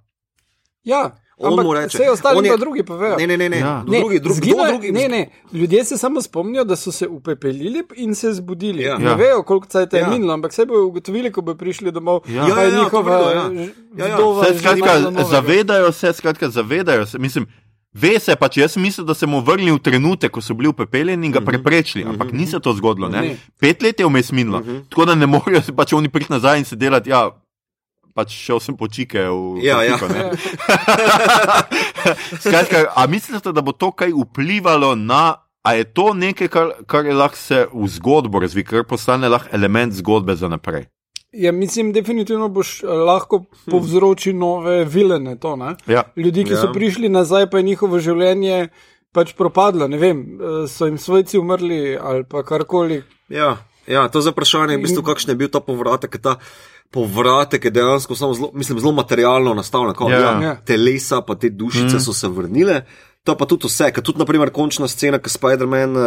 Ja, 0.83 1.15
On 1.41 1.49
ampak 1.49 1.65
mu 1.65 1.73
reče. 1.73 1.97
Vse 1.97 2.03
je- 2.03 2.21
pa 2.21 2.57
drugi 2.57 2.83
povejo. 2.83 3.15
Ne, 3.17 3.27
ne, 3.27 3.37
ne, 3.37 3.49
ne. 3.49 3.57
Ja. 3.57 3.65
Ja. 3.67 3.83
drugi, 3.83 4.19
drugi, 4.19 4.41
kdo 4.41 4.65
drugi. 4.67 4.91
ne, 4.91 5.07
ne, 5.07 5.21
ljudje 5.53 5.85
se 5.85 5.97
samo 5.97 6.21
spomnijo, 6.21 6.63
da 6.63 6.75
so 6.75 6.91
se 6.91 7.07
upepelili 7.07 7.83
in 7.95 8.15
se 8.15 8.33
zbudili. 8.33 8.83
Ja. 8.83 8.97
Ne 8.97 9.05
Ja. 9.05 9.13
vejo, 9.15 9.43
koliko 9.43 9.65
časa 9.67 9.79
je 9.91 10.01
Ja. 10.01 10.09
minilo, 10.09 10.33
ampak 10.33 10.53
se 10.53 10.65
bojo 10.65 10.85
ugotovili, 10.85 11.31
ko 11.31 11.41
bodo 11.41 11.57
prišli 11.57 11.91
domov. 11.91 12.21
Ja. 12.27 12.47
Ja, 12.47 12.55
ja, 12.55 12.63
ja, 12.63 12.83
njihova 12.83 13.17
vedo, 13.17 13.29
ja. 13.29 13.63
Ja, 13.97 14.07
ja. 14.07 14.17
že 14.43 14.59
skratka, 14.59 14.91
zavedajo 15.25 15.91
se, 15.91 16.13
skratka, 16.13 16.49
zavedajo 16.49 17.05
se. 17.05 17.19
Mislim, 17.19 17.45
ve 17.93 18.19
se 18.19 18.35
pač, 18.35 18.57
jaz 18.57 18.71
sem 18.71 18.83
mislil, 18.83 19.05
da 19.05 19.13
se 19.13 19.25
bomo 19.25 19.39
vrnili 19.41 19.71
v 19.71 19.79
trenutek, 19.79 20.31
ko 20.31 20.41
so 20.41 20.53
bili 20.53 20.67
upepeljeni 20.67 21.25
in 21.25 21.31
ga 21.31 21.41
preprečili, 21.41 22.03
ampak 22.03 22.31
ni 22.31 22.47
se 22.47 22.59
to 22.59 22.73
zgodilo. 22.73 23.09
Ne? 23.09 23.21
Ne. 23.21 23.37
Pet 23.59 23.81
let 23.81 23.99
je 23.99 24.05
vmes 24.05 24.31
minilo, 24.31 24.61
tako 24.89 25.05
da 25.05 25.15
ne 25.15 25.25
morejo 25.25 25.61
se 25.61 25.73
pač 25.73 25.93
oni 25.93 26.09
priti 26.09 26.31
nazaj 26.31 26.59
in 26.59 26.65
se 26.65 26.75
delati. 26.75 27.09
Ja, 27.09 27.29
Pač 28.11 28.33
šel 28.35 28.59
sem 28.59 28.75
po 28.75 28.87
čike 28.87 29.21
v 29.23 29.63
Ja, 29.63 29.79
ja. 29.81 29.95
trafiko, 29.95 30.07
ne. 30.09 30.35
Skratka, 32.41 32.85
a 32.91 33.07
mislite, 33.07 33.51
da 33.51 33.61
bo 33.61 33.71
to 33.71 33.91
kaj 33.91 34.11
vplivalo 34.13 34.95
na, 34.95 35.35
a 35.61 35.73
je 35.73 35.83
to 35.85 36.13
nekaj, 36.13 36.47
kar, 36.47 36.67
kar 36.85 37.05
je 37.05 37.13
lahko 37.13 37.37
se 37.37 37.67
v 37.67 37.87
zgodbo 37.87 38.39
razvije, 38.39 38.65
kar 38.65 38.83
postane 38.83 39.29
lahko 39.29 39.49
element 39.51 39.93
zgodbe 39.93 40.35
za 40.35 40.47
naprej? 40.47 40.85
Ja, 41.31 41.51
mislim, 41.51 41.93
definitivno 41.93 42.49
boš 42.49 42.83
eh, 42.83 42.87
lahko 42.87 43.45
povzročil 43.65 44.35
nove 44.35 44.83
vilene. 44.85 45.37
To, 45.39 45.55
ne? 45.55 45.75
Ja. 45.87 46.03
Ljudi, 46.15 46.43
ki 46.43 46.53
Ja. 46.53 46.61
so 46.61 46.73
prišli 46.73 47.09
nazaj, 47.09 47.47
pa 47.49 47.57
je 47.57 47.63
njihovo 47.63 47.99
življenje 47.99 48.67
pač 49.13 49.31
propadlo. 49.33 49.87
Ne 49.87 49.97
vem, 49.97 50.19
eh, 50.35 50.67
so 50.67 50.85
jim 50.85 50.97
svojci 50.97 51.39
umrli 51.39 51.97
ali 51.97 52.25
pa 52.25 52.43
karkoli. 52.43 53.03
Ja, 53.29 53.57
ja, 53.87 54.09
to 54.09 54.19
je 54.19 54.31
vprašanje, 54.31 54.75
v 54.75 54.83
bistvu, 54.83 55.03
kakšen 55.03 55.29
je 55.29 55.35
bil 55.37 55.47
ta 55.47 55.59
povratek. 55.59 56.19
Ta 56.19 56.35
povratek 56.91 57.65
je 57.65 57.71
dejansko 57.71 58.15
samo 58.15 58.33
zelo, 58.33 58.51
mislim, 58.53 58.79
zelo 58.79 58.91
materialno 58.91 59.53
nastavljen. 59.53 59.93
Kao, 59.95 60.09
Ja. 60.09 60.19
ja. 60.19 60.41
Ja. 60.41 60.55
Telesa, 60.57 61.21
pa 61.21 61.35
te 61.35 61.49
dušice 61.49 61.95
mm. 61.95 61.99
so 61.99 62.13
se 62.13 62.27
vrnile. 62.27 62.85
To 63.23 63.37
pa 63.37 63.45
tudi 63.45 63.67
vse, 63.67 63.91
ker 63.91 64.03
tudi, 64.03 64.19
naprimer, 64.19 64.49
končna 64.49 64.87
scena, 64.87 65.19
ko 65.19 65.29
Spider-Man 65.29 65.91
uh, 65.91 66.03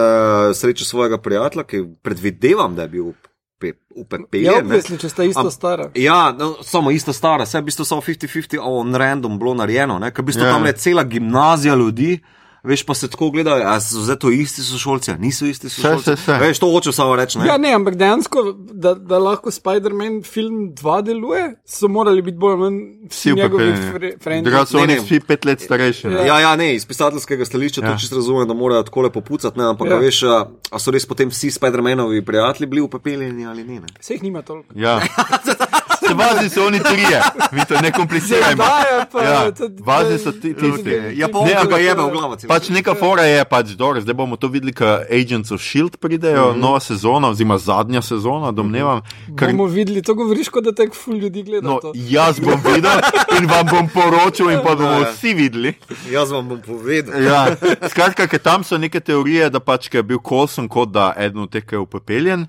sreča 0.52 0.84
svojega 0.84 1.18
prijatelja, 1.18 1.64
ki 1.64 1.84
predvidevam, 2.02 2.74
da 2.74 2.82
je 2.82 2.88
bil 2.88 3.04
upe- 3.04 3.22
Ja, 3.64 3.72
upepeljen. 3.96 4.52
ne. 4.52 4.60
obvisli, 4.60 4.98
če 4.98 5.08
sta 5.08 5.24
isto 5.24 5.40
Am- 5.40 5.50
stara. 5.50 5.90
Ja, 5.94 6.32
no, 6.32 6.54
samo 6.62 6.90
ista 6.90 7.12
stara, 7.12 7.44
vse 7.44 7.56
je 7.56 7.62
v 7.62 7.64
bistvu 7.64 7.84
samo 7.84 8.00
50-50 8.00 8.58
on 8.60 8.94
random 8.94 9.38
bilo 9.38 9.54
narejeno, 9.54 9.98
ne? 9.98 10.10
ker 10.10 10.22
v 10.22 10.26
bistvu 10.26 10.42
Ja. 10.42 10.48
yeah. 10.48 10.54
tam 10.54 10.66
je 10.66 10.72
cela 10.74 11.04
gimnazija 11.04 11.74
ljudi. 11.74 12.18
Veš 12.64 12.82
pa 12.82 12.94
se 12.94 13.08
tako 13.08 13.30
gleda, 13.30 13.50
ali 13.64 13.80
so 13.80 14.00
zdaj 14.00 14.16
to 14.16 14.30
isti 14.30 14.62
sošolci, 14.62 15.10
ali 15.10 15.20
niso 15.20 15.46
isti 15.46 15.68
sošolci. 15.68 16.04
se, 16.04 16.16
se. 16.16 16.32
Veš, 16.32 16.58
to 16.58 16.66
hočem 16.66 16.92
samo 16.92 17.16
reči. 17.16 17.38
ne? 17.38 17.46
Ja, 17.46 17.58
ne, 17.58 17.72
ampak 17.72 17.94
dejansko, 17.94 18.42
da, 18.72 18.94
da 18.94 19.18
lahko 19.18 19.50
Spider-Man 19.50 20.22
film 20.22 20.72
2 20.74 21.02
deluje, 21.02 21.54
so 21.64 21.88
morali 21.88 22.22
biti 22.22 22.38
bolj 22.38 22.52
ali 22.52 22.60
manj 22.60 22.78
vsi 23.10 23.32
njegovi 23.32 23.72
frendi. 24.22 24.50
Drugače 24.50 24.70
so 24.70 24.78
oni 24.78 24.96
vsi 24.96 25.20
pet 25.20 25.44
let 25.44 25.60
starejši. 25.60 26.06
ne. 26.08 26.26
Ja, 26.26 26.40
ja, 26.40 26.56
ne, 26.56 26.74
iz 26.74 26.86
pisateljskega 26.86 27.44
stališča 27.44 27.84
ja. 27.84 27.92
To 27.92 27.98
čisto 28.00 28.16
razumem, 28.16 28.48
da 28.48 28.54
morajo 28.54 28.82
tako 28.82 29.00
lepo 29.02 29.20
pucati, 29.20 29.58
ne, 29.58 29.64
ampak 29.64 29.88
Ja. 29.90 29.96
veš, 29.96 30.22
a, 30.22 30.38
a 30.70 30.78
so 30.78 30.90
res 30.90 31.06
potem 31.06 31.28
vsi 31.28 31.50
Spider-Manovi 31.50 32.24
prijatelji 32.24 32.66
bili 32.66 32.80
upepeljeni 32.80 33.46
ali 33.46 33.64
ne. 33.64 33.74
ne? 33.74 33.86
Vse 34.00 34.14
jih 34.14 34.22
nima 34.22 34.42
toliko. 34.42 34.72
Ja. 34.74 35.00
Se 36.08 36.14
vazi 36.14 36.48
so 36.48 36.66
oni 36.66 36.78
trije, 36.80 37.20
mi 37.52 37.60
to 37.68 37.80
ne 37.80 37.92
komplicirajmo. 37.92 38.62
Zajedajo 38.64 39.04
pa, 39.12 39.22
Ja, 39.22 39.50
vazi 39.84 40.18
so 40.18 40.32
ti 40.32 40.54
tisti. 40.54 40.90
Ja, 41.14 41.28
pa 41.28 41.44
Ne, 41.44 41.54
ampak- 41.54 41.80
jebe 41.80 42.02
v 42.02 42.10
glavo. 42.10 42.36
Pač 42.48 42.68
neka 42.68 42.94
fora 42.94 43.22
je, 43.22 43.44
pač 43.44 43.66
dobro, 43.78 44.00
zdaj 44.00 44.14
bomo 44.14 44.36
to 44.36 44.48
videli, 44.48 44.72
ko 44.72 44.84
Agents 45.10 45.50
of 45.52 45.60
Shield 45.62 45.96
pridejo, 45.96 46.50
mm 46.50 46.54
-hmm. 46.54 46.60
nova 46.60 46.80
sezona, 46.80 47.28
oziroma 47.28 47.58
zadnja 47.58 48.02
sezona, 48.02 48.50
domnevam. 48.52 49.00
Ker, 49.38 49.50
Bomo 49.50 49.66
videli, 49.66 50.02
to 50.02 50.14
govoriš, 50.14 50.48
kot 50.48 50.64
da 50.64 50.72
tek 50.72 50.94
ful 50.94 51.14
ljudi 51.16 51.42
gleda. 51.42 51.68
no, 51.68 51.78
to. 51.80 51.92
jaz 51.94 52.40
bom 52.40 52.60
videl 52.74 52.98
in 53.40 53.46
vam 53.48 53.66
bom 53.70 53.88
poročal, 53.88 54.50
in 54.50 54.60
pa 54.64 54.74
bomo 54.74 55.00
vsi 55.00 55.34
videli. 55.34 55.74
Jaz 56.10 56.30
vam 56.30 56.48
bom 56.48 56.60
povedal. 56.60 57.22
Ja, 57.22 57.56
skratka, 57.88 58.26
ker 58.26 58.38
tam 58.38 58.64
so 58.64 58.78
neke 58.78 59.00
teorije, 59.00 59.50
da 59.50 59.60
pač 59.60 59.88
ker 59.88 59.98
je 59.98 60.02
bil 60.02 60.18
Colson 60.28 60.68
kot 60.68 60.90
da 60.92 61.14
eden 61.16 61.42
od 61.42 61.50
teh, 61.50 61.64
ki 61.66 61.74
je 61.74 61.78
upepeljen. 61.78 62.46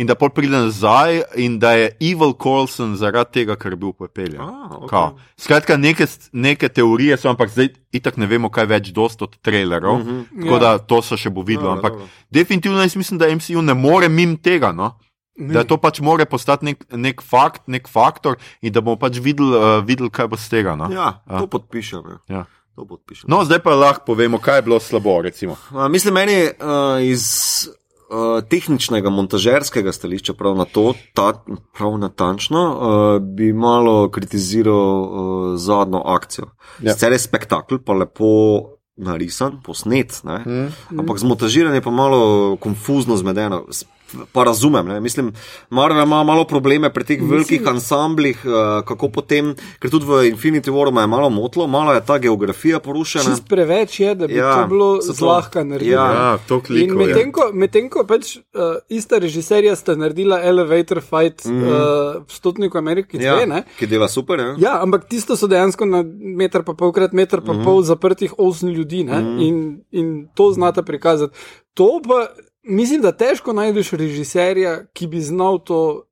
In 0.00 0.08
da 0.08 0.14
pol 0.16 0.30
pride 0.32 0.56
nazaj, 0.56 1.18
in 1.36 1.58
da 1.60 1.74
je 1.76 1.90
Evil 2.00 2.32
Colson 2.32 2.94
zaradi 2.96 3.34
tega, 3.34 3.56
ker 3.60 3.74
je 3.74 3.76
bil 3.76 3.90
upepeljen. 3.90 4.40
Ah, 4.40 4.70
ok. 4.78 4.88
Kao. 4.88 5.10
Skratka, 5.36 5.76
neke, 5.76 6.06
neke 6.32 6.70
teorije 6.72 7.18
so, 7.20 7.28
ampak 7.28 7.52
zdaj 7.52 7.68
itak 7.92 8.16
ne 8.16 8.24
vemo 8.26 8.48
kaj 8.48 8.64
več, 8.66 8.88
dost 8.96 9.20
od 9.22 9.36
trailerov. 9.44 9.98
Mm 9.98 10.06
-hmm. 10.08 10.42
Tako 10.42 10.54
Ja. 10.54 10.58
da 10.58 10.78
to 10.78 11.02
se 11.02 11.16
še 11.16 11.30
bo 11.30 11.42
videlo. 11.42 11.68
Dobro, 11.68 11.76
Ampak 11.76 11.92
dobro. 11.92 12.08
definitivno 12.30 12.80
jaz 12.80 12.96
mislim, 12.96 13.18
da 13.18 13.28
MCU 13.28 13.62
ne 13.62 13.74
more 13.74 14.08
mim 14.08 14.36
tega. 14.36 14.72
No? 14.72 14.96
Ne. 15.36 15.54
Da 15.54 15.64
to 15.64 15.76
pač 15.76 16.00
more 16.00 16.24
postati 16.24 16.64
nek, 16.64 16.84
nek 16.92 17.22
fakt, 17.22 17.62
nek 17.66 17.88
faktor, 17.88 18.36
in 18.62 18.72
da 18.72 18.80
bomo 18.80 18.96
pač 18.96 19.18
videli, 19.18 19.56
uh, 19.56 19.84
videli 19.84 20.10
kaj 20.10 20.28
bo 20.28 20.36
z 20.36 20.48
tega. 20.48 20.76
No? 20.76 20.88
Ja, 20.92 21.20
to 21.28 21.46
podpišem. 21.46 22.02
Ja. 22.28 22.36
Ja. 22.36 22.44
To 22.76 22.84
podpišem. 22.84 23.24
No, 23.28 23.44
zdaj 23.44 23.58
pa 23.58 23.74
lahko 23.74 24.04
povemo, 24.06 24.38
kaj 24.38 24.56
je 24.58 24.62
bilo 24.62 24.80
slabo. 24.80 25.22
Recimo. 25.22 25.56
A, 25.70 25.88
mislim, 25.88 26.14
meni 26.14 26.44
uh, 26.44 27.02
iz 27.02 27.68
uh, 28.10 28.42
tehničnega, 28.50 29.10
montažerskega 29.10 29.92
stališča, 29.92 30.34
prav, 30.34 30.56
na 30.58 30.66
to, 30.66 30.92
ta, 31.14 31.32
prav 31.76 31.96
natančno, 31.98 32.64
uh, 32.66 33.22
bi 33.22 33.52
malo 33.52 34.10
kritiziral 34.10 35.00
uh, 35.00 35.56
zadnjo 35.56 36.02
akcijo. 36.04 36.50
Ja. 36.80 36.90
Ja. 36.90 36.94
Sicer 36.94 37.12
je 37.12 37.22
spektakel, 37.22 37.78
pa 37.84 37.94
lepo 37.94 38.30
narisan, 39.00 39.60
posnet, 39.64 40.20
ne? 40.24 40.42
mm. 40.46 40.98
ampak 40.98 41.18
zmontažiranje 41.18 41.80
je 41.80 41.86
pa 41.86 41.90
malo 41.90 42.56
konfuzno 42.60 43.16
zmedeno. 43.16 43.64
Pa 44.32 44.44
razumem, 44.44 44.86
ne? 44.86 45.00
mislim, 45.00 45.32
Marvel 45.70 46.02
ima 46.02 46.24
malo 46.24 46.44
probleme 46.44 46.90
pri 46.92 47.04
teh 47.04 47.22
velikih 47.22 47.66
ansamblih, 47.66 48.40
uh, 48.44 48.84
kako 48.86 49.08
potem, 49.08 49.54
ker 49.78 49.90
tudi 49.90 50.06
v 50.06 50.22
Infinity 50.30 50.72
War 50.72 50.92
me 50.92 51.00
je 51.00 51.06
malo 51.06 51.30
motilo, 51.30 51.66
malo 51.66 51.92
je 51.94 52.02
ta 52.06 52.18
geografija 52.18 52.80
porušena. 52.80 53.24
Čist 53.24 53.48
preveč 53.48 54.00
je, 54.00 54.14
da 54.14 54.26
bi 54.26 54.34
ja, 54.34 54.54
to 54.56 54.68
bilo 54.68 54.90
to- 54.98 55.12
zlahka 55.12 55.64
narediti. 55.64 55.90
Ja. 55.90 56.06
Ja, 56.12 56.38
to 56.48 56.54
In 56.54 56.62
klikov. 56.66 56.96
medtem 56.98 57.32
ko, 57.32 57.50
med 57.52 57.76
ko 57.90 58.04
pač 58.04 58.36
uh, 58.36 58.80
ista 58.88 59.18
režiserja 59.18 59.76
sta 59.76 59.96
naredila 59.96 60.40
Elevator 60.42 61.00
Fight 61.00 61.44
mm. 61.44 61.62
uh, 61.62 61.72
v 62.26 62.32
Stotniku 62.32 62.78
Amerike, 62.78 63.18
ja, 63.20 63.36
dve, 63.36 63.46
ne? 63.46 63.62
ki 63.78 63.86
dela 63.86 64.08
super. 64.08 64.40
Ja. 64.40 64.54
Ja, 64.58 64.74
ampak 64.82 65.08
tisto 65.08 65.36
so 65.36 65.48
dejansko 65.50 65.86
na 65.86 66.02
meter 66.04 66.64
pa 66.66 66.74
polkrat 66.74 67.12
meter 67.16 67.40
pa 67.44 67.52
mm. 67.52 67.64
pol 67.64 67.82
zaprtih 67.86 68.34
osem 68.38 68.68
ljudi 68.74 69.04
mm. 69.04 69.38
in, 69.40 69.56
in 69.90 70.28
to 70.34 70.52
znata 70.52 70.82
prikazati. 70.82 71.36
To 71.74 72.00
pa 72.02 72.26
mislim, 72.62 73.00
da 73.00 73.12
težko 73.12 73.52
najdeš 73.52 73.92
režiserja, 73.92 74.84
ki 74.92 75.06
bi 75.06 75.20
znal 75.20 75.58
to. 75.64 76.06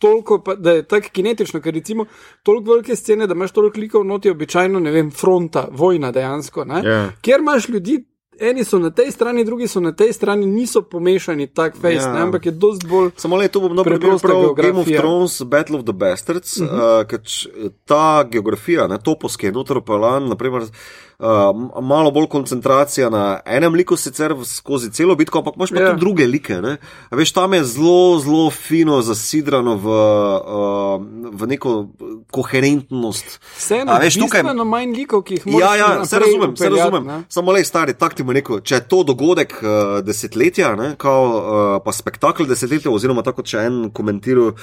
Toliko, 0.00 0.38
pa, 0.40 0.54
da 0.54 0.72
je 0.72 0.82
tako 0.88 1.08
kinetično, 1.12 1.60
ker 1.60 1.74
recimo 1.74 2.06
toliko 2.42 2.70
velike 2.70 2.96
scene, 2.96 3.26
da 3.26 3.34
imaš 3.34 3.52
toliko 3.52 3.80
likov 3.80 4.04
noti, 4.04 4.30
običajno, 4.30 4.80
ne 4.80 4.90
vem, 4.90 5.10
fronta, 5.10 5.68
vojna 5.70 6.08
dejansko. 6.12 6.64
ne. 6.64 6.80
Ja. 6.84 7.12
Kjer 7.20 7.40
imaš 7.40 7.68
ljudi, 7.68 7.98
eni 8.40 8.64
so 8.64 8.78
na 8.78 8.90
tej 8.90 9.10
strani, 9.10 9.44
drugi 9.44 9.68
so 9.68 9.80
na 9.80 9.92
tej 9.92 10.12
strani, 10.12 10.46
niso 10.46 10.82
pomešani 10.82 11.46
tak 11.46 11.76
face, 11.76 11.94
Ja. 11.94 12.16
ja. 12.16 12.22
ampak 12.24 12.46
je 12.46 12.52
dost 12.52 12.86
bolj. 12.88 13.10
Samo 13.16 13.36
le 13.36 13.48
to 13.48 13.60
bom 13.60 13.76
dobro 13.76 13.98
prav 13.98 14.54
Game 14.54 14.80
of. 14.80 14.86
Thrones, 14.86 15.42
Battle 15.42 15.78
of 15.78 15.84
the 15.84 15.92
Bastards, 15.92 16.56
uh 16.56 16.68
-huh. 16.68 17.00
uh, 17.00 17.06
ker 17.06 17.20
ta 17.84 18.24
geografija, 18.30 18.86
ne, 18.86 18.98
toposke 18.98 19.52
pelan, 19.86 20.28
naprimer. 20.28 20.62
Uh, 21.20 21.52
malo 21.82 22.10
bolj 22.10 22.26
koncentracija 22.28 23.10
na 23.10 23.22
enem 23.44 23.74
liku, 23.74 23.92
sicer 23.94 24.32
skozi 24.42 24.88
celo 24.90 25.12
bitko, 25.14 25.38
ampak 25.38 25.52
imaš 25.54 25.70
pa 25.70 25.76
Ja. 25.76 25.82
yeah. 25.82 25.90
tudi 25.90 26.00
druge 26.00 26.26
like. 26.26 26.56
Ne? 26.56 26.78
A 27.10 27.16
Veš, 27.16 27.32
tam 27.32 27.52
je 27.52 27.64
zelo, 27.66 27.96
zelo 28.18 28.50
fino 28.50 29.02
zasidrano 29.02 29.76
v, 29.76 29.84
uh, 29.84 30.96
v 31.30 31.46
neko 31.46 31.74
koherentnost. 32.30 33.36
Vseeno, 33.56 33.98
veš, 33.98 34.14
tukaj- 34.16 34.42
bistveno 34.42 34.64
manj 34.64 34.94
likov, 34.94 35.22
ki 35.22 35.34
jih 35.34 35.46
moraš 35.46 35.60
Ja, 35.60 35.76
ja, 35.76 35.88
naprej 35.94 36.20
razumem, 36.20 36.50
vse 36.50 36.64
vpeljati, 36.64 36.80
razumem. 36.80 37.04
ne. 37.06 37.22
Samo 37.28 37.52
le 37.52 37.64
stari, 37.64 37.94
tak 37.94 38.14
ti 38.14 38.22
bo 38.22 38.32
rekel, 38.32 38.60
če 38.60 38.74
je 38.74 38.86
to 38.86 39.02
dogodek 39.04 39.52
uh, 39.54 39.68
desetletja, 40.00 40.72
ne, 40.74 40.94
kao, 40.96 41.22
uh, 41.26 41.42
pa 41.84 41.92
spektakel 41.92 42.46
desetletja, 42.46 42.90
oziroma 42.90 43.22
tako, 43.22 43.42
če 43.42 43.58
en 43.60 43.90
komentiral 43.90 44.50
uh, 44.50 44.56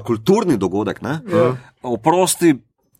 kulturni 0.00 0.56
dogodek, 0.58 1.00
ne, 1.02 1.20
Ja. 1.26 1.56
oprosti, 1.84 2.52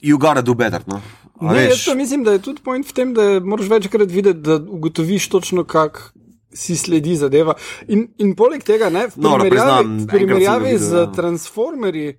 you 0.02 0.16
gotta 0.16 0.40
do 0.42 0.54
better. 0.54 0.80
No. 0.86 1.00
A 1.40 1.52
Ne, 1.52 1.66
jaz 1.66 1.74
veš, 1.74 1.86
pa 1.86 1.94
mislim, 1.94 2.24
da 2.24 2.32
je 2.32 2.42
tudi 2.44 2.62
point 2.64 2.86
v 2.88 2.94
tem, 2.96 3.14
da 3.14 3.40
moraš 3.44 3.68
večkrat 3.68 4.10
videti, 4.10 4.40
da 4.40 4.56
ugotoviš 4.56 5.28
točno, 5.28 5.64
kak 5.64 6.12
si 6.56 6.76
sledi 6.76 7.16
zadeva. 7.16 7.54
In, 7.88 8.06
in 8.18 8.32
poleg 8.36 8.64
tega, 8.64 8.88
ne, 8.90 9.06
v 9.08 9.20
Dobro, 9.20 9.44
primerjavi, 9.44 9.50
priznam, 9.50 9.98
v 9.98 10.06
primerjavi 10.12 10.72
videl, 10.72 10.86
z 10.88 11.02
ja. 11.02 11.10
Transformerji, 11.12 12.14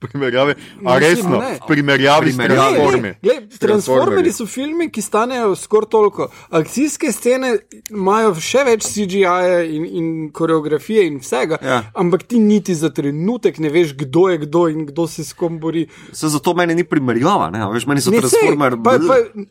primerjavi, 0.00 0.52
a 0.52 0.56
Mislim, 0.90 0.98
resno, 1.00 1.38
ne. 1.38 1.54
v 1.54 1.66
primerjavi 1.66 2.26
s 2.26 2.36
Primerjavi. 2.36 2.74
Transformi. 2.74 3.10
Glej, 3.22 3.38
Transformeri 3.60 4.32
so 4.32 4.46
filmi, 4.46 4.88
ki 4.88 5.02
stanejo 5.02 5.56
skoraj 5.56 5.88
toliko. 5.88 6.28
Akcijske 6.50 7.12
scene 7.12 7.50
imajo 7.90 8.34
še 8.36 8.64
več 8.64 8.86
CGI-ja 8.86 9.34
in, 9.62 9.84
in 9.86 10.06
koreografije 10.30 11.06
in 11.06 11.18
vsega, 11.18 11.58
Ja. 11.62 11.82
ampak 11.94 12.22
ti 12.24 12.38
niti 12.40 12.74
za 12.74 12.90
trenutek 12.90 13.58
ne 13.58 13.68
veš, 13.68 13.92
kdo 13.94 14.28
je 14.28 14.38
kdo 14.40 14.68
in 14.68 14.86
kdo 14.86 15.06
se 15.06 15.22
s 15.22 15.32
kom 15.32 15.58
bori. 15.58 15.86
Se 16.12 16.28
zato 16.28 16.54
meni 16.54 16.74
ni 16.74 16.84
primerjava, 16.84 17.50
ne, 17.50 17.60
a 17.60 17.68
veš, 17.68 17.86
meni 17.86 18.00
so 18.00 18.10
transformer. 18.10 18.76
pa, 18.80 18.96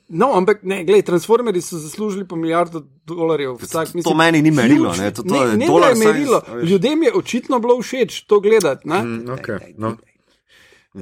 no, 0.10 0.34
ampak 0.34 0.64
ne, 0.64 0.84
glej, 0.84 1.02
Transformeri 1.04 1.62
so 1.62 1.78
zaslužili 1.78 2.26
po 2.26 2.36
milijardo 2.36 2.82
dolarjev. 3.06 3.58
Vsak, 3.60 3.94
to 4.04 4.14
meni 4.14 4.42
ni 4.42 4.52
merilo, 4.52 4.94
ne, 4.94 5.12
to- 5.12 5.24
to 5.24 5.34
ne, 5.36 5.40
je 5.44 5.58
ne, 5.58 5.68
dolar 5.68 5.90
je 5.92 5.96
merilo. 5.98 6.42
Ljudem 6.64 7.04
je 7.04 7.14
očitno 7.14 7.60
bilo 7.60 7.78
všeč 7.78 8.22
to 8.24 8.40
gledati. 8.40 8.86
Ne, 8.86 9.00
Mm, 9.00 9.26
okay, 9.28 9.74
no. 9.78 9.96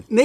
Ne 0.09 0.23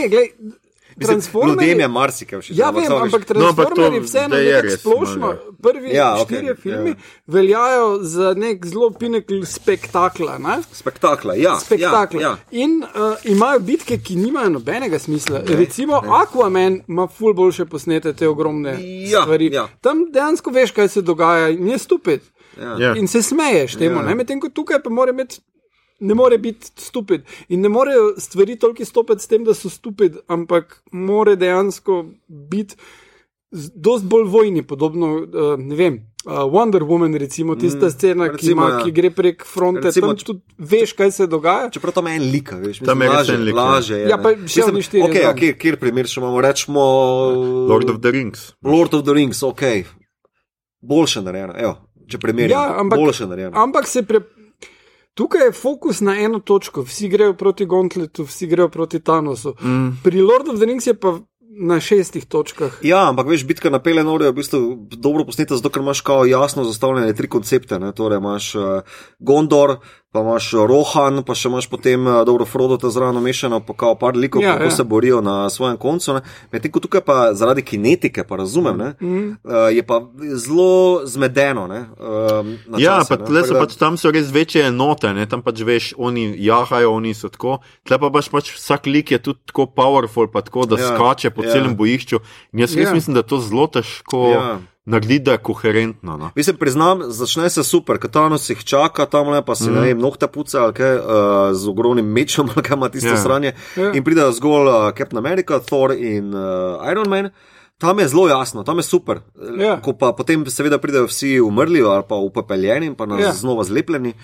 Transformeri. 1.01 1.67
Ljudem 1.67 1.81
je 1.81 1.89
marsikaj. 1.89 2.41
Ja, 2.49 2.71
vem, 2.71 2.85
samo 2.85 3.05
veš, 3.05 3.15
ampak 3.15 3.31
No, 3.31 3.47
ampak 3.47 3.65
Transformerji 3.67 4.01
vseeno 4.01 4.29
zdaj 4.29 4.47
je 4.47 4.53
nekako 4.55 4.77
splošno. 4.79 5.21
malo, 5.21 5.39
Prvi 5.63 5.89
Ja, 5.89 5.95
ja, 5.95 6.15
okej, 6.15 6.25
štirje 6.27 6.49
ja. 6.49 6.55
filmi 6.55 6.95
veljajo 7.27 7.99
za 8.03 8.35
nek 8.35 8.67
zelo 8.67 8.91
pinekl 8.91 9.43
spektakla. 9.45 10.39
Ne? 10.39 10.59
Spektakla, 10.73 11.35
ja. 11.35 11.57
Spektakl. 11.61 12.21
Ja, 12.21 12.29
ja. 12.29 12.37
In 12.53 12.83
uh, 12.85 12.91
imajo 13.25 13.59
bitke, 13.61 13.99
ki 13.99 14.17
nimajo 14.17 14.49
nobenega 14.51 14.99
smisla. 14.99 15.39
Ne, 15.39 15.57
Recimo 15.57 16.01
ne. 16.01 16.09
Aquaman 16.13 16.81
ima 16.89 17.09
ful 17.09 17.35
boljše 17.35 17.65
posnete 17.65 18.13
te 18.13 18.29
ogromne 18.29 18.77
Ja, 19.09 19.23
stvari. 19.23 19.51
ja. 19.53 19.69
Tam 19.81 20.05
dejansko 20.13 20.51
veš, 20.51 20.71
kaj 20.71 20.89
se 20.89 21.03
dogaja 21.03 21.49
in 21.49 21.69
je 21.69 21.79
stupid. 21.79 22.21
Ja. 22.61 22.77
Ja. 22.79 22.95
In 22.97 23.09
se 23.09 23.23
smeješ 23.23 23.75
temu, 23.75 24.01
Ja. 24.01 24.09
ja. 24.09 24.15
medtem 24.15 24.41
ko 24.41 24.49
tukaj 24.49 24.83
pa 24.83 24.91
mora 24.91 25.13
biti. 25.13 25.41
Ne 26.03 26.15
more 26.19 26.39
biti 26.39 26.73
stupid. 26.83 27.23
In 27.49 27.63
ne 27.63 27.71
morejo 27.71 28.15
stvari 28.19 28.57
toliko 28.59 28.85
stopiti 28.85 29.23
s 29.23 29.31
tem, 29.31 29.45
da 29.47 29.55
so 29.55 29.71
stupid, 29.71 30.19
ampak 30.27 30.81
more 30.93 31.37
dejansko 31.39 32.03
biti 32.27 32.75
dosti 33.53 34.07
bolj 34.09 34.25
vojni, 34.33 34.63
podobno, 34.65 35.15
uh, 35.17 35.55
ne 35.61 35.77
vem. 35.77 35.99
Uh, 36.25 36.33
Wonder 36.47 36.83
Woman, 36.87 37.15
recimo, 37.19 37.57
tista 37.59 37.87
mm, 37.87 37.91
scena, 37.91 38.29
ki, 38.29 38.33
recimo, 38.33 38.63
ima, 38.63 38.69
ja. 38.79 38.85
ki 38.85 38.93
gre 38.95 39.11
prek 39.11 39.43
fronte, 39.45 39.81
Recimo, 39.91 40.13
tam 40.13 40.17
tudi 40.17 40.41
veš, 40.59 40.93
kaj 40.95 41.11
se 41.11 41.27
dogaja. 41.27 41.71
Čeprav 41.75 41.93
tam 41.93 42.07
je 42.07 42.15
en 42.17 42.27
lik, 42.31 42.53
veš, 42.53 42.81
mislim, 42.81 42.87
Tam 42.87 43.03
je 43.03 43.09
res 43.09 43.17
laže, 43.17 43.35
en 43.35 43.43
lik, 43.43 43.55
ja. 43.55 43.63
laže 43.63 43.99
je. 43.99 44.09
Ja, 44.09 44.19
pa 44.23 44.33
še 44.47 44.65
oni 44.65 44.83
štirje 44.87 45.05
Okay, 45.09 45.25
a 45.27 45.33
zraven. 45.33 45.41
kjer, 45.41 45.57
kjer 45.59 45.79
primer 45.83 46.07
še 46.07 46.21
imamo? 46.23 46.41
Rečemo 46.41 46.85
Lord 47.69 47.91
of 47.91 47.99
the 48.01 48.15
Rings. 48.15 48.53
Lord 48.63 48.95
of 48.95 49.03
the 49.05 49.17
Rings, 49.19 49.43
ok. 49.43 49.63
Boljše 50.81 51.23
narejeno, 51.27 51.59
evo, 51.59 51.75
če 52.09 52.19
primerjam. 52.23 52.55
Ja, 52.55 52.79
ampak- 52.81 53.03
Boljše 53.03 53.27
narejeno. 53.27 53.53
Ampak 53.59 53.87
se 53.87 54.03
pre. 54.07 54.23
Tukaj 55.15 55.47
je 55.47 55.53
fokus 55.53 56.01
na 56.01 56.15
eno 56.19 56.39
točko, 56.41 56.83
vsi 56.83 57.09
grejo 57.09 57.35
proti 57.35 57.67
Gauntletu, 57.67 58.25
vsi 58.25 58.47
grejo 58.47 58.69
proti 58.69 59.01
Thanosu. 59.01 59.55
Mm. 59.61 59.89
Pri 60.05 60.21
Lord 60.21 60.49
of 60.49 60.57
the 60.57 60.67
Rings 60.67 60.87
je 60.87 60.95
pa 60.95 61.19
na 61.53 61.81
šestih 61.81 62.25
točkah. 62.25 62.79
Ja, 62.83 63.09
ampak 63.09 63.29
veš, 63.29 63.45
bitka 63.45 63.71
na 63.71 63.79
Pelenore 63.83 64.25
je 64.25 64.33
v 64.33 64.35
bistvu 64.41 64.61
dobro 64.97 65.27
posneta, 65.29 65.57
zato 65.57 65.69
ker 65.69 65.83
imaš 65.83 66.01
kao 66.01 66.25
jasno 66.25 66.65
zastavljene 66.65 67.13
tri 67.15 67.29
koncepte. 67.29 67.79
Ne? 67.79 67.93
Torej 67.93 68.23
imaš 68.23 68.55
uh, 68.55 68.63
Gondor, 69.19 69.77
pa 70.13 70.21
imaš 70.21 70.51
Rohan, 70.53 71.23
pa 71.25 71.33
še 71.33 71.49
imaš 71.49 71.67
potem 71.67 72.07
uh, 72.07 72.21
dobro 72.23 72.45
Frodo 72.45 72.77
ta 72.77 72.91
zraven 72.91 73.17
mešano, 73.19 73.61
pa 73.61 73.73
kao 73.73 73.95
par 73.95 74.13
likov, 74.15 74.43
Ja, 74.43 74.53
kako 74.53 74.65
ja. 74.65 74.71
se 74.71 74.85
borijo 74.85 75.21
na 75.21 75.51
svojem 75.51 75.77
koncu. 75.77 76.13
ne. 76.13 76.21
Medtem 76.53 76.71
ko 76.71 76.81
tukaj 76.81 77.01
pa 77.01 77.35
zaradi 77.35 77.63
kinetike, 77.63 78.25
pa 78.25 78.37
razumem, 78.37 78.77
ne, 78.77 78.91
mm. 79.01 79.29
uh, 79.41 79.73
je 79.73 79.83
pa 79.83 80.03
zelo 80.37 81.01
zmedeno. 81.05 81.67
Ne, 81.67 81.81
uh, 81.97 82.79
Ja, 82.79 82.99
čase, 83.01 83.17
pa 83.17 83.31
ne. 83.31 83.43
so 83.43 83.55
pač, 83.55 83.77
tam 83.77 83.97
so 83.97 84.11
res 84.11 84.29
večje 84.29 84.67
enote, 84.69 85.13
ne? 85.13 85.25
tam 85.27 85.41
pač 85.43 85.61
veš, 85.61 85.95
oni 85.97 86.35
jahajo, 86.39 86.93
oni 86.93 87.15
so 87.15 87.29
tako. 87.29 87.59
Tle 87.83 87.99
pa 87.99 88.11
pač, 88.11 88.29
pač 88.29 88.53
vsak 88.53 88.87
lik 88.87 89.11
je 89.11 89.19
tudi 89.19 89.41
tako 89.49 89.67
powerful, 89.67 90.29
pa 90.29 90.43
tako, 90.43 90.67
da 90.67 90.77
Ja, 90.77 90.93
skače 90.93 91.31
po 91.31 91.43
ja. 91.43 91.53
celem 91.53 91.73
bojišču. 91.77 92.21
In 92.53 92.61
jaz 92.61 92.77
res 92.77 92.85
Ja. 92.85 92.91
ja. 92.91 92.95
mislim, 92.95 93.15
da 93.15 93.25
je 93.25 93.31
to 93.33 93.41
zelo 93.41 93.67
težko 93.67 94.21
Ja. 94.29 94.59
Ja. 94.85 94.91
narediti, 94.91 95.25
da 95.25 95.33
je 95.33 95.39
koherentno. 95.39 96.17
No. 96.17 96.31
Mislim, 96.35 96.57
priznam, 96.57 97.01
začne 97.07 97.51
se 97.51 97.65
super, 97.65 97.99
Katanos 97.99 98.51
jih 98.51 98.65
čaka 98.65 99.07
tam 99.07 99.29
le, 99.29 99.45
pa 99.45 99.55
si 99.55 99.71
mm. 99.71 99.75
ne 99.75 99.81
vem, 99.81 99.99
nohte 99.99 100.27
puca 100.27 100.63
ali 100.63 100.73
kaj, 100.73 100.97
uh, 100.97 101.55
z 101.55 101.69
ogromnim 101.69 102.07
mečem, 102.07 102.49
ali 102.55 102.63
kaj 102.63 102.77
ima 102.77 102.89
tisto 102.89 103.09
Ja. 103.09 103.15
yeah. 103.15 103.23
sranje. 103.23 103.55
Ja. 103.77 103.83
Yeah. 103.83 103.97
In 103.97 104.05
pridejo 104.05 104.33
zgolj 104.33 104.69
uh, 104.69 104.93
Captain 104.99 105.19
America, 105.19 105.59
Thor 105.59 105.93
in 105.93 106.35
uh, 106.35 106.91
Iron 106.91 107.09
Man. 107.09 107.31
Tam 107.79 107.99
je 107.99 108.09
zelo 108.09 108.29
jasno, 108.29 108.63
tam 108.63 108.79
je 108.79 108.83
super. 108.83 109.21
Ja. 109.59 109.81
Ko 109.83 109.93
pa 109.99 110.13
potem 110.13 110.47
seveda 110.47 110.79
pridejo 110.79 111.09
vsi 111.11 111.41
umrli 111.41 111.83
ali 111.83 112.05
pa 112.09 112.15
upepeljeni, 112.15 112.95
pa 112.95 113.07
nas 113.07 113.21
Ja. 113.21 113.27
yeah. 113.27 113.39
znova 113.41 113.65
zlepljeni. 113.65 114.15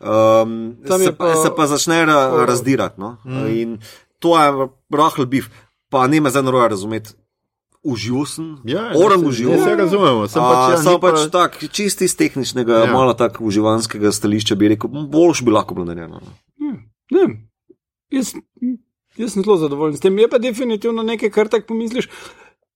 Um, 0.00 0.76
se, 0.86 1.12
pa, 1.18 1.34
se 1.34 1.50
pa 1.56 1.66
začne 1.66 2.04
ra, 2.06 2.44
razdirati. 2.46 3.00
No? 3.00 3.16
Mm. 3.24 3.46
In 3.46 3.78
to 4.18 4.38
je 4.38 4.68
rahl 4.94 5.26
bif, 5.26 5.50
pa 5.90 6.06
ne 6.06 6.20
me 6.20 6.30
zdaj 6.30 6.42
naroja 6.42 6.68
razumeti. 6.68 7.10
Užival 7.80 8.26
sem, 8.26 8.56
Ja, 8.64 8.90
orang 8.96 9.22
ne, 9.22 9.28
užival. 9.28 9.54
Vse 9.56 9.76
razumemo, 9.76 10.26
sem 10.26 10.42
pač, 10.42 10.70
ja, 10.70 10.76
Samo 10.76 10.90
ni 10.90 11.00
pa- 11.00 11.10
pač 11.10 11.30
tak, 11.30 11.64
čisti 11.70 12.04
iz 12.04 12.16
tehničnega, 12.16 12.72
ja. 12.74 12.84
Ja. 12.84 12.92
malo 12.92 13.14
tako 13.14 13.44
uživanskega 13.44 14.10
stališča 14.10 14.54
bi 14.54 14.68
rekel, 14.68 14.90
boljš 14.90 15.42
bi 15.42 15.50
lahko 15.50 15.74
bilo 15.74 15.86
narejeno. 15.86 16.20
no. 16.20 16.32
Ne, 17.10 17.24
jaz, 18.10 18.34
jaz 19.16 19.32
sem 19.32 19.42
zelo 19.42 19.56
zadovoljen 19.56 19.96
s 19.96 20.00
tem. 20.00 20.18
Je 20.18 20.28
pa 20.28 20.38
definitivno 20.38 21.02
nekaj, 21.02 21.30
kar 21.30 21.48
tako 21.48 21.66
pomisliš. 21.68 22.08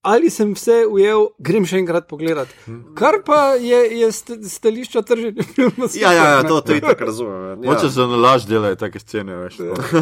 Ali 0.05 0.31
sem 0.31 0.51
vse 0.51 0.81
ujel, 0.85 1.29
grem 1.39 1.63
še 1.63 1.79
enkrat 1.79 2.09
pogledat. 2.09 2.51
Kar 2.93 3.21
pa 3.23 3.55
je, 3.55 3.79
je 3.95 4.09
st- 4.09 4.41
stališča 4.45 5.03
trženja 5.03 5.45
filma. 5.47 5.87
Ja, 5.95 6.11
ja, 6.11 6.25
ja 6.29 6.43
to, 6.43 6.57
to 6.61 6.73
je 6.73 6.81
tako 6.81 7.05
razumem. 7.05 7.61
Moče 7.61 7.87
Ja. 7.87 7.91
za 7.91 8.07
nalaž 8.07 8.45
delajo 8.45 8.75
take 8.77 8.99
scene, 8.99 9.37
veš. 9.37 9.61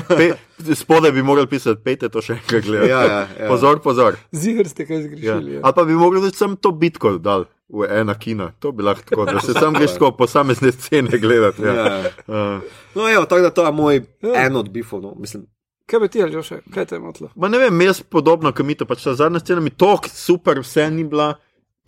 Pe, 0.08 0.30
spodaj 0.74 1.12
bi 1.12 1.22
mogli 1.22 1.44
pisati, 1.46 1.82
pejte 1.84 2.08
to 2.08 2.22
še 2.22 2.32
enkrat 2.34 2.64
gledati. 2.64 2.88
Ja, 2.88 3.00
ja, 3.02 3.20
ja. 3.34 3.46
Pozor, 3.46 3.80
pozor. 3.80 4.16
Ziger 4.32 4.64
ste 4.66 4.86
kaj 4.86 4.96
Ja. 4.96 5.02
zgrešili. 5.02 5.52
Ja. 5.52 5.60
Ali 5.62 5.74
pa 5.74 5.84
bi 5.84 5.92
mogli 5.94 6.20
tudi 6.20 6.36
sam 6.38 6.56
to 6.56 6.72
bitko 6.72 7.18
dal 7.20 7.44
v 7.68 7.84
ena 7.92 8.16
kina, 8.16 8.52
to 8.56 8.72
bi 8.72 8.82
lahko 8.82 9.04
tako, 9.04 9.24
da 9.26 9.40
se 9.40 9.52
sam 9.52 9.74
greš 9.74 9.92
tako 9.92 10.14
posamezne 10.16 10.72
scene 10.72 11.12
gledati. 11.18 11.62
Ja. 11.62 11.74
Ja. 11.76 11.98
Uh, 12.26 12.64
No, 12.94 13.04
evo, 13.06 13.24
tako 13.24 13.42
da 13.42 13.50
to 13.50 13.62
je 13.62 13.72
moj 13.74 14.00
Ja. 14.22 14.46
en 14.46 14.56
od 14.56 14.70
bifov. 14.70 15.02
No. 15.02 15.12
Mislim, 15.14 15.44
Kaj 15.90 16.00
bi 16.00 16.08
ti 16.08 16.22
ali 16.22 16.42
še, 16.46 16.60
kaj 16.70 16.86
te 16.86 16.94
je 16.98 17.02
motilo? 17.02 17.30
Ma 17.34 17.48
ne 17.50 17.58
vem, 17.58 17.80
jaz 17.82 18.02
podobno, 18.06 18.52
kot 18.54 18.66
mi 18.66 18.76
to 18.78 18.86
pač 18.86 19.02
ta 19.02 19.14
zadnja 19.18 19.40
scena, 19.42 19.60
mi 19.60 19.72
tok 19.74 20.06
super, 20.06 20.60
vse 20.62 20.86
ni 20.94 21.02
bila. 21.04 21.32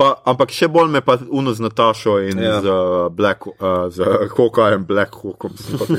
Pa, 0.00 0.14
ampak 0.26 0.50
še 0.50 0.70
bolj 0.72 0.88
me 0.88 1.02
pa 1.04 1.18
uno 1.30 1.52
z 1.52 1.60
Natašo 1.62 2.14
in 2.24 2.38
Ja. 2.40 2.54
ja. 2.56 2.60
z 2.64 2.72
uh, 2.72 3.10
Black, 3.12 3.44
uh, 3.46 3.86
z 3.92 4.02
Hawkeyeem, 4.32 4.86
Black 4.88 5.14
Hawkom. 5.20 5.52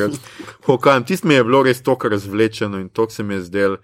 Hawkeyeem, 0.68 1.06
tisto 1.06 1.30
mi 1.30 1.38
je 1.38 1.44
bilo 1.46 1.62
res 1.64 1.80
tako 1.86 2.10
razvlečeno 2.10 2.82
in 2.82 2.90
to 2.90 3.06
se 3.10 3.24
mi 3.24 3.38
je 3.38 3.42
zdelo. 3.48 3.78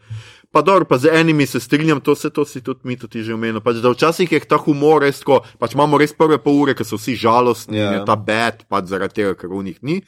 Pa 0.52 0.64
dobro, 0.66 0.86
pa 0.90 0.98
z 0.98 1.14
enimi 1.14 1.46
se 1.46 1.60
strinjam, 1.62 2.02
to 2.02 2.16
se 2.18 2.32
to 2.34 2.42
si 2.46 2.64
tudi 2.66 2.80
mi 2.84 2.98
tudi 2.98 3.22
že 3.24 3.34
omenil. 3.38 3.62
Pač, 3.62 3.84
da 3.86 3.94
včasih 3.94 4.32
je 4.32 4.40
ta 4.50 4.58
humor 4.58 5.06
res 5.06 5.22
tako, 5.22 5.44
pač 5.62 5.78
imamo 5.78 5.98
res 6.02 6.12
prve 6.18 6.42
pol 6.42 6.58
ure, 6.66 6.74
ker 6.74 6.90
so 6.90 6.98
vsi 6.98 7.14
žalostni, 7.16 7.78
Ja. 7.78 7.84
yeah. 7.86 8.00
je 8.02 8.06
ta 8.10 8.16
bed, 8.18 8.66
pač 8.66 8.90
zaradi 8.90 9.22
tega, 9.22 9.36
ker 9.38 9.54
v 9.54 9.62
njih 9.70 9.78
ni. 9.86 10.00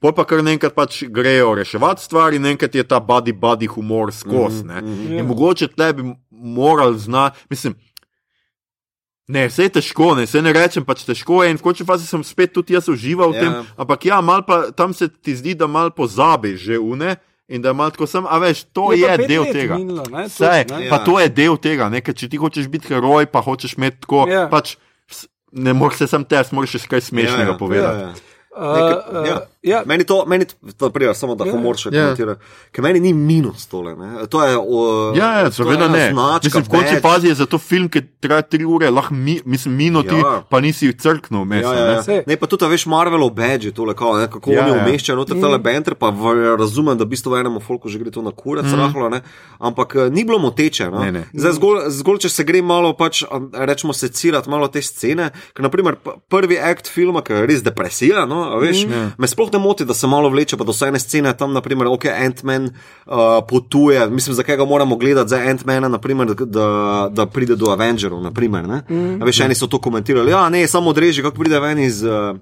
Pol 0.00 0.12
pa 0.12 0.24
kar 0.24 0.38
naenkrat 0.40 0.74
pač 0.74 1.02
grejo 1.04 1.54
reševati 1.54 2.02
stvari, 2.02 2.38
naenkrat 2.38 2.74
je 2.74 2.84
ta 2.84 3.00
body 3.00 3.32
body 3.32 3.66
humor 3.66 4.12
skozi. 4.12 4.64
Mm 4.64 4.70
-hmm. 4.70 5.12
Ja. 5.12 5.18
In 5.18 5.26
mogoče 5.26 5.68
tle 5.68 5.92
bi 5.92 6.02
morali 6.30 6.98
znati, 6.98 7.38
mislim. 7.50 7.74
Ne, 9.28 9.48
vse 9.48 9.62
je 9.62 9.68
težko, 9.70 10.14
ne, 10.14 10.24
vse 10.24 10.40
ne 10.42 10.52
rečem, 10.52 10.84
pač 10.84 11.02
težko 11.04 11.42
je 11.44 11.50
in 11.50 11.56
v 11.56 11.62
končni 11.62 11.84
fazi 11.84 12.06
sem 12.06 12.24
spet 12.24 12.52
tudi 12.52 12.72
jaz 12.72 12.88
užival 12.88 13.30
v 13.30 13.34
Ja. 13.34 13.40
tem, 13.40 13.52
ampak 13.76 14.04
ja, 14.04 14.20
mal 14.20 14.40
pa 14.42 14.70
tam 14.72 14.94
se 14.94 15.08
ti 15.10 15.36
zdi, 15.36 15.52
da 15.54 15.66
mal 15.66 15.90
pozabi 15.90 16.56
že 16.56 16.78
une 16.78 17.16
in 17.48 17.60
da 17.62 17.72
mal 17.72 17.90
tako 17.90 18.06
sem, 18.06 18.24
a 18.24 18.38
veš, 18.38 18.64
to 18.72 18.92
je, 18.92 18.98
Je 18.98 19.16
pa 19.16 19.26
del 19.26 19.44
tega. 19.52 19.76
minilo, 19.76 20.02
ne, 20.02 20.22
tudi, 20.22 20.28
Vse, 20.28 20.64
ne. 20.70 20.88
pa 20.88 20.96
Ja. 20.96 21.04
to 21.04 21.20
je 21.20 21.28
del 21.28 21.56
tega, 21.56 21.88
ne, 21.88 22.00
ker 22.00 22.14
če 22.14 22.28
ti 22.28 22.36
hočeš 22.36 22.68
biti 22.68 22.88
heroj, 22.88 23.26
pa 23.26 23.40
hočeš 23.40 23.74
imeti 23.74 24.00
tako, 24.00 24.28
Ja. 24.28 24.48
pač 24.48 24.76
ne 25.52 25.72
moreš 25.72 25.96
se 25.98 26.06
sam 26.06 26.24
test, 26.24 26.52
moraš 26.52 26.70
še 26.70 26.88
kaj 26.88 27.00
smešnega 27.02 27.50
ja, 27.50 27.56
povedati. 27.58 28.00
Ja, 28.00 28.06
ja. 28.06 28.14
Uh, 28.50 28.74
Nekaj, 28.74 29.28
ja. 29.28 29.40
Ja. 29.62 29.82
Meni 29.86 30.04
to, 30.04 30.24
meni 30.26 30.44
to 30.76 30.90
prijer, 30.90 31.14
samo 31.14 31.34
da 31.34 31.44
Ja. 31.44 31.52
humor 31.52 31.74
še 31.74 31.88
Ja. 31.88 32.02
komentira. 32.04 32.36
Ker 32.72 32.82
meni 32.82 33.00
ni 33.00 33.12
minus 33.12 33.66
tole. 33.66 33.96
Ne. 33.96 34.26
To 34.26 34.42
je, 34.42 34.56
uh, 34.56 35.16
Ja, 35.16 35.40
ja, 35.40 35.50
seveda 35.50 35.88
ne. 35.88 36.12
Mislim, 36.38 36.62
v 36.62 36.68
končni 36.68 37.00
fazi 37.00 37.26
je 37.26 37.34
za 37.34 37.46
to 37.46 37.58
film, 37.58 37.88
ki 37.88 38.02
traja 38.20 38.42
tri 38.42 38.64
ure, 38.64 38.90
lahko 38.90 39.14
mi, 39.14 39.40
mislim, 39.44 39.76
minuti, 39.76 40.08
Ja. 40.08 40.18
ja. 40.18 40.42
pa 40.42 40.60
nisi 40.60 40.92
crknil 40.92 41.42
vmes. 41.42 41.62
Ja, 41.62 41.70
a 41.70 41.74
ja, 41.74 41.84
ne. 42.02 42.14
ja. 42.14 42.22
Ne, 42.26 42.36
pa 42.36 42.46
tudi, 42.46 42.64
a 42.64 42.68
veš, 42.68 42.86
Marvelov 42.86 43.30
badge, 43.30 43.72
tole, 43.72 43.94
kao, 43.94 44.16
ne, 44.16 44.26
kako 44.26 44.52
Ja, 44.52 44.62
oni 44.62 44.70
ja. 44.70 44.84
umeščajo 44.84 45.16
noter 45.16 45.36
Mm. 45.36 45.40
tele 45.40 45.58
banter, 45.58 45.94
pa 45.94 46.10
v, 46.10 46.22
razumem, 46.56 46.96
da 46.96 47.04
v 47.04 47.08
bistvu 47.08 47.36
enemu 47.36 47.60
folku 47.60 47.88
že 47.88 47.98
gre 47.98 48.10
to 48.10 48.22
na 48.22 48.30
kurac, 48.30 48.64
mm. 48.64 48.74
rahlo, 48.74 49.08
ne, 49.08 49.20
ampak 49.58 49.94
eh, 49.96 50.10
ni 50.10 50.24
bilo 50.24 50.38
moteče. 50.38 50.90
No. 50.90 50.98
Ne, 51.00 51.12
ne. 51.12 51.22
Zdaj, 51.34 51.52
zgolj, 51.52 51.78
zgolj, 51.90 52.18
če 52.18 52.28
se 52.30 52.44
gre 52.44 52.62
malo, 52.62 52.92
pač, 52.92 53.24
rečemo, 53.52 53.92
secirati 53.92 54.48
malo 54.48 54.68
te 54.68 54.82
scene, 54.82 55.30
ker 55.52 55.62
naprimer 55.62 55.96
prvi 56.28 56.58
akt 56.58 56.86
filma, 56.86 57.22
ki 57.22 57.32
je 57.32 57.46
res 57.46 57.62
depresija, 57.62 58.24
no, 58.24 58.54
a 58.54 58.58
veš, 58.58 58.86
mm. 58.86 59.12
me 59.18 59.26
sploh 59.26 59.47
ne 59.52 59.58
moti, 59.58 59.84
da 59.84 59.94
se 59.94 60.06
malo 60.06 60.28
vleče, 60.28 60.56
pa 60.56 60.64
do 60.64 60.72
vse 60.72 60.88
ene 60.88 60.98
scene 60.98 61.32
tam, 61.36 61.52
naprimer, 61.52 61.86
ok, 61.86 62.04
Ant-Man 62.12 62.64
uh, 62.68 63.14
potuje, 63.48 64.06
mislim, 64.10 64.34
zakaj 64.34 64.56
ga 64.56 64.64
moramo 64.64 64.96
gledati 64.96 65.30
za 65.30 65.38
Ant-Mana, 65.38 65.88
naprimer, 65.88 66.34
da, 66.34 67.08
da 67.12 67.26
pride 67.26 67.56
do 67.56 67.70
Avengerov, 67.70 68.22
naprimer, 68.22 68.68
ne. 68.68 68.82
Mm. 68.88 69.22
A 69.22 69.24
veš, 69.24 69.40
eni 69.40 69.54
so 69.54 69.66
to 69.66 69.80
komentirali, 69.80 70.30
ja, 70.30 70.48
ne, 70.48 70.66
samo 70.66 70.90
odreži, 70.90 71.22
kako 71.22 71.40
pride 71.40 71.60
ven 71.60 71.78
iz. 71.78 72.02
Uh, 72.04 72.36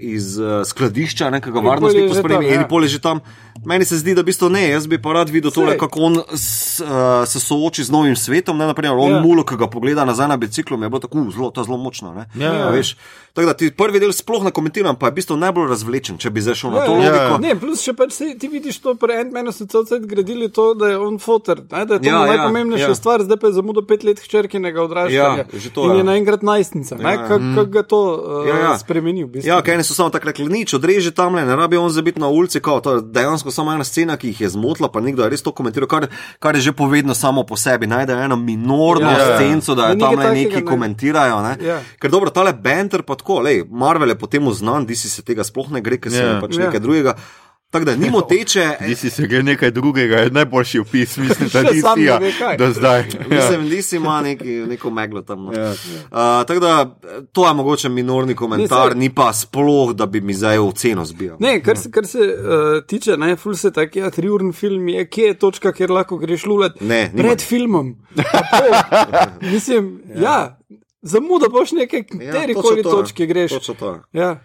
Iz 0.00 0.36
uh, 0.38 0.60
skladišča, 0.62 1.26
nekega 1.30 1.58
varnostnika, 1.58 2.14
spremi, 2.14 2.44
tam, 2.44 2.54
ja. 2.54 2.60
in 2.60 2.68
pol 2.70 2.84
je 2.86 2.88
že 2.92 3.00
tam. 3.02 3.18
Meni 3.64 3.84
se 3.84 3.96
zdi, 3.96 4.14
da 4.14 4.20
v 4.20 4.26
bistvu 4.26 4.48
ne, 4.48 4.68
jaz 4.68 4.86
bi 4.86 4.98
pa 4.98 5.12
rad 5.12 5.28
videl 5.28 5.50
tole, 5.50 5.70
Sej. 5.70 5.78
kako 5.78 6.00
on 6.00 6.14
s, 6.30 6.48
uh, 6.80 6.88
se 7.24 7.40
sooči 7.40 7.84
z 7.84 7.90
novim 7.90 8.16
svetom. 8.16 8.58
Ne, 8.58 8.66
naprimer, 8.66 8.92
on 8.92 9.10
Ja. 9.10 9.20
mulo, 9.20 9.44
ki 9.44 9.56
ga 9.56 9.66
pogleda 9.66 10.04
nazaj 10.04 10.28
na 10.28 10.36
biciklu, 10.36 10.76
je 10.76 10.88
bilo 10.88 11.00
tako 11.00 11.26
zelo, 11.30 11.52
zelo 11.56 11.76
močno. 11.76 12.14
ne. 12.14 12.26
Ja. 12.36 12.68
A 12.68 12.70
veš. 12.70 12.96
Tako 13.32 13.46
da 13.46 13.54
ti 13.54 13.70
prvi 13.70 14.00
del 14.00 14.10
sploh 14.12 14.42
ne 14.42 14.50
komentiram, 14.50 14.96
pa 14.96 15.06
je 15.06 15.12
v 15.12 15.14
bistvu 15.14 15.36
najbolj 15.36 15.68
razvlečen, 15.68 16.18
če 16.18 16.30
bi 16.30 16.40
zašel 16.40 16.70
na 16.70 16.86
to 16.86 16.92
Ja, 16.92 17.02
ja. 17.04 17.10
logiko. 17.12 17.38
Ne, 17.38 17.54
plus 17.54 17.82
še 17.82 17.92
pač 17.92 18.12
se, 18.12 18.34
ti 18.34 18.48
vidiš 18.48 18.78
to, 18.78 18.94
pri 18.94 19.14
Ant-Manu 19.14 19.52
so 19.52 19.62
cel 19.66 19.84
cel 19.84 20.00
gradili 20.00 20.48
to, 20.48 20.74
da 20.74 20.88
je 20.88 20.98
on 20.98 21.18
fotor, 21.18 21.60
ne, 21.62 21.84
da 21.84 21.94
je 21.94 22.00
to 22.00 22.08
Ja, 22.08 22.14
ja, 22.16 22.24
ja, 22.24 22.26
najpomembnejša 22.26 22.82
ja. 22.82 22.88
ja. 22.88 22.94
stvar, 22.94 23.22
zdaj 23.22 23.36
pa 23.36 23.46
je 23.46 23.52
zamudil 23.52 23.86
pet 23.86 24.02
let 24.02 24.18
hčerkinega 24.18 24.82
odraščanja. 24.82 25.44
Ja, 25.44 25.70
to, 25.70 25.84
In 25.84 25.90
ja. 25.90 25.96
je 25.96 26.04
naenkrat 26.04 26.42
najstnica, 26.42 26.96
ne, 26.96 27.02
Ja, 27.04 27.10
ja, 27.10 27.14
ja. 27.14 27.28
kako 27.28 27.44
kak 27.54 27.68
ga 27.68 27.82
to 27.84 28.00
uh, 28.16 28.42
Ja, 28.42 28.54
ja, 28.54 28.58
ja. 28.58 28.64
ja. 28.64 28.78
spremeni 28.78 29.22
v 29.22 29.30
bistvu. 29.30 29.48
Ja, 29.48 29.62
kaj 29.62 29.76
ne 29.76 29.84
so 29.84 29.94
samo 29.94 30.10
tako 30.10 30.26
rekli, 30.26 30.48
nič, 30.48 30.74
odreži 30.74 31.14
tam 31.14 31.38
ne 31.38 31.46
rabi 31.46 31.76
on 31.76 31.90
zabiti 31.90 32.18
na 32.18 32.26
ulici, 32.28 32.58
to 32.58 32.90
je 32.90 33.02
dejansko 33.48 33.52
samo 33.52 33.72
ena 33.72 33.84
scena, 33.84 34.16
ki 34.16 34.28
jih 34.28 34.40
je 34.40 34.48
zmotila, 34.50 34.88
pa 34.88 35.00
nekdo 35.00 35.22
je 35.22 35.30
res 35.30 35.42
to 35.42 35.52
komentiral, 35.52 35.88
kar, 35.88 36.08
kar 36.38 36.54
je 36.54 36.60
že 36.60 36.72
povedno 36.72 37.14
samo 37.14 37.44
po 37.44 37.56
sebi. 37.56 37.86
Najde 37.86 38.12
eno 38.14 38.36
minorno 38.36 39.08
Ja, 39.08 39.18
ja, 39.18 39.24
ja. 39.26 39.36
scenco, 39.36 39.74
da 39.74 39.88
je 39.88 39.98
tam 39.98 40.14
le 40.14 40.30
neki 40.34 40.56
ne. 40.56 40.64
komentirajo. 40.64 41.40
Ne? 41.42 41.56
Ja. 41.60 41.80
Ker 41.98 42.10
dobro, 42.10 42.30
tale 42.30 42.52
banter 42.54 43.02
pa 43.02 43.14
tako, 43.14 43.40
lej, 43.40 43.64
Marvel 43.66 44.08
je 44.08 44.16
po 44.16 44.26
tem 44.28 44.44
znan, 44.44 44.84
DC 44.84 45.08
se 45.08 45.22
tega 45.22 45.42
sploh 45.42 45.70
ne 45.70 45.80
gre, 45.80 45.98
ker 45.98 46.10
se 46.10 46.18
Ja. 46.18 46.28
je 46.30 46.40
pač 46.40 46.52
Ja. 46.52 46.66
nekaj 46.66 46.80
drugega. 46.80 47.14
Tako 47.70 47.84
da 47.84 47.96
ni 47.96 48.10
moteče. 48.18 48.70
Ti 48.80 48.94
si 48.94 49.10
se 49.10 49.22
gre 49.24 49.42
nekaj 49.42 49.70
drugega, 49.70 50.16
je 50.16 50.30
najboljši 50.30 50.78
opis, 50.78 51.16
mislim, 51.16 51.48
da 51.48 51.62
ne 51.62 51.70
ve 52.18 52.32
kaj. 52.32 52.56
do 52.56 52.70
zdaj. 52.70 53.00
Ja. 53.20 53.36
Mislim, 53.36 53.70
da 53.70 53.82
si 53.82 53.96
ima 53.96 54.20
neki, 54.20 54.44
neko 54.44 54.90
meglo 54.90 55.22
tam. 55.22 55.44
No. 55.44 55.52
Ja. 55.52 55.70
Uh, 55.70 55.76
tako 56.46 56.60
da 56.60 56.96
to 57.32 57.48
je 57.48 57.54
mogoče 57.54 57.88
minorni 57.88 58.34
komentar, 58.34 58.88
saj- 58.88 58.94
ni 58.94 59.10
pa 59.10 59.32
sploh, 59.32 59.92
da 59.92 60.06
bi 60.06 60.20
mi 60.20 60.34
zdaj 60.34 60.58
oceno 60.58 61.04
zbijal. 61.04 61.36
Ne, 61.40 61.62
kar 61.62 61.76
se, 61.76 61.90
kar 61.90 62.06
se 62.06 62.18
uh, 62.18 62.34
tiče, 62.86 63.16
ne, 63.16 63.36
ful 63.36 63.54
se 63.54 63.72
tako, 63.72 63.98
ja, 63.98 64.10
triurni 64.10 64.52
film 64.52 64.88
je, 64.88 65.06
kje 65.06 65.24
je 65.24 65.34
točka, 65.34 65.72
kjer 65.72 65.90
lahko 65.90 66.16
greš 66.18 66.46
lulat 66.46 66.80
Ne, 66.80 67.10
nima. 67.14 67.28
pred 67.28 67.40
filmom. 67.40 67.96
Mislim, 69.42 70.02
ja, 70.08 70.22
ja 70.22 70.58
zamuda 71.02 71.48
boš 71.48 71.72
nekaj, 71.72 72.02
kateri 72.04 72.54
točno 72.54 72.62
koli 72.62 72.82
to, 72.82 72.90
točke 72.90 73.26
greš. 73.26 73.50
Točno 73.50 73.74
to. 73.74 74.00
Ja. 74.12 74.40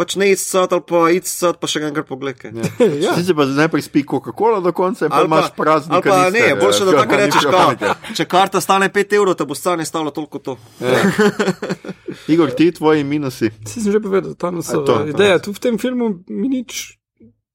Pač 0.00 0.14
ne 0.16 0.30
izcad 0.32 0.72
ali 0.72 0.84
pa 0.88 1.00
izcad, 1.12 1.58
pa 1.60 1.68
še 1.68 1.82
enkrat 1.84 2.06
pogledaj. 2.08 2.54
Ja. 2.56 2.68
ja. 3.04 3.14
Ti 3.18 3.24
se 3.26 3.34
pa 3.36 3.44
najprej 3.44 3.84
spi 3.84 4.02
Coca-Cola 4.08 4.62
do 4.64 4.72
konca, 4.72 5.04
in 5.04 5.12
pa 5.12 5.20
imaš 5.26 5.50
praznik. 5.52 5.92
Ali 5.92 6.08
pa 6.08 6.30
ne, 6.32 6.44
boljše 6.56 6.86
da 6.88 6.94
tako 6.96 7.18
rečeš, 7.20 7.48
kao, 7.50 7.94
če 8.16 8.24
karta 8.24 8.62
stane 8.64 8.88
5 8.88 9.16
evrov, 9.18 9.36
te 9.36 9.44
bo 9.44 9.54
stane 9.54 9.84
stalo 9.84 10.08
toliko 10.10 10.40
to. 10.40 10.56
Igor, 12.32 12.54
ti 12.56 12.70
tvoji 12.72 13.04
minusi. 13.04 13.50
Si 13.68 13.82
sem 13.82 13.92
že 13.92 14.00
povedal, 14.00 14.32
ta 14.34 14.48
A, 14.48 14.62
to, 14.62 14.80
to. 14.82 14.96
ideja. 15.12 15.36
Tu 15.38 15.52
v 15.52 15.60
tem 15.60 15.76
filmu 15.78 16.24
mi 16.32 16.48
nič, 16.48 16.96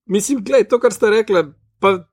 mislim, 0.05 0.43
gledaj, 0.45 0.69
to, 0.69 0.79
kar 0.79 0.93
ste 0.93 1.09
rekli, 1.09 1.49
pa 1.81 2.05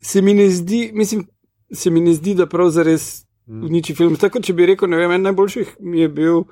se 0.00 0.24
mi 0.24 0.32
ne 0.34 0.48
zdi, 0.50 0.88
mislim, 0.96 1.28
se 1.68 1.92
mi 1.92 2.00
ne 2.00 2.16
zdi, 2.16 2.34
da 2.34 2.48
prav 2.48 2.72
zares 2.72 3.22
Mm. 3.42 3.64
uniči 3.66 3.94
film. 3.94 4.14
Tako, 4.16 4.38
če 4.38 4.54
bi 4.54 4.66
rekel, 4.70 4.86
ne 4.86 5.00
vem, 5.00 5.16
en 5.16 5.24
najboljših 5.26 5.72
mi 5.82 5.98
je 6.00 6.08
bil 6.08 6.44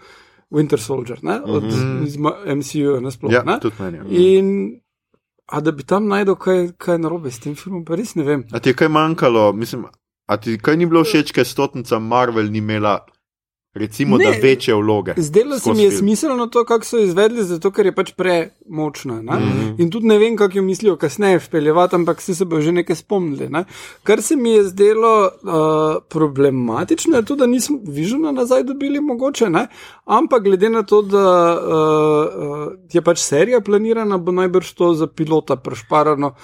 Winter 0.51 0.79
Soldier, 0.79 1.19
ne, 1.23 1.41
od 1.43 1.65
Mhm. 1.65 2.05
iz 2.05 2.17
Ma- 2.17 2.39
MCU 2.47 3.01
nasploh. 3.01 3.33
Ja, 3.33 3.43
ne. 3.43 3.59
tudi 3.61 3.75
meni. 3.81 3.99
In, 4.29 4.81
a 5.47 5.61
da 5.61 5.71
bi 5.73 5.83
tam 5.83 6.07
najdel 6.07 6.35
kaj, 6.37 6.73
kaj 6.77 6.99
narobe 6.99 7.31
s 7.31 7.39
tem 7.39 7.55
filmom, 7.55 7.85
pa 7.85 7.95
res 7.95 8.15
ne 8.15 8.25
vem. 8.25 8.45
A 8.53 8.59
ti 8.59 8.69
je 8.69 8.75
kaj 8.75 8.89
manjkalo, 8.89 9.53
mislim, 9.53 9.85
a 10.27 10.37
ti 10.37 10.59
kaj 10.59 10.77
ni 10.77 10.87
bilo 10.87 11.03
všeč, 11.03 11.33
ker 11.33 11.45
stotnica 11.45 11.99
Marvel 12.01 12.45
ni 12.47 12.59
imela, 12.59 12.99
recimo, 13.75 14.19
Ne. 14.19 14.25
da 14.25 14.31
večje 14.43 14.75
vloge? 14.75 15.15
Zdelo 15.17 15.59
se 15.59 15.73
mi 15.73 15.83
je 15.83 15.91
film. 15.91 15.99
smiselno 15.99 16.47
to, 16.47 16.65
kako 16.65 16.85
so 16.85 16.99
izvedli, 16.99 17.45
zato 17.45 17.71
ker 17.71 17.87
je 17.87 17.95
pač 17.95 18.13
premočna. 18.13 19.23
Ne? 19.23 19.39
Mm. 19.39 19.43
-hmm. 19.43 19.75
In 19.83 19.91
tudi 19.91 20.07
ne 20.07 20.19
vem, 20.19 20.37
kako 20.37 20.59
jo 20.59 20.63
mislijo 20.63 20.97
kasneje 20.97 21.39
vpeljevati, 21.39 21.95
ampak 21.95 22.21
se, 22.21 22.35
se 22.35 22.45
bo 22.45 22.61
že 22.61 22.73
nekaj 22.73 22.97
spomnili. 22.97 23.49
Ne? 23.49 23.65
Kar 24.03 24.23
se 24.23 24.37
mi 24.37 24.51
je 24.51 24.65
zdelo 24.65 25.23
uh, 25.25 26.03
problematično, 26.09 27.17
je 27.17 27.25
tudi, 27.25 27.39
da 27.39 27.47
nismo 27.47 27.79
vižena 27.87 28.33
nazaj 28.33 28.63
dobili, 28.63 29.01
mogoče, 29.01 29.51
ne? 29.51 29.67
ampak 30.05 30.43
glede 30.43 30.71
na 30.71 30.83
to, 30.83 31.03
da 31.03 31.59
uh, 31.63 32.67
uh, 32.67 32.73
je 32.93 33.03
pač 33.03 33.19
serija 33.19 33.61
planirana, 33.61 34.19
bo 34.19 34.33
najbrž 34.33 34.73
to 34.73 34.95
za 34.95 35.07
pilota 35.07 35.57
prešparano. 35.57 36.35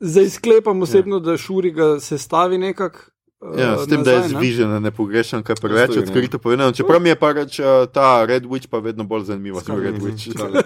Zdaj 0.00 0.28
sklepam 0.28 0.82
osebno, 0.82 1.16
ja. 1.16 1.20
da 1.20 1.36
Šuri 1.36 1.70
ga 1.70 2.00
sestavi 2.00 2.58
nekako. 2.58 3.13
Ja, 3.58 3.78
s 3.78 3.88
tem, 3.88 3.98
nazaj, 3.98 4.04
da 4.04 4.10
je 4.10 4.20
ne. 4.20 4.28
zvižena, 4.28 4.78
ne 4.80 4.90
pogrešam 4.90 5.42
kaj 5.44 5.56
preveč 5.60 5.90
Stoji, 5.90 6.00
ne. 6.00 6.08
odkrito 6.08 6.38
povedano. 6.38 6.72
Čeprav 6.72 7.00
mi 7.02 7.08
je 7.08 7.16
pa 7.20 7.32
reč, 7.32 7.58
uh, 7.60 7.66
ta 7.92 8.24
Red 8.24 8.44
Witch 8.48 8.68
pa 8.72 8.78
vedno 8.78 9.04
bolj 9.04 9.24
zanimiva. 9.24 9.60
Sem 9.60 9.76
Red 9.76 10.00
Witch. 10.00 10.32
Prav, 10.32 10.48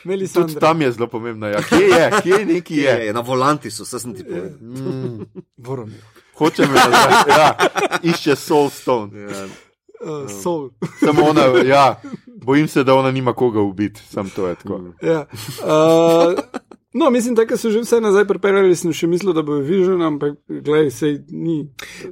ja. 0.07 0.27
Tudi 0.35 0.55
tam 0.55 0.83
je 0.83 0.93
zelo 0.93 1.07
pomembno. 1.07 1.49
Ja. 1.49 1.63
Kje 1.63 1.77
je, 1.77 2.11
kje 2.23 2.45
neki 2.45 2.77
Je, 2.77 3.07
je? 3.07 3.13
na 3.13 3.21
volanti 3.21 3.71
so, 3.71 3.83
vse 3.83 3.99
sem 3.99 4.15
ti 4.15 4.25
povedal. 4.25 4.55
Voromir. 5.67 6.03
Hočem 6.39 6.71
reči, 6.71 7.31
ja, 7.35 7.57
išče 8.03 8.37
Soul 8.37 8.71
Stone. 8.71 9.11
Ja. 9.21 9.47
Uh, 9.99 10.31
soul. 10.31 10.71
Samo 11.05 11.23
ona, 11.23 11.43
ja, 11.67 12.01
bojim 12.27 12.69
se, 12.69 12.85
da 12.85 12.95
ona 12.95 13.11
nima 13.11 13.33
koga 13.33 13.61
ubiti, 13.61 14.03
sam 14.11 14.31
to 14.31 14.47
je 14.47 14.55
tako. 14.55 14.81
Ja. 15.03 15.27
Uh, 15.67 16.39
no, 16.99 17.11
mislim, 17.15 17.35
da 17.39 17.47
so 17.57 17.71
že 17.71 17.81
vse 17.85 18.01
nazaj 18.03 18.27
pripeljali, 18.29 18.77
sem 18.77 18.93
še 18.93 19.09
mislil, 19.11 19.33
da 19.37 19.43
bo 19.47 19.61
Vision, 19.65 20.03
ampak 20.03 20.37
gledaj, 20.49 20.91
se 20.91 21.13
ni. 21.31 21.61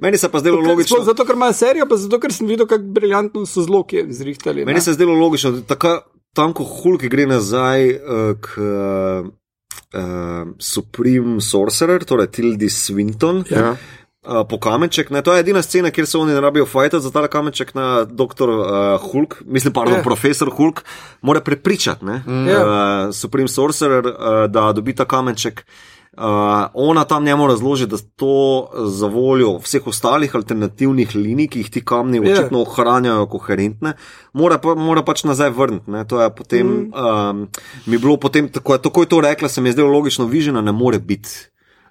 Meni 0.02 0.18
se 0.18 0.30
pa 0.32 0.40
zdelo 0.42 0.60
logično. 0.62 1.02
Zato, 1.04 1.26
ker 1.26 1.38
ima 1.38 1.52
serijo, 1.52 1.88
pa 1.90 1.98
zato, 2.00 2.20
ker 2.22 2.34
sem 2.34 2.48
videl, 2.48 2.68
kako 2.70 2.94
briljantno 2.96 3.46
so 3.46 3.64
zloke 3.66 4.06
zrihtali. 4.08 4.64
ne. 4.64 4.70
Meni 4.70 4.80
se 4.80 4.92
je 4.92 5.00
zdelo 5.00 5.18
logično, 5.18 5.56
da 5.58 5.66
tako 5.74 5.98
tam, 6.36 6.52
ko 6.56 6.64
Hulk 6.64 7.08
gre 7.10 7.26
nazaj 7.26 7.90
uh, 7.96 8.32
k 8.40 8.56
uh, 8.60 9.28
Supreme 10.58 11.40
Sorcerer, 11.40 12.04
torej 12.04 12.30
Tildi 12.36 12.68
Swinton. 12.72 13.44
Ja. 13.50 13.74
Uh, 14.26 14.42
po 14.48 14.58
kamenček, 14.58 15.10
ne? 15.10 15.22
to 15.22 15.32
je 15.34 15.40
edina 15.40 15.62
scena, 15.62 15.90
kjer 15.90 16.06
se 16.06 16.18
oni 16.18 16.32
ne 16.34 16.40
rabijo 16.40 16.66
fajta 16.66 16.98
za 17.00 17.10
ta 17.10 17.28
kamenček 17.28 17.74
na 17.74 18.04
dr. 18.04 18.48
Uh, 18.50 18.66
Hulk, 19.12 19.42
mislim, 19.46 19.72
pardon, 19.72 19.94
Ja. 19.94 20.00
yeah. 20.00 20.04
profesor 20.04 20.50
Hulk, 20.50 20.82
mora 21.22 21.40
prepričati 21.40 22.04
ne? 22.04 22.22
Ja. 22.26 22.62
uh, 23.06 23.14
Supreme 23.14 23.48
Sorcerer, 23.48 24.06
uh, 24.06 24.14
da 24.50 24.72
dobi 24.72 24.94
ta 24.94 25.04
kamenček. 25.04 25.66
Uh, 26.16 26.22
ona 26.74 27.04
tam 27.04 27.24
njemu 27.24 27.46
razloži, 27.46 27.86
da 27.86 27.96
to 28.16 28.68
za 28.86 29.06
voljo 29.06 29.58
vseh 29.58 29.86
ostalih 29.86 30.34
alternativnih 30.34 31.14
linij, 31.14 31.48
ki 31.48 31.58
jih 31.58 31.70
ti 31.70 31.84
kamni 31.84 32.16
Ja. 32.16 32.32
očitno 32.32 32.62
ohranjajo 32.62 33.26
koherentne, 33.26 33.92
mora, 34.32 34.58
pa, 34.58 34.74
mora 34.74 35.02
pač 35.02 35.24
nazaj 35.24 35.50
vrniti. 35.50 35.90
ne. 35.90 36.04
To 36.08 36.22
je 36.22 36.30
potem, 36.34 36.66
mm. 36.66 36.92
um, 37.30 37.48
mi 37.86 37.98
bilo 37.98 38.16
potem, 38.16 38.48
tako 38.48 38.72
je, 38.72 38.82
tako 38.82 39.02
je 39.02 39.06
to 39.08 39.20
rekla, 39.20 39.48
se 39.48 39.60
mi 39.60 39.68
je 39.68 39.72
zdelo 39.72 39.88
logično, 39.92 40.24
Vižena 40.26 40.60
ne 40.60 40.72
more 40.72 40.98
biti. 40.98 41.28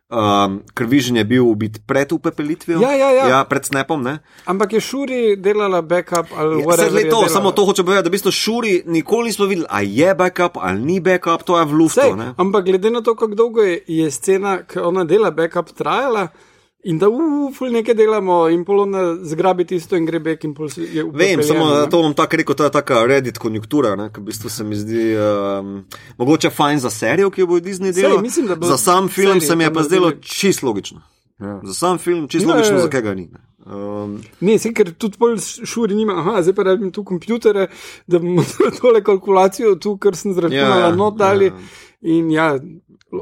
Um, 0.06 0.60
ker 0.78 0.86
Vižen 0.86 1.18
je 1.18 1.24
bil 1.26 1.42
ubit 1.42 1.80
pred 1.88 2.12
upepelitvijo, 2.14 2.78
Ja, 2.78 2.94
ja, 2.94 3.10
ja. 3.10 3.26
ja 3.28 3.40
pred 3.44 3.66
snepom. 3.66 4.04
Ne? 4.04 4.20
Ampak 4.46 4.74
je 4.74 4.82
Šuri 4.82 5.36
delala 5.36 5.82
backup 5.82 6.30
ali 6.38 6.62
Ja, 6.62 6.78
je 6.78 7.10
to, 7.10 7.26
delala. 7.26 7.30
samo 7.30 7.52
to 7.52 7.66
hoče 7.66 7.82
povedati, 7.84 8.04
da 8.04 8.10
v 8.10 8.12
bistvu 8.12 8.32
Šuri 8.32 8.84
nikoli 8.86 9.34
nismo 9.34 9.46
videli, 9.46 9.66
ali 9.70 9.98
je 9.98 10.16
backup 10.16 10.58
ali 10.62 10.80
ni 10.80 11.00
backup, 11.00 11.44
to 11.44 11.58
je 11.60 11.66
v 11.66 11.74
luftu. 11.74 12.02
Ampak 12.38 12.66
glede 12.66 12.90
na 12.90 13.02
to, 13.02 13.16
kako 13.16 13.36
dolgo 13.36 13.62
je, 13.62 13.82
je 13.88 14.12
scena, 14.12 14.62
ki 14.64 14.80
ona 14.80 15.04
dela 15.04 15.32
backup, 15.32 15.74
trajala. 15.74 16.28
In 16.86 17.00
da, 17.00 17.08
uf, 17.10 17.62
nekaj 17.64 17.96
delamo, 17.96 18.44
in 18.48 18.62
polona 18.64 19.00
zgrabi 19.24 19.66
tisto 19.66 19.96
in 19.96 20.06
gre 20.06 20.20
back, 20.20 20.44
in 20.44 20.54
pol 20.54 20.70
se 20.70 20.84
je 20.84 21.02
Vem, 21.02 21.08
upepeljeno, 21.08 21.44
samo 21.44 21.70
ne. 21.72 21.90
to 21.90 21.98
bom 22.00 22.14
tako 22.14 22.38
rekel, 22.38 22.56
to 22.56 22.64
je 22.64 22.72
taka 22.72 23.06
Reddit 23.06 23.38
konjunktura, 23.38 23.96
ne, 23.96 24.10
ki 24.10 24.22
v 24.22 24.26
bistvu 24.26 24.50
se 24.50 24.64
mi 24.64 24.76
zdi 24.76 25.06
um, 25.18 25.72
mogoče 26.18 26.50
fajn 26.52 26.80
za 26.80 26.90
serijo, 26.92 27.30
ki 27.30 27.42
jo 27.42 27.48
bo 27.48 27.58
Disney 27.60 27.90
Sej, 27.90 28.04
delal. 28.04 28.22
mislim, 28.22 28.46
da 28.46 28.56
bo 28.56 28.68
Za 28.68 28.78
sam 28.78 29.08
film 29.08 29.34
serijo 29.34 29.42
se 29.42 29.56
mi 29.56 29.64
je 29.64 29.74
pa 29.74 29.84
zdelo 29.84 30.12
čist 30.14 30.64
logično. 30.64 31.02
Ja. 31.40 31.60
Za 31.64 31.74
sam 31.76 31.98
film 31.98 32.28
čist 32.28 32.46
Ja, 32.46 32.54
logično, 32.54 32.80
zakaj 32.80 33.02
ga 33.02 33.14
ni. 33.14 33.28
ne. 33.28 33.40
Um, 33.68 34.20
Ne, 34.40 34.60
se, 34.60 34.70
ker 34.72 34.94
tudi 34.94 35.18
pol 35.18 35.34
šuri 35.42 35.96
nima, 35.96 36.14
aha, 36.16 36.42
zdaj 36.42 36.54
pa 36.54 36.64
rabim 36.64 36.92
tu 36.92 37.04
kompjutere, 37.04 37.68
da 38.08 38.20
bomo 38.20 38.44
tole 38.80 39.02
kalkulacijo 39.04 39.76
tu, 39.76 39.98
kar 39.98 40.16
sem 40.16 40.34
zračunala, 40.34 40.78
ja, 40.84 40.96
not 40.96 41.18
dali. 41.18 41.46
ja. 41.46 41.58
In 42.04 42.30
ja, 42.32 42.52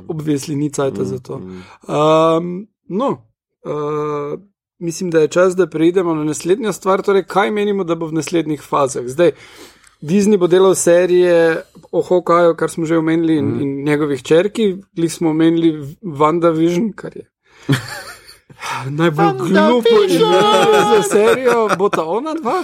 obvesli 0.08 0.56
ni 0.56 0.68
cajta 0.70 1.02
Mm, 1.02 1.06
za 1.06 1.20
to. 1.20 1.40
Um, 1.88 2.68
no, 2.90 3.24
uh, 3.66 4.40
mislim, 4.80 5.12
da 5.12 5.20
je 5.20 5.28
čas, 5.28 5.56
da 5.56 5.68
preidemo 5.68 6.16
na 6.16 6.24
naslednjo 6.24 6.74
stvar. 6.74 7.02
Torej, 7.02 7.24
kaj 7.24 7.52
menimo, 7.52 7.84
da 7.84 7.96
bo 7.96 8.08
v 8.08 8.20
naslednjih 8.20 8.62
fazah? 8.62 9.08
Zdaj, 9.08 9.32
Disney 10.02 10.38
bo 10.38 10.48
delal 10.48 10.76
serije 10.76 11.62
o 11.92 12.02
Hokaju, 12.02 12.56
kar 12.56 12.70
smo 12.70 12.86
že 12.86 12.98
omenili, 12.98 13.38
in, 13.38 13.62
in 13.62 13.84
njegovih 13.84 14.24
črki, 14.24 14.76
ali 14.98 15.10
smo 15.10 15.30
omenili 15.30 15.96
WandaVision, 16.02 16.92
kar 16.96 17.16
je. 17.16 17.30
Najbolj 19.00 19.38
glupo 19.38 19.90
ime 20.10 20.84
za 20.92 21.04
serijo, 21.12 21.70
bo 21.78 21.90
ta 21.90 22.04
ona 22.06 22.34
dva. 22.34 22.64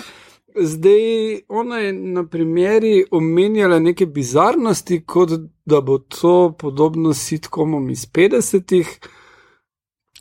Zdaj, 0.56 1.40
ona 1.48 1.78
je 1.78 1.94
na 1.94 2.28
primeri 2.28 3.06
omenjala 3.12 3.80
neke 3.80 4.06
bizarnosti, 4.06 5.06
kot 5.06 5.30
da 5.66 5.82
bo 5.82 5.98
to 5.98 6.56
podobno 6.60 7.14
sitkomom 7.14 7.90
iz 7.90 8.08
50-ih. 8.08 9.00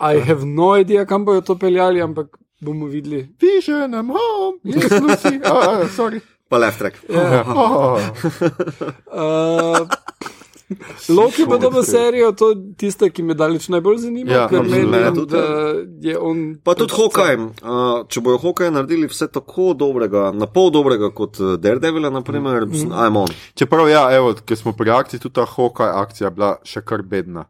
I 0.01 0.21
have 0.21 0.45
no 0.47 0.75
idea, 0.81 1.07
kam 1.07 1.25
bojo 1.25 1.41
to 1.41 1.59
peljali, 1.59 2.03
ampak 2.03 2.37
bomo 2.61 2.87
videli. 2.87 3.29
Vision, 3.41 3.95
I'm 3.95 4.09
home, 4.09 4.59
yes, 4.65 4.91
Lucy. 5.01 5.41
Oh, 5.45 5.89
sorry. 5.97 6.21
pa 6.49 6.59
left 6.59 6.79
track. 6.79 6.95
Ja. 7.09 7.45
Oh. 7.47 8.01
Uh, 9.19 9.87
Loki 11.09 11.45
bo 11.49 11.59
dobil 11.59 11.83
serijo, 11.83 12.33
to 12.33 12.51
je 12.51 12.57
tista, 12.77 13.09
ki 13.11 13.23
me 13.23 13.35
daleč 13.35 13.69
najbolj 13.73 13.97
zanima, 13.99 14.33
Ja, 14.33 14.49
ker 14.49 14.59
absolutno. 14.61 14.77
menim, 14.77 14.91
Mene 14.91 15.15
tudi, 15.15 15.33
da 15.33 16.09
je 16.09 16.19
on. 16.19 16.43
Pa 16.65 16.75
tudi 16.75 16.93
hokej. 16.93 17.37
Uh, 17.37 18.05
če 18.09 18.21
bojo 18.21 18.39
hokej 18.39 18.71
naredili 18.71 19.09
vse 19.09 19.31
tako 19.33 19.73
dobrega, 19.75 20.29
na 20.37 20.47
pol 20.47 20.69
dobrega 20.71 21.09
kot 21.11 21.41
eh, 21.41 21.57
Daredevil, 21.57 22.11
naprimer, 22.13 22.67
mm. 22.67 22.93
ajmo. 22.93 23.25
Čeprav, 23.57 23.89
ja, 23.89 24.05
evo, 24.17 24.35
ker 24.45 24.61
smo 24.61 24.73
pri 24.77 24.93
akciji, 24.93 25.21
tudi 25.25 25.39
ta 25.41 25.47
hokaj 25.49 25.89
akcija 26.03 26.31
bila 26.31 26.59
še 26.69 26.85
kar 26.85 27.03
bedna. 27.03 27.49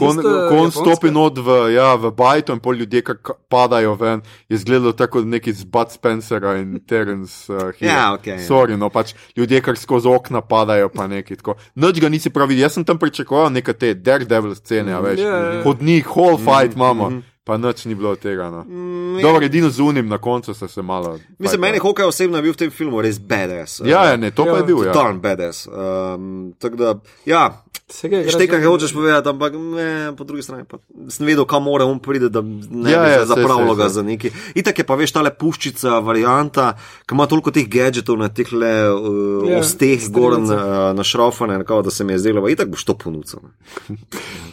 Ko 0.00 0.06
on, 0.06 0.16
Tista 0.16 0.32
ko 0.48 0.54
on 0.54 0.64
japonska? 0.64 0.80
stopi 0.80 1.10
not 1.10 1.36
v, 1.38 1.48
ja, 1.74 1.94
v 1.94 2.10
bajto 2.10 2.52
in 2.52 2.60
pol 2.60 2.74
ljudje, 2.74 3.02
ki 3.02 3.12
padajo 3.46 3.94
ven, 3.94 4.22
je 4.48 4.56
izgledalo 4.56 4.92
tako 4.92 5.18
kot 5.18 5.28
neki 5.28 5.52
z 5.52 5.64
Bud 5.66 5.92
Spencera 5.92 6.56
in 6.56 6.80
Terence 6.80 7.44
uh, 7.46 7.68
Hill. 7.76 7.86
Ja, 7.86 8.14
okej, 8.14 8.34
ja. 8.34 8.46
Sorry, 8.46 8.76
no 8.76 8.88
pač 8.88 9.12
ljudje, 9.36 9.60
kar 9.60 9.76
skozi 9.76 10.08
okna 10.08 10.40
padajo, 10.40 10.88
pa 10.88 11.04
neki 11.06 11.36
tako. 11.36 11.54
Noč 11.74 12.00
ga 12.00 12.08
nisi 12.08 12.30
pravi, 12.30 12.56
jaz 12.56 12.72
sem 12.72 12.84
tam 12.84 12.96
pričakoval 12.96 13.52
neke 13.52 13.72
te 13.72 13.92
Daredevil 13.94 14.54
scene, 14.54 14.90
a 14.90 15.00
veš, 15.00 15.20
Ja, 15.20 15.28
ja, 15.28 15.52
ja. 15.52 15.62
hodnik, 15.62 16.06
whole 16.06 16.38
fight 16.38 16.72
imamo, 16.74 17.10
pa 17.44 17.56
noč 17.56 17.84
ni 17.84 17.94
bilo 17.94 18.14
tega. 18.16 18.50
No. 18.50 18.62
Mm, 18.62 19.18
Dobro, 19.20 19.42
edino 19.42 19.70
z 19.70 19.80
unim 19.80 20.08
na 20.08 20.18
koncu 20.18 20.54
se 20.54 20.82
malo. 20.82 21.18
Mislim, 21.38 21.60
meni 21.60 21.78
hokej 21.78 22.04
osebno 22.06 22.38
je 22.38 22.42
bil 22.42 22.52
v 22.52 22.56
tem 22.56 22.70
filmu 22.70 23.02
res 23.02 23.18
badass. 23.18 23.80
Ja, 23.80 24.04
ja, 24.04 24.16
ne, 24.16 24.30
to 24.30 24.44
pa 24.44 24.50
Ja. 24.50 24.56
je 24.56 24.64
bil. 24.64 24.76
Ja. 24.78 24.92
Totalno 24.92 25.20
badass. 25.20 25.66
Um, 25.66 26.54
tako 26.58 26.76
da, 26.76 26.94
ja, 27.26 27.64
štekaj, 27.90 28.24
za- 28.26 28.46
kaj 28.50 28.64
hočeš 28.64 28.92
povedati, 28.92 29.28
ampak 29.28 29.52
ne, 29.54 29.86
po 30.12 30.24
drugi 30.24 30.42
strani 30.42 30.64
pa 30.64 30.78
sem 31.08 31.24
vedel, 31.24 31.44
kam 31.44 31.62
mora 31.62 31.84
on 31.84 31.98
priti, 31.98 32.28
da 32.28 32.40
ne 32.40 32.86
Ja, 32.86 33.04
ja, 33.04 33.18
bi 33.18 33.26
zapravilo 33.26 33.66
saj, 33.68 33.76
ga 33.76 33.88
za 33.90 34.02
neki. 34.02 34.30
Itak 34.54 34.78
je 34.78 34.84
pa 34.84 34.94
veš, 34.94 35.12
tale 35.12 35.30
puščica, 35.32 35.98
varianta, 36.00 36.74
ki 37.02 37.12
ima 37.12 37.26
toliko 37.26 37.50
teh 37.50 37.66
gadgetov 37.66 38.16
na 38.16 38.28
teh 38.30 38.50
le 38.50 38.72
uh, 38.86 39.10
Ja, 39.46 39.58
osteh 39.58 40.06
gor 40.08 40.34
strelice. 40.34 40.54
na, 40.54 40.92
na 40.92 41.02
šrofane, 41.02 41.58
nekako, 41.58 41.82
da 41.82 41.90
se 41.90 42.04
mi 42.04 42.12
je 42.12 42.18
zdelo, 42.20 42.40
pa 42.40 42.50
itak 42.50 42.68
boš 42.68 42.84
to 42.84 42.94
ponudil. 42.96 43.40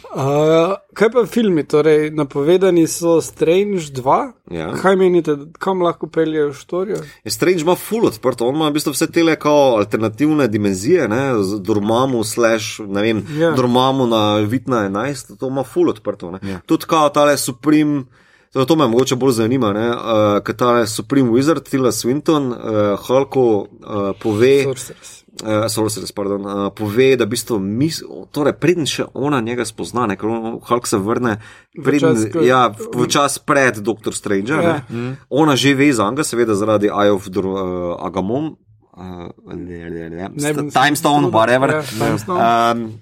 Uh, 0.08 0.74
kaj 0.98 1.10
pa 1.14 1.24
filmi? 1.26 1.62
Torej, 1.64 2.10
napovedani 2.10 2.86
so 2.90 3.20
Strange 3.22 3.92
2. 3.94 4.32
Ja. 4.50 4.72
Kaj 4.82 4.96
menite, 4.96 5.36
kam 5.58 5.82
lahko 5.82 6.06
peljejo 6.06 6.52
štorijo? 6.52 6.98
Je 7.24 7.30
Strange 7.30 7.62
ima 7.62 7.74
full 7.74 8.06
odprto, 8.06 8.46
on 8.48 8.56
ima 8.56 8.68
v 8.68 8.76
bistvu 8.76 8.92
vse 8.92 9.06
te 9.12 9.36
kao 9.36 9.76
alternativne 9.76 10.48
dimenzije, 10.48 11.08
ne, 11.08 11.42
z 11.42 11.60
Dormammu, 11.60 12.24
slash, 12.24 12.80
ne 12.86 13.02
vem, 13.02 13.26
Ja. 13.38 13.50
Dormammu 13.50 14.06
na 14.06 14.36
Vitna 14.36 14.88
11, 14.88 15.36
to 15.38 15.48
ima 15.48 15.64
full 15.64 15.90
odprto. 15.90 16.30
Ne. 16.30 16.38
Ja. 16.42 16.60
Tudi 16.66 16.84
kao 16.88 17.08
tale 17.08 17.36
Supreme. 17.36 18.04
To, 18.50 18.64
to 18.64 18.76
me 18.76 18.86
mogoče 18.86 19.16
bolj 19.16 19.32
zanima, 19.34 19.68
uh, 19.86 19.96
ker 20.40 20.54
ta 20.54 20.86
Supreme 20.86 21.30
Wizard, 21.30 21.60
Tila 21.62 21.92
Swinton, 21.92 22.46
uh, 22.48 22.56
Hulku 22.98 23.42
uh, 23.42 23.66
pove, 24.14 24.62
Sorcerers. 24.64 25.10
uh, 25.42 25.66
Sorceress, 25.68 26.12
pardon, 26.12 26.40
uh, 26.42 26.72
pove, 26.72 27.16
da 27.16 27.24
v 27.24 27.28
bistvu 27.28 27.58
mis, 27.60 27.98
torej, 28.32 28.54
preden 28.54 28.86
še 28.86 29.04
ona 29.14 29.40
njega 29.40 29.64
spozna, 29.64 30.06
ne, 30.06 30.16
ker 30.16 30.28
on- 30.28 30.60
Hulk 30.60 30.86
se 30.86 30.96
vrne 30.98 31.36
preden, 31.76 32.00
čas, 32.16 32.32
ko- 32.32 32.40
ja, 32.42 32.68
v, 32.68 32.88
v 32.94 33.06
čas 33.08 33.38
pred 33.38 33.78
Dr. 33.78 34.12
Stranger. 34.12 34.56
Ja. 34.58 34.70
Ja. 34.70 34.80
Mm. 34.88 35.12
Ona 35.30 35.54
že 35.54 35.74
ve 35.74 35.92
za 35.92 36.06
njega, 36.06 36.24
seveda 36.24 36.54
zaradi 36.54 36.88
Eye 36.88 37.12
of 37.12 37.28
the, 37.28 37.40
uh, 37.40 37.60
Agamon, 37.98 38.56
uh, 38.94 39.28
le, 39.46 39.90
Ne 40.34 40.54
bom 40.54 40.70
se 40.70 40.74
Time 40.74 40.96
Stone, 40.96 41.28
whatever. 41.28 41.70
Ja, 41.70 41.82
Time 41.84 42.18
Stone. 42.18 42.40
Um, 42.40 42.92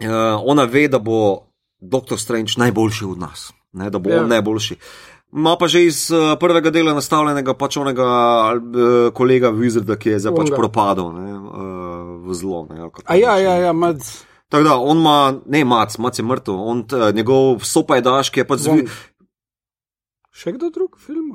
uh, 0.00 0.14
ona 0.44 0.64
ve, 0.64 0.86
da 0.88 0.98
bo 1.00 1.50
Dr. 1.80 2.16
Strange 2.16 2.52
najboljši 2.56 3.04
od 3.06 3.18
nas, 3.18 3.50
ne, 3.74 3.90
da 3.90 3.98
bo 3.98 4.10
Ja. 4.10 4.16
ja. 4.16 4.22
on 4.22 4.32
najboljši. 4.32 4.78
Ma 5.34 5.56
pa 5.58 5.66
že 5.66 5.82
iz 5.84 6.10
uh, 6.14 6.36
prvega 6.38 6.70
dela 6.70 6.94
nastavljenega 6.94 7.56
pač 7.58 7.76
onega 7.76 8.06
uh, 8.54 9.10
kolega 9.10 9.50
Wizarda, 9.50 9.96
ki 9.98 10.14
je 10.14 10.18
zdaj 10.22 10.34
pač 10.36 10.46
Onega. 10.46 10.60
propadel 10.62 11.10
ne, 11.10 11.32
uh, 11.34 12.28
v 12.28 12.34
zlo. 12.38 12.66
Ne, 12.70 12.86
A 13.04 13.18
ja, 13.18 13.34
ja, 13.42 13.56
ja, 13.58 13.72
mad. 13.74 13.98
Tako 14.48 14.62
da 14.62 14.76
on 14.78 15.02
ima, 15.02 15.16
ne, 15.50 15.64
mac, 15.66 15.98
mac 15.98 16.18
je 16.18 16.22
mrtev, 16.22 16.54
on, 16.54 16.84
t, 16.86 16.94
njegov 17.16 17.64
sopajdaš, 17.66 18.30
ki 18.30 18.44
je 18.44 18.46
pač 18.46 18.62
zvi, 18.62 18.86
Wong. 18.86 18.94
Še 20.34 20.50
kdo 20.56 20.66
drug 20.74 20.96
film? 20.98 21.28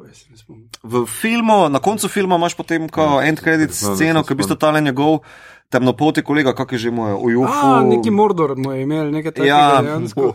V 0.83 1.05
filmu, 1.07 1.69
na 1.71 1.79
koncu 1.79 2.09
filma 2.11 2.35
imaš 2.35 2.55
potem 2.59 2.89
kot 2.91 3.23
end 3.23 3.39
credit 3.39 3.71
sceno, 3.71 4.23
ki 4.27 4.31
je 4.31 4.35
v 4.35 4.39
bistvu 4.41 4.57
tale 4.59 4.81
njegov 4.83 5.21
temnopolti 5.69 6.21
kolega, 6.21 6.53
kak 6.53 6.71
je 6.71 6.77
že 6.79 6.91
moj, 6.91 7.13
ujufu. 7.15 7.53
A, 7.65 7.83
neki 7.83 8.11
Mordor 8.11 8.55
mu 8.57 8.71
je 8.71 8.81
imel, 8.81 9.11
nekaj 9.11 9.31
takega 9.33 9.47
Ja, 9.47 9.81
dejansko. 9.81 10.33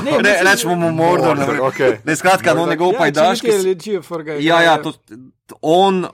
Ne, 0.00 0.12
ne, 0.20 0.34
rečemo 0.44 0.76
mu 0.76 0.90
Mordor. 0.92 1.34
Ne, 1.36 1.46
Mordor, 1.46 1.66
okej. 1.66 1.98
ne, 2.04 2.14
skratka, 2.14 2.54
no, 2.54 2.66
njegov 2.66 2.92
Ja, 2.92 2.98
pajdaš, 3.00 3.40
če 3.40 3.46
nekaj 3.46 3.50
ki 3.50 3.62
se- 3.62 3.68
lečijo 3.68 4.02
for 4.02 4.22
ga. 4.22 4.32
Ja, 4.34 4.62
ja, 4.62 4.78
to, 4.78 4.92
on, 5.62 6.04
uh, 6.04 6.10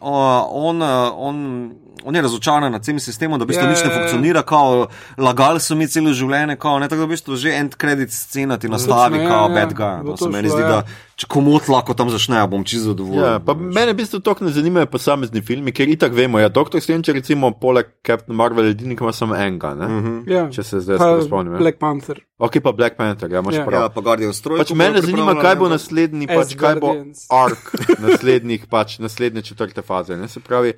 on, 0.50 0.82
uh, 0.82 1.12
on, 1.16 1.72
on 2.04 2.16
je 2.16 2.22
razočaran 2.22 2.72
nad 2.72 2.84
celim 2.84 3.00
sistemom, 3.00 3.38
da 3.38 3.44
v 3.44 3.48
bistvu 3.48 3.64
Ja, 3.64 3.68
ja, 3.68 3.70
nič 3.70 3.84
ne 3.84 3.90
ja, 3.90 3.94
ja. 3.94 3.98
funkcionira, 3.98 4.42
kao, 4.42 4.86
lagali 5.18 5.60
so 5.60 5.76
mi 5.78 5.86
celo 5.88 6.12
življenje, 6.16 6.56
kao, 6.58 6.78
ne, 6.78 6.88
tako 6.88 7.04
da 7.04 7.06
v 7.06 7.14
bistvu 7.14 7.36
že 7.36 7.52
end 7.54 7.76
credit 7.80 8.10
scena 8.10 8.58
ti 8.58 8.68
nastavi, 8.68 9.20
kao 9.26 9.48
ja, 9.48 9.54
bad 9.54 9.74
guy. 9.76 10.02
No, 10.06 10.16
se 10.16 10.28
meni 10.28 10.48
šlo, 10.48 10.56
zdi, 10.56 10.64
ja. 10.66 10.68
da 10.68 11.14
če 11.20 11.28
komot 11.30 11.68
lahko 11.70 11.94
tam 11.94 12.10
začne, 12.10 12.40
bom 12.50 12.64
čisto 12.64 12.90
zadovoljen. 12.90 13.26
Ja, 13.26 13.36
pa 13.44 13.54
mene 13.54 13.92
v 13.92 14.00
bistvu 14.00 14.22
tako 14.24 14.48
ne 14.48 14.54
zanimajo 14.56 14.90
posamezni 14.90 15.44
filmi, 15.46 15.74
ker 15.76 15.90
itak 15.92 16.16
vemo, 16.16 16.40
ja, 16.42 16.48
Doctor 16.48 16.82
Strange, 16.82 17.12
recimo, 17.14 17.52
poleg 17.60 17.92
Captain 18.06 18.36
Marvel, 18.36 18.72
edini, 18.72 18.96
ki 18.98 19.06
ima 19.06 19.14
samo 19.14 19.38
enega, 19.38 19.76
ne? 19.78 19.92
Mhm. 20.00 20.18
Ja. 20.30 20.48
če 20.50 20.66
se 20.66 20.82
zdaj 20.82 21.22
spomnim. 21.26 21.58
Black 21.60 21.78
Panther. 21.78 22.24
Ok, 22.40 22.56
pa 22.64 22.72
Black 22.72 22.96
Panther, 22.96 23.28
ja, 23.32 23.38
imaš 23.38 23.54
Ja. 23.54 23.60
ja. 23.60 23.66
prav. 23.66 23.82
Ja, 23.82 23.88
pa 23.88 24.00
Guardian 24.00 24.32
Stroj. 24.32 24.58
Pač 24.58 24.72
mene 24.72 25.02
zanima, 25.04 25.34
kaj 25.36 25.56
bo 25.60 25.68
naslednji, 25.68 26.26
pač, 26.26 26.56
kaj 26.56 26.80
bo 26.80 26.94
ark 27.28 27.72
naslednjih, 28.00 28.64
pač 28.70 28.96
naslednje 28.98 29.42
četrte 29.42 29.84
faze. 29.84 30.16
Ne? 30.16 30.28
Se 30.28 30.40
pravi, 30.40 30.72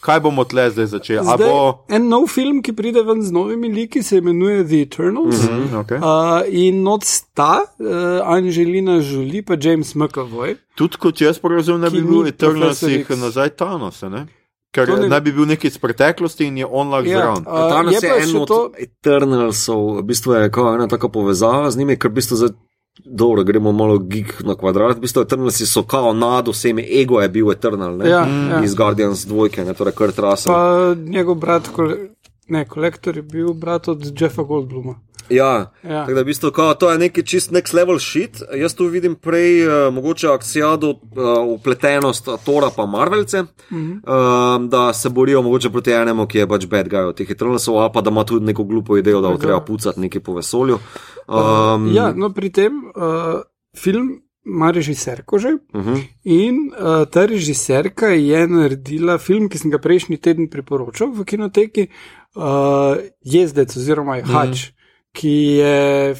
kaj 0.00 0.20
bomo 0.22 0.44
tle 0.46 0.68
zdaj 0.70 0.86
začeli? 0.94 1.26
Zdaj, 1.26 1.42
bo. 1.42 1.82
En 1.90 2.06
nov 2.06 2.28
film, 2.30 2.62
ki 2.62 2.70
pride 2.78 3.02
ven 3.02 3.24
z 3.26 3.34
novimi 3.34 3.66
liki, 3.66 4.02
se 4.02 4.22
imenuje 4.22 4.62
The 4.62 4.80
Eternals. 4.86 5.42
Mm 5.42 5.48
-hmm. 5.48 5.68
Hm, 5.68 5.76
okay. 5.82 5.98
Uh, 5.98 6.46
in 6.54 6.82
not 6.86 7.02
sta 7.04 7.66
uh, 7.66 8.22
Angelina 8.22 9.02
Jolie 9.02 9.42
pa 9.42 9.58
James 9.60 9.94
McAvoy. 9.94 10.54
Tudi 10.74 10.96
kot 10.96 11.20
jaz 11.20 11.40
razumem, 11.42 11.80
da 11.80 11.90
bi 11.90 12.02
bil 12.02 12.26
Eternals 12.26 12.82
jih 12.82 13.10
nazaj 13.10 13.50
Thanos, 13.50 14.02
ne? 14.02 14.26
Ker 14.70 14.88
ne- 14.90 15.08
naj 15.08 15.20
bi 15.20 15.32
bil 15.32 15.46
nekaj 15.46 15.68
iz 15.68 15.78
preteklosti 15.78 16.44
in 16.44 16.58
je 16.58 16.66
on 16.66 16.88
lahko 16.88 17.08
Ja, 17.08 17.18
zraven. 17.18 17.44
a, 17.46 17.68
Thanos 17.70 17.92
je 17.92 17.96
je, 17.96 18.00
pa 18.02 18.14
je 18.14 18.22
še 18.22 18.30
en 18.30 18.36
od 18.36 18.48
to- 18.48 18.70
Eternalsov, 18.78 19.96
v 19.96 20.02
bistvu 20.04 20.32
je 20.34 20.50
kao 20.50 20.74
ena 20.74 20.86
taka 20.86 21.08
povezava 21.08 21.70
z 21.70 21.76
njimi, 21.76 21.96
ker 21.96 22.10
v 22.10 22.14
bistvu 22.14 22.36
zdaj. 22.36 22.50
Dobro, 23.06 23.44
gremo 23.44 23.70
malo 23.72 23.98
gig 24.00 24.32
na 24.42 24.54
kvadrat. 24.54 24.96
V 24.96 25.00
bistvu 25.00 25.22
Eternalsi 25.22 25.64
so 25.64 25.82
kao 25.84 26.12
nad 26.12 26.48
vsemi, 26.48 26.82
ego 26.92 27.20
je 27.20 27.28
bil 27.28 27.50
Eternal, 27.50 27.96
ne? 27.96 28.08
Ja, 28.08 28.26
ja. 28.26 28.60
iz 28.60 28.74
Guardians 28.74 29.24
dvojke, 29.24 29.64
ne 29.64 29.72
torej 29.72 29.92
Kurt 29.92 30.18
Russell. 30.18 30.50
Pa 30.50 30.62
njegov 30.96 31.34
brat, 31.36 31.68
kole, 31.68 31.96
ne, 32.48 32.64
kolektor 32.66 33.16
je 33.16 33.22
bil 33.24 33.52
brat 33.54 33.88
od 33.88 34.20
Jeffa 34.20 34.42
Goldbluma. 34.42 34.98
Ja, 35.30 35.72
Ja. 35.82 36.00
tako 36.00 36.14
da 36.14 36.20
v 36.20 36.24
bistvu 36.24 36.50
kao, 36.50 36.74
to 36.74 36.90
je 36.90 36.98
neki 36.98 37.22
čist 37.26 37.50
next 37.52 37.74
level 37.74 37.98
shit. 37.98 38.42
Jaz 38.54 38.74
tu 38.74 38.86
vidim 38.86 39.14
prej 39.14 39.66
uh, 39.68 39.94
mogoče 39.94 40.28
akcijado, 40.28 40.90
uh, 40.90 40.98
upletenost 41.54 42.28
Tora 42.44 42.70
pa 42.76 42.86
Marvelce, 42.86 43.42
mm 43.42 43.48
-hmm. 43.70 44.62
uh, 44.62 44.68
da 44.68 44.92
se 44.92 45.08
borijo 45.08 45.42
mogoče 45.42 45.70
proti 45.70 45.90
enemu, 45.90 46.26
ki 46.26 46.38
je 46.38 46.48
pač 46.48 46.66
bad 46.66 46.88
guy 46.88 47.08
od 47.08 47.16
teh 47.16 47.30
Eternalsov, 47.30 47.92
pa 47.92 48.00
da 48.00 48.10
ima 48.10 48.24
tudi 48.24 48.46
neko 48.46 48.64
glupo 48.64 48.96
idejo, 48.96 49.20
da 49.20 49.28
bo 49.28 49.36
treba 49.36 49.60
pucati 49.60 50.00
nekaj 50.00 50.20
po 50.20 50.34
vesolju. 50.34 50.78
Um, 51.28 51.94
Ja, 51.94 52.12
no, 52.16 52.30
pri 52.32 52.50
tem 52.50 52.72
uh, 52.72 53.40
film 53.76 54.22
ima 54.46 54.70
režiserko 54.70 55.38
že. 55.38 55.48
uh 55.74 55.84
-huh. 55.86 56.02
In 56.24 56.54
uh, 56.72 57.08
ta 57.10 57.26
režiserka 57.26 58.06
je 58.06 58.46
naredila 58.48 59.18
film, 59.18 59.48
ki 59.48 59.58
sem 59.58 59.70
ga 59.70 59.78
prejšnji 59.78 60.16
teden 60.16 60.48
priporočal 60.50 61.10
v 61.12 61.24
kinoteki, 61.24 61.86
uh, 62.36 62.96
Jezdec 63.24 63.76
oziroma 63.76 64.20
Hač, 64.24 64.70
mm. 64.70 64.77
Ki 65.12 65.36
je 65.60 66.14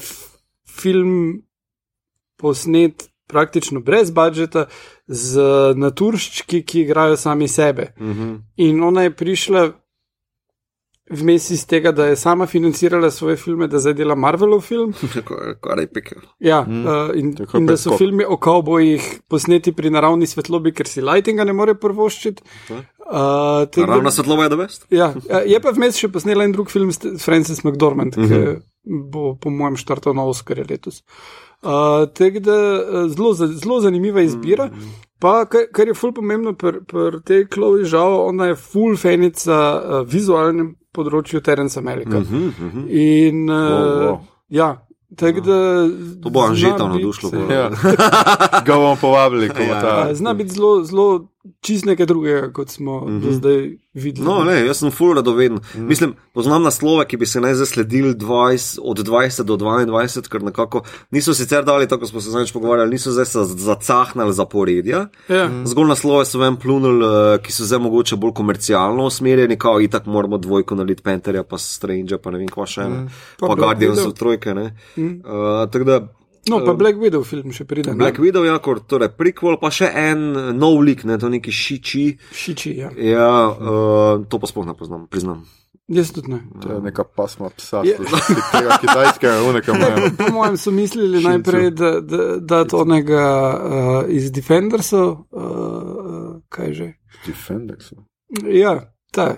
film 0.79 1.43
posnet 2.37 3.09
praktično 3.27 3.79
brez 3.79 4.11
budžeta 4.11 4.65
z 5.07 5.41
naturščki, 5.75 6.63
ki 6.65 6.81
igrajo 6.81 7.17
sami 7.17 7.47
sebe. 7.47 7.93
Uh 7.99 8.07
-huh. 8.07 8.39
In 8.57 8.83
ona 8.83 9.03
je 9.03 9.15
prišla 9.15 9.69
vmes 11.09 11.49
iz 11.49 11.65
tega, 11.67 11.91
da 11.91 12.05
je 12.05 12.15
sama 12.15 12.45
financirala 12.45 13.11
svoje 13.11 13.35
filme, 13.35 13.67
da 13.67 13.79
zdaj 13.79 13.93
dela 13.93 14.15
Marvelov 14.15 14.61
film. 14.61 14.93
Kar 15.63 15.79
je 15.79 15.87
pikel. 15.93 16.21
Ja, 16.39 16.61
mm. 16.67 16.85
uh, 16.85 17.09
in, 17.15 17.35
Tako 17.35 17.57
in 17.57 17.65
da 17.65 17.77
so 17.77 17.97
filmi 17.97 18.25
o 18.27 18.37
kavbojih 18.37 19.21
posneti 19.27 19.73
pri 19.73 19.89
naravni 19.89 20.27
svetlobi, 20.27 20.73
ker 20.73 20.87
si 20.87 21.01
lightinga 21.01 21.43
ne 21.43 21.53
more 21.53 21.75
prvoščiti. 21.75 22.43
Uh, 22.69 22.83
tega- 23.65 23.87
Ravna 23.87 24.11
svetlova 24.11 24.43
je 24.43 24.49
da 24.49 24.55
best. 24.55 24.85
ja, 24.89 25.13
ja, 25.29 25.39
je 25.39 25.59
pa 25.59 25.71
vmes 25.71 25.97
še 25.97 26.07
posnela 26.07 26.43
en 26.43 26.51
drug 26.51 26.69
film 26.69 26.91
Francis 27.19 27.63
McDormand, 27.63 28.17
mm 28.17 28.23
-hmm. 28.23 28.55
ki 28.55 28.61
bo, 29.11 29.35
po 29.35 29.49
mojem, 29.49 29.77
štartal 29.77 30.13
na 30.13 30.23
Oscarje 30.23 30.65
letos. 30.69 31.03
Uh, 31.61 31.69
Tako 32.13 32.39
da 32.39 32.55
zelo, 33.09 33.33
zelo 33.33 33.81
zanimiva 33.81 34.21
izbira. 34.21 34.65
Mm 34.65 34.71
-hmm. 34.71 34.89
Pa, 35.19 35.45
kar, 35.45 35.61
kar 35.73 35.87
je 35.87 35.93
ful 35.93 36.13
pomembno 36.13 36.53
pri 36.53 36.71
pr 36.87 37.19
tej 37.25 37.45
Chloe 37.47 37.83
žal, 37.85 38.27
ona 38.27 38.45
je 38.45 38.55
ful 38.55 38.97
fenica 38.97 39.55
uh, 39.75 40.07
vizualnem 40.07 40.75
področju 40.93 41.41
Terence 41.41 41.79
Amerika. 41.79 42.19
Mm 42.19 42.25
-hmm. 42.25 42.47
Uh 42.47 42.73
-huh. 42.73 42.85
In 42.89 43.49
uh, 43.49 43.55
Wow, 43.55 44.01
wow. 44.01 44.17
ja, 44.49 44.87
tako 45.15 45.39
da. 45.41 45.87
To 46.23 46.29
bo 46.29 46.39
Anžeta 46.41 46.87
navdušilo. 46.87 47.31
Ja. 47.51 47.69
Ga 48.65 48.75
bomo 48.75 48.95
povabili, 49.01 49.49
ko 49.49 49.55
bo 49.57 49.63
Ja. 49.63 49.81
ta. 49.81 50.07
Uh, 50.09 50.15
zna 50.15 50.33
biti 50.33 50.49
zelo, 50.49 50.83
zelo 50.83 51.27
čist 51.61 51.85
nekaj 51.85 52.05
drugega, 52.05 52.53
kot 52.53 52.69
smo 52.69 53.05
mm 53.05 53.21
-hmm. 53.21 53.31
zdaj 53.31 53.69
videli. 53.93 54.27
No, 54.27 54.43
ne, 54.43 54.65
jaz 54.65 54.77
sem 54.77 54.91
full 54.91 55.13
radoveden. 55.13 55.59
Mm. 55.75 55.87
Mislim, 55.87 56.13
poznam 56.33 56.63
naslove, 56.63 57.07
ki 57.07 57.17
bi 57.17 57.25
se 57.25 57.41
naj 57.41 57.53
zasledili 57.53 58.13
20, 58.13 58.79
od 58.83 58.97
20 58.99 59.43
do 59.43 59.57
22, 59.57 60.29
ker 60.29 60.43
nekako 60.43 60.83
niso 61.11 61.33
sicer 61.33 61.65
dali, 61.65 61.87
tako 61.87 62.05
smo 62.05 62.21
se 62.21 62.29
zdaj 62.29 62.45
pogovarjali, 62.53 62.91
niso 62.91 63.11
zdaj 63.11 63.25
zacahnali 63.45 64.33
zaporedja. 64.33 65.07
Ja. 65.27 65.47
Mm. 65.47 65.65
Zgolj 65.65 65.87
naslove 65.87 66.25
so 66.25 66.39
vem 66.39 66.57
plunili, 66.57 67.05
uh, 67.05 67.41
ki 67.43 67.51
so 67.51 67.65
zdaj 67.65 67.79
mogoče 67.79 68.15
bolj 68.15 68.33
komercialno 68.33 69.05
usmerjeni, 69.05 69.57
kao 69.57 69.81
itak 69.81 70.05
moramo 70.05 70.37
dvojko 70.37 70.75
nalit 70.75 71.03
Penterja, 71.03 71.43
pa 71.43 71.57
Strange, 71.57 72.17
pa 72.17 72.31
ne 72.31 72.37
vem 72.37 72.47
kva 72.47 72.65
še, 72.65 72.81
mm. 72.81 73.07
pa, 73.39 73.47
pa 73.47 73.55
Guardians 73.55 74.05
of 74.05 74.13
Trojke. 74.13 74.53
Mm. 74.53 75.21
Uh, 75.25 75.71
tako 75.71 75.83
da. 75.83 76.07
No, 76.49 76.59
pa 76.65 76.73
Black 76.73 76.97
Widow 77.01 77.23
film 77.27 77.53
še 77.55 77.67
pride. 77.69 77.93
Black 77.97 78.19
ne? 78.19 78.25
Widow, 78.25 78.43
ja, 78.47 78.57
kot 78.63 78.87
torej 78.89 79.13
prequel, 79.17 79.59
pa 79.61 79.71
še 79.73 79.91
en 79.93 80.25
nov 80.57 80.81
lik, 80.85 81.05
ne, 81.07 81.19
to 81.21 81.29
neki 81.31 81.53
šiči. 81.53 82.05
Šiči, 82.35 82.75
ja. 82.81 82.91
Ja, 82.97 83.31
uh, 83.53 84.25
to 84.29 84.41
pa 84.41 84.49
sploh 84.49 84.67
ne 84.67 84.75
poznam, 84.77 85.07
priznam. 85.11 85.45
Jaz 85.89 86.11
tudi 86.13 86.29
ne. 86.29 86.39
To 86.61 86.73
je 86.73 86.81
neka 86.85 87.03
pasma 87.03 87.49
psa, 87.57 87.81
yeah. 87.81 87.97
tega 88.53 88.77
kitajskega, 88.77 89.31
unega 89.49 89.73
moja. 89.73 90.09
Po 90.19 90.27
mojem 90.33 90.57
so 90.61 90.71
mislili 90.71 91.23
najprej, 91.23 91.71
da, 91.71 91.89
da, 92.01 92.25
da 92.37 92.59
to 92.69 92.83
onega 92.83 93.23
uh, 93.25 94.03
iz 94.13 94.29
Defendersov, 94.31 95.09
uh, 95.33 96.35
kaj 96.49 96.73
že? 96.73 96.91
Defendersov? 97.25 98.05
Ja, 98.53 98.75
ta, 99.11 99.31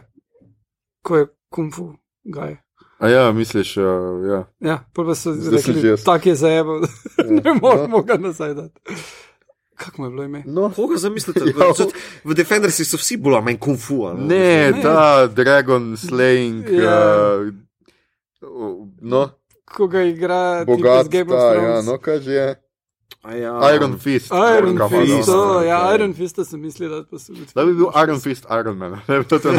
ko 1.08 1.24
je 1.24 1.30
kung 1.50 1.72
fu, 1.72 1.94
gaj. 2.28 2.60
A 3.02 3.10
ja, 3.10 3.32
misliš, 3.32 3.78
uh, 3.78 3.84
ja. 4.30 4.46
Ja, 4.60 4.80
pa 4.94 5.16
so 5.16 5.34
rekli, 5.52 5.96
tako 6.06 6.30
je 6.30 6.36
zajebo, 6.36 6.76
ja. 6.76 6.88
ne 7.44 7.54
moremo 7.62 7.98
no. 7.98 8.04
ga 8.04 8.18
nazaj 8.18 8.54
dati. 8.54 8.80
Kako 9.76 10.02
mu 10.02 10.08
je 10.08 10.12
bilo 10.12 10.24
ime? 10.24 10.44
No, 10.46 10.72
koga 10.76 10.98
zamislite? 10.98 11.40
Ja. 11.60 11.86
V 12.24 12.34
Defendersi 12.34 12.86
so 12.86 12.98
vsi 12.98 13.18
bolj 13.18 13.42
manj 13.42 13.58
kung 13.58 13.80
fu. 13.80 14.06
Ne? 14.14 14.26
Ne, 14.28 14.72
ne, 14.72 14.82
ta 14.82 15.28
Dragon 15.28 15.98
Slaying. 15.98 16.70
Ja. 16.70 17.40
Uh, 18.42 18.88
no. 19.02 19.30
Koga 19.66 20.04
igra? 20.04 20.66
Bogat, 20.66 21.10
ta, 21.10 21.54
ja, 21.54 21.82
no, 21.82 21.98
kaj 21.98 22.20
že 22.20 22.32
je. 22.32 22.61
Ja. 23.24 23.76
Iron 23.76 24.00
Fist. 24.00 24.32
Iron 24.32 24.78
Fist, 24.90 25.30
oh, 25.30 25.62
ja, 25.66 25.96
Iron 25.96 26.14
Fist 26.14 26.40
sem 26.46 26.62
mislil, 26.62 26.90
da, 26.90 27.18
da 27.56 27.66
bi 27.66 27.74
bil 27.74 27.92
Iron 28.04 28.20
Fist 28.20 28.46
Iron 28.50 28.78
Man. 28.78 28.92
Ne, 29.08 29.24
to 29.24 29.40
to 29.40 29.52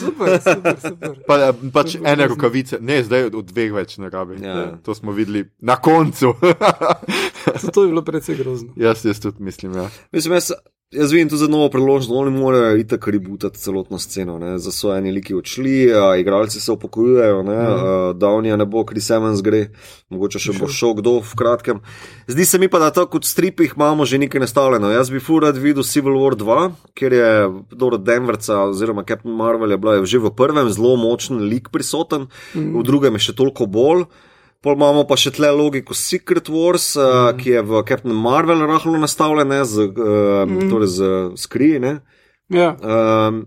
super, 0.00 0.40
super, 0.40 0.76
super. 0.80 1.14
Pa, 1.26 1.52
pač 1.72 1.92
super, 1.94 2.10
ene 2.10 2.26
rokavice, 2.26 2.78
ne, 2.80 3.02
zdaj 3.06 3.30
od 3.30 3.46
dveh 3.52 3.72
več 3.76 3.98
ne 4.02 4.10
rabi. 4.10 4.40
Ja. 4.42 4.76
To 4.82 4.94
smo 4.98 5.14
videli 5.14 5.44
na 5.60 5.76
koncu. 5.76 6.34
to 7.74 7.84
je 7.84 7.88
bilo 7.88 8.02
precej 8.02 8.36
grozno. 8.42 8.74
Jaz, 8.76 9.04
jaz 9.06 9.20
tudi 9.22 9.42
mislim. 9.46 9.76
Ja. 9.78 9.88
Mislim, 10.12 10.34
jaz, 10.34 10.52
Jaz 10.94 11.12
vidim 11.12 11.28
to 11.28 11.36
za 11.36 11.48
novo 11.48 11.68
priložnost, 11.68 12.10
oni 12.14 12.30
morajo 12.30 12.76
iti 12.76 12.98
kar 12.98 13.12
ributati 13.12 13.58
celotno 13.58 13.98
sceno. 13.98 14.38
Ne? 14.38 14.58
Za 14.58 14.70
so 14.72 14.92
eni 14.94 15.10
liki 15.12 15.34
odšli, 15.34 15.90
a 15.94 16.16
igralci 16.16 16.60
se 16.60 16.72
upokojujejo, 16.72 17.42
mm. 17.42 18.18
da 18.18 18.28
oni 18.28 18.56
ne 18.56 18.64
bo, 18.66 18.84
Chris 18.86 19.10
Evans 19.10 19.42
gre, 19.42 19.64
mogoče 20.14 20.38
še 20.38 20.54
bo 20.54 20.68
šel 20.70 20.94
kdo 21.00 21.16
v 21.26 21.40
kratkem. 21.40 21.80
Zdi 22.30 22.46
se 22.46 22.60
mi 22.62 22.68
pa, 22.70 22.78
da 22.78 22.92
tako 22.94 23.16
kot 23.16 23.26
stripih 23.26 23.74
imamo 23.74 24.06
že 24.06 24.22
nekaj 24.22 24.40
nastavljeno. 24.40 24.92
Jaz 24.94 25.10
bi 25.10 25.18
furad 25.20 25.58
videl 25.58 25.82
Civil 25.82 26.20
War 26.22 26.38
2, 26.38 26.70
ker 26.94 27.18
je 27.18 27.32
dobro 27.72 27.98
Denverca 27.98 28.62
oziroma 28.70 29.02
Captain 29.02 29.34
Marvel 29.34 29.74
je 29.74 29.78
bila 29.82 30.04
že 30.06 30.22
v 30.22 30.30
prvem 30.30 30.70
zelo 30.70 30.94
močen 30.96 31.42
lik 31.50 31.74
prisoten, 31.74 32.30
mm. 32.54 32.78
v 32.78 32.86
drugem 32.86 33.18
je 33.18 33.26
še 33.26 33.34
toliko 33.34 33.66
bolj. 33.66 34.06
Pol 34.64 34.74
imamo 34.78 35.04
pa 35.06 35.18
še 35.20 35.34
tle 35.36 35.50
logiko 35.54 35.94
Secret 35.94 36.48
Wars, 36.52 36.94
mm. 36.96 37.02
uh, 37.02 37.32
ki 37.38 37.50
je 37.58 37.64
v 37.66 37.82
Captain 37.88 38.14
Marvel 38.14 38.64
rahlo 38.66 38.98
nastavljen, 38.98 39.52
z, 39.64 39.90
uh, 39.90 40.46
mm. 40.46 40.70
torej 40.72 40.90
z 40.94 41.10
skriji. 41.40 41.98
Ja. 42.54 42.72
Um, 42.80 43.46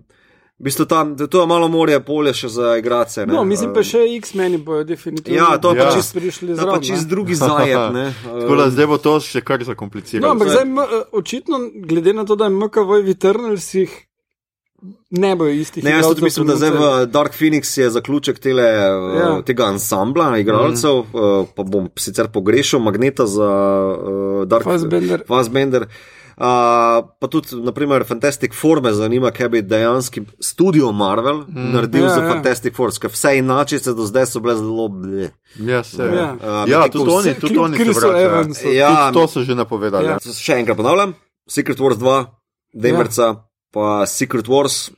V 0.59 0.63
bistvu 0.63 0.85
tam, 0.85 1.15
to 1.15 1.41
je 1.41 1.47
malo 1.47 1.69
morje, 1.71 1.95
polje 2.03 2.33
še 2.35 2.49
za 2.51 2.73
igrače. 2.81 3.23
No, 3.31 3.45
mislim 3.47 3.71
pa 3.71 3.79
še 3.79 4.01
X-meni 4.17 4.57
bojo 4.59 4.83
definitivno. 4.83 5.37
Ja, 5.37 5.53
to 5.55 5.71
je 5.71 5.79
ja. 5.79 5.85
pa 5.87 5.93
čist 5.95 6.11
prišli 6.11 6.49
zraven. 6.57 6.67
To 6.67 6.75
pa 6.75 6.83
čist 6.83 7.07
drugi 7.07 7.37
zajet. 7.39 7.95
Tako 8.41 8.57
da 8.59 8.65
zdaj 8.67 8.89
bo 8.91 8.97
to 8.99 9.13
še 9.23 9.39
kar 9.39 9.63
zakomplicirano. 9.63 10.27
No, 10.27 10.33
ampak 10.35 10.51
zdaj, 10.51 10.67
očitno, 11.15 11.61
glede 11.87 12.11
na 12.17 12.27
to, 12.27 12.35
da 12.35 12.51
je 12.51 12.57
MKV 12.57 12.99
v 13.07 13.15
Eternalsih 13.15 13.93
ne 15.09 15.35
bojo 15.35 15.51
isti. 15.51 15.81
Ne, 15.81 15.91
jaz 15.91 16.07
tudi 16.07 16.23
mislim, 16.23 16.47
da 16.47 16.55
zdaj 16.55 16.69
v 16.69 17.05
Dark 17.05 17.33
Phoenix 17.33 17.77
je 17.79 17.89
zaključek 17.89 18.39
tele, 18.39 18.63
ja. 18.63 19.41
tega 19.45 19.65
ansambla 19.65 20.37
igralcev, 20.37 21.03
mm. 21.03 21.15
uh, 21.15 21.47
pa 21.55 21.63
bom 21.63 21.89
sicer 21.97 22.27
pogrešal 22.33 22.79
magneta 22.79 23.27
za 23.27 23.49
uh, 23.49 24.47
Dark 24.47 24.65
Fassbender. 25.27 25.87
Uh, 26.39 26.45
pa 27.19 27.27
tudi, 27.27 27.55
naprimer, 27.59 28.05
Fantastic 28.07 28.53
Four 28.55 28.81
me 28.81 28.93
zanima, 28.93 29.31
kaj 29.31 29.49
bi 29.49 29.61
dejansko 29.61 30.21
studio 30.39 30.91
Marvel 30.91 31.43
mm. 31.47 31.73
naredil 31.73 32.03
ja, 32.03 32.09
za 32.09 32.21
ja. 32.23 32.29
Fantastic 32.29 32.75
Four, 32.75 32.93
ker 33.01 33.11
vse 33.11 33.37
inače 33.37 33.79
se 33.79 33.93
do 33.93 34.05
zdaj 34.07 34.25
so 34.25 34.39
bile 34.39 34.55
zelo 34.55 34.87
bile. 34.87 35.31
Ja, 35.59 35.83
se, 35.83 36.03
ja. 36.03 36.29
Uh, 36.39 36.69
ja 36.69 36.87
tudi 36.87 37.11
oni, 37.11 37.33
tudi 37.33 37.57
oni 37.57 37.93
so 37.93 38.13
bili. 38.13 38.77
Ja, 38.77 39.11
to 39.11 39.27
so 39.27 39.43
že 39.43 39.55
napovedali. 39.55 40.07
Ja. 40.07 40.17
Še 40.19 40.61
enkrat 40.63 40.79
ponavljam, 40.79 41.13
Secret 41.49 41.79
Wars 41.79 41.99
2, 41.99 42.25
Demerca. 42.73 43.23
Ja 43.23 43.48
pa 43.71 44.05
Secret 44.05 44.47
Wars, 44.47 44.89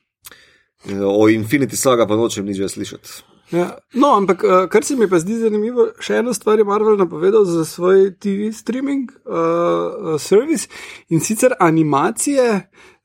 eh, 0.88 1.04
o 1.04 1.30
Infinity 1.30 1.76
Saga 1.76 2.08
pa 2.08 2.16
nočem 2.16 2.46
nič 2.46 2.60
več 2.60 2.78
slišati. 2.78 3.32
Ja. 3.52 3.68
No, 3.94 4.14
ampak 4.16 4.44
eh, 4.44 4.68
kar 4.72 4.84
se 4.84 4.96
mi 4.96 5.10
pa 5.12 5.20
zdi 5.20 5.42
zanimivo, 5.42 5.90
še 6.00 6.22
eno 6.22 6.34
stvar 6.34 6.62
je 6.62 6.66
Marvel 6.68 6.96
napovedal 7.00 7.44
za 7.46 7.66
svoj 7.68 8.14
TV 8.16 8.52
streaming 8.56 9.12
uh, 9.12 10.16
service 10.20 10.72
in 11.12 11.20
sicer 11.20 11.58
animacije 11.60 12.48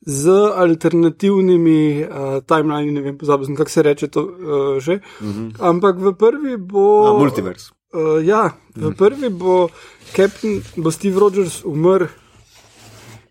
z 0.06 0.36
alternativnimi 0.54 2.04
uh, 2.04 2.36
timelini, 2.46 2.94
ne 2.94 3.02
vem, 3.02 3.16
pozabil, 3.18 3.56
kako 3.58 3.70
se 3.70 3.82
reče 3.82 4.08
to 4.08 4.22
uh, 4.22 4.78
že. 4.78 5.00
Mhm. 5.20 5.48
-huh. 5.48 5.68
Ampak 5.68 5.98
v 5.98 6.14
prvi 6.14 6.56
bo. 6.56 7.04
Na 7.04 7.18
multiverse. 7.18 7.72
Uh, 7.92 8.22
ja, 8.22 8.54
v 8.76 8.94
prvi 8.94 9.30
bo, 9.30 9.68
Captain, 10.14 10.62
bo 10.76 10.90
Steve 10.90 11.20
Rogers 11.20 11.64
umrl 11.64 12.06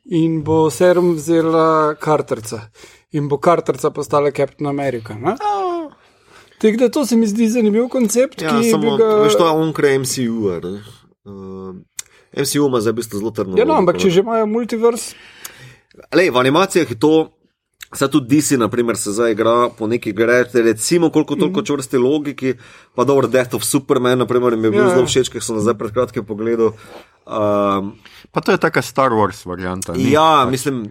in 0.06 0.44
bo 0.44 0.70
serum 0.70 1.16
vzela 1.16 1.96
karterca 2.00 2.70
in 3.12 3.28
bo 3.28 3.38
karterca 3.38 3.92
postala 3.92 4.32
Captain 4.32 4.68
America. 4.68 5.16
Oh. 5.16 5.92
Tako 6.62 6.78
da 6.78 6.90
to 6.90 7.06
se 7.06 7.16
mi 7.16 7.28
zdi 7.28 7.50
zanimiv 7.50 7.88
koncept. 7.88 8.42
Ja, 8.42 8.64
samo, 8.72 8.98
ga... 8.98 9.06
veš, 9.06 9.38
to 9.38 9.46
je 9.46 9.52
onkraj 9.52 10.00
MCU. 10.00 10.52
Uh, 11.24 11.76
MCU 12.38 12.68
ima 12.68 12.82
zdaj 12.82 12.92
v 12.92 12.96
bistvu 12.96 13.20
zelo 13.20 13.32
trdno. 13.32 13.58
Ja, 13.58 13.66
no, 13.66 13.76
ampak 13.80 14.00
če 14.00 14.10
že 14.10 14.24
imajo 14.24 14.46
multiverse. 14.46 15.16
Le, 16.16 16.30
v 16.32 16.38
animacijah 16.40 16.90
je 16.92 17.00
to. 17.00 17.32
Zdaj 17.96 18.12
tudi 18.12 18.36
DC, 18.36 18.58
na 18.60 18.68
primer, 18.68 18.98
se 18.98 19.14
zdaj 19.16 19.32
igra 19.32 19.70
po 19.78 19.88
neki 19.88 20.12
greti, 20.14 20.62
recimo, 20.62 21.10
koliko 21.10 21.36
toliko 21.36 21.62
mm. 21.62 21.66
čvrsti 21.66 21.98
logiki, 21.98 22.54
pa 22.96 23.04
dobro, 23.04 23.28
Death 23.28 23.56
of 23.56 23.64
Superman, 23.64 24.20
na 24.20 24.26
primer, 24.26 24.58
mi 24.58 24.68
je 24.68 24.72
bil 24.72 24.84
ja, 24.84 24.90
zelo 24.96 25.08
všeč, 25.08 25.32
ker 25.32 25.44
sem 25.44 25.60
zdaj 25.64 25.78
pred 25.80 25.94
kratkim 25.96 26.26
pogledal. 26.28 26.76
Um, 27.26 27.96
pa 28.32 28.42
to 28.44 28.52
je 28.52 28.60
taka 28.62 28.82
Star 28.82 29.16
Wars 29.16 29.46
varianta. 29.48 29.96
Ja, 29.96 30.44
pač. 30.44 30.52
mislim. 30.52 30.86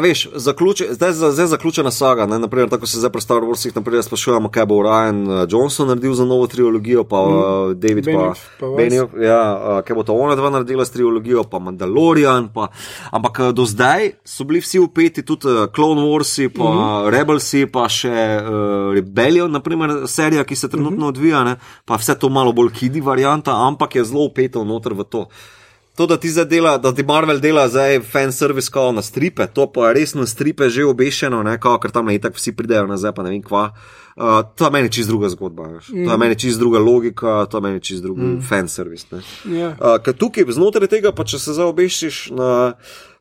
Veš, 0.00 0.28
zaključ, 0.34 0.82
zdaj 0.90 1.42
je 1.42 1.46
zaključena 1.46 1.90
saga. 1.90 2.26
Ne? 2.26 2.38
Naprimer, 2.38 2.68
tako 2.68 2.86
se 2.86 2.98
zdaj 2.98 3.10
pri 3.10 3.20
Star 3.20 3.42
Warsih 3.42 4.02
sprašujemo, 4.02 4.48
kaj 4.48 4.66
bo 4.66 4.82
Ryan 4.82 5.28
uh, 5.28 5.46
Johnson 5.48 5.88
naredil 5.88 6.14
za 6.14 6.24
novo 6.24 6.46
trilogijo, 6.46 7.04
pa 7.04 7.16
mm. 7.16 7.36
uh, 7.36 7.72
David 7.74 8.04
Benioff, 8.04 8.40
pa 8.60 8.66
Benioff. 8.66 9.14
Ja, 9.22 9.38
uh, 9.54 9.84
kaj 9.84 9.94
bo 9.96 10.02
to 10.02 10.14
ona 10.14 10.34
dva 10.34 10.50
naredila 10.50 10.84
s 10.84 10.90
trilogijo, 10.90 11.44
pa 11.44 11.58
Mandalorian. 11.58 12.48
Pa, 12.54 12.68
ampak 13.10 13.38
uh, 13.38 13.52
do 13.52 13.64
zdaj 13.64 14.10
so 14.24 14.44
bili 14.44 14.60
vsi 14.60 14.78
upeti, 14.78 15.22
tudi 15.22 15.46
uh, 15.46 15.70
Clone 15.74 16.02
Warsi, 16.02 16.48
pa 16.48 16.64
mm 16.64 16.78
-hmm. 16.78 17.10
Rebelsi, 17.10 17.66
pa 17.66 17.88
še 17.88 18.40
uh, 18.42 18.94
Rebellion, 18.94 19.50
naprimer, 19.50 19.90
serija, 20.06 20.44
ki 20.44 20.56
se 20.56 20.68
trenutno 20.68 20.96
mm 20.96 21.02
-hmm. 21.02 21.08
odvija, 21.08 21.44
ne? 21.44 21.56
pa 21.84 21.94
vse 21.94 22.18
to 22.18 22.28
malo 22.28 22.52
bolj 22.52 22.72
kidi 22.72 23.00
varianta, 23.00 23.66
ampak 23.66 23.94
je 23.94 24.04
zelo 24.04 24.24
upeto 24.24 24.64
noter 24.64 24.94
v 24.94 25.04
to. 25.04 25.28
To, 25.98 26.06
da 26.06 26.16
ti 26.16 26.30
zdaj 26.30 26.44
dela, 26.44 26.76
da 26.78 26.92
ti 26.94 27.02
Marvel 27.02 27.40
dela 27.42 27.64
zdaj 27.68 28.00
fan 28.00 28.32
service 28.32 28.70
kao 28.70 28.92
na 28.92 29.02
stripe, 29.02 29.46
to 29.46 29.64
pa 29.72 29.88
je 29.88 29.94
res 29.94 30.14
na 30.14 30.26
stripe 30.26 30.68
že 30.70 30.84
obešeno, 30.86 31.42
ne, 31.42 31.56
kao, 31.58 31.80
ker 31.82 31.90
tam 31.90 32.06
ne 32.06 32.14
itak 32.14 32.38
vsi 32.38 32.52
pridejo 32.54 32.86
nazaj, 32.86 33.12
pa 33.16 33.24
ne 33.26 33.32
vem 33.34 33.42
kva. 33.42 33.72
Uh, 34.14 34.44
to 34.54 34.68
je 34.68 34.70
meni 34.70 34.92
čist 34.94 35.10
druga 35.10 35.28
zgodba, 35.28 35.66
mm. 35.66 35.80
to 35.90 36.10
je 36.10 36.16
mm. 36.16 36.20
meni 36.20 36.38
čist 36.38 36.58
druga 36.58 36.78
logika, 36.78 37.46
to 37.50 37.58
je 37.58 37.62
meni 37.66 37.82
čist 37.82 38.02
drugi 38.02 38.22
mm. 38.22 38.46
fan 38.46 38.68
service. 38.68 39.06
Yeah. 39.44 39.74
Uh, 39.74 39.98
ker 39.98 40.14
tukaj 40.14 40.46
znotraj 40.54 40.86
tega, 40.86 41.10
pa 41.10 41.26
če 41.26 41.42
se 41.42 41.58
zdaj 41.58 41.72
obešiš 41.74 42.20
na 42.30 42.50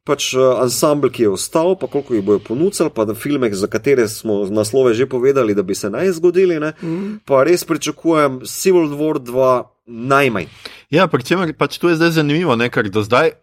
pač 0.08 0.32
uh, 0.34 0.62
ansambl, 0.64 1.12
ki 1.12 1.28
je 1.28 1.34
ostal, 1.36 1.76
pa 1.76 1.90
koliko 1.92 2.16
jih 2.16 2.24
bojo 2.24 2.40
ponudili, 2.40 2.90
pa 2.96 3.06
na 3.06 3.14
filmeh, 3.14 3.54
za 3.54 3.68
katere 3.68 4.08
smo 4.08 4.46
naslove 4.48 4.94
že 4.96 5.06
povedali, 5.06 5.56
da 5.56 5.64
bi 5.64 5.76
se 5.76 5.90
naj 5.90 6.16
zgodili, 6.18 6.60
mm. 6.60 7.26
pa 7.28 7.44
res 7.44 7.68
pričakujem 7.68 8.42
Civil 8.48 8.96
War 8.96 9.20
2 9.20 9.52
najmanj. 9.88 10.48
Ja, 10.90 11.08
pri 11.08 11.24
čemer 11.24 11.52
pač 11.52 11.78
to 11.78 11.92
je 11.92 12.00
zdaj 12.00 12.20
zanimivo, 12.20 12.56
ne? 12.56 12.72
ker 12.72 12.88
do 12.88 13.04
zdaj 13.04 13.36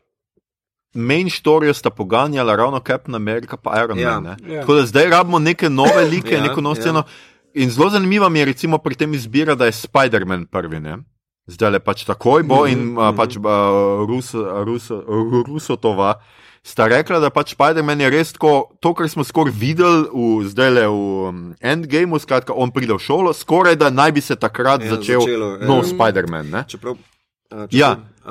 main 0.94 1.28
story 1.28 1.74
sta 1.74 1.90
poganjala 1.90 2.56
ravno 2.56 2.80
Captain 2.80 3.14
America 3.14 3.56
in 3.56 3.84
Iron 3.84 3.98
ja. 3.98 4.20
Man. 4.20 4.36
Ja. 4.46 4.60
Tako 4.60 4.74
da 4.74 4.86
zdaj 4.86 5.10
rabimo 5.10 5.38
neke 5.38 5.68
nove 5.68 6.04
like, 6.12 6.34
ja, 6.34 6.42
neko 6.42 6.60
novo 6.60 6.74
sceno. 6.74 6.98
Ja. 6.98 7.04
In 7.54 7.70
zelo 7.70 7.90
zanimivo 7.90 8.28
mi 8.28 8.38
je 8.38 8.44
recimo 8.44 8.78
pri 8.78 8.94
tem 8.94 9.14
izbira, 9.14 9.54
da 9.54 9.66
je 9.66 9.72
Spider-Man 9.72 10.46
prvi. 10.46 10.80
Ne? 10.80 10.98
Zdaj 11.46 11.70
le 11.70 11.80
pač 11.80 12.04
takoj 12.04 12.42
bo 12.42 12.64
mm 12.64 12.68
-hmm. 12.68 12.72
in 12.72 12.98
uh, 12.98 13.16
pač 13.16 13.36
uh, 13.36 13.42
Rus, 14.08 14.34
Rus, 14.64 14.90
Rusotova 15.46 16.14
sta 16.64 16.86
rekla, 16.86 17.18
da 17.18 17.28
pač 17.28 17.52
Spider-Man 17.52 18.00
je 18.00 18.10
res 18.10 18.32
tako, 18.32 18.52
to, 18.78 18.94
kar 18.94 19.04
smo 19.06 19.20
skoraj 19.22 19.52
videli 19.54 20.08
v, 20.08 20.48
zdaj 20.48 20.70
le 20.72 20.84
v 20.86 20.96
um, 21.22 21.42
Endgameu, 21.62 22.16
skratka, 22.16 22.52
on 22.52 22.70
pride 22.70 22.90
v 22.90 22.98
šolo, 22.98 23.30
skoraj 23.32 23.76
da 23.76 23.90
naj 23.90 24.10
bi 24.10 24.20
se 24.20 24.34
takrat 24.34 24.80
Ja, 24.80 24.96
začel 24.96 25.20
začelo, 25.20 25.48
ja. 25.54 25.66
nov 25.66 25.84
Spider-Man. 25.84 26.48
ne. 26.48 26.64
Čeprav, 26.66 26.96
a, 27.50 27.68
Ja. 27.70 27.94
čeprav, 27.94 28.10
Uh, 28.24 28.30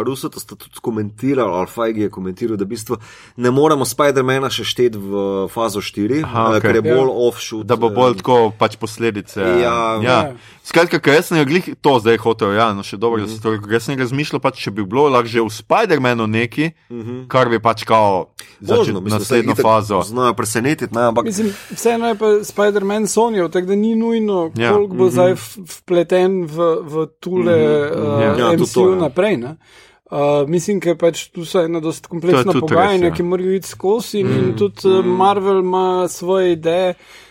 Ruso 0.00 0.30
to 0.30 0.40
sta 0.40 0.56
tudi 0.56 0.80
komentirali, 0.80 1.44
ali 1.44 1.66
Fajgi 1.66 2.00
je 2.00 2.08
komentiral, 2.08 2.56
da 2.56 2.64
v 2.64 2.68
bistvu 2.70 2.96
ne 3.36 3.50
moremo 3.50 3.84
Spider-Mana 3.84 4.48
še 4.48 4.64
šteti 4.64 4.96
v 4.96 5.12
fazo 5.48 5.82
4, 5.82 6.24
Aha, 6.24 6.48
okej. 6.48 6.60
ker 6.62 6.74
je 6.74 6.82
Ja. 6.82 6.94
bolj 6.94 7.10
offshoot. 7.12 7.66
Da 7.66 7.76
bo 7.76 7.90
bolj 7.90 8.16
tako 8.16 8.56
pač 8.56 8.76
posledice. 8.76 9.36
Ja. 9.36 10.00
ja. 10.00 10.00
Ja. 10.00 10.18
Skratka, 10.64 10.96
ker 10.96 11.20
sem 11.20 11.36
jo 11.36 11.44
glih 11.44 11.66
to 11.84 11.98
zdaj 12.00 12.16
hotel, 12.22 12.54
ja, 12.56 12.70
no 12.72 12.80
še 12.80 12.96
dobro, 12.96 13.20
da 13.20 13.28
se 13.28 13.36
to 13.36 13.52
rekel. 13.52 13.68
Jaz 13.68 13.84
sem 13.84 13.98
razmišljal, 14.00 14.40
pač, 14.40 14.62
če 14.64 14.70
bi 14.72 14.86
bilo 14.88 15.10
lahko 15.12 15.28
že 15.28 15.42
v 15.44 15.52
Spider-Manu 15.52 16.24
neki, 16.24 16.70
kar 17.28 17.50
bi 17.52 17.60
pač 17.60 17.84
kao 17.84 18.30
začel 18.64 18.96
naslednjo 19.04 19.58
fazo. 19.60 20.00
Znajo 20.00 20.32
presenetiti, 20.32 20.88
ne, 20.88 21.10
ampak 21.12 21.28
Mislim, 21.28 21.50
vseeno 21.68 22.08
je 22.08 22.16
pa 22.16 22.30
Spider-Man 22.40 23.04
Sonyjev, 23.04 23.50
tako 23.52 23.66
da 23.66 23.76
ni 23.76 23.92
nujno, 23.94 24.52
Ja. 24.56 24.72
koliko 24.72 24.96
bo 24.96 25.10
zdaj 25.10 25.36
v- 25.36 25.66
vpleten 25.74 26.46
v, 26.48 26.70
v 26.80 27.06
tule 27.20 27.58
uh, 27.84 28.22
Ja. 28.22 28.30
Ja, 28.32 28.48
tudi 28.54 28.62
MCU 28.62 28.72
to, 28.72 28.86
ja. 28.88 29.00
naprej. 29.02 29.36
Ne? 29.36 29.52
Uh, 30.08 30.48
mislim, 30.48 30.80
ker 30.80 30.96
pač 30.96 31.28
tu 31.28 31.44
so 31.44 31.60
ena 31.60 31.80
dosta 31.80 32.08
kompleksna 32.08 32.40
tudi 32.46 32.62
res, 32.62 32.70
pogajanja, 32.70 33.10
ja. 33.10 33.12
ki 33.12 33.22
morajo 33.22 33.52
iti 33.52 33.68
skozi, 33.68 34.24
in, 34.24 34.32
in 34.32 34.48
tudi 34.56 34.88
uh, 34.88 35.04
Marvel 35.04 35.60
ima 35.60 36.08
svoje 36.08 36.56
ideje. 36.56 36.96
Uh, 36.96 37.23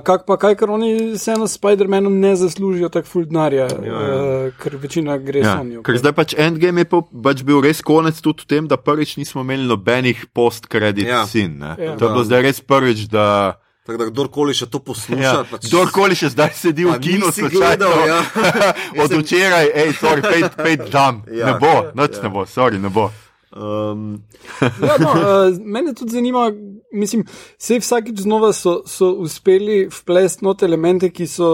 kak 0.00 0.26
pa 0.26 0.34
kaj, 0.36 0.56
ker 0.56 0.70
oni 0.70 1.14
vseeno 1.14 1.46
s 1.46 1.54
Spider-Manom 1.54 2.18
ne 2.18 2.32
zaslužijo 2.36 2.88
tako 2.88 3.06
ful 3.06 3.24
denarja, 3.24 3.68
ja, 3.68 3.78
ja. 3.80 3.94
uh, 3.94 4.52
ker 4.58 4.74
večina 4.76 5.14
gre 5.16 5.40
Ja, 5.40 5.56
Sonyju. 5.56 5.82
ker 5.82 5.94
zdaj 5.96 6.12
pač 6.12 6.34
Endgame 6.34 6.80
je 6.80 6.90
pa, 6.90 6.98
pač 7.22 7.42
bil 7.42 7.62
res 7.62 7.78
konec 7.80 8.18
tudi 8.18 8.42
v 8.42 8.46
tem, 8.46 8.64
da 8.66 8.76
prvič 8.76 9.14
nismo 9.16 9.40
imeli 9.40 9.64
nobenih 9.64 10.26
post-credit 10.32 11.06
Ja. 11.06 11.22
ja. 11.22 11.26
sin. 11.26 11.58
Ne? 11.58 11.76
Ja. 11.78 11.84
Ja. 11.84 11.96
To 11.96 12.04
je 12.04 12.10
bilo 12.10 12.24
zdaj 12.24 12.42
res 12.42 12.58
prvič, 12.60 13.06
da. 13.06 13.54
tako 13.86 13.98
da 13.98 14.10
kdorkoli 14.10 14.54
še 14.54 14.66
to 14.66 14.78
posluša, 14.78 15.22
Ja, 15.22 15.44
pač, 15.46 15.66
Kdorkoli 15.66 16.14
še 16.14 16.28
zdaj 16.30 16.50
sedi 16.54 16.84
v 16.84 16.98
kinu, 16.98 17.30
slučajno, 17.30 17.86
gledal, 17.86 17.94
ja. 18.06 18.20
od 19.02 19.10
včeraj, 19.12 19.70
hej, 19.72 19.90
sorry, 19.96 20.22
pet, 20.22 20.50
pet 20.56 20.80
dan, 20.90 21.22
Ja. 21.26 21.46
ne 21.46 21.58
bo, 21.58 21.72
noč 21.94 22.18
ne 22.18 22.28
bo, 22.28 22.42
sorry, 22.44 22.78
ne 22.78 22.90
bo. 22.90 23.08
Um, 23.50 24.22
Ja, 24.60 24.94
no, 24.98 25.10
uh, 25.10 25.58
mene 25.58 25.94
tudi 25.94 26.12
zanima, 26.12 26.50
mislim, 26.92 27.24
se 27.58 27.78
vsakič 27.78 28.18
znova 28.18 28.52
so, 28.52 28.82
so 28.86 29.12
uspeli 29.12 29.88
vplesti 29.92 30.44
not 30.44 30.62
elemente, 30.62 31.10
ki 31.10 31.26
so, 31.26 31.50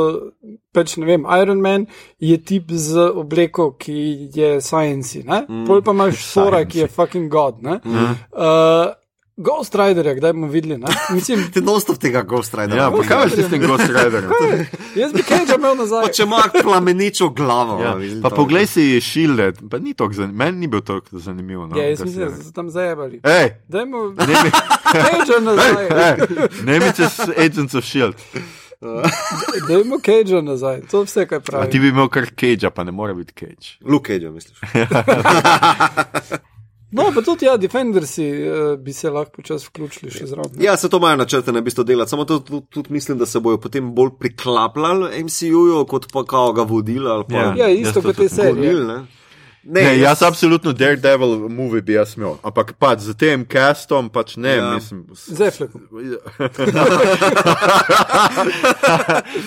pač 0.73 0.97
ne 0.97 1.07
vem, 1.07 1.27
Iron 1.43 1.61
Man 1.61 1.87
je 2.19 2.37
tip 2.43 2.73
z 2.73 3.09
obleko, 3.15 3.73
ki 3.79 4.29
je 4.35 4.61
science, 4.61 5.23
mm. 5.23 5.65
pol 5.67 5.83
pa 5.83 5.97
imaš 5.97 6.25
Sora, 6.25 6.65
ki 6.65 6.85
je 6.85 6.89
fucking 6.89 7.33
god. 7.33 7.63
Mm. 7.63 7.81
Uh, 8.33 8.95
Ghost 9.39 9.75
Rider, 9.75 10.15
kdaj 10.15 10.33
bomo 10.33 10.47
videli? 10.49 10.79
Ne? 10.79 10.87
Mislim, 11.11 11.43
ti 11.53 11.61
nostov 11.61 11.99
tega 11.99 12.23
Ghost 12.23 12.55
Ridera. 12.55 12.83
Ja, 12.83 12.91
pa 12.91 13.03
kaj 13.05 13.25
veš 13.27 13.33
s 13.37 13.51
tem 13.51 13.61
Ghost 13.61 13.85
Riderjem? 13.91 14.31
jaz 14.95 15.13
bi 15.13 15.23
kaj 15.23 15.45
že 15.45 15.55
imel 15.55 15.75
nazaj. 15.77 16.03
Pa 16.03 16.09
če 16.11 16.23
ima 16.23 16.41
plameničo 16.55 17.29
glavo. 17.31 17.77
Ja. 17.79 17.93
vidim 17.95 18.23
Pa 18.23 18.31
poglej 18.31 18.65
si 18.67 18.97
Shielded, 18.99 19.61
pa 19.69 19.79
ni 19.79 19.93
tako 19.93 20.13
zanimivo, 20.15 20.39
meni 20.39 20.59
ni 20.59 20.67
bil 20.69 20.81
tako 20.83 21.21
zanimiv. 21.21 21.59
No, 21.61 21.77
Ja, 21.77 21.85
jaz 21.87 21.99
da 21.99 22.05
mislim, 22.05 22.29
si- 22.29 22.39
da 22.39 22.45
so 22.45 22.53
tam 22.53 22.71
zajebali. 22.71 23.21
Ej, 23.23 23.49
Dajmo 23.69 23.99
ne 24.19 24.35
mi, 24.35 24.51
kaj 24.95 25.19
že 25.23 25.37
nazaj. 25.43 25.85
ej, 25.85 26.15
ne 26.65 26.79
mi 26.79 26.89
čez 26.93 27.13
Agents 27.37 27.75
of 27.75 27.85
Shield. 27.85 28.17
Dajmo 29.69 30.01
kaj 30.01 30.25
že 30.25 30.41
nazaj. 30.43 30.81
To 30.87 30.99
je 30.99 31.05
vse, 31.05 31.27
kar 31.27 31.39
A 31.39 31.43
ti 31.43 31.47
pravi. 31.47 31.79
bi 31.79 31.89
imel 31.89 32.09
kar 32.09 32.25
Cage, 32.31 32.71
pa 32.71 32.85
ne 32.85 32.93
more 32.93 33.13
biti 33.15 33.33
Cage. 33.35 33.77
Luke 33.83 34.09
Cage, 34.11 34.31
misliš? 34.31 34.59
No, 36.93 37.11
pa 37.11 37.21
tudi, 37.21 37.45
ja, 37.45 37.57
Defendersi 37.57 38.23
uh, 38.25 38.79
bi 38.79 38.93
se 38.93 39.11
lahko 39.11 39.31
počasi 39.33 39.67
vključili 39.67 40.11
še 40.11 40.27
zraven. 40.27 40.53
Ja, 40.59 40.77
se 40.77 40.89
to 40.89 40.97
imajo 40.97 41.17
načrte 41.17 41.53
na 41.53 41.61
bistvu 41.61 41.85
delati, 41.85 42.11
samo 42.11 42.25
to 42.25 42.39
tudi, 42.39 42.67
tudi 42.71 42.93
mislim, 42.93 43.19
da 43.19 43.27
se 43.27 43.41
bojo 43.41 43.59
potem 43.59 43.95
bolj 43.95 44.11
priklapljali 44.21 45.25
MCU-ju, 45.25 45.85
kot 45.85 46.07
pa 46.13 46.25
kao 46.25 46.53
ga 46.53 46.63
vodili 46.63 47.09
ali 47.09 47.25
pa 47.25 47.35
Ja. 47.37 47.55
Ja, 47.57 47.69
isto 47.69 47.93
to 47.95 48.03
kot 48.03 48.17
te 48.17 48.29
serije. 48.29 48.53
gonili. 48.55 48.87
Ne? 48.87 49.07
Ne, 49.65 49.99
jaz 49.99 50.23
absolutno 50.23 50.73
Daredevil 50.73 51.49
movie 51.49 51.83
bi 51.83 51.93
jaz 51.93 52.13
imel, 52.17 52.37
ampak 52.43 52.73
pač 52.75 53.01
z 53.01 53.15
tem 53.15 53.45
castom 53.45 54.09
pač 54.09 54.37
ne, 54.37 54.49
Ja. 54.51 54.65
ja. 54.65 54.75
mislim. 54.75 55.07
Z 55.13 55.41
Eflekom. 55.41 55.83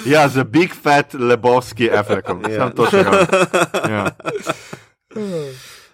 ja, 0.06 0.28
za 0.28 0.44
Big 0.44 0.74
Fat 0.76 1.14
Lebowski 1.14 1.90
Affleckom, 1.90 2.42
Ja. 2.44 2.50
sem 2.58 2.76
to 2.76 2.86
še. 2.86 3.06
Ja. 3.90 4.04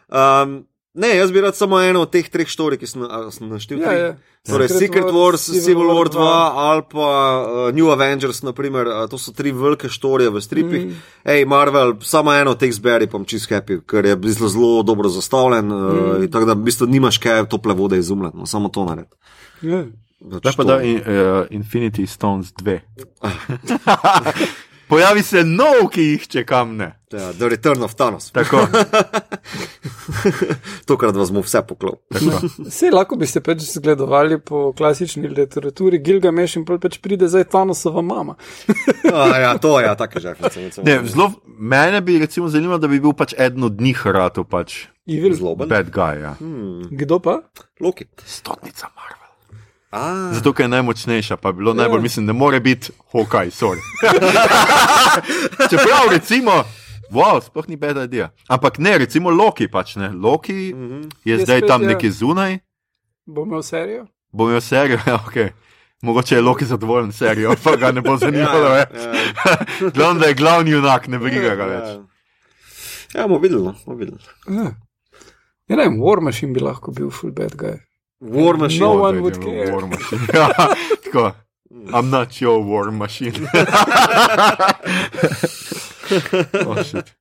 Um, 0.08 0.68
ne, 0.96 1.16
jaz 1.16 1.32
bi 1.32 1.42
rad 1.42 1.56
samo 1.56 1.82
eno 1.82 2.02
od 2.02 2.12
teh 2.12 2.30
treh 2.30 2.48
štorij, 2.48 2.80
ki 2.82 2.88
sem, 2.88 3.04
sem 3.32 3.50
naštel. 3.50 3.82
Ja, 3.84 3.94
ja. 3.94 4.16
Torej, 4.46 4.70
Secret 4.70 4.80
Secret 4.80 5.10
Wars, 5.10 5.48
Wars, 5.50 5.66
Civil 5.66 5.90
War 5.90 6.10
2 6.14 6.22
ali 6.56 6.84
pa 6.92 7.10
uh, 7.42 7.76
New 7.76 7.90
Avengers, 7.92 8.42
naprimer, 8.46 8.88
uh, 8.88 9.10
to 9.10 9.18
so 9.18 9.34
tri 9.34 9.52
velike 9.52 9.90
štorije 9.90 10.30
v 10.30 10.42
stripih. 10.42 10.86
Mm. 10.86 11.02
Ej, 11.26 11.46
Marvel, 11.46 11.96
samo 12.02 12.34
eno 12.34 12.54
od 12.54 12.62
teh 12.62 12.74
zberi, 12.74 13.10
pa 13.10 13.20
čist 13.26 13.50
happy, 13.50 13.82
ker 13.82 14.06
je 14.06 14.16
bistvu 14.16 14.50
zelo 14.54 14.84
dobro 14.84 15.10
zastavljen, 15.10 15.72
uh, 15.72 15.94
mm. 15.94 16.32
tako 16.32 16.46
da 16.46 16.54
v 16.54 16.66
bistvu 16.70 16.88
nimaš 16.88 17.18
kaj 17.18 17.48
tople 17.50 17.74
vode 17.74 17.98
izumljati, 17.98 18.38
no, 18.38 18.46
samo 18.46 18.70
to 18.70 18.86
naredi. 18.86 19.10
Ja. 19.62 19.86
Pač 20.32 20.44
Da 20.44 20.52
pa 20.58 20.64
da 20.64 20.82
in, 20.82 20.98
uh, 20.98 21.46
Infinity 21.54 22.06
Stones 22.06 22.54
2. 22.54 22.80
Pojavi 24.88 25.24
se 25.24 25.44
nov, 25.44 25.88
ki 25.92 26.02
jih 26.02 26.28
čekam 26.28 26.76
ne. 26.78 26.92
Ja, 27.12 27.32
The 27.34 27.50
Return 27.50 27.84
of 27.84 27.94
Thanos. 27.96 28.32
Tako, 28.32 28.68
Tokrat 30.90 31.16
vas 31.16 31.32
bomo 31.32 31.42
vse 31.42 31.62
poklop. 31.68 32.02
tako. 32.14 32.42
Vse 32.68 32.92
lahko 32.94 33.16
bi 33.16 33.28
se 33.28 33.42
pač 33.44 33.64
zgledovali 33.64 34.40
po 34.42 34.74
klasični 34.78 35.30
literaturi, 35.32 36.00
Gilgameš 36.04 36.56
in 36.60 36.66
pač 36.66 36.98
pride 37.02 37.28
zdaj 37.32 37.48
Thanosova 37.50 38.02
mama. 38.02 38.36
A, 39.14 39.28
ja, 39.40 39.58
to 39.58 39.80
je, 39.80 39.86
ja, 39.86 39.96
take 39.96 40.20
žefice. 40.20 40.84
Ne, 40.84 41.00
zelo, 41.08 41.32
mene 41.46 42.02
bi 42.02 42.20
recimo 42.20 42.50
zanimalo, 42.50 42.78
da 42.78 42.88
bi 42.92 43.00
bil 43.00 43.14
pač 43.14 43.34
eden 43.38 43.64
od 43.64 43.82
njih 43.82 44.06
rado 44.08 44.44
pač 44.44 44.86
Evil. 45.08 45.34
Zloben. 45.38 45.70
bad 45.70 45.92
guy. 45.94 46.22
Ja. 46.22 46.36
Kdo 46.92 47.20
pa? 47.20 47.40
Loki. 47.80 48.06
Stotnica 48.26 48.90
Marvel. 48.96 49.25
A, 49.96 50.34
Zato, 50.36 50.52
ker 50.54 50.66
je 50.66 50.70
najmočnejša, 50.74 51.38
pa 51.40 51.52
bi 51.52 51.58
bilo 51.64 51.74
najbolj, 51.74 52.02
mislim, 52.04 52.26
ne 52.28 52.34
more 52.36 52.60
biti 52.60 52.92
Hokaj, 53.14 53.48
sorry. 53.56 53.80
Čeprav, 55.72 56.10
recimo, 56.12 56.52
wow, 57.12 57.40
sploh 57.40 57.68
ni 57.72 57.76
beda 57.80 58.04
idea. 58.04 58.30
Ampak 58.52 58.78
ne, 58.78 58.98
recimo 58.98 59.30
Loki 59.32 59.68
pač 59.72 59.96
ne. 59.96 60.10
Loki 60.12 60.74
mm 60.76 60.90
-hmm. 60.90 61.12
je 61.26 61.34
Je 61.34 61.46
zdaj 61.46 61.58
spet, 61.60 61.68
tam 61.68 61.82
ja. 61.84 61.88
nekje 61.88 62.12
zunaj, 62.12 62.58
Bo 63.26 63.42
imel 63.44 63.62
serijo? 63.64 64.06
bom 64.32 64.50
imel 64.50 64.62
serijo, 64.62 65.00
ja, 65.08 65.16
ok. 65.16 65.36
Mogoče 66.02 66.36
je 66.36 66.42
Loki 66.42 66.66
zadovoljen 66.66 67.12
s 67.12 67.18
serijo, 67.18 67.56
pa 67.64 67.76
ga 67.76 67.92
ne 67.92 68.02
bo 68.02 68.18
zanimalo 68.26 68.68
ja, 68.68 68.74
več. 68.74 69.04
ja, 69.82 69.90
Glavno, 69.96 70.20
da 70.20 70.26
je 70.28 70.34
glavni 70.34 70.72
junak, 70.72 71.08
ne 71.08 71.20
briga 71.20 71.56
ga 71.56 71.66
več. 71.66 71.88
ja. 71.88 72.04
Ja, 73.16 73.28
bomo 73.28 73.40
videli, 73.40 73.72
bomo 73.86 73.98
videli. 73.98 74.18
Ja. 74.48 74.64
Ja, 75.68 75.76
ne 75.76 75.84
vem, 75.84 76.02
War 76.02 76.22
Machine 76.22 76.54
bi 76.54 76.60
lahko 76.60 76.92
bil 76.92 77.10
full 77.10 77.32
bad 77.32 77.56
guy. 77.56 77.78
War 78.26 78.58
Machine. 78.58 78.86
No 78.86 78.94
one 79.02 79.22
would 79.22 79.38
care. 79.44 79.72
War 79.72 79.88
Machine. 79.88 80.22
Ja, 80.34 80.50
tako. 81.04 81.32
I'm 81.94 82.10
not 82.10 82.42
your 82.42 82.64
war 82.66 82.92
machine. 82.92 83.34
oh, 86.68 86.84
shit. 86.84 87.16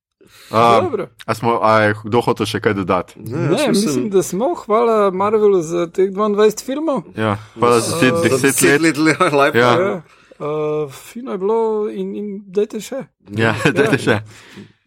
um, 0.51 0.85
Dobro. 0.85 1.07
a 1.27 1.35
smo, 1.35 1.59
a 1.63 1.81
je 1.81 1.95
kdo 2.05 2.21
hotel 2.21 2.47
še 2.47 2.61
kaj 2.61 2.75
dodati? 2.75 3.21
Ne, 3.21 3.39
Ne, 3.49 3.69
mislim, 3.69 4.11
da 4.11 4.23
smo, 4.23 4.55
hvala 4.55 5.11
Marvelu 5.11 5.63
za 5.63 5.87
teh 5.87 6.11
22 6.11 6.65
filmov. 6.65 7.03
Ja, 7.17 7.37
hvala 7.59 7.81
za 7.81 8.01
te 8.01 8.13
Uh, 8.13 8.23
deset 8.23 8.81
let. 8.81 8.97
let 8.97 9.33
life. 9.33 9.59
Ja. 9.59 9.81
Ja. 9.81 10.03
Uh, 10.39 10.93
fino 10.93 11.33
je 11.33 11.39
bilo 11.39 11.89
in, 11.91 12.15
in 12.17 12.43
dajte 12.47 12.81
še. 12.81 13.05
Ja, 13.31 13.55
dajte 13.65 13.99
še. 13.99 14.21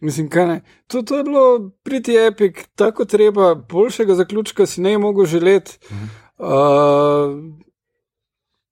Mislim, 0.00 0.28
kaj 0.30 0.46
ne. 0.46 0.60
To, 0.86 1.02
to 1.02 1.16
je 1.16 1.24
bilo 1.24 1.70
priti 1.82 2.14
epic, 2.16 2.54
tako 2.74 3.04
treba, 3.04 3.54
boljšega 3.54 4.14
zaključka 4.14 4.66
si 4.66 4.80
ne 4.80 4.98
mogel 4.98 5.26
želeti. 5.26 5.78
Uh, 6.38 6.46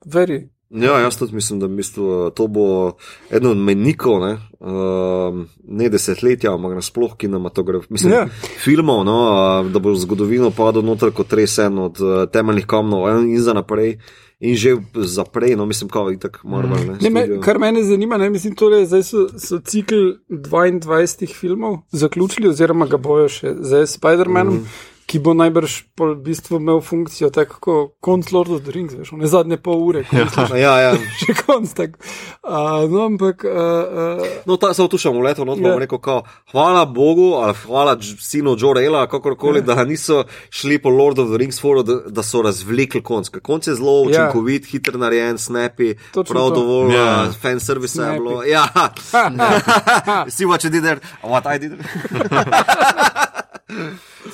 veri. 0.05 0.49
Ja, 0.71 0.99
jaz 0.99 1.17
tudi 1.19 1.35
mislim, 1.35 1.61
da 1.61 1.67
v 1.67 1.77
bistvu, 1.79 2.31
to 2.31 2.47
bo 2.47 2.93
eno 3.31 3.51
od 3.51 3.59
menikov, 3.59 4.21
ne, 4.21 4.33
uh, 4.61 5.45
ne 5.63 5.89
desetletja, 5.89 6.55
ampak 6.55 6.75
nasploh 6.75 7.17
kinematografije, 7.17 7.89
mislim, 7.91 8.13
Ja. 8.13 8.19
ja. 8.19 8.29
filmov, 8.65 9.05
no, 9.05 9.19
uh, 9.23 9.71
da 9.71 9.79
bo 9.79 9.95
zgodovino 9.95 10.51
padel 10.51 10.83
noter 10.83 11.13
kot 11.15 11.33
res 11.33 11.59
en 11.59 11.79
od 11.79 12.01
uh, 12.01 12.27
temeljnih 12.33 12.67
kamnov 12.67 13.09
in 13.25 13.41
za 13.41 13.55
naprej. 13.55 13.99
In 14.41 14.57
že 14.57 14.77
zaprej, 14.95 15.57
no, 15.57 15.67
mislim, 15.67 15.89
kao 15.89 16.11
in 16.11 16.19
tako 16.19 16.49
Marvel. 16.49 16.77
Ne, 16.79 16.97
Ne, 17.01 17.11
me, 17.11 17.23
studio. 17.23 17.41
kar 17.41 17.59
mene 17.59 17.83
zanima, 17.83 18.17
ne, 18.17 18.31
mislim, 18.31 18.55
tole, 18.55 18.87
zdaj 18.87 19.03
so, 19.03 19.29
so 19.39 19.59
cikl 19.59 19.95
22 20.29 21.35
filmov 21.35 21.79
zaključili, 21.91 22.49
oziroma 22.49 22.87
ga 22.87 22.97
bojo 22.97 23.29
še 23.29 23.55
zdaj 23.61 23.87
s 23.87 23.99
Spider-Manom. 24.01 24.55
Mm. 24.61 24.67
Ki 25.07 25.21
bo 25.23 25.35
najbrž 25.39 25.95
pol 25.95 26.17
v 26.17 26.23
bistvu 26.27 26.59
imel 26.59 26.81
funkcijo, 26.83 27.29
tako 27.31 27.57
kot 27.63 27.93
konc 28.03 28.27
Lord 28.35 28.51
of 28.51 28.63
the 28.67 28.73
Rings, 28.75 28.91
veš, 28.99 29.13
ne 29.15 29.29
zadnje 29.31 29.55
pol 29.63 29.79
ure, 29.87 30.03
ko 30.03 30.17
misliš, 30.19 30.51
Ja, 30.67 30.73
ja. 30.83 30.93
še 31.23 31.35
konc 31.47 31.71
tak. 31.79 31.95
Uh, 32.43 32.91
no, 32.91 33.05
ampak. 33.07 33.45
Uh, 33.47 33.55
uh, 33.55 34.27
No, 34.47 34.57
ta, 34.59 34.73
še 34.75 34.83
v 34.83 35.23
letu, 35.23 35.47
no, 35.47 35.55
Ja. 35.55 35.63
yeah. 35.63 35.79
rekel, 35.79 35.99
kao, 36.03 36.25
hvala 36.51 36.83
Bogu, 36.91 37.39
ali 37.39 37.55
hvala 37.63 37.95
sinu 38.03 38.57
Joe 38.59 38.75
Rayla, 38.75 39.07
kakorkoli, 39.07 39.63
Ja. 39.63 39.65
yeah. 39.65 39.79
da 39.79 39.85
niso 39.85 40.25
šli 40.51 40.79
po 40.79 40.91
Lord 40.91 41.19
of 41.19 41.31
the 41.31 41.39
Rings 41.39 41.61
foru, 41.63 41.83
da, 41.83 42.01
da 42.11 42.23
so 42.23 42.43
razvlekli 42.43 42.99
konc. 43.01 43.31
Ker 43.31 43.41
konc 43.41 43.67
je 43.67 43.75
zelo 43.75 44.05
Ja. 44.05 44.27
učinkovit, 44.27 44.63
yeah. 44.65 44.71
hiter 44.75 44.99
narejen, 44.99 45.39
snappy, 45.39 45.95
Točno 46.11 46.35
prav 46.35 46.51
to. 46.51 46.55
dovolj, 46.57 46.95
Ja. 46.95 47.05
yeah. 47.05 47.39
fan 47.39 47.61
service 47.61 47.95
je 47.95 48.11
bilo. 48.19 48.43
Ja, 48.43 48.67
see 50.35 50.45
what 50.45 50.65
you 50.65 50.71
did 50.71 50.83
there, 50.83 50.99
what 51.23 51.47
I 51.47 51.59
did. 51.59 51.79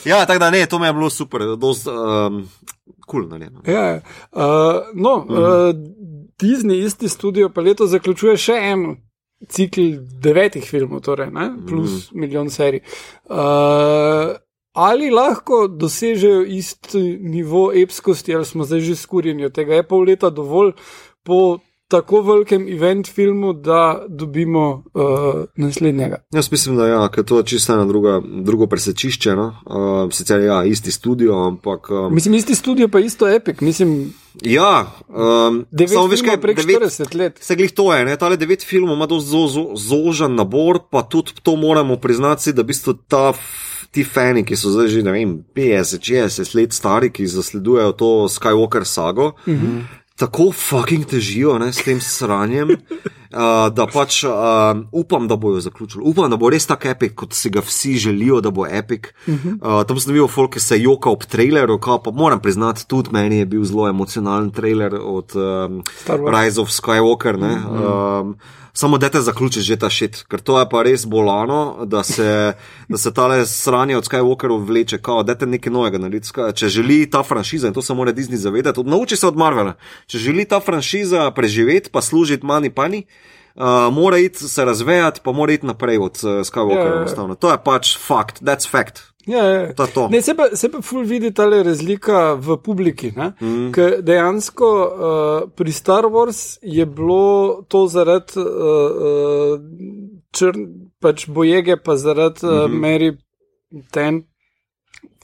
Ja, 0.05 0.27
tako 0.27 0.39
da 0.39 0.51
ne, 0.51 0.67
to 0.67 0.79
mi 0.79 0.87
je 0.87 0.93
bilo 0.93 1.11
super, 1.11 1.41
dost 1.59 1.87
um, 1.87 2.49
cool 3.11 3.29
narejeno. 3.29 3.63
Ja, 3.67 4.01
uh, 4.33 4.41
no, 4.95 5.25
Mhm. 5.29 5.33
uh, 5.33 5.75
Disney, 6.43 6.85
isti 6.87 7.09
studio, 7.09 7.49
pa 7.49 7.61
leto 7.61 7.87
zaključuje 7.87 8.37
še 8.37 8.53
en 8.53 8.97
cikl 9.49 9.81
devetih 10.23 10.65
filmov, 10.71 11.01
torej, 11.01 11.31
ne, 11.31 11.53
plus 11.69 12.11
mm. 12.13 12.21
milijon 12.21 12.51
serij. 12.51 12.81
Uh, 13.31 14.37
ali 14.73 15.11
lahko 15.11 15.69
dosežejo 15.69 16.45
isti 16.45 17.19
nivo 17.21 17.73
epskosti, 17.75 18.35
ali 18.35 18.45
smo 18.45 18.65
zdaj 18.65 18.81
že 18.81 18.97
skurjeni 18.97 19.45
od 19.45 19.53
tega? 19.55 19.75
Je 19.75 19.87
pol 19.89 20.05
leta 20.09 20.31
dovolj 20.31 20.73
po 21.23 21.59
tako 21.93 22.23
velikem 22.25 22.65
event 22.69 23.09
filmu, 23.09 23.53
da 23.53 24.03
dobimo 24.09 24.85
uh, 24.95 25.03
naslednjega? 25.57 26.17
Jaz 26.33 26.49
mislim, 26.53 26.77
da 26.77 26.87
ja, 26.87 27.09
to 27.09 27.39
je 27.39 27.45
čisto 27.45 27.75
ena 27.75 27.85
druga, 27.85 28.21
drugo 28.25 28.67
presečišče. 28.67 29.37
No? 29.37 29.47
Uh, 29.67 30.13
sicer 30.13 30.41
ja, 30.41 30.63
isti 30.65 30.91
studio, 30.91 31.37
ampak. 31.47 31.91
Um, 31.91 32.15
Mislim, 32.15 32.35
isti 32.35 32.55
studio 32.55 32.89
pa 32.89 33.01
isto 33.01 33.29
epik, 33.29 33.61
mislim, 33.61 34.13
ja, 34.43 34.87
um, 35.09 35.65
samo 35.89 36.07
veš, 36.07 36.23
kaj 36.23 36.41
prek 36.41 36.59
devet- 36.59 36.81
40 36.81 37.17
let. 37.17 37.39
Se 37.41 37.57
glih 37.57 37.73
to 37.73 37.93
je, 37.95 38.05
ne? 38.05 38.17
tale 38.17 38.37
devet 38.37 38.65
filmov 38.65 38.97
ima 38.97 39.07
dosti 39.07 39.31
zo, 39.31 39.47
zo, 39.47 39.67
zožen 39.77 40.35
nabor, 40.35 40.81
pa 40.91 41.03
tudi 41.03 41.37
to 41.43 41.57
moramo 41.57 41.97
priznati, 41.97 42.53
da 42.53 42.63
v 42.63 42.73
bistvu 42.73 42.97
ta. 43.09 43.33
Ti 43.93 44.07
fani, 44.09 44.41
ki 44.41 44.57
so 44.57 44.71
zdaj 44.73 44.87
že 44.89 45.03
ne 45.05 45.13
vem, 45.13 45.33
50-60 45.53 46.55
let 46.57 46.73
stari, 46.73 47.11
ki 47.13 47.27
zasledujejo 47.29 47.93
to 47.93 48.09
Skywalker 48.33 48.87
sago, 48.89 49.35
mm 49.45 49.53
-hmm. 49.53 50.02
Tako 50.17 50.53
fucking 50.53 51.05
težijo 51.07 51.59
ne, 51.59 51.73
s 51.73 51.83
tem 51.85 52.01
sranjem, 52.01 52.71
uh, 52.71 53.69
da 53.75 53.87
pač 53.93 54.23
uh, 54.25 54.33
upam, 54.93 55.29
da 55.29 55.37
bojo 55.37 55.61
zaključili. 55.61 56.05
Upam, 56.07 56.31
da 56.31 56.37
bo 56.37 56.51
res 56.51 56.67
tako 56.67 56.89
epik, 56.89 57.15
kot 57.15 57.35
si 57.35 57.51
ga 57.51 57.61
vsi 57.61 57.97
želijo, 57.97 58.41
da 58.41 58.51
bo 58.51 58.67
epik. 58.67 59.15
Mm 59.27 59.35
-hmm. 59.35 59.81
uh, 59.81 59.87
tam 59.87 60.01
sem 60.01 60.13
videl 60.13 60.29
folk, 60.29 60.53
ki 60.53 60.61
se 60.61 60.81
joka 60.81 61.11
ob 61.11 61.25
traileru, 61.25 61.79
kao, 61.79 62.03
pa 62.03 62.11
moram 62.11 62.41
priznati, 62.41 62.87
tudi 62.87 63.09
meni 63.13 63.37
je 63.37 63.47
bil 63.47 63.65
zelo 63.65 63.89
emocionalen 63.89 64.51
trailer 64.51 64.95
od 65.03 65.33
um. 65.37 65.83
Rise 66.09 66.61
of 66.61 66.69
Skywalker. 66.69 67.39
Ne, 67.39 67.57
mm 67.57 67.65
-hmm. 67.69 68.21
um, 68.21 68.37
Samo 68.75 68.99
da 68.99 69.09
te 69.09 69.21
zaključi 69.21 69.61
že 69.61 69.77
ta 69.77 69.91
šit, 69.91 70.23
ker 70.29 70.41
to 70.41 70.57
je 70.59 70.69
pa 70.69 70.83
res 70.83 71.05
bolano, 71.07 71.85
da 71.85 72.01
se, 72.03 72.53
da 72.89 72.99
se 72.99 73.13
tale 73.15 73.47
sranje 73.47 73.97
od 73.97 74.09
Skywalkerov 74.09 74.65
vleče, 74.65 74.99
kao, 74.99 75.23
da 75.23 75.35
te 75.35 75.47
nekaj 75.47 75.73
novega 75.73 75.99
narediti. 75.99 76.27
Ska- 76.27 76.53
Če 76.53 76.69
želi 76.69 77.11
ta 77.11 77.23
franšiza, 77.23 77.69
in 77.69 77.75
to 77.75 77.83
se 77.83 77.95
mora 77.95 78.13
Disney 78.13 78.41
zavedati, 78.41 78.85
nauči 78.85 79.17
se 79.17 79.27
od 79.27 79.37
Marvela. 79.37 79.75
Če 80.07 80.19
želi 80.19 80.45
ta 80.49 80.61
franšiza 80.61 81.31
preživeti, 81.37 81.91
pa 81.93 82.03
služiti 82.03 82.47
mani 82.47 82.71
pani, 82.71 83.05
uh, 83.55 83.89
mora 83.93 84.19
iti 84.19 84.49
se 84.49 84.65
razvejati, 84.65 85.21
pa 85.25 85.33
mora 85.33 85.53
iti 85.53 85.67
naprej 85.67 85.99
od 85.99 86.21
uh, 86.25 86.43
Skywalkerov. 86.47 87.07
Ja, 87.07 87.09
ja. 87.09 87.17
Yeah. 87.17 87.39
To 87.39 87.51
je 87.53 87.59
pač 87.65 87.97
fakt, 87.99 88.43
that's 88.43 88.69
fact. 88.69 89.13
Ja, 89.27 89.45
ja. 89.45 89.75
To 89.75 89.87
to. 89.87 90.09
Ne, 90.11 90.23
se, 90.23 90.35
pa, 90.35 90.49
se 90.57 90.69
pa 90.69 90.81
ful 90.83 91.05
vidi 91.07 91.31
ta 91.31 91.47
razlika 91.47 92.35
v 92.35 92.57
publiki. 92.59 93.13
Mm. 93.15 93.71
Ker 93.75 94.01
dejansko 94.03 94.71
uh, 94.83 95.51
pri 95.55 95.73
Star 95.73 96.11
Wars 96.11 96.59
je 96.63 96.87
bilo 96.87 97.63
to 97.69 97.87
zaradi 97.87 98.43
uh, 98.43 98.47
uh, 98.47 99.61
črn, 100.35 100.67
pač 100.99 101.29
bojege, 101.31 101.77
pa 101.77 101.97
zaradi 101.97 102.47
uh, 102.47 102.67
Mhm. 102.67 102.81
Mary 102.81 103.13
Ten, 103.91 104.25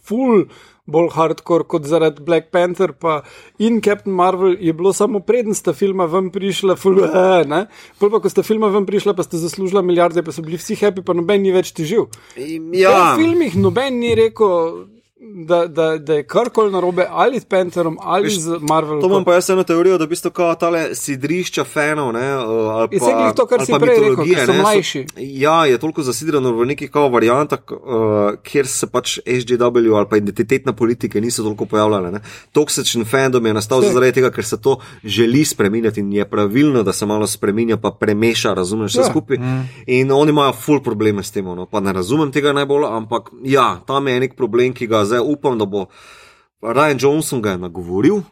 ful 0.05 0.47
bolj 0.89 1.13
hardcore 1.15 1.67
kot 1.69 1.87
zaradi 1.89 2.25
Black 2.25 2.51
Panther 2.55 2.95
pa 2.97 3.21
in 3.63 3.81
Captain 3.85 4.15
Marvel 4.15 4.57
je 4.61 4.73
bilo 4.73 4.93
samo 4.97 5.21
preden 5.21 5.55
sta 5.55 5.75
filma 5.77 6.09
ven 6.09 6.33
prišla, 6.35 6.77
ful, 6.81 7.03
uh, 7.05 7.45
ne. 7.49 7.67
Pol 8.01 8.13
pa, 8.13 8.23
ko 8.25 8.33
sta 8.33 8.45
filma 8.47 8.73
ven 8.73 8.89
prišla, 8.89 9.15
pa 9.17 9.27
sta 9.27 9.41
zaslužila 9.41 9.83
milijarde, 9.85 10.25
pa 10.25 10.35
so 10.35 10.45
bili 10.45 10.61
vsi 10.61 10.79
happy, 10.81 11.05
pa 11.05 11.17
noben 11.17 11.45
ni 11.45 11.53
več 11.55 11.75
težil. 11.77 12.09
Ja, 12.77 13.15
V 13.15 13.23
filmih 13.23 13.59
noben 13.61 14.01
ni 14.01 14.15
rekel, 14.19 14.89
da, 15.21 15.67
da, 15.67 15.99
da 15.99 16.15
je 16.15 16.23
karkoli 16.23 16.73
narobe 16.73 17.07
ali 17.11 17.41
s 17.41 17.45
Pantherом 17.45 17.97
ali 18.01 18.25
Veš, 18.25 18.39
z 18.39 18.57
Marvelom. 18.61 19.01
To 19.01 19.07
imam 19.07 19.25
pa 19.25 19.35
jaz 19.35 19.51
eno 19.51 19.63
teorijo, 19.63 19.99
da 19.99 20.05
v 20.05 20.09
bistvu 20.09 20.31
kao 20.31 20.55
tale 20.55 20.95
sidrišča 20.95 21.65
fanov, 21.65 22.13
ne, 22.13 22.23
Je 22.23 22.39
pa, 22.39 22.87
vse 22.97 23.13
glih 23.13 23.33
to, 23.37 23.47
kar 23.47 23.65
si 23.67 23.73
prej 23.75 23.99
rekel, 23.99 24.25
ker 24.25 24.47
so 24.47 24.53
ne, 24.53 24.59
mlajši. 24.59 25.05
ja, 25.17 25.67
je 25.67 25.79
toliko 25.79 26.03
zasidrano 26.03 26.53
v 26.53 26.67
nekih 26.67 26.91
kao 26.91 27.09
variantah, 27.09 27.59
uh, 27.67 27.79
kjer 28.43 28.67
se 28.67 28.87
pač 28.87 29.19
SJW 29.19 29.59
ali 29.97 30.07
pa 30.11 30.17
identitetna 30.17 30.73
politika 30.73 31.21
niso 31.21 31.43
toliko 31.43 31.67
pojavljale. 31.67 32.13
Ne. 32.13 32.21
Toksičen 32.53 33.05
fandom 33.05 33.47
je 33.47 33.55
nastal 33.55 33.81
Vse. 33.81 33.93
zaradi 33.93 34.13
tega, 34.13 34.31
ker 34.31 34.45
se 34.45 34.61
to 34.61 34.77
želi 35.05 35.45
spremenjati 35.45 36.01
in 36.01 36.13
je 36.13 36.25
pravilno, 36.25 36.83
da 36.83 36.93
se 36.93 37.07
malo 37.07 37.27
spremenja, 37.27 37.77
pa 37.77 37.91
premeša, 37.91 38.55
razumeš 38.55 38.93
vse 38.93 39.01
Ja. 39.01 39.05
skupaj. 39.05 39.37
In 39.87 40.13
oni 40.13 40.31
imajo 40.31 40.53
full 40.53 40.81
probleme 40.81 41.23
s 41.23 41.31
tem, 41.31 41.45
no. 41.45 41.67
pa 41.67 41.81
ne 41.81 41.93
razumem 41.93 42.33
tega 42.33 42.53
najbolj, 42.53 42.85
ampak 42.87 43.31
ja, 43.43 43.81
tam 43.87 44.09
je 44.09 44.21
nek 44.21 44.37
problem, 44.37 44.73
ki 44.73 44.87
ga 44.87 45.05
zdaj 45.09 45.25
upam, 45.25 45.59
da 45.59 45.67
bo. 45.67 45.87
Ryan 46.63 46.99
Johnson 47.01 47.43
ga 47.43 47.55
je 47.55 47.63
nagovoril, 47.63 48.23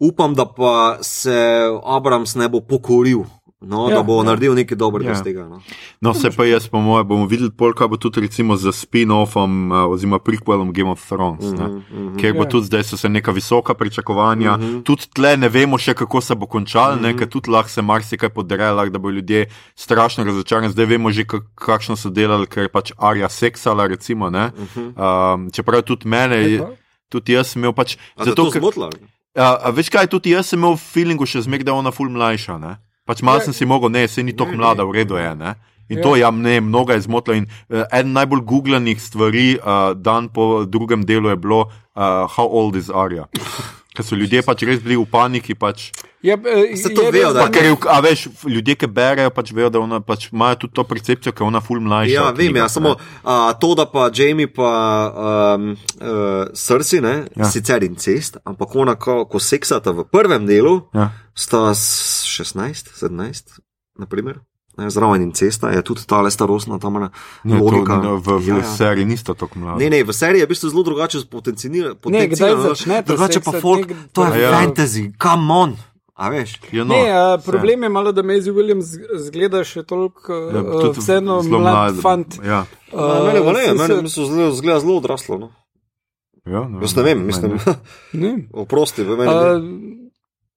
upam, 0.00 0.34
da 0.34 0.46
pa 0.46 0.98
se 1.04 1.36
Abrams 1.84 2.34
ne 2.34 2.48
bo 2.48 2.60
pokoril, 2.60 3.24
no, 3.60 3.88
Ja, 3.88 3.96
da 3.96 4.02
bo 4.02 4.16
ja. 4.16 4.22
naredil 4.24 4.54
nekaj 4.54 4.76
dobrega 4.76 5.10
Ja. 5.10 5.12
ja. 5.12 5.18
iz 5.18 5.24
tega. 5.24 5.48
No. 5.48 5.60
No, 6.00 6.14
se 6.14 6.30
pa 6.30 6.44
jaz, 6.44 6.68
po 6.68 6.78
mojem, 6.78 7.06
bomo 7.06 7.26
videli, 7.26 7.50
pol, 7.50 7.72
kaj 7.72 7.88
bo 7.88 7.96
tudi 7.96 8.20
recimo 8.20 8.56
z 8.56 8.70
spin-offom 8.70 9.50
uh, 9.66 9.88
oziroma 9.88 10.18
prequelom 10.18 10.72
Game 10.72 10.90
of 10.90 11.02
Thrones, 11.02 11.44
mm 11.44 11.56
-hmm, 11.56 11.68
mm 11.68 11.82
-hmm. 11.90 12.20
ker 12.20 12.32
bo 12.34 12.42
Ja. 12.42 12.48
tudi 12.48 12.66
zdaj 12.66 12.84
so 12.84 12.96
se 12.96 13.08
neka 13.08 13.32
visoka 13.32 13.74
pričakovanja, 13.74 14.56
mm 14.56 14.62
-hmm. 14.62 14.82
tudi 14.82 15.02
tle 15.08 15.36
ne 15.36 15.48
vemo 15.48 15.78
še, 15.78 15.94
kako 15.94 16.20
se 16.20 16.34
bo 16.34 16.46
končal, 16.46 16.96
mm 16.96 17.00
-hmm. 17.00 17.18
ker 17.18 17.28
tudi 17.28 17.50
lahko 17.50 17.68
se 17.70 17.82
marsikaj 17.82 18.28
podre, 18.28 18.70
lahko 18.70 18.90
da 18.90 18.98
bo 18.98 19.10
ljudje 19.10 19.46
strašno 19.74 20.24
razočarani. 20.24 20.70
Zdaj 20.70 20.86
vemo 20.86 21.10
že, 21.10 21.24
kak- 21.24 21.46
kakšno 21.54 21.96
so 21.96 22.10
delali, 22.10 22.46
ker 22.46 22.62
je 22.62 22.68
pač 22.68 22.92
Arja 22.98 23.28
seksala, 23.28 23.86
recimo, 23.86 24.30
ne. 24.30 24.50
Um, 24.76 25.50
čeprav 25.50 25.82
tudi 25.82 26.08
mene, 26.08 26.36
je, 26.36 26.66
tudi 27.08 27.32
jaz 27.32 27.46
sem 27.48 27.60
imel 27.62 27.72
pač. 27.72 27.96
A 28.16 28.24
te 28.24 28.34
to 28.34 28.50
zmotilo? 28.50 28.90
A, 29.34 29.58
a 29.62 29.70
veš 29.70 29.88
kaj, 29.88 30.06
tudi 30.06 30.30
jaz 30.30 30.46
sem 30.46 30.58
imel 30.58 30.72
v 30.74 30.80
feelingu 30.80 31.26
še 31.26 31.40
zmeraj, 31.40 31.64
da 31.64 31.72
je 31.72 31.78
ona 31.78 31.90
ful 31.90 32.08
mlajša. 32.08 32.58
Ne? 32.58 32.76
Pač 33.08 33.22
malo 33.24 33.40
Ja. 33.40 33.44
sem 33.44 33.56
si 33.56 33.64
mogel, 33.64 33.88
ne, 33.88 34.04
se 34.06 34.20
ni 34.22 34.36
tako 34.36 34.52
mlada, 34.52 34.84
v 34.84 34.92
redu 34.92 35.16
je. 35.16 35.32
Ne? 35.34 35.54
In 35.88 35.96
Ja. 35.98 36.02
to 36.04 36.16
ja, 36.16 36.28
ne, 36.30 36.60
mnogo 36.60 36.92
je 36.92 37.00
zmotilo. 37.00 37.34
In 37.34 37.46
uh, 37.72 37.88
eden 37.88 38.12
najbolj 38.12 38.44
googlanih 38.44 39.00
stvari, 39.00 39.56
uh, 39.56 39.96
dan 39.96 40.28
po 40.28 40.66
drugem 40.66 41.00
delu, 41.02 41.30
je 41.30 41.36
bilo, 41.38 41.64
uh, 41.96 42.28
how 42.28 42.44
old 42.46 42.76
is 42.76 42.90
Arya. 42.92 43.24
Ker 43.96 44.04
so 44.04 44.14
ljudje 44.14 44.44
pač 44.44 44.62
res 44.62 44.78
bili 44.78 44.94
v 44.94 45.08
paniki. 45.08 45.56
Pač, 45.56 45.90
Je, 46.18 46.34
eh, 46.34 46.74
Se 46.76 46.90
to 46.90 47.02
je 47.02 47.12
vejo, 47.12 47.30
da- 47.32 47.46
pa, 47.46 47.48
ker 47.48 47.62
je, 47.64 47.76
a 47.86 48.00
veš, 48.00 48.26
ljudje, 48.44 48.74
ki 48.74 48.86
berejo, 48.88 49.30
pač 49.30 49.52
vejo, 49.54 49.70
da 49.70 49.78
ona, 49.78 50.00
pač 50.02 50.32
imajo 50.32 50.56
tudi 50.56 50.74
to 50.74 50.82
percepcijo, 50.84 51.30
ker 51.32 51.44
je 51.44 51.46
ona 51.46 51.60
ful 51.60 51.78
mlajša. 51.78 52.10
Ja, 52.10 52.24
vem, 52.34 52.50
knjigah, 52.50 52.56
ja, 52.58 52.68
samo 52.68 52.96
a, 53.24 53.52
to, 53.54 53.74
da 53.74 53.86
pa 53.86 54.10
Jamie 54.10 54.50
pa 54.50 54.66
um, 55.54 55.76
uh, 56.02 56.50
srci, 56.52 56.98
ne, 57.00 57.14
Ja. 57.36 57.46
ja. 57.46 57.50
sicer 57.50 57.82
incest, 57.86 58.36
ampak 58.44 58.74
ona, 58.74 58.96
ko, 58.96 59.26
ko 59.30 59.38
seksata 59.38 59.94
v 59.94 60.04
prvem 60.04 60.42
delu, 60.42 60.82
Ja. 60.92 61.10
sta 61.38 61.70
s 61.70 62.17
16, 62.38 62.94
17, 62.94 63.58
naprimer. 63.96 64.38
Ne, 64.76 64.86
zraven 64.88 65.22
incesta 65.24 65.70
je 65.70 65.82
tudi 65.82 66.06
ta 66.06 66.22
starostna 66.24 66.78
tam 66.78 66.94
Ne, 66.94 67.10
to, 67.50 67.64
logika. 67.66 67.96
ne, 67.96 68.14
v 68.14 68.28
v 68.38 68.48
Ja, 68.48 68.56
ja. 68.56 68.62
seriji 68.70 69.04
nista 69.06 69.34
tako 69.34 69.58
mlada. 69.58 69.78
Ne, 69.78 69.90
ne, 69.90 70.04
v 70.04 70.12
seriji 70.12 70.38
je 70.38 70.46
v 70.46 70.48
bistvu 70.48 70.68
zelo 70.68 70.82
drugače 70.84 71.18
potencirano. 71.26 71.98
kdaj 72.28 72.30
začne 72.64 73.02
to 73.02 73.08
Drugače 73.08 73.40
pa 73.40 73.52
folk, 73.54 73.86
nek- 73.86 73.96
to 74.12 74.24
je 74.24 74.38
Ja. 74.40 74.52
fantasy, 74.52 75.10
come 75.12 75.50
on. 75.52 75.74
A 76.14 76.28
veš? 76.28 76.58
Ja, 76.70 76.82
no, 76.82 76.94
Ne, 76.94 77.10
a, 77.10 77.38
problem 77.38 77.82
je 77.82 77.88
malo, 77.88 78.12
da 78.12 78.22
Maisie 78.22 78.52
Williams 78.52 78.86
zgleda 79.20 79.64
še 79.64 79.82
toliko, 79.82 80.32
Ja, 80.48 80.60
uh, 80.60 80.90
vseeno 80.92 81.42
zelo 81.42 81.58
mlad 81.58 81.74
mlad, 81.74 81.94
fant. 81.96 82.38
Ja. 82.40 82.62
Uh, 82.88 82.98
mene 83.24 83.38
pa 83.40 83.52
ne, 83.52 83.64
se- 83.64 83.74
mene 83.74 83.86
se- 83.88 84.02
mislim, 84.02 84.26
zelo, 84.28 84.52
zgleda 84.52 84.80
zelo 84.80 84.96
odraslo. 84.96 85.38
No. 85.38 85.48
Ja, 86.44 86.60
no, 86.60 86.80
Jaz 86.80 86.96
ne 86.96 87.02
vem, 87.02 87.18
mislim, 87.22 87.58
Ne. 88.12 88.46
oprosti, 88.54 89.02
v 89.02 89.14
meni. 89.16 89.26
Ne. 89.26 89.97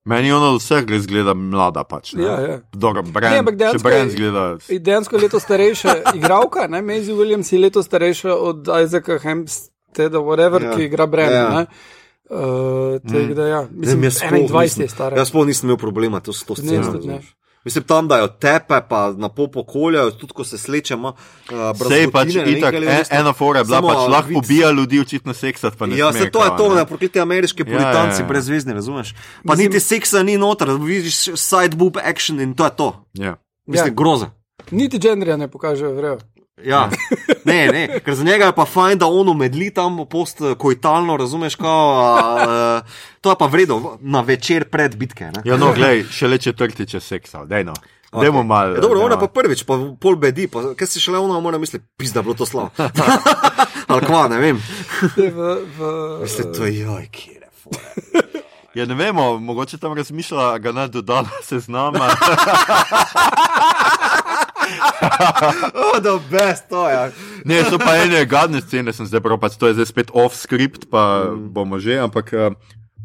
Meni 0.03 0.27
je 0.27 0.35
ona 0.35 0.49
od 0.49 0.57
vseh 0.57 0.81
gre 0.81 0.99
zgleda 0.99 1.33
mlada. 1.33 1.83
Pač, 1.83 2.13
ne. 2.13 2.23
Ja, 2.23 2.39
ja. 2.41 2.55
Dobro, 2.71 3.01
Ne, 3.01 3.11
brand, 3.11 3.37
ampak 3.37 3.53
če 3.53 3.57
dejansko 3.59 3.83
brand 3.83 4.11
zgleda. 4.11 4.43
Dejansko 4.79 5.15
je 5.15 5.21
leto 5.21 5.39
starejša 5.39 5.91
igralka, 6.17 6.67
ne, 6.67 6.81
Maisie 6.81 7.13
Williams 7.13 7.51
je 7.51 7.59
leto 7.59 7.79
starejša 7.81 8.33
od 8.33 8.65
Isaaca 8.77 9.17
Hempsteada, 9.19 10.17
whatever, 10.19 10.63
Ja. 10.63 10.71
ki 10.71 10.83
igra 10.83 11.05
Brand. 11.07 11.31
Ja. 11.31 11.45
Ja. 11.53 11.65
Uh, 12.31 12.97
tega, 13.03 13.33
da, 13.33 13.45
ja. 13.45 13.61
Mislim, 13.69 13.95
Vem, 13.95 14.03
jaz 14.03 14.15
sploh 14.15 14.31
21 14.41 14.63
nisem- 14.63 14.81
je 14.81 14.89
stara. 14.89 15.17
Jaz 15.17 15.27
sploh 15.27 15.45
nisem 15.45 15.67
imel 15.67 15.77
problema 15.77 16.19
to, 16.19 16.31
s 16.31 16.43
to 16.43 16.55
Ne, 16.55 16.63
sceno. 16.63 16.91
tudi 16.91 17.07
ne. 17.07 17.19
Mislim, 17.65 17.83
tam 17.83 18.07
dajo 18.07 18.27
tepe, 18.27 18.81
pa 18.89 19.13
na 19.17 19.29
pol 19.29 19.47
pokoljajo, 19.51 20.11
tudi 20.11 20.33
ko 20.33 20.43
se 20.43 20.57
slečemo. 20.57 21.13
Uh, 21.51 21.87
Sej 21.87 22.07
pač 22.11 22.33
itak, 22.35 22.73
en, 22.73 23.03
ena 23.09 23.33
fora 23.33 23.61
je 23.61 23.65
bila, 23.69 23.81
pač 23.85 24.09
lahko 24.09 24.39
ubija 24.39 24.71
ljudi, 24.71 24.99
očitno 24.99 25.33
seksat 25.33 25.77
pa 25.77 25.85
ne. 25.85 25.97
Ja, 25.97 26.09
se 26.13 26.31
to 26.31 26.41
je 26.43 26.51
to, 26.57 26.73
ne. 26.75 26.85
prokleti 26.85 27.21
ameriški 27.21 27.63
puritanci, 27.63 28.17
ja, 28.17 28.17
ja, 28.17 28.25
ja. 28.25 28.27
brezvezni, 28.27 28.73
razumeš? 28.73 29.13
Pa 29.45 29.53
Mislim- 29.53 29.69
niti 29.69 29.79
seksa 29.79 30.23
ni 30.23 30.37
noter, 30.37 30.73
vidiš 30.73 31.19
side 31.37 31.75
boob 31.77 31.97
action 32.01 32.41
in 32.41 32.53
to 32.53 32.65
je 32.65 32.75
to. 32.75 33.05
Ja. 33.13 33.35
Mislim, 33.65 33.87
Ja. 33.87 33.93
groza. 33.93 34.31
Niti 34.71 34.99
genderja 34.99 35.37
ne 35.37 35.47
pokažejo, 35.47 35.93
vrejo. 35.93 36.17
Ja, 36.63 36.89
ne, 37.45 37.67
ne, 37.67 37.99
ker 38.05 38.15
za 38.15 38.23
njega 38.23 38.45
je 38.45 38.55
pa 38.55 38.65
fajn, 38.65 38.97
da 38.97 39.07
ono 39.07 39.33
medli 39.33 39.73
tam 39.73 40.05
post-koitalno, 40.09 41.17
razumeš, 41.17 41.55
kao, 41.55 42.01
a, 42.01 42.81
uh, 42.83 42.91
to 43.21 43.29
je 43.29 43.35
pa 43.39 43.45
vredno 43.45 43.97
na 44.01 44.21
večer 44.21 44.69
pred 44.69 44.95
bitke. 44.95 45.25
Ne? 45.25 45.41
ja, 45.45 45.57
no, 45.57 45.73
glej, 45.73 46.03
šele 46.11 46.37
četrtič 46.37 46.93
je 46.93 46.99
seksa, 46.99 47.45
dajno. 47.45 47.73
Okay. 48.11 48.21
Dajmo 48.21 48.43
malo. 48.43 48.75
Ja, 48.75 48.81
dobro, 48.81 48.99
ja. 48.99 49.05
ona 49.05 49.19
pa 49.19 49.27
prvič, 49.27 49.63
pa 49.63 49.79
pol 49.99 50.15
bedi, 50.15 50.47
pa 50.47 50.75
kaj 50.75 50.87
si 50.87 50.99
šele 50.99 51.19
ona, 51.19 51.39
mora 51.39 51.57
misliti, 51.57 51.85
pizda, 51.97 52.21
bilo 52.21 52.35
to 52.35 52.45
slabo. 52.45 52.69
Ali 53.91 54.05
kva, 54.05 54.27
ne 54.27 54.39
vem. 54.39 54.63
Zdaj 55.15 55.29
V, 55.29 55.55
v, 55.77 56.19
Mislim, 56.21 56.53
to 56.53 56.65
je 56.65 56.79
joj, 56.79 57.07
kje 57.11 57.33
je. 57.33 57.41
Ja, 58.73 58.85
ne 58.85 58.95
vemo, 58.95 59.37
mogoče 59.37 59.77
tam 59.77 59.93
razmišlja, 59.93 60.57
ga 60.57 60.71
naj 60.71 60.87
dodala 60.87 61.27
seznama. 61.43 62.07
Oh, 65.81 65.99
the 65.99 66.19
best, 66.31 66.69
to 66.69 66.87
je. 66.89 67.11
Ne, 67.45 67.63
so 67.65 67.77
pa 67.81 67.97
ene 68.03 68.21
gadne 68.25 68.61
scene, 68.61 68.93
sem 68.93 69.05
zdaj 69.05 69.21
prav, 69.23 69.39
pač 69.41 69.57
to 69.57 69.67
je 69.69 69.77
zdaj 69.79 69.87
spet 69.89 70.09
off-script, 70.13 70.87
pa 70.91 71.29
bomo 71.31 71.79
že, 71.81 71.97
ampak. 71.99 72.33
eh, 72.33 72.53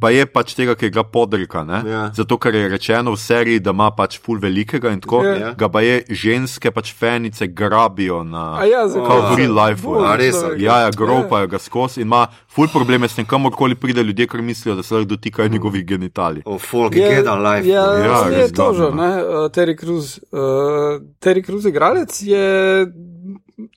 Pa 0.01 0.11
je 0.13 0.27
pač 0.29 0.53
tega, 0.55 0.75
ki 0.77 0.91
ga 0.93 1.03
podrika. 1.09 1.63
Ja. 1.89 2.11
Zato, 2.13 2.37
ker 2.37 2.55
je 2.55 2.69
rečeno 2.69 3.15
v 3.15 3.21
seriji, 3.21 3.61
da 3.65 3.73
ima 3.73 3.89
pač 3.97 4.19
ful 4.21 4.37
velikega 4.39 4.91
in 4.93 5.01
tako. 5.01 5.23
Ja. 5.25 5.55
Ga 5.57 5.69
pa 5.73 5.81
je 5.81 6.03
ženske, 6.11 6.69
pač 6.71 6.93
fenice 6.93 7.47
grabijo 7.49 8.21
na. 8.25 8.61
A 8.61 8.67
ja? 8.69 8.85
Kao 8.93 9.33
v 9.33 9.39
real 9.41 9.55
life. 9.57 9.81
Bolj 9.83 10.05
A, 10.05 10.17
res. 10.21 10.37
Ja, 10.61 10.83
ja, 10.85 10.91
gropajo 10.93 11.49
ga 11.49 11.59
skozi 11.59 12.03
in 12.05 12.11
ima 12.11 12.27
ful 12.47 12.69
probleme 12.69 13.09
s 13.09 13.17
tem, 13.17 13.25
kamorkoli 13.25 13.75
pride 13.75 14.05
ljudje, 14.05 14.27
ker 14.29 14.43
mislijo, 14.43 14.77
da 14.77 14.83
se 14.83 14.95
lahko 14.95 15.15
dotikajo 15.17 15.49
njegovih 15.49 15.87
genitalij. 15.87 16.43
Oh, 16.45 16.61
folk, 16.61 16.95
je 16.97 17.09
get 17.17 17.27
a 17.27 17.37
life. 17.41 17.69
Ja, 17.69 17.87
Ja, 17.97 18.21
ja 18.29 18.45
je 18.45 18.53
to 18.53 18.73
že, 18.75 18.91
gadno. 18.91 19.03
ne? 19.03 19.11
Uh, 19.25 19.49
Terry 19.49 19.77
Crews. 19.81 20.19
Uh, 20.33 21.01
Terry 21.21 21.41
Crews, 21.45 21.65
igralec, 21.65 22.13
je 22.23 22.87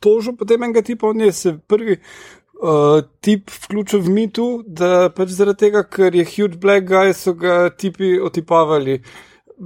tožil 0.03 0.35
potem 0.35 0.63
enega 0.63 0.81
tipa, 0.83 1.07
on 1.07 1.21
je 1.21 1.31
se 1.31 1.55
prvi. 1.67 1.99
Uh, 2.60 2.99
tip 3.22 3.48
vključil 3.49 4.02
v 4.02 4.10
mitu, 4.11 4.45
da 4.68 5.10
pač 5.10 5.30
zaradi 5.31 5.61
tega, 5.61 5.84
ker 5.86 6.11
je 6.11 6.26
huge 6.27 6.57
black 6.57 6.84
guy, 6.84 7.14
so 7.14 7.31
ga 7.34 7.69
tipi 7.72 8.18
otipavali. 8.19 8.98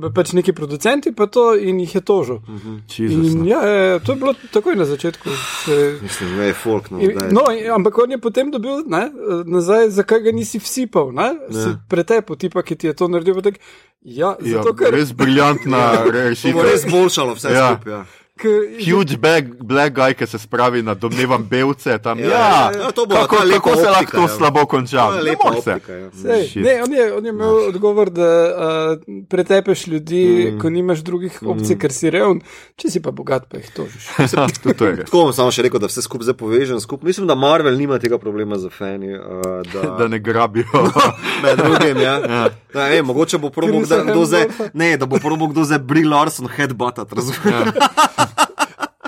Pač 0.09 0.31
neki 0.33 0.53
producenti 0.53 1.11
pa 1.11 1.27
to 1.27 1.55
in 1.55 1.79
jih 1.79 1.95
je 1.95 2.01
tožil. 2.01 2.39
Jezus, 2.89 3.33
In, 3.33 3.39
no. 3.39 3.45
ja, 3.45 3.59
ja, 3.61 3.99
to 3.99 4.11
je 4.11 4.17
bilo 4.17 4.33
takoj 4.51 4.75
na 4.75 4.85
začetku. 4.85 5.29
Se, 5.59 5.97
Mislim, 6.01 6.37
da 6.37 6.43
je 6.43 6.53
folk. 6.53 6.89
No, 6.89 6.97
In, 6.99 7.11
no, 7.29 7.43
ampak 7.75 7.97
on 7.97 8.11
je 8.11 8.17
potem 8.17 8.49
dobil 8.51 8.81
ne, 8.87 9.03
nazaj, 9.45 9.89
zakaj 9.89 10.19
ga 10.21 10.31
nisi 10.31 10.57
vsipal, 10.57 11.11
ne? 11.11 11.27
Se 11.51 11.75
pretepu, 11.87 12.35
tipa, 12.35 12.61
ki 12.61 12.75
ti 12.75 12.87
je 12.87 12.93
to 12.93 13.07
naredil. 13.07 13.37
Tak, 13.39 13.57
ja, 14.01 14.33
Ja, 14.39 14.59
zato, 14.59 14.73
ker, 14.73 14.89
res 14.91 15.13
briljantna 15.13 15.81
To 15.93 16.03
bo 16.05 16.11
rešitev. 16.11 16.61
res 16.63 16.85
boljšalo 16.85 17.33
vse 17.33 17.49
Ja. 17.49 17.69
skupaj. 17.71 17.93
Ja. 17.93 18.05
Ker, 18.37 18.51
Huge 18.79 19.17
bag, 19.17 19.63
black 19.63 19.95
guy, 19.95 20.13
ki 20.13 20.27
se 20.27 20.39
spravi 20.39 20.83
na 20.83 20.93
domnevam 20.93 21.43
belce. 21.49 21.97
Tam, 21.97 22.19
Ja, 22.19 22.27
ja, 22.27 22.71
ja, 22.73 22.81
ja, 22.81 22.91
to 22.91 23.05
bo- 23.05 23.15
kako, 23.15 23.35
kako 23.35 23.75
se 23.75 23.89
lahko 23.89 24.03
optika, 24.03 24.17
to 24.17 24.23
ja. 24.23 24.27
slabo 24.27 24.65
konča? 24.65 25.09
Ne 25.23 25.35
optika. 25.57 25.93
Ja. 25.93 26.09
Sej, 26.11 26.61
ne, 26.63 26.83
on, 26.83 26.93
je, 26.93 27.13
on 27.13 27.25
je 27.25 27.29
imel 27.29 27.55
odgovor, 27.67 28.09
da 28.09 28.29
uh, 28.49 29.25
pretepeš 29.29 29.87
ljudi, 29.87 30.51
mm. 30.51 30.59
ko 30.59 30.69
nimaš 30.69 30.99
drugih 30.99 31.39
opcij, 31.41 31.75
mm. 31.75 31.79
ker 31.79 31.93
si 31.93 32.09
revn, 32.09 32.41
če 32.75 32.89
si 32.89 33.01
pa 33.01 33.11
bogat, 33.11 33.47
pa 33.49 33.57
jih 33.57 33.69
tožiš. 33.75 34.09
Tako 35.05 35.17
bom 35.17 35.33
samo 35.33 35.51
še 35.51 35.67
rekel, 35.67 35.81
da 35.83 35.91
vse 35.91 36.01
skupaj 36.05 36.31
zdaj 36.31 36.37
povežem. 36.39 36.79
Skup. 36.83 37.03
Mislim, 37.03 37.27
da 37.27 37.35
Marvel 37.35 37.77
nima 37.77 37.99
tega 37.99 38.17
problema 38.17 38.57
z 38.59 38.71
fani. 38.73 39.13
Uh, 39.13 39.61
da, 39.73 39.87
Da 40.03 40.07
ne 40.07 40.19
grabijo. 40.19 40.67
Med 41.43 41.57
drugim, 41.59 42.01
ja. 42.01 42.17
ja. 42.19 42.43
Da, 42.73 42.89
ej, 42.89 43.01
mogoče 43.05 43.37
bo 43.37 43.49
probo 43.53 43.83
Chrisa 43.83 44.03
kdo, 44.03 44.25
zdaj, 44.25 44.47
ne, 44.73 44.97
da 44.97 45.05
bo 45.05 45.19
probo 45.21 45.47
kdo 45.47 45.63
zdaj 45.63 45.79
Brie 45.79 46.07
Larson 46.07 46.47
headbutat, 46.49 47.13
razumeš? 47.13 47.77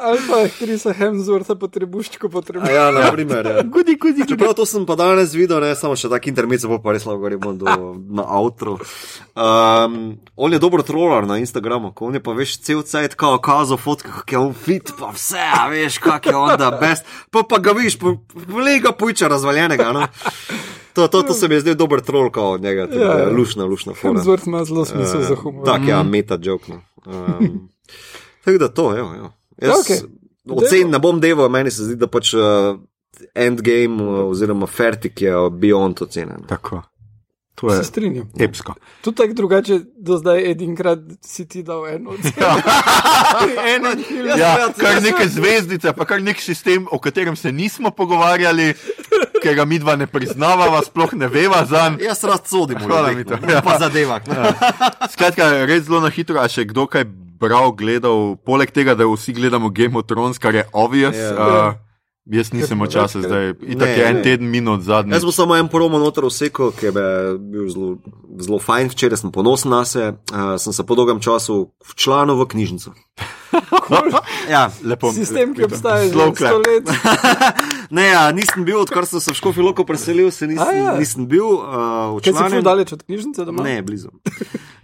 Ali 0.06 0.20
pa 0.30 0.38
Krisa 0.60 0.94
Hemswortha 0.94 1.56
potrebuščko 1.58 2.28
Ja, 2.28 2.32
potrebuješ. 2.32 2.74
ja, 2.76 2.92
na 2.94 3.12
primer. 3.12 3.46
Ja. 3.46 3.64
Gudi, 3.74 3.96
gudi, 3.98 4.28
Čeprav 4.30 4.54
to 4.54 4.66
sem 4.70 4.86
pa 4.86 4.96
danes 4.96 5.34
videl, 5.34 5.60
ne 5.64 5.74
samo 5.76 5.96
še 5.98 6.12
tak 6.12 6.28
intermec, 6.30 6.62
pa 6.84 6.94
res 6.94 7.08
lahko 7.08 7.26
gremo 7.26 7.54
do, 7.58 7.66
na 8.14 8.26
outro. 8.38 8.78
Um, 9.34 10.18
on 10.38 10.54
je 10.54 10.60
dober 10.62 10.84
troller 10.86 11.26
na 11.26 11.40
Instagramu, 11.42 11.90
ko 11.98 12.12
on 12.12 12.20
je 12.20 12.24
pa 12.24 12.36
veš 12.38 12.60
cel 12.62 12.84
cajt 12.86 13.18
kao 13.18 13.40
kazal 13.42 13.82
fotke, 13.82 14.12
kako 14.12 14.36
je 14.36 14.40
on 14.40 14.54
fit, 14.54 14.94
pa 15.00 15.10
vse, 15.16 15.42
a 15.42 15.66
veš, 15.74 15.98
kak 16.04 16.30
je 16.30 16.36
on 16.38 16.54
da 16.60 16.70
best, 16.78 17.04
pa 17.32 17.42
pa 17.44 17.58
ga 17.60 17.74
viš, 17.74 17.98
pa 18.00 18.14
lega 18.62 18.94
pujča 18.94 19.28
razvaljenega, 19.28 19.92
no. 19.92 20.06
To, 20.94 21.08
to, 21.08 21.24
to 21.24 21.34
se 21.34 21.48
mi 21.48 21.56
je 21.56 21.66
zdel 21.66 21.76
dober 21.76 22.00
troll 22.02 22.30
kao 22.32 22.52
od 22.52 22.62
njega, 22.62 22.88
Ja, 22.94 23.02
ja, 23.02 23.18
ja. 23.20 23.30
lušna, 23.30 23.66
lušna 23.66 23.94
fora. 23.94 24.14
Hemsworth 24.14 24.48
ima 24.48 24.64
zelo 24.66 24.86
smisel 24.86 25.22
za 25.22 25.36
humor. 25.36 25.66
Tak, 25.66 25.88
ja, 25.88 26.04
meta 26.04 26.38
joke. 26.42 26.72
No. 26.72 26.82
Um, 27.06 27.70
tako 28.46 28.58
da 28.58 28.68
to, 28.70 28.98
evo, 28.98 29.12
evo. 29.18 29.32
Jaz 29.62 29.80
okay. 29.80 30.00
ocen 30.50 30.90
ne 30.92 31.00
bom 31.00 31.20
deval, 31.20 31.50
meni 31.50 31.72
se 31.72 31.84
zdi, 31.84 31.96
da 31.96 32.08
pač 32.08 32.34
uh, 32.34 32.76
endgame 33.36 34.04
uh, 34.04 34.26
oziroma 34.30 34.68
fertik 34.68 35.22
je 35.22 35.32
beyond 35.52 36.02
ocene. 36.02 36.36
no. 36.40 36.48
Tako. 36.48 36.82
To 37.56 37.70
Se 37.70 37.78
je 37.78 37.84
strinjam. 37.84 38.26
epsko. 38.40 38.74
Tudi 39.02 39.16
tako 39.18 39.34
drugače, 39.34 39.80
do 39.98 40.18
zdaj 40.18 40.52
edinkrat 40.52 41.00
si 41.24 41.48
ti 41.48 41.64
dal 41.64 41.88
eno 41.88 42.10
od 42.14 42.20
Eno, 43.76 43.90
Ja, 44.38 44.58
jaz, 44.60 44.76
kar 44.78 45.00
neke 45.02 45.28
zvezdice, 45.28 45.94
pa 45.94 46.06
kar 46.06 46.22
nek 46.22 46.42
sistem, 46.42 46.88
o 46.92 47.00
katerem 47.00 47.36
se 47.36 47.52
nismo 47.52 47.92
pogovarjali, 47.92 48.74
ker 49.42 49.56
ga 49.56 49.66
mi 49.66 49.80
dva 49.80 49.96
ne 49.96 50.08
priznavava, 50.08 50.82
sploh 50.84 51.14
ne 51.14 51.28
veva 51.28 51.66
za 51.66 51.90
njega. 51.90 52.04
jaz 52.04 52.24
rad 52.24 52.44
sodim, 52.48 52.80
Hvala 52.80 53.12
mi 53.12 53.24
to, 53.24 53.40
ja. 53.50 53.62
pa 53.62 53.78
zadeva. 53.80 54.20
Ja. 54.28 54.52
Skratka, 55.16 55.66
res 55.66 55.84
zelo 55.88 56.02
na 56.02 56.10
hitro, 56.10 56.40
a 56.40 56.48
še 56.52 56.66
kdo 56.66 56.88
kaj 56.88 57.08
bral, 57.40 57.72
gledal, 57.72 58.36
poleg 58.38 58.72
tega, 58.72 58.96
da 58.96 59.06
vsi 59.06 59.34
gledamo 59.34 59.70
Game 59.70 59.98
of 59.98 60.06
Thrones, 60.06 60.40
kar 60.40 60.56
je 60.56 60.64
obvious. 60.74 61.16
Ja. 61.16 61.34
Uh, 61.36 61.82
jaz 62.26 62.50
nisem 62.50 62.74
imel 62.74 62.90
časa 62.90 63.22
zdaj, 63.22 63.52
itak 63.62 63.86
Ne, 63.86 63.92
je 63.92 64.06
en 64.08 64.16
ne. 64.16 64.24
teden 64.24 64.48
minut 64.50 64.82
zadnji. 64.82 65.14
Jaz 65.14 65.22
sem 65.22 65.32
samo 65.36 65.54
en 65.56 65.68
promo 65.70 66.00
noter 66.02 66.26
vsekal, 66.26 66.72
ki 66.74 66.88
je 66.88 66.94
bil 67.38 67.68
zelo, 67.70 67.90
zelo 68.40 68.58
fajn, 68.58 68.90
včeraj 68.90 69.22
sem 69.22 69.30
ponosen 69.30 69.70
na 69.70 69.84
se, 69.86 70.08
uh, 70.34 70.56
sem 70.58 70.74
se 70.74 70.82
po 70.82 70.96
dolgem 70.96 71.20
času 71.20 71.70
včlanil 71.86 72.40
v 72.40 72.48
knjižnico. 72.48 72.96
ja, 74.50 74.72
Lepo. 74.82 75.14
Sistem, 75.14 75.54
ki 75.54 75.64
obstaja 75.64 76.10
že 76.10 76.18
clap. 76.34 76.66
let. 76.66 76.90
ne, 77.96 78.10
ja, 78.10 78.32
nisem 78.34 78.66
bil, 78.66 78.82
odkar 78.82 79.06
sem 79.06 79.22
se 79.22 79.32
v 79.32 79.38
Škofi 79.38 79.62
Loko 79.62 79.86
preselil, 79.86 80.32
se 80.34 80.50
nisem, 80.50 80.66
A 80.66 80.72
ja. 80.74 80.98
nisem 80.98 81.30
bil 81.30 81.46
uh, 81.46 82.18
Kaj 82.20 82.26
si 82.26 82.36
včlanjen. 82.36 82.64
daleč 82.66 82.90
od 82.92 83.06
knjižnice 83.06 83.46
doma? 83.46 83.64
Ne, 83.64 83.80
blizu. 83.86 84.10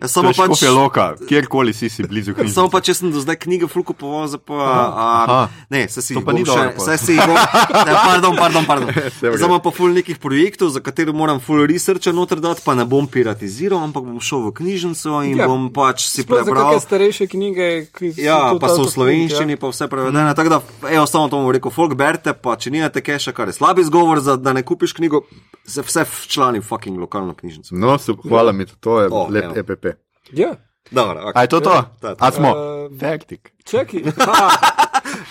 Ja, 0.01 0.07
Samo 0.09 0.31
pač, 0.33 0.49
škofja 0.49 0.71
loka, 0.73 1.03
kjerkoli 1.29 1.73
si 1.77 1.85
si 1.89 2.01
blizu 2.01 2.33
knjižnice. 2.33 2.55
Samo 2.57 2.71
pa 2.73 2.79
če 2.81 2.95
sem 2.97 3.11
do 3.13 3.21
zdaj 3.21 3.37
knjige 3.43 3.67
fulko 3.69 3.93
povozel, 3.93 4.41
pa. 4.41 4.57
Aha. 4.57 5.21
A, 5.29 5.65
ne, 5.69 5.83
se 5.93 6.01
si 6.01 6.15
jih 6.15 6.25
bom 6.25 6.39
še, 6.41 6.63
se 6.81 6.95
si 6.97 7.13
jih 7.13 7.21
bom. 7.29 7.37
Ne, 7.37 7.93
pardon, 7.93 8.33
pardon, 8.33 8.65
pardon. 8.65 8.89
Zdaj 9.21 9.45
imam 9.45 9.61
pa 9.61 9.69
ful 9.69 9.93
nekih 9.93 10.17
projektov, 10.17 10.71
za 10.73 10.81
katere 10.81 11.13
moram 11.13 11.37
ful 11.37 11.61
researcha 11.69 12.09
noter 12.17 12.41
dati, 12.41 12.65
pa 12.65 12.73
ne 12.73 12.87
bom 12.89 13.05
piratiziral, 13.05 13.77
ampak 13.85 14.01
bom 14.09 14.17
šel 14.17 14.47
v 14.49 14.55
knjižnico 14.57 15.21
in 15.21 15.37
Ja, 15.37 15.45
ja, 15.45 15.51
bom 15.53 15.69
pač 15.69 16.07
si 16.09 16.25
za 16.25 16.31
prebral. 16.33 16.73
kakšne 16.73 16.81
starejše 16.81 17.29
knjige, 17.29 17.69
ki 17.93 18.11
so 18.17 18.25
Ja, 18.25 18.39
pa 18.57 18.73
so 18.73 18.81
v 18.81 18.89
print, 18.89 18.95
slovenščini, 18.97 19.53
ja. 19.53 19.61
pa 19.61 19.69
vse 19.69 19.85
prevedene. 19.85 20.33
Tako 20.33 20.49
da, 20.49 20.59
evo, 20.89 21.05
samo 21.05 21.29
to 21.29 21.37
bom 21.37 21.53
rekel, 21.53 21.69
folk 21.69 21.93
berete, 21.93 22.33
pa 22.33 22.57
če 22.57 22.73
nimate 22.73 23.05
keša, 23.05 23.37
kar 23.37 23.53
je 23.53 23.59
slab 23.61 23.77
izgovor, 23.77 24.17
za, 24.25 24.33
da 24.41 24.57
ne 24.57 24.65
kupiš 24.65 24.97
knjigo, 24.97 25.27
se 25.65 25.81
vse 25.81 26.03
včlani 26.03 26.59
v 26.59 26.63
fucking 26.63 26.99
lokalno 26.99 27.33
knjižnico. 27.33 27.75
No, 27.75 27.97
super, 27.97 28.29
hvala 28.29 28.51
mi, 28.51 28.65
to 28.65 29.01
je 29.01 29.09
O, 29.11 29.27
lep 29.29 29.43
evo. 29.43 29.59
EPP. 29.59 29.85
Ja, 30.33 30.55
Dobro, 30.91 31.31
A 31.35 31.41
je 31.41 31.47
to 31.47 31.59
to? 31.59 31.83
to. 32.01 32.15
A 32.19 32.31
smo? 32.31 32.49
Eh, 32.49 32.97
Taktik. 32.99 33.53
čakaj. 33.63 34.01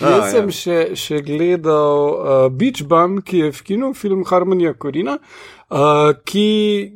Jaz 0.01 0.23
ja. 0.25 0.29
sem 0.31 0.49
še, 0.49 0.77
še 0.97 1.21
gledal 1.25 1.97
uh, 2.15 2.47
Beach 2.49 2.81
Bum, 2.87 3.19
ki 3.21 3.45
je 3.45 3.51
v 3.53 3.61
kinu, 3.65 3.91
film 3.93 4.23
Harmonija 4.25 4.73
Korina, 4.73 5.17
uh, 5.19 6.13
ki 6.25 6.47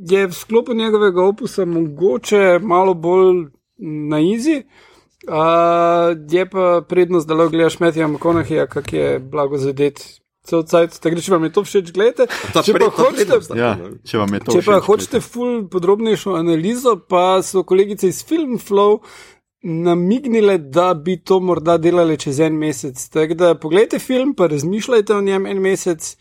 je 0.10 0.26
v 0.26 0.34
sklopu 0.34 0.74
njegovega 0.74 1.22
opusa 1.22 1.66
mogoče 1.66 2.60
malo 2.62 2.94
bolj 2.94 3.48
na 3.78 4.22
izi. 4.24 4.64
Uh, 5.26 6.14
je 6.30 6.46
pa 6.50 6.82
prednost, 6.86 7.28
da 7.28 7.38
lahko 7.38 7.54
gledaš 7.54 7.80
Mattheja 7.82 8.08
McConaugheyja, 8.08 8.68
kak 8.70 8.94
je 8.94 9.20
blago 9.20 9.58
zadet. 9.62 10.02
Cel 10.46 10.64
cajt, 10.64 11.00
tako 11.00 11.16
da 11.16 11.22
če 11.22 11.32
vam 11.32 11.44
je 11.44 11.52
to 11.52 11.64
všeč, 11.64 11.92
gledajte. 11.92 12.28
Če 12.56 12.74
pa 12.76 12.90
hočete. 12.92 13.38
Ja, 13.56 13.72
če 14.04 14.18
vam 14.18 14.30
je 14.30 14.40
to 14.40 14.52
Če 14.52 14.62
pa 14.62 14.76
všeč, 14.76 14.86
hočete 14.86 15.22
ful 15.22 15.64
podrobnejšo 15.68 16.36
analizo, 16.36 16.96
pa 17.00 17.42
so 17.42 17.64
kolegice 17.64 18.08
iz 18.08 18.22
Filmflow 18.22 19.00
namignile, 19.64 20.60
da 20.60 20.94
bi 20.96 21.18
to 21.18 21.40
morda 21.40 21.78
delali 21.80 22.16
čez 22.16 22.40
en 22.40 22.54
mesec. 22.56 23.00
Tako 23.10 23.34
da 23.34 23.56
pogledajte 23.56 24.00
film, 24.00 24.36
pa 24.36 24.48
razmišljajte 24.48 25.16
o 25.16 25.22
njem 25.22 25.46
en 25.48 25.58
mesec, 25.60 26.12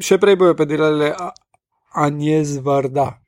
še 0.00 0.16
prej 0.18 0.36
bojo 0.36 0.54
pa 0.54 0.64
delali 0.64 1.10
A- 1.10 1.34
Anjez 1.96 2.56
Varda. 2.58 3.20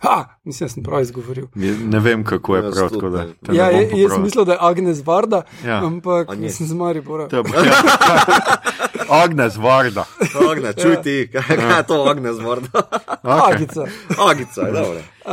Ha, 0.00 0.14
mislim, 0.44 0.64
da 0.64 0.72
sem 0.72 0.82
prav 0.82 1.02
izgovoril. 1.02 1.46
Ne 1.84 2.00
vem, 2.00 2.24
kako 2.24 2.56
je 2.56 2.62
Jaz 2.62 2.74
prav. 2.74 2.88
tako 2.88 3.08
da 3.10 3.24
Ja, 3.52 3.66
jaz 3.70 3.90
sem 4.10 4.22
mislil, 4.22 4.44
da 4.44 4.52
je 4.52 4.58
Agnes 4.62 5.02
Varda, 5.06 5.42
Ja. 5.62 5.82
ampak 5.84 6.30
Agnes. 6.30 6.40
nisem 6.52 6.66
z 6.66 6.72
Maribora. 6.74 7.28
To 9.00 9.14
je- 9.14 9.22
Agnes 9.22 9.56
Varda. 9.56 10.04
Ogne, 10.50 10.72
čuj 10.72 10.96
ti, 11.02 11.16
kaj, 11.32 11.56
je 11.56 11.82
to 11.88 12.02
ogne 12.04 12.32
zmorda. 12.32 12.82
Okay. 13.22 13.54
Agica. 13.54 13.84
Agica, 14.30 14.60
je 14.60 14.72
dobro. 14.72 15.00
Uh, 15.24 15.32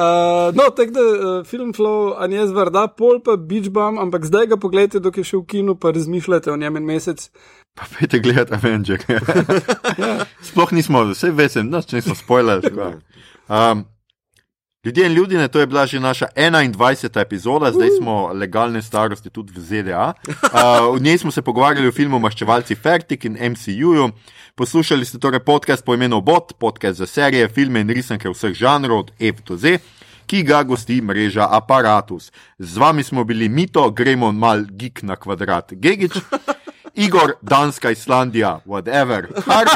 no, 0.55 0.69
tako 0.75 0.91
da 0.91 1.01
uh, 1.01 1.45
film 1.45 1.73
Flow, 1.73 2.15
Anjes 2.17 2.51
Varda, 2.51 2.87
pol 2.87 3.19
pa 3.19 3.35
Beach 3.35 3.69
Bum, 3.69 3.99
ampak 3.99 4.25
zdaj 4.25 4.47
ga 4.47 4.57
pogledajte, 4.57 4.99
dok 4.99 5.17
je 5.17 5.23
še 5.23 5.37
v 5.37 5.45
kinu, 5.45 5.75
pa 5.75 5.91
razmišljate 5.91 6.51
o 6.51 6.57
njem 6.57 6.77
en 6.77 6.85
mesec. 6.85 7.29
Pa 7.75 7.85
pejte 7.99 8.19
gledati 8.19 8.53
Avenger. 8.53 9.03
Sploh 10.47 10.71
nismo, 10.73 11.03
vse 11.11 11.31
vem, 11.31 11.69
no, 11.69 11.81
če 11.81 11.99
nismo 11.99 12.15
spoilerali. 12.15 12.71
Um, 13.47 13.85
ljudje 14.87 15.05
in 15.05 15.13
ljudje, 15.13 15.47
to 15.47 15.59
je 15.59 15.67
bila 15.67 15.85
že 15.85 15.99
naša 15.99 16.27
21. 16.35 17.21
epizoda, 17.21 17.71
zdaj 17.71 17.87
smo 17.99 18.31
legalne 18.33 18.81
starosti 18.81 19.29
tudi 19.29 19.53
v 19.55 19.59
ZDA. 19.59 20.13
Uh, 20.27 20.95
v 20.95 21.01
njej 21.01 21.17
smo 21.17 21.31
se 21.31 21.41
pogovarjali 21.41 21.87
o 21.87 21.91
filmu 21.91 22.19
Maščevalci 22.19 22.75
Fertik 22.75 23.25
in 23.25 23.37
MCU-ju. 23.51 24.09
Poslušali 24.55 25.05
ste 25.05 25.19
torej 25.19 25.39
podcast 25.39 25.85
po 25.85 25.93
imenu 25.93 26.21
Bot, 26.21 26.53
podcast 26.59 26.97
za 26.97 27.05
serije, 27.05 27.49
filme 27.49 27.81
in 27.81 27.89
risanke 27.89 28.29
vseh 28.29 28.53
žanrov 28.53 28.99
od 28.99 29.11
F 29.19 29.43
do 29.47 29.57
Z. 29.57 29.77
Ki 30.25 30.43
ga 30.43 30.63
gosti 30.63 31.01
mreža 31.01 31.47
Apparatus. 31.51 32.31
Z 32.59 32.77
vami 32.77 33.03
smo 33.03 33.23
bili 33.23 33.49
Mito, 33.49 33.89
gremo 33.91 34.31
mal 34.31 34.63
gig 34.71 35.03
na 35.03 35.15
kvadrat, 35.15 35.73
Gigič, 35.73 36.15
Igor, 36.95 37.35
Danska, 37.41 37.91
Islandija, 37.91 38.59
whatever, 38.65 39.27
Har, 39.45 39.67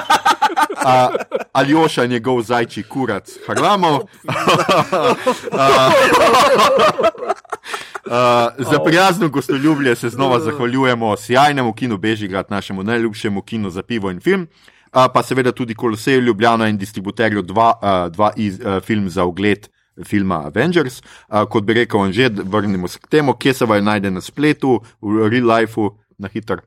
Aljoša, 1.53 2.05
njegov 2.05 2.41
zajči 2.41 2.83
kurac, 2.83 3.37
Harlamov. 3.47 3.95
Uh, 3.95 4.03
za 8.71 8.79
prijazno 8.85 9.29
gostoljubje 9.29 9.95
se 9.95 10.09
znova 10.09 10.39
zahvaljujemo 10.39 11.17
sjajnemu 11.17 11.73
kinu 11.73 11.97
Bežigrad, 11.97 12.45
našemu 12.49 12.83
najljubšemu 12.83 13.41
kinu 13.41 13.69
za 13.69 13.83
pivo 13.83 14.11
in 14.11 14.19
film, 14.19 14.41
uh, 14.41 15.05
pa 15.13 15.23
seveda 15.23 15.51
tudi 15.51 15.75
Koloseju 15.75 16.21
Ljubljana 16.21 16.67
in 16.67 16.77
distributerju 16.77 17.41
dva, 17.41 17.73
uh, 17.81 18.11
dva 18.11 18.31
iz, 18.35 18.59
uh, 18.59 18.83
film 18.83 19.09
za 19.09 19.23
ogled 19.23 19.67
filma 20.05 20.45
Avengers. 20.45 21.01
Uh, 21.01 21.43
kot 21.49 21.63
bi 21.63 21.73
rekel 21.73 22.01
Anže, 22.01 22.29
vrnimo 22.29 22.87
se 22.87 22.99
k 22.99 23.07
temu, 23.07 23.33
kje 23.33 23.53
se 23.53 23.65
vaj 23.65 23.81
najde 23.81 24.11
na 24.11 24.21
spletu, 24.21 24.81
v 25.01 25.29
real 25.29 25.57
lifeu, 25.57 25.91
na 26.17 26.27
hitro. 26.27 26.57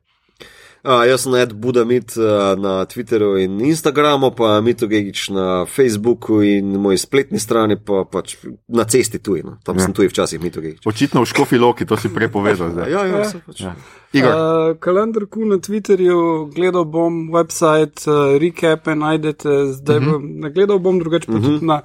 A, 0.85 1.05
jaz 1.05 1.23
sem 1.23 1.35
Ed 1.35 1.53
Budamit 1.55 2.13
uh, 2.17 2.25
na 2.61 2.85
Twitterju 2.85 3.39
in 3.41 3.61
Instagramu, 3.61 4.31
pa 4.31 4.61
Mito 4.61 4.85
Gigič 4.87 5.31
na 5.31 5.65
Facebooku 5.65 6.43
in 6.43 6.77
moji 6.77 6.99
spletni 6.99 7.39
strani, 7.41 7.77
pa 7.81 8.05
pač 8.05 8.37
na 8.69 8.85
cesti 8.85 9.17
tuj. 9.19 9.41
No. 9.43 9.57
Tam 9.65 9.77
ja. 9.77 9.83
sem 9.83 9.93
tuj 9.93 10.09
včasih 10.09 10.43
Mito 10.43 10.61
Gigič. 10.61 10.85
Očitno 10.85 11.25
v 11.25 11.27
škofi 11.27 11.57
loki, 11.57 11.87
to 11.87 11.97
si 11.97 12.09
prepovedal 12.09 12.69
zdaj. 12.71 12.91
Ja, 12.95 13.01
ja, 13.03 13.23
vse 13.23 13.41
pač. 13.41 13.61
Ja. 13.61 13.73
Igor, 14.13 14.31
Uh, 14.31 14.77
kalendar 14.79 15.25
ku 15.27 15.43
na 15.43 15.57
Twitterju, 15.57 16.53
gledal 16.53 16.85
bom 16.85 17.33
website, 17.33 18.05
uh, 18.05 18.37
recape 18.37 18.93
najdete, 18.95 19.73
zdaj 19.73 19.99
Mhm. 20.01 20.07
bom, 20.07 20.23
ne 20.39 20.51
gledal 20.51 20.79
bom 20.79 20.99
drugače 20.99 21.27
pa 21.27 21.41
tudi 21.41 21.65
na 21.65 21.81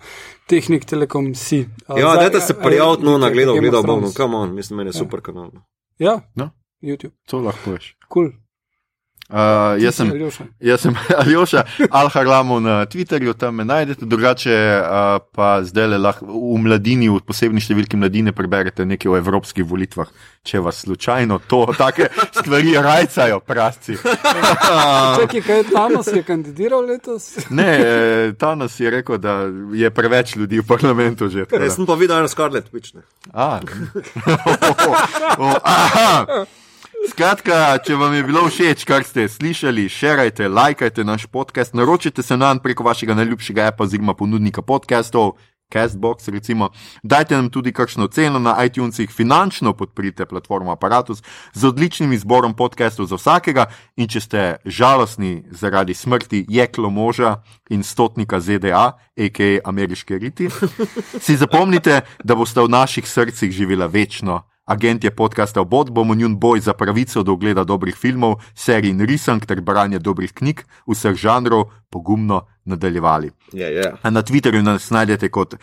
Tehnik 0.45 0.85
Telekom 0.85 1.31
si. 1.35 1.63
Uh, 1.87 1.95
Ja, 1.95 2.11
zdaj- 2.11 2.19
dajte 2.19 2.41
se 2.41 2.53
prijaviti, 2.53 3.03
no, 3.03 3.15
eh, 3.15 3.17
na 3.17 3.29
gledal, 3.29 3.55
bom, 3.81 4.01
no, 4.01 4.11
come 4.11 4.35
on, 4.35 4.53
mislim, 4.53 4.77
meni 4.77 4.89
je 4.89 4.93
super 4.99 5.21
kanal. 5.21 5.49
no. 5.53 5.61
Ja, 5.97 6.19
No. 6.35 6.51
YouTube, 6.83 7.15
to 7.25 7.39
lahko 7.39 7.71
veš. 7.71 7.95
kul. 8.07 8.27
Cool. 8.27 8.48
Uh, 9.29 9.77
jaz 9.77 9.93
sem. 9.93 10.09
Jaz 10.59 10.81
sem 10.83 10.95
Aljoša, 11.15 11.61
Alharlamo 11.91 12.57
na 12.59 12.85
Twitterju, 12.85 13.33
tam 13.33 13.55
me 13.55 13.63
najdete, 13.63 14.05
drugače 14.05 14.55
uh, 14.79 15.21
pa 15.31 15.61
zdaj 15.61 15.85
le 15.87 15.97
lahko 15.97 16.25
v 16.25 16.57
mladini, 16.57 17.05
v 17.09 17.21
posebni 17.21 17.61
številki 17.61 17.93
mladine, 17.93 18.33
preberete 18.33 18.87
nekaj 18.89 19.11
o 19.11 19.17
evropskih 19.19 19.61
volitvah, 19.63 20.09
če 20.41 20.59
vas 20.59 20.81
slučajno 20.81 21.37
to, 21.45 21.59
take 21.77 22.07
stvari 22.33 22.73
rajcajo, 22.73 23.37
prasci. 23.39 23.99
Čakaj, 25.19 25.41
kaj 25.41 25.57
je 25.57 25.65
Thanos 25.69 26.09
je 26.09 26.23
kandidiral 26.23 26.89
letos? 26.89 27.29
Ne, 27.53 27.69
eh, 27.77 28.31
ta 28.33 28.55
nas 28.55 28.79
je 28.79 28.89
rekel, 28.89 29.21
da 29.21 29.45
je 29.73 29.91
preveč 29.91 30.35
ljudi 30.35 30.57
v 30.59 30.65
parlamentu 30.65 31.29
že. 31.29 31.45
da- 31.45 31.61
Jaz 31.61 31.77
sem 31.77 31.85
pa 31.85 31.93
videl 31.93 32.17
eno 32.17 32.27
Scarlet 32.27 32.73
Witch. 32.73 32.95
ne. 32.97 33.05
A, 33.29 33.59
o, 35.37 35.53
aha. 35.61 36.45
Skratka, 37.07 37.77
če 37.79 37.95
vam 37.95 38.11
je 38.11 38.23
bilo 38.27 38.41
všeč, 38.49 38.83
kar 38.83 39.05
ste 39.07 39.29
slišali, 39.31 39.85
šerajte, 39.87 40.49
lajkajte 40.51 41.05
naš 41.07 41.29
podcast, 41.31 41.71
naročite 41.73 42.23
se 42.23 42.35
nam 42.37 42.59
preko 42.59 42.83
vašega 42.83 43.15
najljubšega 43.15 43.69
appa 43.71 43.87
oziroma 43.87 44.13
ponudnika 44.19 44.61
podcastov. 44.61 45.37
Castbox, 45.69 46.27
recimo, 46.33 46.71
dajte 47.03 47.37
nam 47.37 47.49
tudi 47.53 47.71
kakšno 47.71 48.07
ceno 48.09 48.39
na 48.39 48.55
iTunesih, 48.65 49.11
finančno 49.13 49.73
podprite 49.77 50.25
platformo 50.25 50.71
Apparatus 50.73 51.21
z 51.53 51.67
odličnim 51.67 52.13
izborom 52.13 52.55
podcastov 52.57 53.05
za 53.05 53.15
vsakega. 53.21 53.69
In 53.95 54.09
če 54.09 54.19
ste 54.19 54.41
žalostni 54.65 55.45
zaradi 55.51 55.93
smrti 55.93 56.45
jeklo 56.49 56.89
moža 56.89 57.43
in 57.69 57.85
stotnika 57.85 58.41
ZDA, 58.41 58.97
a.k.a. 59.13 59.61
ameriške 59.63 60.17
riti, 60.17 60.49
si 61.21 61.37
zapomnite, 61.37 62.01
da 62.23 62.35
boste 62.35 62.65
v 62.65 62.73
naših 62.73 63.05
srcih 63.05 63.53
živela 63.53 63.85
večno. 63.85 64.48
Agent 64.69 65.03
je 65.03 65.09
podcasta 65.11 65.61
Obod, 65.61 65.89
bomo 65.91 66.15
njun 66.15 66.37
boj 66.37 66.59
za 66.59 66.73
pravico 66.73 67.23
do 67.23 67.33
ogleda 67.33 67.63
dobrih 67.63 67.95
filmov, 67.95 68.35
serij 68.53 68.89
in 68.89 69.01
risank 69.01 69.45
ter 69.45 69.61
branja 69.61 69.99
dobrih 69.99 70.33
knjig 70.33 70.61
vseh 70.85 71.15
žanrov 71.15 71.63
pogumno 71.89 72.45
nadaljevali. 72.65 73.31
Ja, 73.53 73.67
ja. 73.67 73.97
A 74.01 74.09
Na 74.09 74.21
Twitterju 74.21 74.61
nas 74.61 74.89
najdete 74.89 75.29
kot 75.29 75.55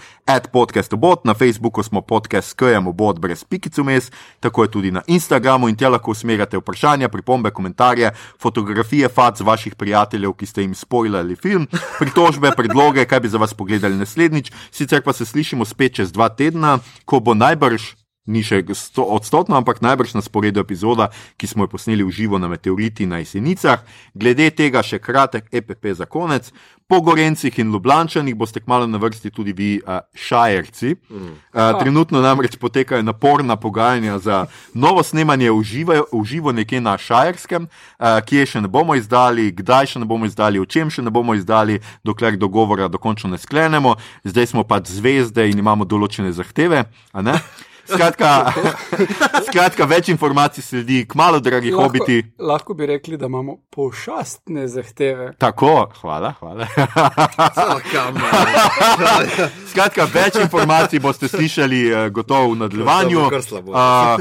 podcastobot, 0.53 1.25
na 1.25 1.35
Facebooku 1.35 1.83
smo 1.83 2.01
podcast 2.01 2.49
Skajamo 2.49 2.93
bot 2.93 3.19
brez 3.19 3.45
pikic 3.45 3.79
vmes, 3.79 4.11
tako 4.41 4.63
je 4.63 4.71
tudi 4.71 4.91
na 4.91 5.03
Instagramu 5.07 5.69
in 5.69 5.77
tja 5.77 5.89
lahko 5.89 6.11
usmerjate 6.11 6.59
vprašanja, 6.59 7.09
pripombe, 7.09 7.51
komentarje, 7.51 8.11
fotografije 8.43 9.09
fac 9.09 9.41
vaših 9.41 9.75
prijateljev, 9.75 10.33
ki 10.33 10.47
ste 10.47 10.63
jim 10.63 10.75
spoilali 10.75 11.37
film, 11.37 11.69
pritožbe, 12.01 12.51
predloge, 12.57 13.05
kaj 13.05 13.21
bi 13.21 13.29
za 13.29 13.39
vas 13.39 13.55
pogledali 13.55 13.97
naslednjič. 13.97 14.53
Sicer 14.71 15.03
pa 15.03 15.13
se 15.13 15.25
slišimo 15.25 15.65
spet 15.65 15.95
čez 15.95 16.13
dva 16.13 16.29
tedna, 16.29 16.79
ko 17.05 17.21
bo 17.21 17.35
najbrž. 17.35 18.06
Ni 18.27 18.43
še 18.43 18.63
sto, 18.75 19.07
odstotno, 19.07 19.55
ampak 19.57 19.79
najbrž 19.83 20.17
na 20.19 20.23
sporedu 20.23 20.61
epizoda, 20.61 21.11
ki 21.39 21.47
smo 21.47 21.67
jo 21.67 21.75
posneli 21.77 22.03
v 22.03 22.11
živo 22.11 22.41
na 22.43 22.51
Meteoriti 22.51 23.07
na 23.07 23.23
Jesenicah. 23.23 23.87
Glede 24.15 24.51
tega 24.51 24.83
še 24.83 24.99
kratek 24.99 25.47
EPP 25.55 25.95
za 25.95 26.11
konec. 26.11 26.51
Po 26.87 27.01
Gorencih 27.03 27.59
in 27.59 27.73
Ljubljančanih 27.75 28.35
boste 28.39 28.61
kmalo 28.63 28.87
na 28.87 28.99
vrsti 28.99 29.31
tudi 29.31 29.53
vi, 29.53 29.81
uh, 29.83 29.99
Šajerci. 30.15 30.95
Uh, 31.11 31.79
trenutno 31.81 32.21
namreč 32.23 32.57
potekajo 32.57 33.03
naporna 33.03 33.57
pogajanja 33.57 34.19
za 34.19 34.47
novo 34.75 35.03
snemanje 35.03 35.51
v 35.51 35.63
živo, 35.63 35.95
v 36.13 36.25
živo 36.25 36.53
nekje 36.53 36.81
na 36.81 36.95
Šajerskem, 36.99 37.67
uh, 37.67 38.19
kje 38.27 38.47
še 38.47 38.63
ne 38.63 38.71
bomo 38.71 38.95
izdali, 38.95 39.51
kdaj 39.51 39.95
še 39.95 40.03
ne 40.03 40.07
bomo 40.07 40.27
izdali, 40.31 40.63
o 40.63 40.67
čem 40.67 40.91
še 40.91 41.03
ne 41.03 41.11
bomo 41.11 41.35
izdali, 41.35 41.81
dokler 42.07 42.39
dogovora 42.39 42.89
dokončno 42.89 43.31
ne 43.35 43.39
sklenemo. 43.39 43.97
Zdaj 44.23 44.55
smo 44.55 44.63
pač 44.63 44.95
zvezde 44.95 45.51
in 45.51 45.59
imamo 45.59 45.87
določene 45.87 46.31
zahteve. 46.31 46.87
Skratka, 47.87 48.53
skratka, 49.49 49.85
več 49.87 50.09
informacij 50.09 50.63
sledi, 50.65 51.05
kmalo, 51.09 51.41
dragi 51.41 51.71
Lahko, 51.71 51.83
hobiti. 51.83 52.19
lahko 52.39 52.75
bi 52.75 52.87
rekli, 52.87 53.17
da 53.17 53.27
imamo 53.27 53.57
pošastne 53.71 54.67
zahteve. 54.69 55.33
Tako, 55.39 55.91
hvala, 56.01 56.35
hvala. 56.41 56.67
Skratka, 59.71 60.07
več 60.15 60.41
informacij 60.43 61.01
boste 61.01 61.29
slišali 61.29 61.83
uh, 61.93 62.07
gotovo 62.11 62.53
v 62.55 62.59
nadaljevanju. 62.65 63.21
Uh, 63.67 64.19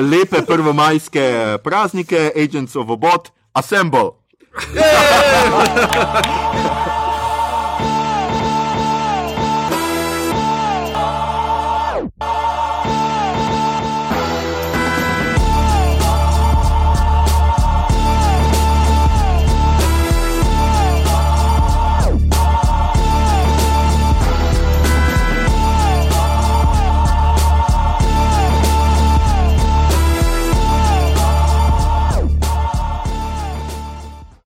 lepe 0.00 0.42
prvomajske 0.46 1.58
praznike, 1.64 2.30
Agents 2.36 2.76
of 2.76 2.88
Obot, 2.90 3.30
Assemble. 3.52 4.10